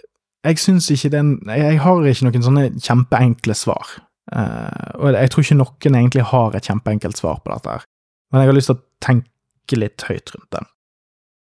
jeg 0.45 0.57
syns 0.57 0.87
ikke 0.89 1.11
den 1.13 1.35
Jeg 1.45 1.79
har 1.81 2.05
ikke 2.05 2.25
noen 2.25 2.45
sånne 2.45 2.63
kjempeenkle 2.81 3.53
svar. 3.57 3.97
Uh, 4.31 5.01
og 5.01 5.13
jeg 5.13 5.31
tror 5.31 5.43
ikke 5.45 5.57
noen 5.59 5.97
egentlig 5.97 6.23
har 6.29 6.55
et 6.55 6.65
kjempeenkelt 6.65 7.17
svar 7.17 7.41
på 7.43 7.51
dette 7.51 7.73
her 7.73 7.87
men 8.31 8.43
jeg 8.43 8.51
har 8.51 8.57
lyst 8.57 8.71
til 8.71 8.77
å 8.79 8.83
tenke 9.03 9.79
litt 9.79 10.05
høyt 10.07 10.35
rundt 10.35 10.53
den. 10.55 10.69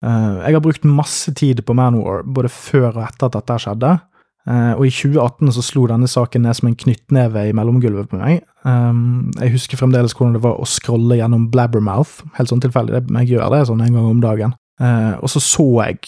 Uh, 0.03 0.41
jeg 0.43 0.57
har 0.57 0.63
brukt 0.63 0.87
masse 0.87 1.31
tid 1.39 1.61
på 1.63 1.75
Manwar, 1.77 2.25
både 2.27 2.51
før 2.51 2.89
og 2.91 3.05
etter 3.05 3.29
at 3.29 3.37
dette 3.37 3.59
skjedde, 3.63 3.91
uh, 4.49 4.73
og 4.75 4.83
i 4.87 4.91
2018 4.91 5.53
så 5.55 5.63
slo 5.63 5.85
denne 5.91 6.09
saken 6.11 6.43
ned 6.43 6.59
som 6.59 6.69
en 6.69 6.79
knyttneve 6.83 7.45
i 7.47 7.53
mellomgulvet 7.55 8.11
på 8.11 8.19
meg. 8.19 8.43
Um, 8.67 9.31
jeg 9.39 9.55
husker 9.55 9.79
fremdeles 9.79 10.15
hvordan 10.17 10.35
det 10.35 10.43
var 10.43 10.59
å 10.59 10.67
scrolle 10.67 11.19
gjennom 11.19 11.47
Blabbermouth, 11.53 12.19
helt 12.35 12.51
sånn 12.51 12.63
tilfeldig, 12.63 13.05
jeg 13.21 13.31
gjør 13.31 13.55
det 13.55 13.63
sånn 13.71 13.83
en 13.85 13.95
gang 13.95 14.11
om 14.11 14.21
dagen, 14.23 14.57
uh, 14.81 15.19
og 15.21 15.29
så 15.29 15.41
så 15.43 15.67
jeg 15.85 15.99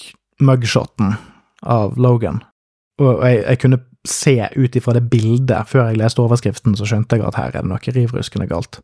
mugshoten 0.42 1.16
av 1.64 1.98
Logan, 1.98 2.42
og 3.02 3.24
jeg, 3.26 3.44
jeg 3.44 3.62
kunne 3.62 3.82
se 4.06 4.36
ut 4.56 4.76
ifra 4.76 4.94
det 4.96 5.08
bildet, 5.10 5.68
før 5.68 5.90
jeg 5.90 6.00
leste 6.00 6.22
overskriften, 6.22 6.76
så 6.78 6.88
skjønte 6.88 7.18
jeg 7.18 7.26
at 7.26 7.40
her 7.40 7.54
er 7.54 7.64
det 7.64 7.72
noe 7.72 7.96
rivruskende 7.96 8.48
galt. 8.50 8.80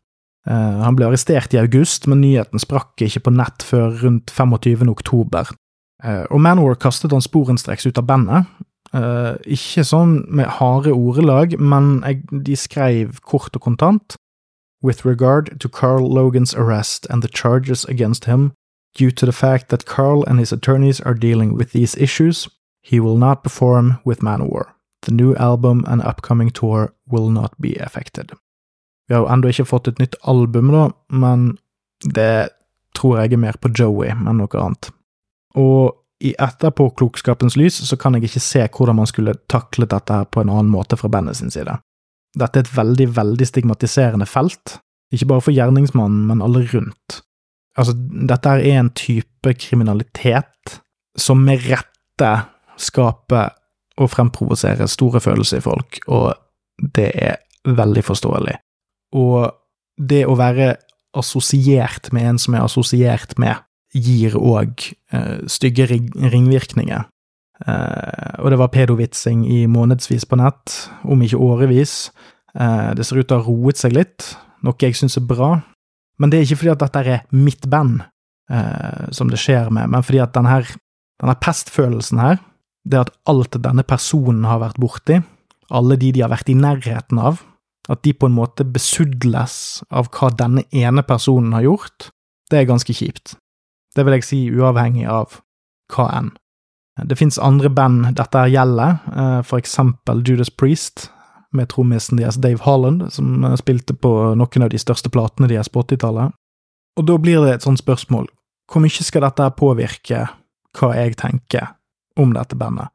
Uh, 0.48 0.82
han 0.82 0.96
ble 0.98 1.06
arrestert 1.06 1.54
i 1.54 1.60
august, 1.60 2.08
men 2.10 2.22
nyheten 2.24 2.62
sprakk 2.62 3.04
ikke 3.04 3.28
på 3.28 3.34
nett 3.34 3.62
før 3.62 3.94
rundt 4.02 4.32
25. 4.34 4.88
oktober. 4.90 5.52
Uh, 6.02 6.24
og 6.34 6.42
Manwar 6.42 6.74
kastet 6.82 7.14
han 7.14 7.22
sporenstreks 7.22 7.86
ut 7.86 8.00
av 8.00 8.08
bandet. 8.08 8.50
Uh, 8.92 9.38
ikke 9.48 9.86
sånn 9.86 10.18
med 10.28 10.50
harde 10.58 10.92
ordelag, 10.92 11.54
men 11.62 12.02
jeg, 12.02 12.26
de 12.44 12.58
skrev 12.58 13.22
kort 13.22 13.54
og 13.56 13.64
kontant. 13.68 14.18
With 14.82 15.06
regard 15.06 15.60
to 15.62 15.68
Carl 15.70 16.02
Logans 16.10 16.54
arrest 16.58 17.06
and 17.08 17.22
the 17.22 17.30
charges 17.30 17.86
against 17.86 18.26
him, 18.26 18.50
due 18.94 19.10
to 19.10 19.26
the 19.26 19.32
fact 19.32 19.68
that 19.68 19.86
Carl 19.86 20.24
and 20.24 20.38
his 20.38 20.52
attorneys 20.52 21.00
are 21.00 21.14
dealing 21.14 21.56
with 21.56 21.72
these 21.72 21.96
issues, 21.96 22.48
he 22.82 23.00
will 23.00 23.16
not 23.16 23.42
perform 23.42 23.98
with 24.04 24.22
Manowar. 24.22 24.74
The 25.02 25.12
new 25.12 25.34
album 25.36 25.84
and 25.88 26.02
upcoming 26.02 26.50
tour 26.50 26.92
will 27.06 27.30
not 27.30 27.52
be 27.60 27.76
affected. 27.76 28.32
Vi 29.08 29.14
har 29.14 29.22
jo 29.22 29.28
ennå 29.28 29.50
ikke 29.50 29.66
fått 29.66 29.88
et 29.88 29.98
nytt 29.98 30.14
album, 30.30 30.70
da, 30.72 30.90
men 31.10 31.56
det 32.14 32.48
tror 32.96 33.18
jeg 33.18 33.32
er 33.32 33.42
mer 33.42 33.58
på 33.58 33.72
Joey 33.74 34.12
enn 34.12 34.38
noe 34.38 34.60
annet. 34.60 34.90
Og 35.58 35.98
i 36.22 36.34
etterpåklokskapens 36.38 37.56
lys 37.58 37.80
så 37.88 37.98
kan 37.98 38.14
jeg 38.14 38.28
ikke 38.28 38.42
se 38.44 38.62
hvordan 38.68 39.00
man 39.00 39.10
skulle 39.10 39.34
taklet 39.50 39.90
dette 39.90 40.20
her 40.20 40.28
på 40.30 40.42
en 40.42 40.52
annen 40.52 40.70
måte 40.70 40.96
fra 40.96 41.10
bandet 41.10 41.40
sin 41.40 41.50
side. 41.50 41.74
Dette 42.38 42.60
er 42.60 42.64
et 42.64 42.76
veldig, 42.76 43.08
veldig 43.16 43.48
stigmatiserende 43.48 44.28
felt, 44.30 44.78
ikke 45.12 45.28
bare 45.34 45.44
for 45.44 45.56
gjerningsmannen, 45.56 46.24
men 46.30 46.44
alle 46.44 46.62
rundt. 46.70 47.18
Altså, 47.78 47.94
dette 47.96 48.52
er 48.52 48.78
en 48.78 48.90
type 48.96 49.54
kriminalitet 49.60 50.78
som 51.18 51.40
med 51.44 51.64
rette 51.68 52.32
skaper 52.80 53.52
og 54.00 54.10
fremprovoserer 54.12 54.88
store 54.90 55.20
følelser 55.20 55.60
i 55.60 55.64
folk, 55.64 56.00
og 56.08 56.34
det 56.96 57.10
er 57.14 57.40
veldig 57.68 58.04
forståelig. 58.04 58.56
Og 59.16 59.52
det 60.00 60.24
å 60.26 60.36
være 60.38 60.74
assosiert 61.16 62.08
med 62.16 62.30
en 62.30 62.40
som 62.40 62.56
er 62.56 62.64
assosiert 62.64 63.36
med, 63.40 63.60
gir 63.92 64.38
òg 64.40 64.86
eh, 65.12 65.42
stygge 65.52 65.84
ringvirkninger. 65.88 67.04
Eh, 67.66 68.32
og 68.40 68.50
det 68.50 68.58
var 68.58 68.72
pedovitsing 68.72 69.44
i 69.44 69.66
månedsvis 69.70 70.24
på 70.28 70.38
nett, 70.40 70.78
om 71.04 71.20
ikke 71.22 71.40
årevis. 71.44 72.10
Eh, 72.56 72.90
det 72.96 73.06
ser 73.06 73.20
ut 73.20 73.28
til 73.28 73.36
å 73.36 73.42
ha 73.42 73.48
roet 73.48 73.80
seg 73.80 73.96
litt, 73.98 74.32
noe 74.64 74.80
jeg 74.80 74.96
syns 74.96 75.18
er 75.20 75.28
bra. 75.28 75.58
Men 76.20 76.30
det 76.30 76.38
er 76.38 76.46
ikke 76.46 76.62
fordi 76.62 76.74
at 76.74 76.82
dette 76.84 77.02
er 77.02 77.22
mitt 77.34 77.68
band 77.70 78.02
eh, 78.52 79.12
som 79.14 79.30
det 79.32 79.40
skjer 79.40 79.70
med, 79.74 79.90
men 79.92 80.04
fordi 80.04 80.20
at 80.22 80.34
denne, 80.36 80.60
denne 81.22 81.36
pestfølelsen 81.42 82.20
her, 82.22 82.42
det 82.88 82.98
at 83.04 83.14
alt 83.30 83.56
denne 83.62 83.84
personen 83.86 84.44
har 84.48 84.60
vært 84.62 84.80
borti, 84.82 85.20
alle 85.72 85.96
de 85.96 86.10
de 86.12 86.24
har 86.24 86.32
vært 86.32 86.50
i 86.52 86.58
nærheten 86.58 87.20
av, 87.22 87.40
at 87.90 88.02
de 88.04 88.12
på 88.14 88.28
en 88.28 88.36
måte 88.36 88.66
besudles 88.68 89.82
av 89.90 90.10
hva 90.14 90.30
denne 90.38 90.64
ene 90.70 91.02
personen 91.06 91.54
har 91.56 91.66
gjort, 91.66 92.10
det 92.50 92.60
er 92.60 92.68
ganske 92.68 92.94
kjipt. 92.94 93.36
Det 93.96 94.04
vil 94.04 94.18
jeg 94.18 94.26
si 94.26 94.40
uavhengig 94.52 95.08
av 95.10 95.40
hva 95.92 96.08
enn. 96.18 96.30
Det 97.08 97.16
fins 97.16 97.40
andre 97.40 97.70
band 97.72 98.10
dette 98.18 98.44
gjelder, 98.52 99.00
eh, 99.16 99.40
for 99.48 99.58
eksempel 99.58 100.22
Judas 100.26 100.50
Priest, 100.50 101.08
med 101.56 101.70
trommisen 101.72 102.20
deres 102.20 102.40
Dave 102.40 102.62
Holland, 102.64 103.06
som 103.12 103.44
spilte 103.60 103.94
på 103.94 104.12
noen 104.38 104.64
av 104.64 104.72
de 104.72 104.80
største 104.80 105.12
platene 105.12 105.50
deres 105.50 105.70
på 105.72 105.84
80-tallet. 105.84 106.32
Og 106.98 107.06
da 107.08 107.18
blir 107.20 107.44
det 107.44 107.56
et 107.56 107.66
sånt 107.66 107.80
spørsmål, 107.80 108.26
hvor 108.70 108.84
mye 108.84 109.04
skal 109.04 109.24
dette 109.26 109.52
påvirke 109.58 110.26
hva 110.78 110.90
jeg 110.96 111.16
tenker 111.20 111.74
om 112.20 112.32
dette 112.36 112.56
bandet? 112.58 112.92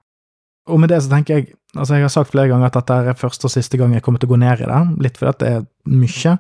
Og 0.67 0.81
med 0.81 0.91
det 0.91 1.03
så 1.03 1.13
tenker 1.13 1.39
jeg 1.39 1.53
Altså, 1.77 1.93
jeg 1.93 2.07
har 2.07 2.09
sagt 2.09 2.31
flere 2.31 2.47
ganger 2.49 2.71
at 2.71 2.77
dette 2.79 2.95
er 3.11 3.17
første 3.19 3.45
og 3.45 3.51
siste 3.53 3.77
gang 3.77 3.91
jeg 3.93 4.01
kommer 4.01 4.21
til 4.21 4.29
å 4.29 4.31
gå 4.31 4.37
ned 4.41 4.63
i 4.63 4.69
det, 4.69 4.77
litt 5.03 5.17
fordi 5.19 5.33
det 5.43 5.49
er 5.51 5.65
mye. 5.91 6.31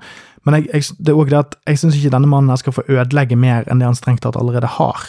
Men 0.47 0.55
jeg, 0.55 0.63
jeg, 0.71 0.95
det 1.03 1.11
er 1.11 1.19
òg 1.19 1.29
det 1.29 1.37
at 1.37 1.57
jeg 1.67 1.81
syns 1.81 1.97
ikke 1.99 2.13
denne 2.15 2.29
mannen 2.31 2.49
her 2.49 2.61
skal 2.61 2.73
få 2.73 2.85
ødelegge 2.87 3.37
mer 3.37 3.67
enn 3.67 3.83
det 3.83 3.85
han 3.85 3.99
strengt 3.99 4.23
tatt 4.23 4.39
allerede 4.39 4.71
har. 4.79 5.03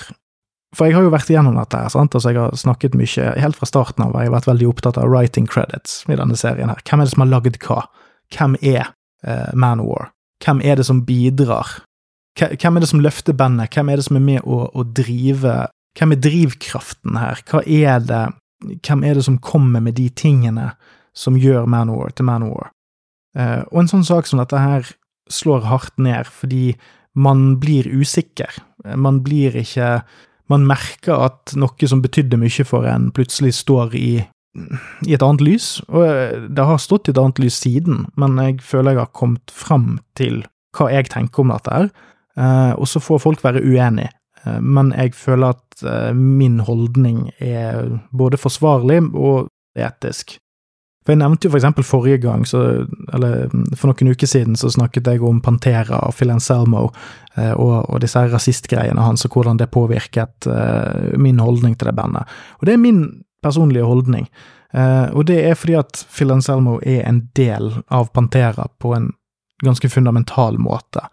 For 0.76 0.88
jeg 0.88 0.98
har 0.98 1.06
jo 1.06 1.12
vært 1.14 1.30
igjennom 1.32 1.56
dette 1.56 1.78
her, 1.80 1.88
sant, 1.92 2.12
altså 2.12 2.32
jeg 2.32 2.40
har 2.42 2.56
snakket 2.60 2.96
mye 2.98 3.30
helt 3.40 3.56
fra 3.56 3.68
starten 3.68 4.04
av, 4.04 4.16
jeg 4.18 4.28
har 4.28 4.34
vært 4.36 4.50
veldig 4.50 4.68
opptatt 4.68 4.98
av 5.00 5.08
writing 5.08 5.46
credits 5.48 6.02
i 6.10 6.18
denne 6.18 6.36
serien 6.36 6.68
her. 6.68 6.82
Hvem 6.84 7.00
er 7.00 7.08
det 7.08 7.14
som 7.14 7.24
har 7.24 7.30
lagd 7.32 7.56
hva? 7.64 7.78
Hvem 8.36 8.58
er 8.60 8.82
eh, 9.24 9.48
Manowar? 9.56 10.10
Hvem 10.44 10.60
er 10.60 10.76
det 10.76 10.84
som 10.86 11.00
bidrar? 11.08 11.78
Hvem 12.38 12.76
er 12.76 12.84
det 12.84 12.90
som 12.90 13.00
løfter 13.02 13.34
bandet? 13.34 13.72
Hvem 13.74 13.88
er 13.88 13.98
det 13.98 14.06
som 14.06 14.20
er 14.20 14.26
med 14.26 14.44
å, 14.44 14.68
å 14.68 14.84
drive 14.84 15.64
Hvem 15.98 16.12
er 16.14 16.20
drivkraften 16.22 17.16
her? 17.18 17.40
Hva 17.48 17.64
er 17.64 18.04
det 18.04 18.26
hvem 18.60 19.04
er 19.06 19.18
det 19.18 19.24
som 19.26 19.38
kommer 19.38 19.82
med 19.82 19.94
de 19.98 20.08
tingene 20.10 20.72
som 21.16 21.38
gjør 21.38 21.68
Manowar 21.70 22.14
til 22.14 22.26
Manowar? 22.26 22.72
Uh, 23.38 23.62
og 23.70 23.82
en 23.82 23.90
sånn 23.90 24.06
sak 24.06 24.26
som 24.26 24.40
dette 24.42 24.58
her 24.58 24.88
slår 25.30 25.66
hardt 25.68 25.98
ned, 26.00 26.26
fordi 26.26 26.72
man 27.18 27.58
blir 27.62 27.86
usikker. 27.86 28.50
Man 28.96 29.22
blir 29.26 29.56
ikke 29.58 30.00
Man 30.48 30.66
merker 30.68 31.26
at 31.28 31.54
noe 31.58 31.90
som 31.90 32.02
betydde 32.04 32.40
mye 32.40 32.66
for 32.66 32.88
en, 32.88 33.10
plutselig 33.14 33.54
står 33.60 33.96
i, 33.98 34.12
i 35.06 35.16
et 35.16 35.24
annet 35.24 35.44
lys. 35.44 35.70
Og 35.88 36.04
eh, 36.06 36.46
det 36.48 36.68
har 36.70 36.82
stått 36.82 37.08
i 37.08 37.14
et 37.14 37.20
annet 37.20 37.42
lys 37.42 37.60
siden, 37.64 38.06
men 38.16 38.38
jeg 38.42 38.60
føler 38.64 38.96
jeg 38.96 39.04
har 39.04 39.16
kommet 39.16 39.52
fram 39.54 39.98
til 40.18 40.44
hva 40.76 40.90
jeg 40.92 41.10
tenker 41.12 41.44
om 41.44 41.52
dette 41.54 41.74
her. 41.74 41.90
Uh, 42.38 42.70
og 42.78 42.86
så 42.86 43.00
får 43.02 43.18
folk 43.24 43.40
være 43.42 43.64
uenige. 43.66 44.12
Eh, 44.44 44.60
men 44.60 44.92
jeg 44.96 45.14
føler 45.18 45.56
at 45.56 45.82
eh, 45.84 46.12
min 46.16 46.60
holdning 46.64 47.28
er 47.42 47.98
både 48.16 48.40
forsvarlig 48.40 49.02
og 49.14 49.48
etisk. 49.78 50.38
For 51.08 51.14
jeg 51.14 51.22
nevnte 51.22 51.48
jo 51.48 51.54
for 51.54 51.56
eksempel 51.56 51.84
forrige 51.88 52.18
gang, 52.20 52.42
så, 52.44 52.58
eller 53.16 53.46
for 53.80 53.88
noen 53.88 54.10
uker 54.12 54.28
siden, 54.28 54.58
så 54.60 54.68
snakket 54.68 55.06
jeg 55.08 55.22
om 55.24 55.38
Pantera 55.40 56.02
og 56.04 56.12
Phil 56.18 56.34
Anselmo 56.34 56.82
eh, 57.32 57.54
og, 57.54 57.86
og 57.88 58.02
disse 58.02 58.20
rasistgreiene 58.28 59.00
hans, 59.00 59.24
og 59.24 59.32
hvordan 59.32 59.56
det 59.56 59.70
påvirket 59.72 60.44
eh, 60.52 61.14
min 61.16 61.40
holdning 61.40 61.78
til 61.80 61.88
det 61.88 61.94
bandet. 61.96 62.28
Og 62.60 62.68
det 62.68 62.74
er 62.74 62.82
min 62.82 63.00
personlige 63.40 63.88
holdning. 63.88 64.26
Eh, 64.76 65.06
og 65.16 65.24
det 65.30 65.38
er 65.48 65.56
fordi 65.56 65.78
at 65.80 66.02
Phil 66.12 66.34
Anselmo 66.36 66.76
er 66.84 67.08
en 67.08 67.22
del 67.40 67.72
av 67.88 68.12
Pantera 68.12 68.68
på 68.76 68.92
en 68.98 69.08
ganske 69.64 69.88
fundamental 69.88 70.60
måte. 70.60 71.06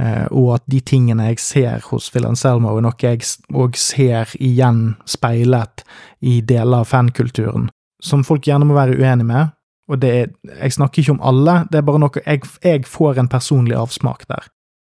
Eh, 0.00 0.24
og 0.32 0.54
at 0.56 0.64
de 0.72 0.80
tingene 0.80 1.28
jeg 1.28 1.44
ser 1.44 1.84
hos 1.90 2.08
Phil 2.08 2.24
Anselmo, 2.30 2.72
er 2.72 2.88
noe 2.88 2.96
jeg 3.04 3.20
òg 3.52 3.76
ser 3.76 4.32
igjen 4.40 4.94
speilet 5.04 5.84
i 6.24 6.40
deler 6.40 6.86
av 6.86 6.88
fankulturen 6.88 7.68
som 8.02 8.24
folk 8.26 8.46
gjerne 8.46 8.66
må 8.68 8.76
være 8.76 8.98
uenig 8.98 9.26
med. 9.28 9.52
Og 9.90 10.00
det 10.02 10.10
er, 10.10 10.28
jeg 10.62 10.76
snakker 10.76 11.02
ikke 11.02 11.16
om 11.16 11.24
alle, 11.26 11.62
det 11.70 11.80
er 11.80 11.86
bare 11.86 12.00
noe 12.00 12.22
jeg, 12.22 12.44
jeg 12.62 12.84
får 12.88 13.18
en 13.20 13.30
personlig 13.30 13.76
avsmak 13.78 14.26
der. 14.30 14.46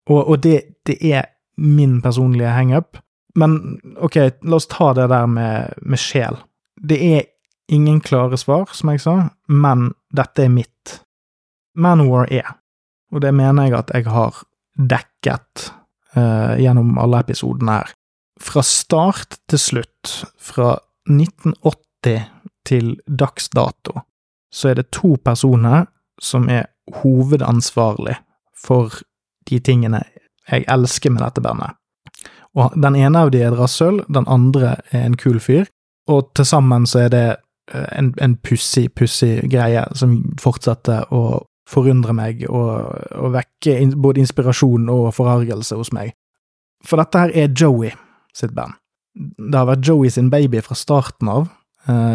Og, 0.09 0.23
og 0.23 0.41
det, 0.43 0.61
det, 0.89 0.97
er 1.05 1.29
min 1.59 2.01
personlige 2.03 2.55
hangup. 2.55 2.99
Men 3.39 3.79
ok, 4.01 4.17
la 4.43 4.57
oss 4.57 4.69
ta 4.71 4.93
det 4.97 5.09
der 5.13 5.27
med, 5.31 5.75
med 5.83 6.01
sjel. 6.01 6.41
Det 6.81 6.99
er 6.99 7.27
ingen 7.69 8.01
klare 8.01 8.39
svar, 8.41 8.71
som 8.73 8.91
jeg 8.93 9.03
sa, 9.05 9.17
men 9.49 9.93
dette 10.15 10.47
er 10.47 10.53
mitt. 10.53 11.01
Manowar 11.79 12.31
er, 12.33 12.57
og 13.13 13.23
det 13.23 13.35
mener 13.37 13.69
jeg 13.69 13.77
at 13.79 13.93
jeg 13.95 14.09
har 14.11 14.41
dekket 14.79 15.69
uh, 16.17 16.57
gjennom 16.59 16.97
alle 16.99 17.21
episodene 17.23 17.81
her. 17.81 17.93
Fra 18.41 18.63
start 18.67 19.39
til 19.51 19.61
slutt, 19.61 20.15
fra 20.39 20.79
1980 21.11 22.25
til 22.67 22.97
dags 23.07 23.49
dato, 23.49 24.01
så 24.53 24.71
er 24.71 24.81
det 24.81 24.91
to 24.95 25.17
personer 25.25 25.87
som 26.21 26.49
er 26.49 26.67
hovedansvarlig 27.03 28.17
for 28.57 29.03
de 29.49 29.61
tingene 29.61 30.03
jeg 30.49 30.65
elsker 30.69 31.13
med 31.13 31.23
dette 31.23 31.45
bandet. 31.45 31.77
Og 32.57 32.73
den 32.81 32.97
ene 32.97 33.27
av 33.27 33.31
de 33.33 33.43
er 33.43 33.53
et 33.53 33.59
rasshøl, 33.59 34.01
den 34.09 34.27
andre 34.27 34.79
er 34.91 35.05
en 35.05 35.19
kul 35.21 35.39
fyr, 35.41 35.69
og 36.09 36.33
til 36.35 36.49
sammen 36.49 36.87
så 36.89 37.05
er 37.05 37.13
det 37.13 37.27
eh, 37.29 37.87
en, 37.99 38.15
en 38.21 38.37
pussig, 38.37 38.89
pussig 38.97 39.43
greie 39.53 39.85
som 39.99 40.23
fortsetter 40.41 41.13
å 41.15 41.45
forundre 41.69 42.15
meg 42.17 42.47
og, 42.49 42.89
og 43.13 43.35
vekke 43.37 43.77
både 44.01 44.25
inspirasjon 44.25 44.89
og 44.89 45.13
forargelse 45.17 45.77
hos 45.77 45.93
meg. 45.93 46.15
For 46.87 47.01
dette 47.01 47.27
her 47.27 47.35
er 47.37 47.53
Joey 47.53 47.93
sitt 48.35 48.55
band. 48.57 48.79
Det 49.19 49.57
har 49.57 49.69
vært 49.69 49.85
Joey 49.85 50.11
sin 50.15 50.31
baby 50.33 50.63
fra 50.65 50.77
starten 50.79 51.29
av, 51.29 51.49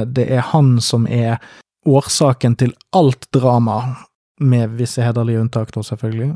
det 0.06 0.28
er 0.30 0.44
han 0.54 0.76
som 0.82 1.08
er 1.10 1.40
årsaken 1.86 2.56
til 2.56 2.74
alt 2.96 3.26
drama, 3.34 3.96
med 4.40 4.76
visse 4.80 5.02
hederlige 5.04 5.40
unntak, 5.40 5.72
da, 5.74 5.84
selvfølgelig. 5.84 6.34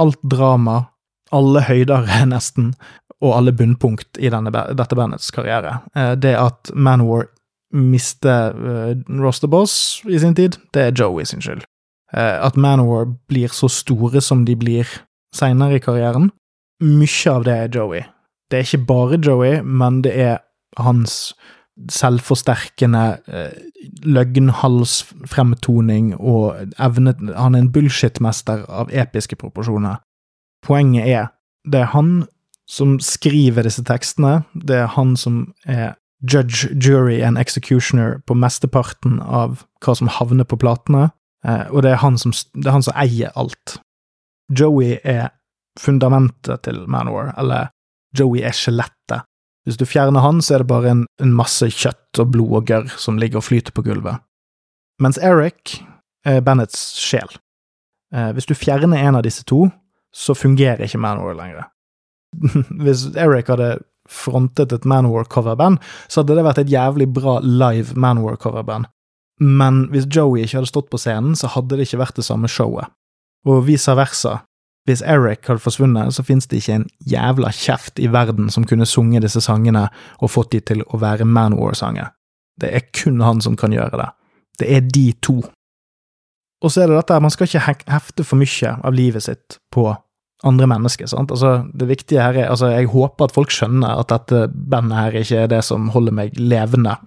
Alt 0.00 0.22
drama, 0.22 0.84
alle 1.32 1.62
høyder, 1.66 2.08
nesten, 2.32 2.72
og 3.22 3.36
alle 3.36 3.54
bunnpunkt 3.54 4.18
i 4.18 4.30
denne, 4.32 4.50
dette 4.50 4.98
bandets 4.98 5.30
karriere. 5.34 5.78
Eh, 5.94 6.14
det 6.18 6.34
at 6.38 6.72
Manowar 6.74 7.28
mister 7.72 8.52
uh, 8.52 9.20
Roster 9.22 9.48
Boss 9.48 10.02
i 10.04 10.18
sin 10.20 10.34
tid, 10.36 10.58
det 10.76 10.82
er 10.82 10.92
Joey 10.92 11.24
sin 11.24 11.40
skyld. 11.40 11.62
At 12.12 12.58
Manowar 12.60 13.06
blir 13.32 13.48
så 13.48 13.70
store 13.72 14.20
som 14.20 14.42
de 14.44 14.52
blir 14.60 14.84
seinere 15.32 15.78
i 15.78 15.80
karrieren, 15.80 16.26
mye 16.84 17.32
av 17.32 17.46
det 17.46 17.54
er 17.56 17.70
Joey. 17.72 18.02
Det 18.52 18.58
er 18.58 18.66
ikke 18.66 18.84
bare 18.90 19.20
Joey, 19.24 19.62
men 19.64 20.02
det 20.04 20.12
er 20.20 20.42
hans 20.76 21.32
selvforsterkende 21.90 23.18
eh, 23.28 23.52
løgnhalsfremtoning 24.04 26.14
og 26.18 26.74
evne 26.78 27.14
Han 27.36 27.54
er 27.54 27.64
en 27.64 27.72
bullshitmester 27.72 28.64
av 28.68 28.92
episke 28.92 29.36
proporsjoner. 29.36 29.98
Poenget 30.62 31.08
er, 31.08 31.26
det 31.66 31.80
er 31.80 31.90
han 31.94 32.26
som 32.70 32.98
skriver 33.02 33.66
disse 33.66 33.82
tekstene, 33.84 34.44
det 34.54 34.84
er 34.84 34.92
han 34.94 35.16
som 35.18 35.48
er 35.66 35.96
judge, 36.22 36.70
jury 36.78 37.20
and 37.20 37.38
executioner 37.38 38.20
på 38.26 38.36
mesteparten 38.38 39.18
av 39.20 39.64
hva 39.82 39.96
som 39.98 40.08
havner 40.08 40.46
på 40.46 40.60
platene, 40.62 41.10
eh, 41.44 41.66
og 41.70 41.82
det 41.82 41.92
er 41.92 42.02
han 42.04 42.18
som, 42.18 42.34
er 42.62 42.70
han 42.70 42.86
som 42.86 42.96
eier 42.96 43.34
alt. 43.34 43.80
Joey 44.52 45.00
er 45.02 45.32
fundamentet 45.80 46.62
til 46.62 46.84
Manowar, 46.86 47.34
eller 47.38 47.72
Joey 48.18 48.44
er 48.44 48.54
skjelettet 48.54 49.26
hvis 49.66 49.78
du 49.78 49.86
fjerner 49.86 50.24
han, 50.24 50.40
så 50.42 50.56
er 50.56 50.62
det 50.62 50.70
bare 50.72 50.90
en, 50.90 51.04
en 51.22 51.34
masse 51.36 51.68
kjøtt 51.70 52.18
og 52.22 52.32
blod 52.34 52.56
og 52.58 52.70
gørr 52.70 52.96
som 52.98 53.20
ligger 53.20 53.38
og 53.40 53.46
flyter 53.46 53.74
på 53.74 53.84
gulvet. 53.86 54.22
Mens 55.02 55.20
Eric 55.22 55.78
er 56.26 56.42
Bennets 56.44 56.80
sjel. 57.00 57.30
Eh, 58.14 58.32
hvis 58.34 58.48
du 58.48 58.54
fjerner 58.58 58.98
en 58.98 59.18
av 59.18 59.24
disse 59.26 59.46
to, 59.48 59.66
så 60.12 60.34
fungerer 60.36 60.84
ikke 60.84 61.00
Manowar 61.00 61.38
lenger. 61.38 61.70
hvis 62.84 63.06
Eric 63.16 63.50
hadde 63.52 63.76
frontet 64.10 64.72
et 64.74 64.86
Manowar-coverband, 64.88 65.78
så 66.10 66.20
hadde 66.20 66.36
det 66.36 66.46
vært 66.46 66.62
et 66.64 66.72
jævlig 66.72 67.08
bra 67.14 67.38
live 67.42 67.94
Manowar-coverband. 67.94 68.90
Men 69.42 69.86
hvis 69.94 70.06
Joey 70.10 70.44
ikke 70.44 70.60
hadde 70.60 70.70
stått 70.70 70.90
på 70.92 71.00
scenen, 71.00 71.36
så 71.38 71.50
hadde 71.54 71.78
det 71.78 71.86
ikke 71.86 72.02
vært 72.02 72.18
det 72.18 72.26
samme 72.26 72.50
showet. 72.50 72.90
Og 73.48 73.64
vice 73.66 73.94
versa. 73.98 74.42
Hvis 74.88 75.02
Eric 75.06 75.46
hadde 75.46 75.62
forsvunnet, 75.62 76.14
så 76.14 76.24
finnes 76.26 76.48
det 76.50 76.58
ikke 76.58 76.80
en 76.80 76.88
jævla 77.06 77.52
kjeft 77.54 78.00
i 78.02 78.08
verden 78.10 78.50
som 78.50 78.66
kunne 78.66 78.86
sunget 78.88 79.22
disse 79.22 79.40
sangene 79.44 79.86
og 80.18 80.32
fått 80.34 80.52
de 80.56 80.60
til 80.72 80.82
å 80.90 80.98
være 80.98 81.26
Manwar-sanger. 81.28 82.10
Det 82.58 82.72
er 82.74 82.88
kun 82.90 83.22
han 83.22 83.40
som 83.40 83.56
kan 83.56 83.72
gjøre 83.74 84.00
det. 84.00 84.08
Det 84.58 84.70
er 84.76 84.88
de 84.94 85.12
to. 85.22 85.38
Og 86.62 86.70
så 86.70 86.82
er 86.82 86.90
det 86.90 86.98
dette, 86.98 87.20
man 87.22 87.32
skal 87.32 87.48
ikke 87.48 87.76
hefte 87.90 88.26
for 88.26 88.38
mye 88.38 88.74
av 88.82 88.94
livet 88.94 89.26
sitt 89.26 89.58
på 89.74 89.86
andre 90.46 90.66
mennesker. 90.66 91.06
sant? 91.06 91.30
Altså, 91.30 91.70
Det 91.74 91.88
viktige 91.88 92.22
her 92.22 92.34
er 92.34 92.50
altså, 92.50 92.66
Jeg 92.66 92.86
håper 92.86 93.24
at 93.24 93.34
folk 93.34 93.50
skjønner 93.50 93.98
at 94.00 94.08
dette 94.08 94.48
bandet 94.50 94.98
her 94.98 95.12
ikke 95.12 95.36
er 95.36 95.46
det 95.46 95.64
som 95.64 95.88
holder 95.88 96.12
meg 96.12 96.38
levende. 96.38 96.96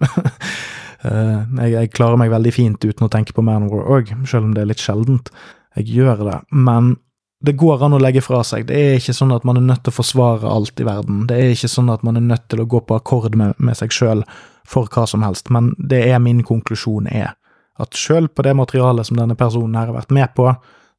Eh, 1.04 1.42
jeg, 1.60 1.70
jeg, 1.70 1.90
klarer 1.92 2.16
meg 2.18 2.30
veldig 2.32 2.50
fint 2.50 2.82
uten 2.82 3.04
å 3.04 3.10
tenke 3.12 3.34
på 3.36 3.42
Manwar 3.44 3.84
òg, 3.84 4.08
selv 4.26 4.48
om 4.48 4.54
det 4.56 4.62
er 4.62 4.70
litt 4.72 4.80
sjeldent. 4.82 5.28
Jeg 5.76 5.92
gjør 5.92 6.22
det. 6.24 6.38
Men 6.50 6.96
det 7.44 7.52
går 7.60 7.82
an 7.84 7.96
å 7.96 8.00
legge 8.00 8.22
fra 8.24 8.40
seg. 8.46 8.66
Det 8.68 8.76
er 8.76 8.94
ikke 9.00 9.14
sånn 9.16 9.34
at 9.34 9.44
man 9.44 9.58
er 9.60 9.66
nødt 9.66 9.82
til 9.84 9.92
å 9.92 9.98
forsvare 9.98 10.48
alt 10.48 10.80
i 10.80 10.86
verden. 10.88 11.26
Det 11.28 11.36
er 11.36 11.52
ikke 11.52 11.70
sånn 11.70 11.90
at 11.92 12.04
man 12.06 12.16
er 12.16 12.24
nødt 12.24 12.46
til 12.48 12.62
å 12.62 12.68
gå 12.68 12.80
på 12.86 12.96
akkord 12.96 13.36
med, 13.36 13.58
med 13.58 13.76
seg 13.76 13.92
sjøl 13.92 14.24
for 14.66 14.88
hva 14.90 15.04
som 15.06 15.22
helst, 15.22 15.50
men 15.54 15.74
det 15.78 16.00
er 16.08 16.22
min 16.22 16.40
konklusjon 16.46 17.06
er 17.12 17.34
at 17.82 17.96
sjøl 17.96 18.28
på 18.32 18.44
det 18.46 18.54
materialet 18.56 19.08
som 19.08 19.18
denne 19.20 19.36
personen 19.38 19.76
her 19.76 19.90
har 19.90 19.98
vært 19.98 20.14
med 20.16 20.32
på, 20.36 20.48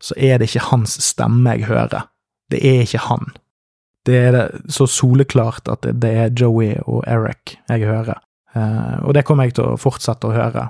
så 0.04 0.14
er 0.18 0.38
det 0.38 0.52
ikke 0.52 0.70
hans 0.70 0.94
stemme 1.02 1.56
jeg 1.58 1.72
hører. 1.72 2.06
Det 2.54 2.62
er 2.64 2.84
ikke 2.86 3.04
han. 3.08 3.32
Det 4.08 4.18
er 4.30 4.38
så 4.72 4.88
soleklart 4.88 5.68
at 5.68 5.84
det, 5.84 5.98
det 6.04 6.14
er 6.22 6.36
Joey 6.38 6.78
og 6.86 7.02
Eric 7.10 7.58
jeg 7.68 7.90
hører, 7.90 8.22
eh, 8.56 8.98
og 9.04 9.18
det 9.18 9.26
kommer 9.28 9.48
jeg 9.48 9.58
til 9.58 9.74
å 9.74 9.80
fortsette 9.82 10.30
å 10.30 10.36
høre. 10.36 10.70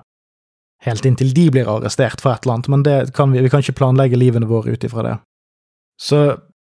Helt 0.87 1.05
inntil 1.05 1.33
de 1.35 1.47
blir 1.53 1.69
arrestert 1.69 2.21
for 2.23 2.33
et 2.33 2.45
eller 2.45 2.57
annet, 2.57 2.71
men 2.71 3.11
kan 3.13 3.33
vi, 3.33 3.43
vi 3.43 3.51
kan 3.51 3.61
ikke 3.61 3.77
planlegge 3.77 4.17
livene 4.17 4.49
våre 4.49 4.73
ut 4.73 4.87
ifra 4.87 5.05
det. 5.05 5.15
Så 5.97 6.21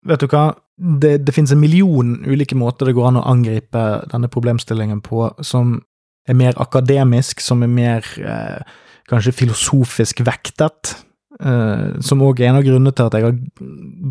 vet 0.07 0.23
du 0.23 0.27
hva, 0.31 0.51
det, 0.77 1.17
det 1.25 1.33
finnes 1.35 1.51
en 1.53 1.61
million 1.61 2.15
ulike 2.27 2.55
måter 2.57 2.89
det 2.89 2.95
går 2.97 3.09
an 3.09 3.19
å 3.21 3.27
angripe 3.27 3.83
denne 4.11 4.29
problemstillingen 4.31 5.01
på, 5.05 5.25
som 5.45 5.79
er 6.27 6.37
mer 6.37 6.57
akademisk, 6.61 7.41
som 7.43 7.63
er 7.65 7.71
mer 7.71 8.07
eh, 8.19 8.61
kanskje 9.09 9.35
filosofisk 9.35 10.21
vektet, 10.27 10.93
eh, 11.39 11.97
som 12.03 12.23
òg 12.25 12.41
er 12.41 12.51
en 12.51 12.59
av 12.59 12.67
grunnene 12.67 12.93
til 12.95 13.09
at 13.09 13.17
jeg 13.17 13.27
har 13.27 13.37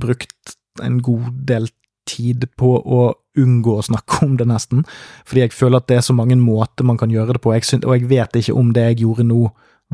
brukt 0.01 0.57
en 0.85 0.99
god 1.05 1.29
del 1.49 1.71
tid 2.07 2.47
på 2.59 2.73
å 2.79 3.07
unngå 3.37 3.77
å 3.77 3.85
snakke 3.85 4.23
om 4.25 4.37
det, 4.41 4.47
nesten, 4.49 4.85
fordi 5.27 5.45
jeg 5.45 5.57
føler 5.57 5.83
at 5.83 5.89
det 5.91 6.01
er 6.01 6.07
så 6.07 6.17
mange 6.17 6.39
måter 6.41 6.87
man 6.89 6.99
kan 7.01 7.13
gjøre 7.13 7.37
det 7.37 7.43
på, 7.45 7.55
jeg 7.57 7.67
synes, 7.69 7.87
og 7.87 7.97
jeg 7.97 8.11
vet 8.11 8.39
ikke 8.41 8.57
om 8.57 8.73
det 8.77 8.91
jeg 8.91 9.03
gjorde 9.05 9.27
nå, 9.29 9.41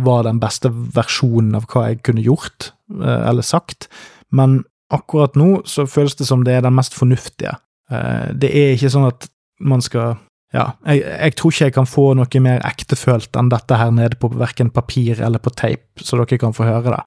var 0.03 0.23
den 0.25 0.39
beste 0.41 0.71
versjonen 0.73 1.59
av 1.59 1.67
hva 1.69 1.91
jeg 1.91 1.99
kunne 2.07 2.25
gjort 2.25 2.71
eh, 2.97 3.25
eller 3.29 3.45
sagt, 3.45 3.91
men 4.33 4.63
akkurat 4.95 5.39
nå 5.39 5.63
så 5.69 5.87
føles 5.89 6.17
det 6.19 6.27
som 6.29 6.45
det 6.47 6.59
er 6.59 6.67
den 6.67 6.77
mest 6.77 6.97
fornuftige. 6.97 7.57
Eh, 7.91 8.29
det 8.35 8.51
er 8.51 8.75
ikke 8.77 8.93
sånn 8.93 9.09
at 9.11 9.31
man 9.63 9.85
skal 9.85 10.19
Ja, 10.53 10.75
jeg, 10.85 11.01
jeg, 11.01 11.33
tror 11.41 11.53
ikke 11.53 11.65
jeg 11.65 11.73
kan 11.73 11.87
få 11.89 12.03
noe 12.13 12.41
mer 12.45 12.59
ektefølt 12.69 13.39
enn 13.41 13.49
dette 13.49 13.77
her 13.81 13.89
nede 13.89 14.19
på 14.21 14.29
verken 14.37 14.69
papir 14.69 15.23
eller 15.25 15.41
på 15.41 15.49
tape, 15.57 16.05
så 16.05 16.19
dere 16.21 16.37
kan 16.37 16.53
få 16.53 16.67
høre 16.69 16.93
det. 16.93 16.99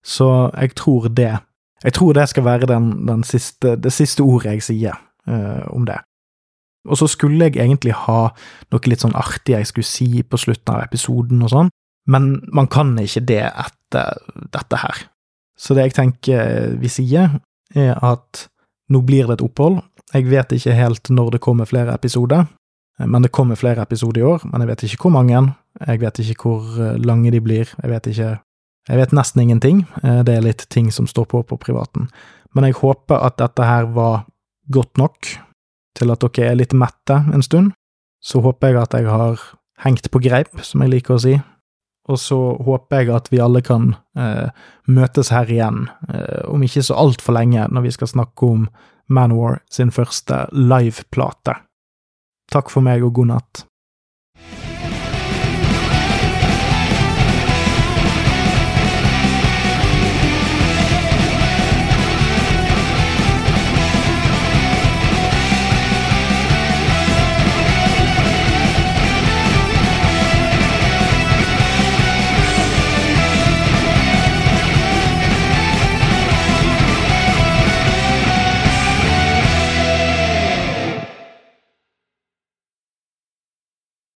Så 0.00 0.28
jeg 0.56 0.72
tror 0.72 1.10
det. 1.12 1.34
Jeg 1.84 1.92
tror 1.92 2.16
det 2.16 2.24
skal 2.30 2.46
være 2.46 2.70
den, 2.70 2.86
den 3.04 3.26
siste, 3.28 3.74
det 3.76 3.92
siste 3.92 4.24
ordet 4.24 4.54
jeg 4.56 4.64
sier 4.70 4.96
uh, 5.28 5.68
om 5.68 5.84
det. 5.84 5.98
Og 6.88 6.96
så 6.96 7.10
skulle 7.12 7.44
jeg 7.44 7.60
egentlig 7.60 7.92
ha 7.92 8.30
noe 8.72 8.88
litt 8.88 9.04
sånn 9.04 9.16
artig 9.20 9.58
jeg 9.58 9.68
skulle 9.68 9.92
si 9.92 10.22
på 10.24 10.40
slutten 10.40 10.78
av 10.78 10.86
episoden 10.86 11.44
og 11.44 11.52
sånn, 11.52 11.70
men 12.08 12.38
man 12.56 12.72
kan 12.72 12.96
ikke 13.02 13.26
det 13.28 13.44
etter 13.50 14.16
dette 14.54 14.80
her. 14.80 15.04
Så 15.58 15.74
det 15.74 15.88
jeg 15.88 15.96
tenker 15.96 16.76
vi 16.78 16.90
sier, 16.92 17.40
er 17.74 17.98
at 18.04 18.46
nå 18.88 19.02
blir 19.04 19.26
det 19.28 19.38
et 19.38 19.44
opphold. 19.44 19.80
Jeg 20.14 20.28
vet 20.30 20.54
ikke 20.56 20.76
helt 20.76 21.10
når 21.12 21.34
det 21.34 21.44
kommer 21.44 21.68
flere 21.68 21.94
episoder. 21.94 22.46
Men 22.98 23.22
det 23.22 23.30
kommer 23.30 23.54
flere 23.54 23.82
episoder 23.82 24.20
i 24.20 24.26
år, 24.26 24.42
men 24.50 24.62
jeg 24.62 24.68
vet 24.72 24.82
ikke 24.88 25.04
hvor 25.06 25.14
mange. 25.14 25.42
Jeg 25.86 26.00
vet 26.02 26.18
ikke 26.18 26.48
hvor 26.48 26.96
lange 26.98 27.30
de 27.30 27.40
blir. 27.40 27.70
Jeg 27.82 27.90
vet 27.90 28.06
ikke 28.06 28.38
Jeg 28.88 28.96
vet 28.96 29.12
nesten 29.12 29.42
ingenting. 29.42 29.82
Det 30.00 30.32
er 30.32 30.40
litt 30.40 30.62
ting 30.72 30.86
som 30.90 31.06
står 31.06 31.26
på 31.28 31.42
på 31.42 31.58
privaten. 31.60 32.08
Men 32.54 32.64
jeg 32.64 32.78
håper 32.80 33.20
at 33.20 33.36
dette 33.36 33.62
her 33.62 33.84
var 33.92 34.24
godt 34.72 34.96
nok 34.96 35.28
til 35.98 36.10
at 36.10 36.24
dere 36.24 36.46
er 36.50 36.56
litt 36.56 36.72
mette 36.72 37.18
en 37.34 37.44
stund. 37.44 37.72
Så 38.24 38.40
håper 38.40 38.68
jeg 38.68 38.80
at 38.80 38.94
jeg 38.94 39.04
har 39.04 39.38
hengt 39.84 40.10
på 40.10 40.22
greip, 40.24 40.64
som 40.64 40.80
jeg 40.80 40.90
liker 40.90 41.14
å 41.14 41.20
si. 41.20 41.36
Og 42.08 42.18
så 42.20 42.38
håper 42.64 43.02
jeg 43.02 43.14
at 43.14 43.28
vi 43.32 43.40
alle 43.44 43.60
kan 43.64 43.92
eh, 44.16 44.48
møtes 44.88 45.32
her 45.34 45.50
igjen, 45.52 45.86
eh, 46.08 46.44
om 46.48 46.62
ikke 46.64 46.84
så 46.86 46.96
altfor 46.96 47.36
lenge, 47.36 47.66
når 47.68 47.84
vi 47.84 47.94
skal 47.98 48.12
snakke 48.14 48.48
om 48.48 48.68
Manowar 49.08 49.60
sin 49.72 49.92
første 49.92 50.46
liveplate. 50.52 51.58
Takk 52.52 52.72
for 52.72 52.84
meg 52.84 53.04
og 53.04 53.14
god 53.20 53.32
natt. 53.34 53.67